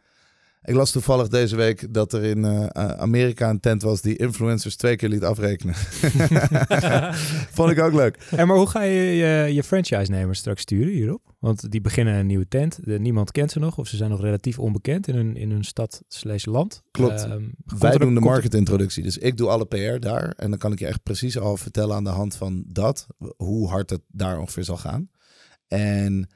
ik 0.62 0.74
las 0.74 0.90
toevallig 0.90 1.28
deze 1.28 1.56
week 1.56 1.94
dat 1.94 2.12
er 2.12 2.24
in 2.24 2.44
eh, 2.44 2.66
Amerika 2.90 3.50
een 3.50 3.60
tent 3.60 3.82
was 3.82 4.00
die 4.00 4.16
influencers 4.16 4.76
twee 4.76 4.96
keer 4.96 5.08
liet 5.08 5.24
afrekenen. 5.24 5.74
Vond 7.56 7.70
ik 7.70 7.80
ook 7.80 7.92
leuk. 7.92 8.16
En 8.30 8.46
maar 8.46 8.56
hoe 8.56 8.68
ga 8.68 8.82
je 8.82 9.00
je, 9.00 9.54
je 9.54 9.62
franchise-nemers 9.62 10.38
straks 10.38 10.62
sturen 10.62 10.92
hierop? 10.92 11.34
Want 11.38 11.70
die 11.70 11.80
beginnen 11.80 12.14
een 12.14 12.26
nieuwe 12.26 12.48
tent. 12.48 12.78
De, 12.82 12.98
niemand 12.98 13.32
kent 13.32 13.50
ze 13.52 13.58
nog 13.58 13.78
of 13.78 13.88
ze 13.88 13.96
zijn 13.96 14.10
nog 14.10 14.20
relatief 14.20 14.58
onbekend 14.58 15.08
in 15.08 15.14
hun, 15.14 15.36
in 15.36 15.50
hun 15.50 15.64
stad 15.64 16.02
slash 16.08 16.44
land. 16.44 16.82
Klopt. 16.90 17.24
Ehm, 17.24 17.44
Wij 17.78 17.98
doen 17.98 18.14
de 18.14 18.20
marketintroductie. 18.20 19.02
Dus 19.02 19.18
ik 19.18 19.36
doe 19.36 19.48
alle 19.48 19.66
PR 19.66 19.98
daar. 19.98 20.32
En 20.36 20.50
dan 20.50 20.58
kan 20.58 20.72
ik 20.72 20.78
je 20.78 20.86
echt 20.86 21.02
precies 21.02 21.38
al 21.38 21.56
vertellen 21.56 21.96
aan 21.96 22.04
de 22.04 22.10
hand 22.10 22.36
van 22.36 22.64
dat, 22.66 23.06
hoe 23.36 23.68
hard 23.68 23.90
het 23.90 24.02
daar 24.08 24.38
ongeveer 24.38 24.64
zal 24.64 24.76
gaan. 24.76 25.10
En 25.68 26.28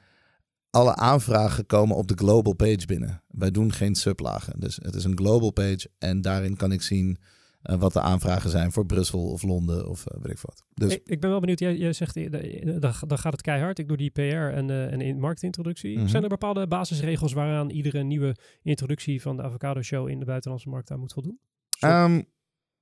alle 0.73 0.95
aanvragen 0.95 1.65
komen 1.65 1.95
op 1.95 2.07
de 2.07 2.17
global 2.17 2.53
page 2.53 2.85
binnen. 2.85 3.23
Wij 3.27 3.51
doen 3.51 3.73
geen 3.73 3.95
sublagen. 3.95 4.59
Dus 4.59 4.79
het 4.81 4.95
is 4.95 5.03
een 5.03 5.17
global 5.17 5.51
page. 5.51 5.89
En 5.97 6.21
daarin 6.21 6.55
kan 6.55 6.71
ik 6.71 6.81
zien 6.81 7.17
eh, 7.61 7.79
wat 7.79 7.93
de 7.93 8.01
aanvragen 8.01 8.49
zijn 8.49 8.71
voor 8.71 8.85
Brussel 8.85 9.31
of 9.31 9.43
Londen 9.43 9.89
of 9.89 10.05
eh, 10.05 10.21
weet 10.21 10.31
ik 10.31 10.39
wat. 10.39 10.65
Dus 10.73 10.93
ik, 10.93 11.01
ik 11.05 11.19
ben 11.19 11.29
wel 11.29 11.39
benieuwd, 11.39 11.59
jij, 11.59 11.77
jij 11.77 11.93
zegt, 11.93 12.15
eh, 12.15 12.79
dan, 12.79 12.93
gaat 12.93 13.31
het 13.31 13.41
keihard. 13.41 13.79
Ik 13.79 13.87
doe 13.87 13.97
die 13.97 14.09
PR 14.09 14.21
en, 14.21 14.69
eh 14.69 14.91
en 14.91 15.01
in 15.01 15.19
marktintroductie. 15.19 15.97
Mhm. 15.97 16.07
Zijn 16.07 16.23
er 16.23 16.29
bepaalde 16.29 16.67
basisregels 16.67 17.33
waaraan 17.33 17.69
iedere 17.69 18.03
nieuwe 18.03 18.35
introductie 18.61 19.21
van 19.21 19.37
de 19.37 19.43
Avocado 19.43 19.81
Show 19.81 20.09
in 20.09 20.19
de 20.19 20.25
buitenlandse 20.25 20.69
markt 20.69 20.91
aan 20.91 20.99
moet 20.99 21.13
voldoen? 21.13 21.39
Ehm, 21.79 22.21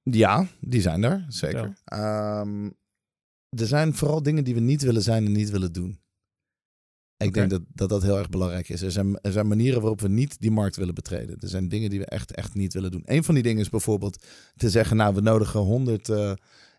ja, 0.04 0.48
die 0.60 0.82
zijn 0.82 1.04
er, 1.04 1.26
zeker. 1.28 1.74
Ehm, 1.86 2.66
er 3.50 3.68
zijn 3.68 3.94
vooral 3.94 4.24
dingen 4.24 4.44
die 4.44 4.54
we 4.54 4.60
niet 4.60 4.82
willen 4.82 5.02
zijn 5.02 5.26
en 5.26 5.32
niet 5.32 5.50
willen 5.50 5.74
doen. 5.74 6.00
Ik 7.22 7.34
denk 7.34 7.50
dat, 7.50 7.62
dat 7.74 7.90
dat 7.90 8.02
heel 8.02 8.18
erg 8.18 8.30
belangrijk 8.30 8.70
is. 8.70 8.82
Er 8.82 8.92
zijn, 8.92 9.20
er 9.22 9.32
zijn 9.32 9.48
manieren 9.48 9.80
waarop 9.80 10.02
we 10.02 10.08
niet 10.08 10.40
die 10.40 10.52
markt 10.52 10.76
willen 10.76 10.94
betreden. 10.94 11.38
Er 11.40 11.48
zijn 11.48 11.70
dingen 11.70 11.90
die 11.90 12.00
we 12.00 12.06
echt, 12.06 12.32
echt 12.32 12.54
niet 12.54 12.74
willen 12.74 12.92
doen. 12.92 13.04
Een 13.06 13.24
van 13.24 13.34
die 13.34 13.44
dingen 13.44 13.62
is 13.62 13.70
bijvoorbeeld 13.70 14.26
te 14.56 14.70
zeggen... 14.70 14.98
nou, 14.98 15.16
we 15.16 15.22
nodigen 15.22 15.60
100 15.60 16.10
eh, 16.10 16.34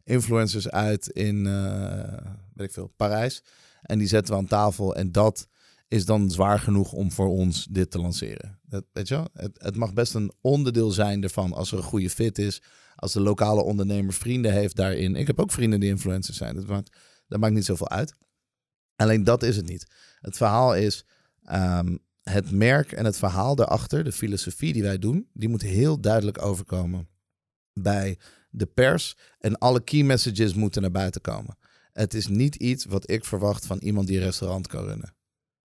influencers 0.05 0.69
uit 0.69 1.09
in, 1.09 1.47
eh, 1.47 2.19
weet 2.55 2.67
ik 2.67 2.73
veel, 2.73 2.93
Parijs. 2.97 3.43
En 3.83 3.99
die 3.99 4.09
zetten 4.09 4.35
we 4.35 4.41
aan 4.41 4.47
tafel. 4.47 4.97
En 4.97 5.13
dat 5.13 5.49
is 5.89 6.05
dan 6.05 6.31
zwaar 6.31 6.59
genoeg 6.59 6.93
om 6.93 7.13
voor 7.13 7.29
ons 7.29 7.67
dit 7.71 7.91
te 7.91 7.99
lanceren. 7.99 8.59
Dat, 8.63 8.85
weet 8.93 9.09
je 9.09 9.15
wel? 9.15 9.29
Het, 9.33 9.63
het 9.63 9.77
mag 9.77 9.93
best 9.93 10.15
een 10.15 10.33
onderdeel 10.41 10.91
zijn 10.91 11.23
ervan 11.23 11.53
als 11.53 11.73
er 11.73 11.79
een 11.79 11.85
goede 11.85 12.11
fit 12.11 12.39
is. 12.39 12.63
Als 12.95 13.13
de 13.13 13.21
lokale 13.21 13.63
ondernemer 13.63 14.13
vrienden 14.13 14.53
heeft 14.53 14.77
daarin. 14.77 15.17
Ik 15.17 15.27
heb 15.27 15.41
ook 15.41 15.51
vrienden 15.51 15.81
die 15.81 15.89
influencers 15.89 16.37
zijn. 16.37 16.55
Dat 16.55 16.67
maakt, 16.67 16.97
dat 17.29 17.41
maakt 17.41 17.55
niet 17.55 17.65
zoveel 17.65 17.89
uit. 17.89 18.15
Alleen 18.97 19.25
dat 19.25 19.43
is 19.43 19.57
het 19.57 19.69
niet. 19.69 19.87
Het 20.23 20.37
verhaal 20.37 20.75
is 20.75 21.05
ehm, 21.45 21.97
het 22.23 22.51
merk 22.51 22.93
en 22.93 23.05
het 23.05 23.17
verhaal 23.17 23.55
daarachter, 23.55 24.05
de 24.05 24.13
filosofie 24.13 24.73
die 24.73 24.83
wij 24.83 24.99
doen, 24.99 25.29
die 25.33 25.49
moet 25.49 25.63
heel 25.63 26.01
duidelijk 26.01 26.43
overkomen 26.43 27.09
bij 27.73 28.19
de 28.51 28.67
pers. 28.67 29.17
En 29.39 29.59
alle 29.59 29.81
key 29.81 30.03
messages 30.03 30.55
moeten 30.55 30.83
naar 30.83 30.91
buiten 30.91 31.21
komen. 31.21 31.57
Het 31.93 32.15
is 32.15 32.27
niet 32.27 32.55
iets 32.55 32.85
wat 32.85 33.11
ik 33.11 33.25
verwacht 33.25 33.67
van 33.67 33.79
iemand 33.79 34.07
die 34.07 34.17
een 34.17 34.25
restaurant 34.25 34.67
kan 34.67 34.85
runnen. 34.85 35.15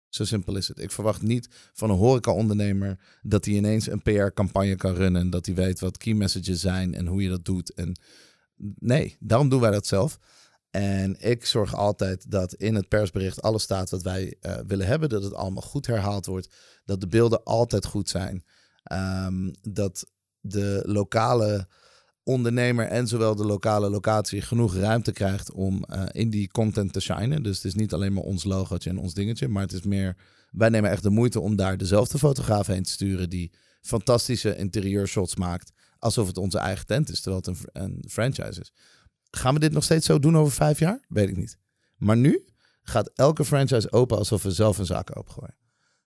Zo 0.10 0.26
simpel 0.26 0.56
is 0.56 0.68
het. 0.68 0.80
Ik 0.80 0.92
verwacht 0.92 1.22
niet 1.22 1.48
van 1.74 1.90
een 1.90 1.98
horeca-ondernemer 1.98 3.00
dat 3.22 3.46
hij 3.46 3.54
ineens 3.54 3.90
een 3.90 4.02
PR-campagne 4.02 4.76
kan 4.76 4.94
runnen. 4.94 5.22
En 5.22 5.30
dat 5.30 5.46
hij 5.46 5.56
weet 5.56 5.80
wat 5.80 5.98
key 5.98 6.14
messages 6.14 6.60
zijn 6.60 6.94
en 6.94 7.08
hoe 7.08 7.22
je 7.22 7.30
dat 7.30 7.46
doet. 7.46 7.74
En 7.74 8.00
nee, 8.80 9.18
daarom 9.20 9.50
doen 9.50 9.62
wij 9.62 9.72
dat 9.72 9.88
zelf. 9.88 10.20
En 10.72 11.16
ik 11.20 11.46
zorg 11.46 11.76
altijd 11.76 12.32
dat 12.32 12.54
in 12.54 12.76
het 12.76 12.88
persbericht 12.88 13.42
alles 13.42 13.64
staat 13.64 13.90
wat 13.90 14.02
wij 14.02 14.36
eh, 14.42 14.58
willen 14.68 14.88
hebben. 14.88 15.10
Dat 15.10 15.24
het 15.24 15.34
allemaal 15.34 15.62
goed 15.62 15.88
herhaald 15.88 16.26
wordt. 16.26 16.50
Dat 16.86 17.02
de 17.02 17.08
beelden 17.08 17.44
altijd 17.44 17.86
goed 17.86 18.10
zijn. 18.10 18.44
Ehm, 18.84 19.52
dat 19.62 20.06
de 20.42 20.84
lokale 20.86 21.68
ondernemer 22.24 22.88
en 22.88 23.08
zowel 23.08 23.36
de 23.36 23.46
lokale 23.46 23.90
locatie 23.90 24.42
genoeg 24.42 24.76
ruimte 24.76 25.12
krijgt 25.12 25.52
om 25.52 25.84
eh, 25.84 26.04
in 26.12 26.30
die 26.30 26.52
content 26.52 26.94
te 26.94 27.00
shinen. 27.00 27.44
Dus 27.44 27.56
het 27.56 27.66
is 27.66 27.76
niet 27.76 27.94
alleen 27.94 28.14
maar 28.14 28.24
ons 28.24 28.44
logootje 28.44 28.90
en 28.90 28.98
ons 28.98 29.14
dingetje, 29.14 29.48
maar 29.48 29.62
het 29.62 29.74
is 29.74 29.84
meer, 29.84 30.16
wij 30.52 30.70
nemen 30.70 30.92
echt 30.92 31.04
de 31.04 31.10
moeite 31.10 31.40
om 31.40 31.56
daar 31.56 31.78
dezelfde 31.78 32.18
fotograaf 32.18 32.68
heen 32.68 32.84
te 32.84 32.92
sturen 32.92 33.30
die 33.30 33.52
fantastische 33.82 34.56
interieurshots 34.56 35.36
maakt, 35.36 35.72
alsof 36.00 36.28
het 36.28 36.38
onze 36.38 36.58
eigen 36.58 36.86
tent 36.86 37.10
is, 37.10 37.22
terwijl 37.22 37.44
het 37.46 37.48
een, 37.48 37.84
een 37.84 38.04
franchise 38.08 38.60
is. 38.60 38.74
Gaan 39.32 39.54
we 39.54 39.60
dit 39.60 39.72
nog 39.72 39.84
steeds 39.84 40.06
zo 40.06 40.20
doen 40.20 40.38
over 40.38 40.54
vijf 40.54 40.80
jaar? 40.80 41.06
Weet 41.08 41.30
ik 41.30 41.38
niet. 41.38 41.58
Maar 41.98 42.18
nu 42.18 42.46
gaat 42.84 43.12
elke 43.16 43.46
franchise 43.46 43.92
open 43.92 44.18
alsof 44.18 44.44
we 44.44 44.52
zelf 44.52 44.78
een 44.78 44.86
zaak 44.86 45.18
opengooien. 45.18 45.58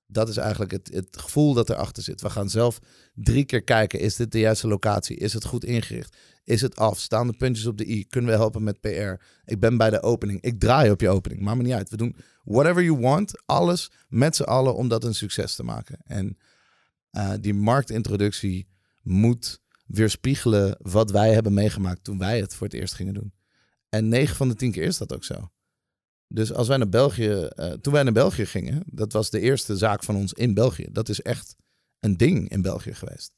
Dat 0.07 0.29
is 0.29 0.37
eigenlijk 0.37 0.71
het, 0.71 0.89
het 0.93 1.17
gevoel 1.19 1.53
dat 1.53 1.69
erachter 1.69 2.03
zit. 2.03 2.21
We 2.21 2.29
gaan 2.29 2.49
zelf 2.49 2.79
drie 3.13 3.45
keer 3.45 3.63
kijken, 3.63 3.99
is 3.99 4.15
dit 4.15 4.31
de 4.31 4.39
juiste 4.39 4.67
locatie? 4.67 5.17
Is 5.17 5.33
het 5.33 5.45
goed 5.45 5.65
ingericht? 5.65 6.17
Is 6.43 6.61
het 6.61 6.75
af? 6.75 6.99
Staan 6.99 7.27
de 7.27 7.33
puntjes 7.37 7.65
op 7.65 7.77
de 7.77 7.89
i? 7.89 8.05
Kunnen 8.07 8.31
we 8.31 8.35
helpen 8.37 8.63
met 8.63 8.79
PR? 8.79 9.23
Ik 9.45 9.59
ben 9.59 9.77
bij 9.77 9.89
de 9.89 10.01
opening. 10.01 10.41
Ik 10.41 10.59
draai 10.59 10.91
op 10.91 11.01
je 11.01 11.09
opening. 11.09 11.41
Maakt 11.41 11.57
me 11.57 11.63
niet 11.63 11.73
uit. 11.73 11.89
We 11.89 11.97
doen 11.97 12.15
whatever 12.43 12.83
you 12.83 12.99
want. 12.99 13.45
Alles 13.45 13.91
met 14.07 14.35
z'n 14.35 14.43
allen 14.43 14.75
om 14.75 14.87
dat 14.87 15.03
een 15.03 15.15
succes 15.15 15.55
te 15.55 15.63
maken. 15.63 15.97
En 16.03 16.37
eh, 17.09 17.33
die 17.39 17.53
marktintroductie 17.53 18.67
moet 19.01 19.61
weerspiegelen 19.85 20.77
wat 20.81 21.11
wij 21.11 21.33
hebben 21.33 21.53
meegemaakt 21.53 22.03
toen 22.03 22.17
wij 22.17 22.39
het 22.39 22.55
voor 22.55 22.67
het 22.67 22.75
eerst 22.75 22.93
gingen 22.93 23.13
doen. 23.13 23.33
En 23.89 24.07
9 24.07 24.35
van 24.35 24.49
de 24.49 24.55
10 24.55 24.71
keer 24.71 24.83
is 24.83 24.97
dat 24.97 25.13
ook 25.13 25.23
zo. 25.23 25.51
Dus 26.27 26.53
als 26.53 26.67
wij 26.67 26.77
naar 26.77 26.89
België, 26.89 27.31
eh, 27.31 27.71
toen 27.71 27.93
wij 27.93 28.03
naar 28.03 28.13
België 28.13 28.45
gingen, 28.45 28.83
dat 28.85 29.11
was 29.11 29.29
de 29.29 29.39
eerste 29.39 29.77
zaak 29.77 30.03
van 30.03 30.15
ons 30.15 30.33
in 30.33 30.53
België. 30.53 30.87
Dat 30.91 31.09
is 31.09 31.21
echt 31.21 31.55
een 31.99 32.17
ding 32.17 32.49
in 32.49 32.61
België 32.61 32.93
geweest. 32.93 33.31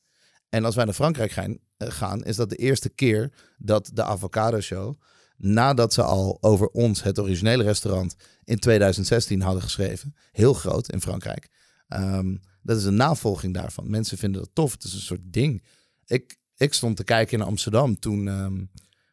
En 0.49 0.65
als 0.65 0.75
wij 0.75 0.85
naar 0.85 0.93
Frankrijk 0.93 1.31
gaan, 1.31 1.57
eh, 1.77 1.89
gaan 1.91 2.23
is 2.23 2.35
dat 2.35 2.49
de 2.49 2.55
eerste 2.55 2.89
keer 2.89 3.33
dat 3.57 3.89
de 3.93 4.03
Avocado 4.03 4.59
Show, 4.59 5.01
nadat 5.37 5.93
ze 5.93 6.03
al 6.03 6.37
over 6.41 6.67
ons, 6.67 7.03
het 7.03 7.19
originele 7.19 7.63
restaurant, 7.63 8.15
in 8.43 8.59
2016 8.59 9.41
hadden 9.41 9.61
geschreven, 9.61 10.15
heel 10.31 10.53
groot 10.53 10.91
in 10.91 11.01
Frankrijk. 11.01 11.49
Ehm, 11.87 12.35
dat 12.61 12.77
is 12.77 12.83
een 12.83 12.95
navolging 12.95 13.53
daarvan. 13.53 13.89
Mensen 13.89 14.17
vinden 14.17 14.41
dat 14.41 14.49
tof. 14.53 14.71
Het 14.71 14.83
is 14.83 14.93
een 14.93 14.99
soort 14.99 15.33
ding. 15.33 15.63
Ik, 16.05 16.37
ik 16.57 16.73
stond 16.73 16.95
te 16.95 17.03
kijken 17.03 17.39
in 17.39 17.45
Amsterdam 17.45 17.99
toen 17.99 18.27
ehm, 18.27 18.63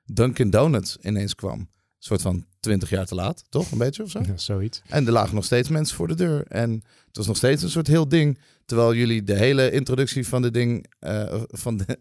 Dunkin' 0.04 0.50
Donuts 0.50 0.96
ineens 0.96 1.34
kwam. 1.34 1.58
Een 1.58 1.68
soort 1.98 2.22
van 2.22 2.46
20 2.60 2.90
jaar 2.90 3.06
te 3.06 3.14
laat, 3.14 3.44
toch? 3.48 3.70
Een 3.70 3.78
beetje 3.78 4.02
of 4.02 4.10
zo? 4.10 4.20
Ja, 4.26 4.36
zoiets. 4.36 4.82
En 4.86 5.06
er 5.06 5.12
lagen 5.12 5.34
nog 5.34 5.44
steeds 5.44 5.68
mensen 5.68 5.96
voor 5.96 6.08
de 6.08 6.14
deur. 6.14 6.46
En 6.46 6.70
het 7.06 7.16
was 7.16 7.26
nog 7.26 7.36
steeds 7.36 7.62
een 7.62 7.70
soort 7.70 7.86
heel 7.86 8.08
ding. 8.08 8.38
Terwijl 8.64 8.94
jullie 8.94 9.22
de 9.22 9.36
hele 9.36 9.70
introductie 9.70 10.28
van 10.28 10.42
de 10.42 10.50
ding, 10.50 10.86
eh, 10.98 11.42
van 11.48 11.76
de, 11.76 11.98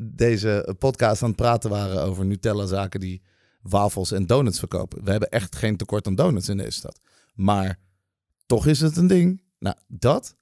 deze 0.00 0.74
podcast 0.78 1.22
aan 1.22 1.28
het 1.28 1.36
praten 1.36 1.70
waren 1.70 2.02
over 2.02 2.24
Nutella-zaken 2.24 3.00
die 3.00 3.22
wafels 3.62 4.12
en 4.12 4.26
donuts 4.26 4.58
verkopen. 4.58 5.04
We 5.04 5.10
hebben 5.10 5.28
echt 5.28 5.56
geen 5.56 5.76
tekort 5.76 6.06
aan 6.06 6.14
donuts 6.14 6.48
in 6.48 6.56
deze 6.56 6.70
stad. 6.70 7.00
Maar 7.34 7.78
toch 8.46 8.66
is 8.66 8.80
het 8.80 8.96
een 8.96 9.06
ding. 9.06 9.42
Nou, 9.58 9.76
dat, 9.86 10.36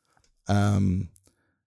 ehm, 0.45 1.03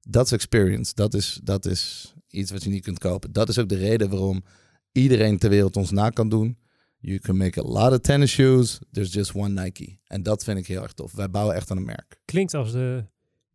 dat 0.02 0.26
is 0.26 0.32
experience. 0.32 0.94
Dat 0.96 1.14
is, 1.14 1.40
dat 1.44 1.66
is 1.66 2.14
iets 2.36 2.52
wat 2.52 2.64
je 2.64 2.70
niet 2.70 2.84
kunt 2.84 3.00
kopen. 3.00 3.32
Dat 3.32 3.50
is 3.50 3.60
ook 3.60 3.70
de 3.70 3.76
reden 3.78 4.10
waarom 4.10 4.44
iedereen 4.92 5.38
ter 5.38 5.50
wereld 5.50 5.76
ons 5.78 5.92
na 5.92 6.10
kan 6.10 6.30
doen. 6.30 6.58
You 7.00 7.20
can 7.20 7.38
make 7.38 7.60
a 7.60 7.64
lot 7.64 7.92
of 7.92 8.00
tennis 8.00 8.32
shoes. 8.32 8.80
There's 8.92 9.14
just 9.14 9.34
one 9.34 9.62
Nike. 9.64 10.00
En 10.04 10.24
dat 10.24 10.44
vind 10.44 10.58
ik 10.58 10.68
heel 10.68 10.82
erg 10.84 10.94
tof. 10.94 11.12
Wij 11.12 11.30
bouwen 11.30 11.56
echt 11.56 11.72
aan 11.72 11.78
een 11.78 11.86
merk. 11.86 12.22
Klinkt 12.26 12.54
als 12.54 12.72
de 12.72 13.06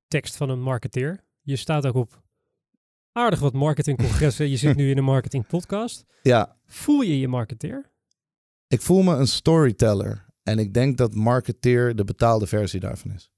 tekst 0.09 0.37
van 0.37 0.49
een 0.51 0.62
marketeer. 0.62 1.24
Je 1.43 1.57
staat 1.57 1.87
ook 1.87 1.95
op 1.95 2.22
aardig 3.12 3.41
wat 3.41 3.53
marketingcongressen. 3.53 4.49
je 4.49 4.57
zit 4.57 4.76
nu 4.76 4.91
in 4.91 4.99
een 4.99 5.05
marketingpodcast. 5.05 6.05
Ja, 6.22 6.57
Voel 6.66 7.01
je 7.01 7.18
je 7.18 7.28
marketeer? 7.28 7.91
ik 8.68 8.81
voel 8.81 9.03
me 9.03 9.14
een 9.14 9.26
storyteller. 9.28 10.26
En 10.43 10.59
ik 10.59 10.74
denk 10.74 10.97
dat 10.99 11.14
marketeer 11.14 11.97
de 11.97 12.05
betaalde 12.05 12.47
versie 12.47 12.81
daarvan 12.81 13.12
is. 13.12 13.31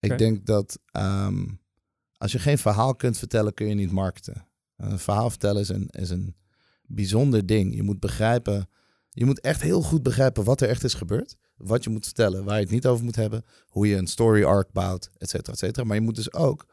Ik 0.00 0.18
denk 0.18 0.46
dat 0.46 0.78
ehm, 0.92 1.46
als 2.16 2.32
je 2.32 2.38
geen 2.38 2.58
verhaal 2.58 2.94
kunt 2.94 3.18
vertellen, 3.18 3.54
kun 3.54 3.66
je 3.66 3.74
niet 3.74 3.90
marketen. 3.90 4.46
Een 4.80 4.98
verhaal 4.98 5.30
vertellen 5.30 5.60
is 5.60 5.68
een, 5.68 5.88
is 5.90 6.10
een 6.10 6.36
bijzonder 6.86 7.46
ding. 7.46 7.74
Je 7.74 7.82
moet 7.82 8.00
begrijpen, 8.00 8.68
je 9.10 9.24
moet 9.24 9.40
echt 9.40 9.62
heel 9.62 9.82
goed 9.82 10.02
begrijpen 10.02 10.44
wat 10.44 10.60
er 10.60 10.68
echt 10.68 10.84
is 10.84 10.94
gebeurd. 10.94 11.36
Wat 11.56 11.84
je 11.84 11.90
moet 11.90 12.04
vertellen, 12.04 12.44
waar 12.44 12.56
je 12.56 12.62
het 12.62 12.72
niet 12.72 12.86
over 12.86 13.04
moet 13.04 13.16
hebben. 13.16 13.44
Hoe 13.66 13.86
je 13.86 13.96
een 13.96 14.06
story 14.06 14.44
arc 14.44 14.72
bouwt, 14.72 15.10
et 15.18 15.28
cetera, 15.30 15.52
et 15.52 15.58
cetera. 15.58 15.86
Maar 15.86 15.96
je 15.96 16.02
moet 16.02 16.14
dus 16.14 16.32
ook 16.32 16.66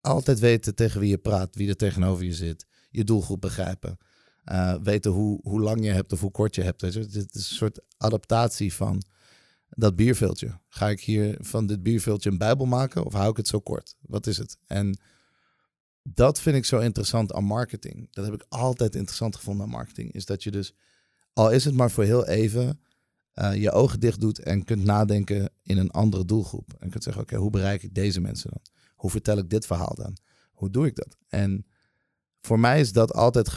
altijd 0.00 0.38
weten 0.38 0.74
tegen 0.74 1.00
wie 1.00 1.10
je 1.10 1.18
praat, 1.18 1.54
wie 1.54 1.68
er 1.68 1.76
tegenover 1.76 2.24
je 2.24 2.34
zit. 2.34 2.66
Je 2.90 3.04
doelgroep 3.04 3.40
begrijpen. 3.40 3.98
Uh, 4.44 4.74
weten 4.82 5.10
hoe, 5.10 5.40
hoe 5.42 5.60
lang 5.60 5.84
je 5.84 5.90
hebt 5.90 6.12
of 6.12 6.20
hoe 6.20 6.30
kort 6.30 6.54
je 6.54 6.62
hebt. 6.62 6.82
Weet 6.82 6.92
je? 6.92 7.06
Dit 7.06 7.34
is 7.34 7.50
een 7.50 7.56
soort 7.56 7.80
adaptatie 7.96 8.74
van 8.74 9.02
dat 9.68 9.96
bierveeltje. 9.96 10.58
Ga 10.68 10.88
ik 10.88 11.00
hier 11.00 11.36
van 11.40 11.66
dit 11.66 11.82
bierveeltje 11.82 12.30
een 12.30 12.38
bijbel 12.38 12.66
maken 12.66 13.04
of 13.04 13.12
hou 13.12 13.30
ik 13.30 13.36
het 13.36 13.48
zo 13.48 13.60
kort? 13.60 13.94
Wat 14.00 14.26
is 14.26 14.38
het? 14.38 14.56
En 14.66 14.98
dat 16.02 16.40
vind 16.40 16.56
ik 16.56 16.64
zo 16.64 16.78
interessant 16.78 17.32
aan 17.32 17.44
marketing. 17.44 18.08
Dat 18.10 18.24
heb 18.24 18.34
ik 18.34 18.44
altijd 18.48 18.94
interessant 18.94 19.36
gevonden 19.36 19.64
aan 19.64 19.72
marketing. 19.72 20.12
Is 20.12 20.24
dat 20.24 20.42
je 20.42 20.50
dus, 20.50 20.74
al 21.32 21.50
is 21.50 21.64
het 21.64 21.74
maar 21.74 21.90
voor 21.90 22.04
heel 22.04 22.26
even, 22.26 22.80
eh, 23.32 23.54
je 23.54 23.70
ogen 23.70 24.00
dicht 24.00 24.20
doet 24.20 24.38
en 24.38 24.64
kunt 24.64 24.84
nadenken 24.84 25.50
in 25.62 25.78
een 25.78 25.90
andere 25.90 26.24
doelgroep. 26.24 26.74
En 26.78 26.90
kunt 26.90 27.02
zeggen, 27.02 27.22
oké, 27.22 27.36
hoe 27.36 27.50
bereik 27.50 27.82
ik 27.82 27.94
deze 27.94 28.20
mensen 28.20 28.50
dan? 28.50 28.60
Hoe 28.94 29.10
vertel 29.10 29.38
ik 29.38 29.50
dit 29.50 29.66
verhaal 29.66 29.94
dan? 29.94 30.16
Hoe 30.52 30.70
doe 30.70 30.86
ik 30.86 30.96
dat? 30.96 31.16
En 31.28 31.66
voor 32.40 32.60
mij 32.60 32.80
is 32.80 32.92
dat 32.92 33.12
altijd 33.12 33.54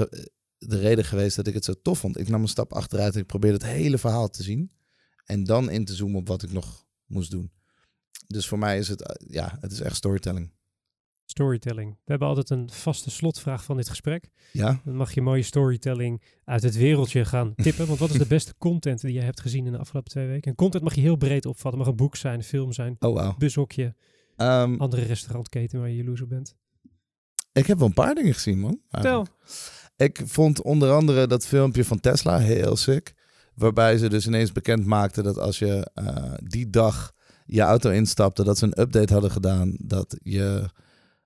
de 0.57 0.79
reden 0.79 1.05
geweest 1.05 1.35
dat 1.35 1.47
ik 1.47 1.53
het 1.53 1.65
zo 1.65 1.73
tof 1.81 1.99
vond. 1.99 2.19
Ik 2.19 2.29
nam 2.29 2.41
een 2.41 2.47
stap 2.47 2.73
achteruit 2.73 3.13
en 3.13 3.19
ik 3.19 3.27
probeerde 3.27 3.57
het 3.57 3.75
hele 3.75 3.97
verhaal 3.97 4.29
te 4.29 4.43
zien. 4.43 4.71
En 5.25 5.43
dan 5.43 5.69
in 5.69 5.85
te 5.85 5.95
zoomen 5.95 6.19
op 6.19 6.27
wat 6.27 6.43
ik 6.43 6.51
nog 6.51 6.85
moest 7.05 7.31
doen. 7.31 7.51
Dus 8.27 8.47
voor 8.47 8.59
mij 8.59 8.77
is 8.77 8.87
het, 8.87 9.01
eh, 9.01 9.29
ja, 9.29 9.57
het 9.59 9.71
is 9.71 9.79
echt 9.79 9.95
storytelling. 9.95 10.51
Storytelling. 11.25 11.91
We 11.91 12.01
hebben 12.05 12.27
altijd 12.27 12.49
een 12.49 12.69
vaste 12.71 13.09
slotvraag 13.11 13.63
van 13.63 13.77
dit 13.77 13.89
gesprek. 13.89 14.29
Ja? 14.51 14.81
Dan 14.85 14.95
mag 14.95 15.13
je 15.13 15.21
mooie 15.21 15.41
storytelling 15.43 16.21
uit 16.45 16.63
het 16.63 16.75
wereldje 16.77 17.25
gaan 17.25 17.53
tippen. 17.63 17.87
Want 17.87 17.99
wat 17.99 18.09
is 18.09 18.17
de 18.17 18.25
beste 18.27 18.53
content 18.57 19.01
die 19.01 19.13
je 19.13 19.21
hebt 19.21 19.41
gezien 19.41 19.65
in 19.65 19.71
de 19.71 19.77
afgelopen 19.77 20.11
twee 20.11 20.27
weken? 20.27 20.49
En 20.51 20.55
content 20.57 20.83
mag 20.83 20.95
je 20.95 21.01
heel 21.01 21.15
breed 21.15 21.45
opvatten. 21.45 21.79
mag 21.79 21.89
een 21.89 21.95
boek 21.95 22.15
zijn, 22.15 22.37
een 22.37 22.43
film 22.43 22.71
zijn, 22.73 22.95
Oh, 22.99 23.37
bushokje, 23.37 23.95
Ehm, 24.35 24.75
andere 24.77 25.01
restaurantketen 25.03 25.79
waar 25.79 25.89
je 25.89 25.95
jaloers 25.95 26.21
op 26.21 26.29
bent. 26.29 26.55
ik 27.53 27.65
heb 27.67 27.77
wel 27.77 27.87
een 27.87 27.93
paar 27.93 28.15
dingen 28.15 28.33
gezien, 28.33 28.59
man. 28.59 28.79
Vertel. 28.89 29.27
Ik 29.97 30.21
vond 30.25 30.61
onder 30.61 30.91
andere 30.91 31.27
dat 31.27 31.45
filmpje 31.45 31.85
van 31.85 31.99
Tesla 31.99 32.37
heel 32.37 32.75
sick. 32.75 33.13
Waarbij 33.53 33.97
ze 33.97 34.09
dus 34.09 34.27
ineens 34.27 34.51
bekend 34.51 34.85
maakten 34.85 35.23
dat 35.23 35.37
als 35.37 35.59
je 35.59 35.91
eh, 35.93 36.33
die 36.43 36.69
dag 36.69 37.13
je 37.45 37.61
auto 37.61 37.89
instapte, 37.89 38.43
dat 38.43 38.57
ze 38.57 38.65
een 38.65 38.81
update 38.81 39.13
hadden 39.13 39.31
gedaan. 39.31 39.75
Dat 39.79 40.17
je 40.23 40.69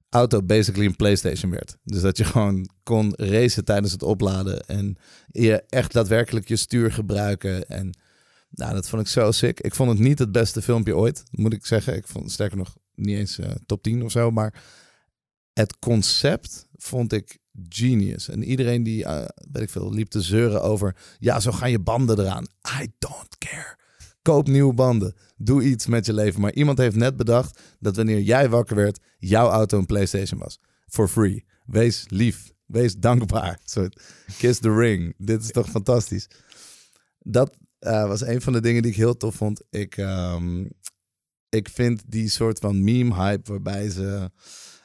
auto 0.10 0.43
basically 0.43 0.86
een 0.86 0.95
PlayStation 0.95 1.51
werd. 1.51 1.78
Dus 1.84 2.01
dat 2.01 2.18
je 2.18 2.24
gewoon 2.24 2.70
kon 2.84 3.14
racen 3.16 3.66
tijdens 3.66 3.91
het 3.91 4.03
opladen. 4.03 4.66
En 4.66 4.97
je 5.28 5.64
echt 5.70 5.93
daadwerkelijk 5.93 6.47
je 6.47 6.55
stuur 6.55 6.91
gebruiken. 6.91 7.68
En 7.68 7.97
nou, 8.49 8.74
dat 8.74 8.89
vond 8.89 9.01
ik 9.01 9.07
zo 9.07 9.32
sick. 9.32 9.60
Ik 9.60 9.76
vond 9.76 9.89
het 9.89 9.99
niet 9.99 10.20
het 10.20 10.32
beste 10.32 10.62
filmpje 10.62 10.95
ooit, 10.95 11.24
moet 11.32 11.53
ik 11.53 11.66
zeggen. 11.66 11.95
Ik 11.95 12.07
vond 12.07 12.24
het 12.24 12.34
sterker 12.34 12.57
nog 12.57 12.76
niet 12.95 13.18
eens 13.18 13.39
eh, 13.39 13.51
top 13.66 13.84
10 13.84 14.03
of 14.03 14.12
zo. 14.12 14.32
Maar 14.32 14.64
het 15.53 15.80
concept 15.80 16.68
vond 16.76 17.14
ik 17.14 17.38
genius. 17.70 18.30
En 18.30 18.43
iedereen 18.43 18.84
die, 18.84 19.05
eh, 19.05 19.26
weet 19.51 19.64
ik 19.64 19.70
veel, 19.70 19.93
liep 19.93 20.10
te 20.10 20.22
zeuren 20.22 20.62
over... 20.62 20.95
Ja, 21.20 21.39
zo 21.39 21.51
gaan 21.51 21.72
je 21.72 21.80
banden 21.80 22.20
eraan. 22.20 22.47
I 22.82 22.88
don't 22.99 23.38
care. 23.38 23.78
Koop 24.30 24.47
nieuwe 24.47 24.73
banden. 24.73 25.13
Doe 25.38 25.63
iets 25.63 25.86
met 25.86 26.05
je 26.05 26.13
leven. 26.13 26.41
Maar 26.41 26.53
iemand 26.53 26.77
heeft 26.77 26.95
net 26.95 27.15
bedacht 27.15 27.59
dat 27.80 27.95
wanneer 27.95 28.21
jij 28.21 28.49
wakker 28.49 28.75
werd... 28.75 28.99
jouw 29.17 29.49
auto 29.49 29.77
een 29.77 29.86
PlayStation 29.86 30.39
was. 30.39 30.59
For 30.88 31.07
free. 31.07 31.45
Wees 31.65 32.05
lief. 32.07 32.51
Wees 32.65 32.95
dankbaar. 32.95 33.59
Zo, 33.73 33.88
kiss 34.38 34.59
the 34.59 34.73
ring. 34.75 35.13
Dit 35.17 35.43
is 35.43 35.51
toch 35.51 35.69
fantastisch. 35.69 36.27
Dat 37.19 37.57
eh, 37.80 38.07
was 38.07 38.21
een 38.21 38.41
van 38.41 38.53
de 38.53 38.61
dingen 38.61 38.82
die 38.82 38.91
ik 38.91 38.97
heel 38.97 39.17
tof 39.17 39.36
vond. 39.36 39.63
Ik, 39.69 39.97
ehm, 39.97 40.65
ik 41.49 41.69
vind 41.69 42.01
die 42.07 42.30
soort 42.30 42.59
van 42.59 42.84
meme-hype 42.84 43.51
waarbij 43.51 43.89
ze 43.89 44.32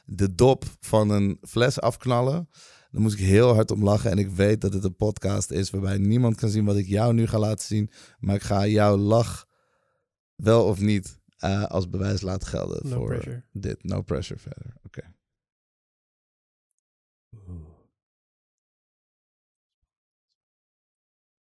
de 0.05 0.35
dop 0.35 0.65
van 0.79 1.09
een 1.09 1.37
fles 1.41 1.81
afknallen. 1.81 2.49
Dan 2.95 3.03
moest 3.03 3.19
ik 3.19 3.25
heel 3.25 3.53
hard 3.53 3.71
om 3.71 3.83
lachen. 3.83 4.11
En 4.11 4.17
ik 4.17 4.29
weet 4.29 4.61
dat 4.61 4.73
het 4.73 4.83
een 4.83 4.95
podcast 4.95 5.51
is 5.51 5.69
waarbij 5.69 5.97
niemand 5.97 6.35
kan 6.35 6.49
zien 6.49 6.65
wat 6.65 6.75
ik 6.75 6.85
jou 6.87 7.13
nu 7.13 7.27
ga 7.27 7.39
laten 7.39 7.65
zien. 7.65 7.89
Maar 8.19 8.35
ik 8.35 8.41
ga 8.41 8.67
jouw 8.67 8.95
lach 8.97 9.47
wel 10.35 10.67
of 10.67 10.79
niet 10.79 11.19
eh, 11.37 11.63
als 11.63 11.89
bewijs 11.89 12.21
laten 12.21 12.47
gelden 12.47 12.89
No 12.89 12.95
voor 12.95 13.07
pressure. 13.07 13.43
dit. 13.51 13.83
No 13.83 14.01
pressure 14.01 14.39
verder. 14.39 14.73
Oké. 14.83 15.13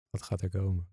Wat 0.10 0.22
gaat 0.22 0.42
er 0.42 0.50
komen? 0.50 0.88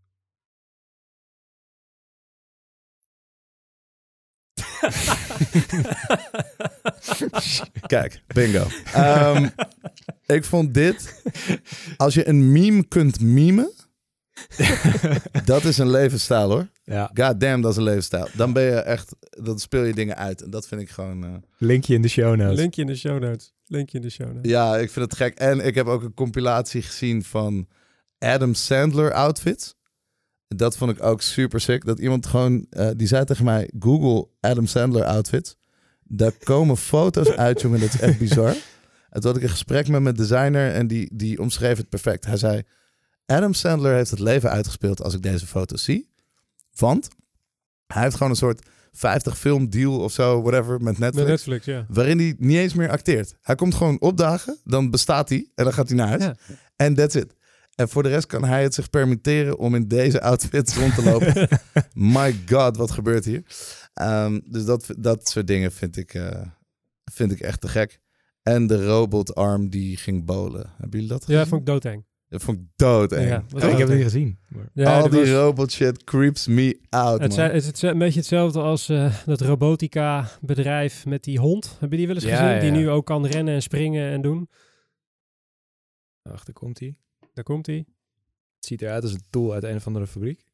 Kijk, 7.87 8.23
bingo. 8.27 8.67
Ehm, 8.93 9.49
ik 10.27 10.45
vond 10.45 10.75
dit... 10.75 11.23
Als 11.97 12.15
je 12.15 12.29
een 12.29 12.53
meme 12.53 12.85
kunt 12.89 13.21
memen... 13.21 13.73
dat 15.45 15.65
is 15.65 15.79
een 15.79 15.91
levensstijl 15.91 16.51
hoor. 16.51 16.69
Ja, 16.85 17.11
God 17.15 17.41
damn, 17.41 17.63
dat 17.63 17.71
is 17.71 17.77
een 17.77 17.83
levensstijl. 17.83 18.29
Dan 18.33 18.53
ben 18.53 18.63
je 18.63 18.71
echt... 18.75 19.15
Dan 19.31 19.59
speel 19.59 19.85
je 19.85 19.95
dingen 19.95 20.17
uit. 20.17 20.43
En 20.43 20.51
dat 20.51 20.69
vind 20.69 20.81
ik 20.81 20.91
gewoon... 20.91 21.25
eh, 21.25 21.31
linkje 21.59 21.95
in 21.95 22.03
de 22.03 22.09
show 22.09 22.37
notes. 22.37 22.59
Linkje 22.59 22.81
in 22.81 22.87
de 22.87 22.97
show 22.97 23.23
notes. 23.23 23.53
Linkje 23.67 23.97
in 23.99 24.05
de 24.05 24.11
show 24.11 24.33
notes. 24.33 24.51
Ja, 24.51 24.77
ik 24.77 24.91
vind 24.91 25.05
het 25.05 25.17
gek. 25.17 25.39
En 25.39 25.61
ik 25.67 25.75
heb 25.75 25.87
ook 25.87 26.03
een 26.03 26.15
compilatie 26.15 26.83
gezien 26.83 27.25
van 27.25 27.69
Adam 28.19 28.55
Sandler 28.55 29.13
outfits. 29.13 29.77
Dat 30.49 30.77
vond 30.77 30.91
ik 30.91 31.03
ook 31.03 31.23
super 31.23 31.61
sick. 31.61 31.85
Dat 31.85 31.99
iemand 31.99 32.27
gewoon, 32.27 32.67
eh, 32.71 32.89
die 32.97 33.07
zei 33.07 33.25
tegen 33.25 33.45
mij, 33.45 33.71
Google 33.79 34.29
Adam 34.41 34.67
Sandler 34.67 35.05
outfits. 35.05 35.57
Daar 36.05 36.33
komen 36.33 36.77
foto's 36.77 37.31
uit, 37.31 37.61
jongen. 37.63 37.81
Dat 37.81 37.95
is 37.95 38.01
echt 38.01 38.19
bizar. 38.19 38.57
En 39.11 39.21
toen 39.21 39.31
had 39.31 39.37
ik 39.37 39.43
een 39.43 39.49
gesprek 39.49 39.89
met 39.89 40.03
mijn 40.03 40.15
designer 40.15 40.73
en 40.73 40.87
die, 40.87 41.17
die 41.17 41.41
omschreef 41.41 41.77
het 41.77 41.89
perfect. 41.89 42.25
Hij 42.25 42.37
zei, 42.37 42.63
Adam 43.27 43.55
Sandler 43.55 43.95
heeft 43.95 44.11
het 44.11 44.19
leven 44.19 44.51
uitgespeeld 44.51 45.03
als 45.03 45.15
ik 45.15 45.23
deze 45.23 45.47
foto's 45.47 45.85
zie. 45.85 46.11
Want 46.75 47.09
hij 47.87 48.03
heeft 48.03 48.15
gewoon 48.15 48.31
een 48.31 48.37
soort 48.37 48.67
50 48.93 49.39
film 49.39 49.71
deal 49.71 50.01
of 50.01 50.13
zo, 50.13 50.43
whatever, 50.43 50.83
met 50.83 50.99
Netflix. 50.99 51.15
Met 51.15 51.27
Netflix, 51.27 51.65
ja. 51.65 51.87
Waarin 51.89 52.19
hij 52.19 52.35
niet 52.39 52.57
eens 52.57 52.75
meer 52.75 52.91
acteert. 52.91 53.35
Hij 53.41 53.55
komt 53.55 53.75
gewoon 53.75 54.01
opdagen, 54.01 54.57
dan 54.65 54.91
bestaat 54.91 55.29
hij 55.29 55.51
en 55.55 55.65
dan 55.65 55.73
gaat 55.73 55.89
hij 55.89 55.97
naar 55.97 56.09
huis. 56.09 56.37
En 56.77 56.95
that's 56.95 57.15
it. 57.15 57.35
En 57.79 57.89
voor 57.89 58.03
de 58.03 58.09
rest 58.09 58.27
kan 58.27 58.45
hij 58.45 58.63
het 58.63 58.75
zich 58.75 58.91
permitteren 58.91 59.59
om 59.59 59.75
in 59.75 59.89
deze 59.89 60.21
outfits 60.23 60.77
rond 60.77 60.95
te 60.95 61.03
lopen. 61.03 61.49
My 62.15 62.35
god, 62.47 62.77
wat 62.77 62.91
gebeurt 62.91 63.25
hier? 63.25 63.43
Ehm, 63.95 64.41
dus 64.45 64.65
dat, 64.65 64.87
dat 64.99 65.29
soort 65.29 65.47
dingen 65.47 65.73
vind 65.73 65.97
ik, 65.97 66.15
eh, 66.15 66.41
vind 67.05 67.33
ik 67.33 67.41
echt 67.41 67.61
te 67.61 67.69
gek. 67.69 68.01
En 68.43 68.67
de 68.67 68.87
robotarm 68.87 69.69
die 69.71 69.97
ging 69.97 70.25
bowlen. 70.25 70.67
Hebben 70.77 70.91
jullie 70.91 71.09
dat 71.09 71.25
gezien? 71.25 71.39
Ja, 71.41 71.47
vond 71.47 71.61
ik 71.61 71.67
doodeng. 71.67 72.05
Dat 72.29 72.43
vond 72.43 72.59
ik 72.59 72.65
doodeng. 72.77 73.29
Ja, 73.29 73.45
ik 73.49 73.61
heb 73.79 73.89
het 73.89 73.97
niet 73.97 74.03
gezien. 74.03 74.39
maar- 74.49 74.69
Ja, 74.73 75.01
Al 75.01 75.09
die 75.09 75.21
was- 75.21 75.29
robot 75.29 75.73
shit 75.73 76.05
creeps 76.05 76.47
me 76.47 76.81
out, 76.89 77.21
Het, 77.23 77.35
zijn- 77.35 77.51
het 77.53 77.61
is 77.63 77.67
het- 77.67 77.83
een 77.83 77.99
beetje 77.99 78.19
hetzelfde 78.19 78.61
als 78.61 78.89
eh, 78.89 79.15
dat 79.27 79.41
robotica 79.41 80.29
bedrijf 80.41 81.07
met 81.07 81.25
die 81.25 81.39
hond. 81.39 81.77
Heb 81.81 81.91
je 81.91 81.97
die 81.97 82.07
wel 82.07 82.15
eens 82.15 82.25
Ja, 82.25 82.47
gezien? 82.55 82.61
Die 82.73 82.81
nu 82.81 82.91
ook 82.91 83.07
kan 83.07 83.27
rennen 83.27 83.55
en 83.55 83.63
springen 83.63 84.11
en 84.13 84.23
doen. 84.23 84.49
Ach, 86.23 86.45
daar 86.45 86.55
komt 86.55 86.79
hij. 86.79 86.97
Daar 87.39 87.47
komt 87.47 87.67
hij. 87.67 87.85
Het 88.55 88.67
ziet 88.67 88.83
eruit 88.83 89.03
als 89.03 89.13
een 89.13 89.25
tool 89.31 89.53
uit 89.53 89.63
een 89.65 89.77
of 89.77 89.87
andere 89.87 90.07
fabriek. 90.07 90.45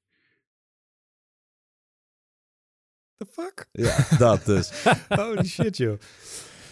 The 3.17 3.27
fuck? 3.31 3.69
Ja, 3.73 4.07
dat 4.19 4.45
dus. 4.45 4.85
Holy 5.09 5.45
shit, 5.45 5.77
joh. 5.77 5.99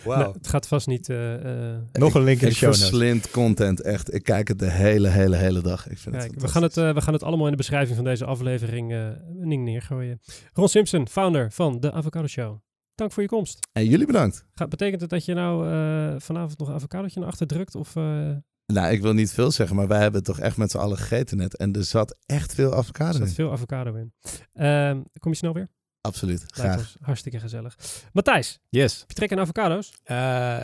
Wauw. 0.05 0.19
Nou, 0.21 0.33
het 0.33 0.47
gaat 0.49 0.69
vast 0.69 0.87
niet... 0.87 1.09
eh, 1.09 1.73
eh, 1.75 1.81
Nog 1.93 2.15
een 2.15 2.23
link 2.25 2.41
in 2.41 2.49
de 2.49 2.55
show 2.55 2.69
notes. 2.69 2.81
verslind 2.89 3.31
content, 3.31 3.81
echt. 3.81 4.15
Ik 4.15 4.23
kijk 4.23 4.49
het 4.49 4.59
de 4.59 4.71
hele, 4.71 5.09
hele, 5.09 5.37
hele 5.37 5.61
dag. 5.61 5.89
Ik 5.89 5.99
vind 5.99 6.17
Kijk, 6.17 6.31
het 6.31 6.43
we 6.43 6.49
gaan, 6.49 6.63
het, 6.63 6.77
eh, 6.77 6.95
we 6.95 7.01
gaan 7.01 7.13
het 7.13 7.23
allemaal 7.23 7.45
in 7.45 7.51
de 7.53 7.57
beschrijving 7.57 7.97
van 7.97 8.05
deze 8.05 8.25
aflevering 8.25 8.93
eh, 8.93 9.09
neergooien. 9.39 10.21
Ron 10.53 10.69
Simpson, 10.69 11.09
founder 11.09 11.53
van 11.53 11.81
de 11.81 11.93
Avocado 11.93 12.27
Show. 12.27 12.59
Dank 12.95 13.13
voor 13.13 13.23
je 13.23 13.29
komst. 13.29 13.69
En 13.73 13.85
jullie 13.87 14.07
bedankt. 14.07 14.47
Gaat, 14.53 14.69
betekent 14.69 15.01
het 15.01 15.11
dat 15.11 15.25
je 15.25 15.35
nou 15.35 15.67
eh, 15.71 16.21
vanavond 16.21 16.59
nog 16.59 16.69
een 16.69 16.75
avocadootje 16.75 17.21
naar 17.21 17.29
achter 17.29 17.47
drukt? 17.47 17.75
Of, 17.75 17.97
eh, 17.97 18.31
Nou, 18.73 18.93
ik 18.93 19.03
wil 19.03 19.13
niet 19.13 19.31
veel 19.33 19.51
zeggen, 19.51 19.77
maar 19.77 19.89
wij 19.89 20.01
hebben 20.01 20.17
het 20.17 20.25
toch 20.25 20.39
echt 20.41 20.57
met 20.57 20.71
z'n 20.71 20.79
allen 20.79 20.99
gegeten 20.99 21.37
net. 21.37 21.57
En 21.57 21.73
er 21.73 21.85
zat 21.85 22.17
echt 22.27 22.55
veel 22.55 22.71
er 22.73 22.77
avocado 22.77 23.13
zit 23.19 23.27
in. 23.27 23.35
veel 23.35 23.53
avocado 23.53 23.95
in. 23.95 24.13
Ehm, 24.53 25.01
kom 25.19 25.31
je 25.31 25.37
snel 25.37 25.53
weer? 25.53 25.69
Absoluut, 26.01 26.45
graag. 26.47 26.79
ons 26.79 26.97
hartstikke 27.01 27.39
gezellig. 27.41 27.77
Matthijs, 28.13 28.59
Yes. 28.69 28.99
heb 29.01 29.09
je 29.09 29.15
trek 29.15 29.31
in 29.31 29.39
avocado's? 29.41 29.93
Eh, 30.03 30.17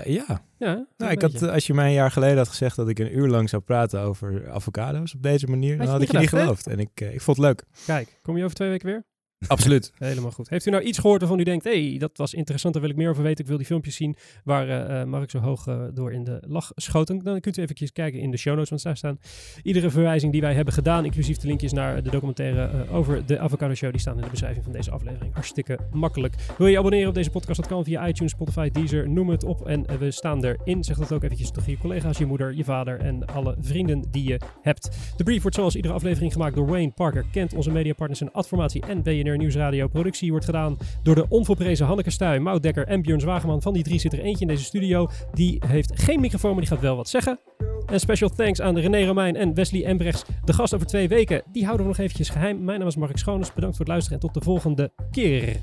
ja. 0.05 0.43
Ja, 0.59 0.87
Nou, 0.97 1.13
ik 1.13 1.23
had, 1.23 1.33
beetje. 1.33 1.53
als 1.53 1.67
je 1.67 1.75
mij 1.75 1.87
een 1.87 1.93
jaar 1.93 2.11
geleden 2.11 2.37
had 2.37 2.49
gezegd 2.49 2.77
dat 2.77 2.89
ik 2.89 2.99
een 2.99 3.17
uur 3.19 3.29
lang 3.29 3.49
zou 3.49 3.63
praten 3.63 4.01
over 4.01 4.51
avocado's 4.51 5.15
op 5.15 5.23
deze 5.23 5.47
manier, 5.47 5.77
dan 5.77 5.87
je 5.87 5.93
had 5.93 6.03
ik 6.03 6.11
je 6.13 6.19
niet 6.19 6.29
geloofd. 6.29 6.67
En 6.67 6.79
ik, 6.79 6.91
eh, 6.95 7.15
ik 7.15 7.21
vond 7.21 7.37
het 7.37 7.47
leuk. 7.47 7.63
Kijk, 7.87 8.19
kom 8.23 8.37
je 8.37 8.45
over 8.45 8.57
twee 8.57 8.69
weken 8.69 8.87
weer? 8.87 9.05
Absoluut. 9.47 9.93
Helemaal 9.99 10.31
goed. 10.31 10.49
Heeft 10.49 10.67
u 10.67 10.71
nou 10.71 10.83
iets 10.83 10.99
gehoord 10.99 11.21
waarvan 11.21 11.39
u 11.39 11.43
denkt, 11.43 11.65
hé, 11.65 11.89
hey, 11.89 11.99
dat 11.99 12.17
was 12.17 12.35
interessant, 12.35 12.75
daar 12.75 12.83
wil 12.83 12.93
ik 12.93 12.99
meer 12.99 13.11
over 13.11 13.23
weten. 13.23 13.41
Ik 13.41 13.47
wil 13.47 13.57
die 13.57 13.67
filmpjes 13.67 13.97
zien 13.97 14.17
waar 14.45 14.69
eh, 14.69 15.01
eh, 15.01 15.09
Mark 15.09 15.31
zo 15.31 15.39
hoog 15.39 15.67
eh, 15.67 15.83
door 15.95 16.13
in 16.13 16.25
de 16.25 16.43
lach 16.47 16.73
schoten. 16.75 17.19
Dan 17.19 17.41
kunt 17.41 17.57
u 17.57 17.63
even 17.63 17.93
kijken 17.93 18.21
in 18.21 18.31
de 18.31 18.37
show 18.37 18.55
notes, 18.55 18.71
want 18.71 18.83
daar 18.83 18.97
staan 18.97 19.19
iedere 19.63 19.91
verwijzing 19.91 20.33
die 20.33 20.41
wij 20.41 20.55
hebben 20.55 20.75
gedaan, 20.75 21.05
inclusief 21.05 21.37
de 21.37 21.47
linkjes 21.47 21.73
naar 21.73 22.03
de 22.03 22.11
documentaire 22.11 22.89
over 22.91 23.27
de 23.27 23.39
Avocado 23.39 23.75
Show, 23.75 23.91
die 23.91 24.01
staan 24.01 24.17
in 24.17 24.23
de 24.23 24.31
beschrijving 24.31 24.65
van 24.65 24.73
deze 24.73 24.91
aflevering. 24.91 25.35
Hartstikke 25.35 25.79
makkelijk. 25.93 26.35
Wil 26.59 26.67
je 26.67 26.73
je 26.73 26.79
abonneren 26.79 27.09
op 27.09 27.15
deze 27.15 27.31
podcast? 27.31 27.61
Dat 27.61 27.69
kan 27.69 27.85
via 27.85 28.09
iTunes, 28.09 28.33
Spotify, 28.33 28.71
Deezer, 28.71 29.09
noem 29.09 29.29
het 29.29 29.45
op. 29.45 29.67
En 29.67 29.99
we 29.99 30.11
staan 30.11 30.45
erin. 30.45 30.85
Zeg 30.85 30.97
dat 30.97 31.13
ook 31.13 31.23
eventjes 31.23 31.51
tegen 31.51 31.73
je 31.73 31.79
collega's, 31.79 32.19
je 32.19 32.27
moeder, 32.27 32.55
je 32.55 32.65
vader 32.65 33.01
en 33.01 33.27
alle 33.27 33.57
vrienden 33.61 34.05
die 34.11 34.29
je 34.29 34.41
hebt. 34.63 35.15
De 35.17 35.25
brief 35.25 35.43
wordt 35.43 35.57
zoals 35.57 35.77
iedere 35.77 35.95
aflevering 35.95 36.33
gemaakt 36.33 36.55
door 36.55 36.67
Wayne 36.67 36.93
Parker, 36.93 37.25
Kent, 37.33 37.55
onze 37.55 37.71
mediapartners 37.71 38.21
in 38.21 38.33
Adformatie 38.33 38.83
en 38.87 39.03
BNR 39.03 39.28
Nieuwsradio. 39.37 39.89
Productie 39.89 40.31
wordt 40.31 40.45
gedaan 40.45 40.79
door 41.03 41.15
de 41.15 41.27
onvolprezen 41.29 41.87
Hanneke 41.87 42.11
Stuy, 42.11 42.39
Maud 42.39 42.63
Dekker 42.63 42.87
en 42.87 43.03
Björn 43.03 43.21
Zwageman. 43.21 43.63
Van 43.63 43.73
die 43.73 43.83
drie 43.83 43.99
zit 43.99 44.13
er 44.13 44.21
eentje 44.21 44.41
in 44.41 44.51
deze 44.51 44.65
studio. 44.65 45.09
Die 45.33 45.63
heeft 45.67 45.93
geen 45.95 46.21
microfoon, 46.21 46.51
maar 46.51 46.61
die 46.61 46.71
gaat 46.71 46.81
wel 46.81 46.97
wat 46.97 47.09
zeggen. 47.09 47.39
En 47.87 48.01
special 48.01 48.29
thanks 48.29 48.61
aan 48.61 48.79
René 48.79 49.07
Romein 49.07 49.37
en 49.37 49.55
Wesley 49.55 49.85
Embrechts. 49.85 50.25
De 50.45 50.53
gast 50.53 50.75
over 50.75 50.87
twee 50.87 51.09
weken, 51.09 51.43
die 51.53 51.65
houden 51.65 51.87
we 51.87 51.93
nog 51.93 52.01
eventjes 52.01 52.29
geheim. 52.29 52.65
Mijn 52.65 52.79
naam 52.79 52.89
is 52.89 52.97
Mark 52.97 53.19
Schoones. 53.19 53.53
Bedankt 53.53 53.77
voor 53.77 53.85
het 53.85 53.95
luisteren 53.95 54.21
en 54.21 54.27
tot 54.27 54.35
de 54.35 54.41
volgende 54.41 54.93
keer. 55.11 55.57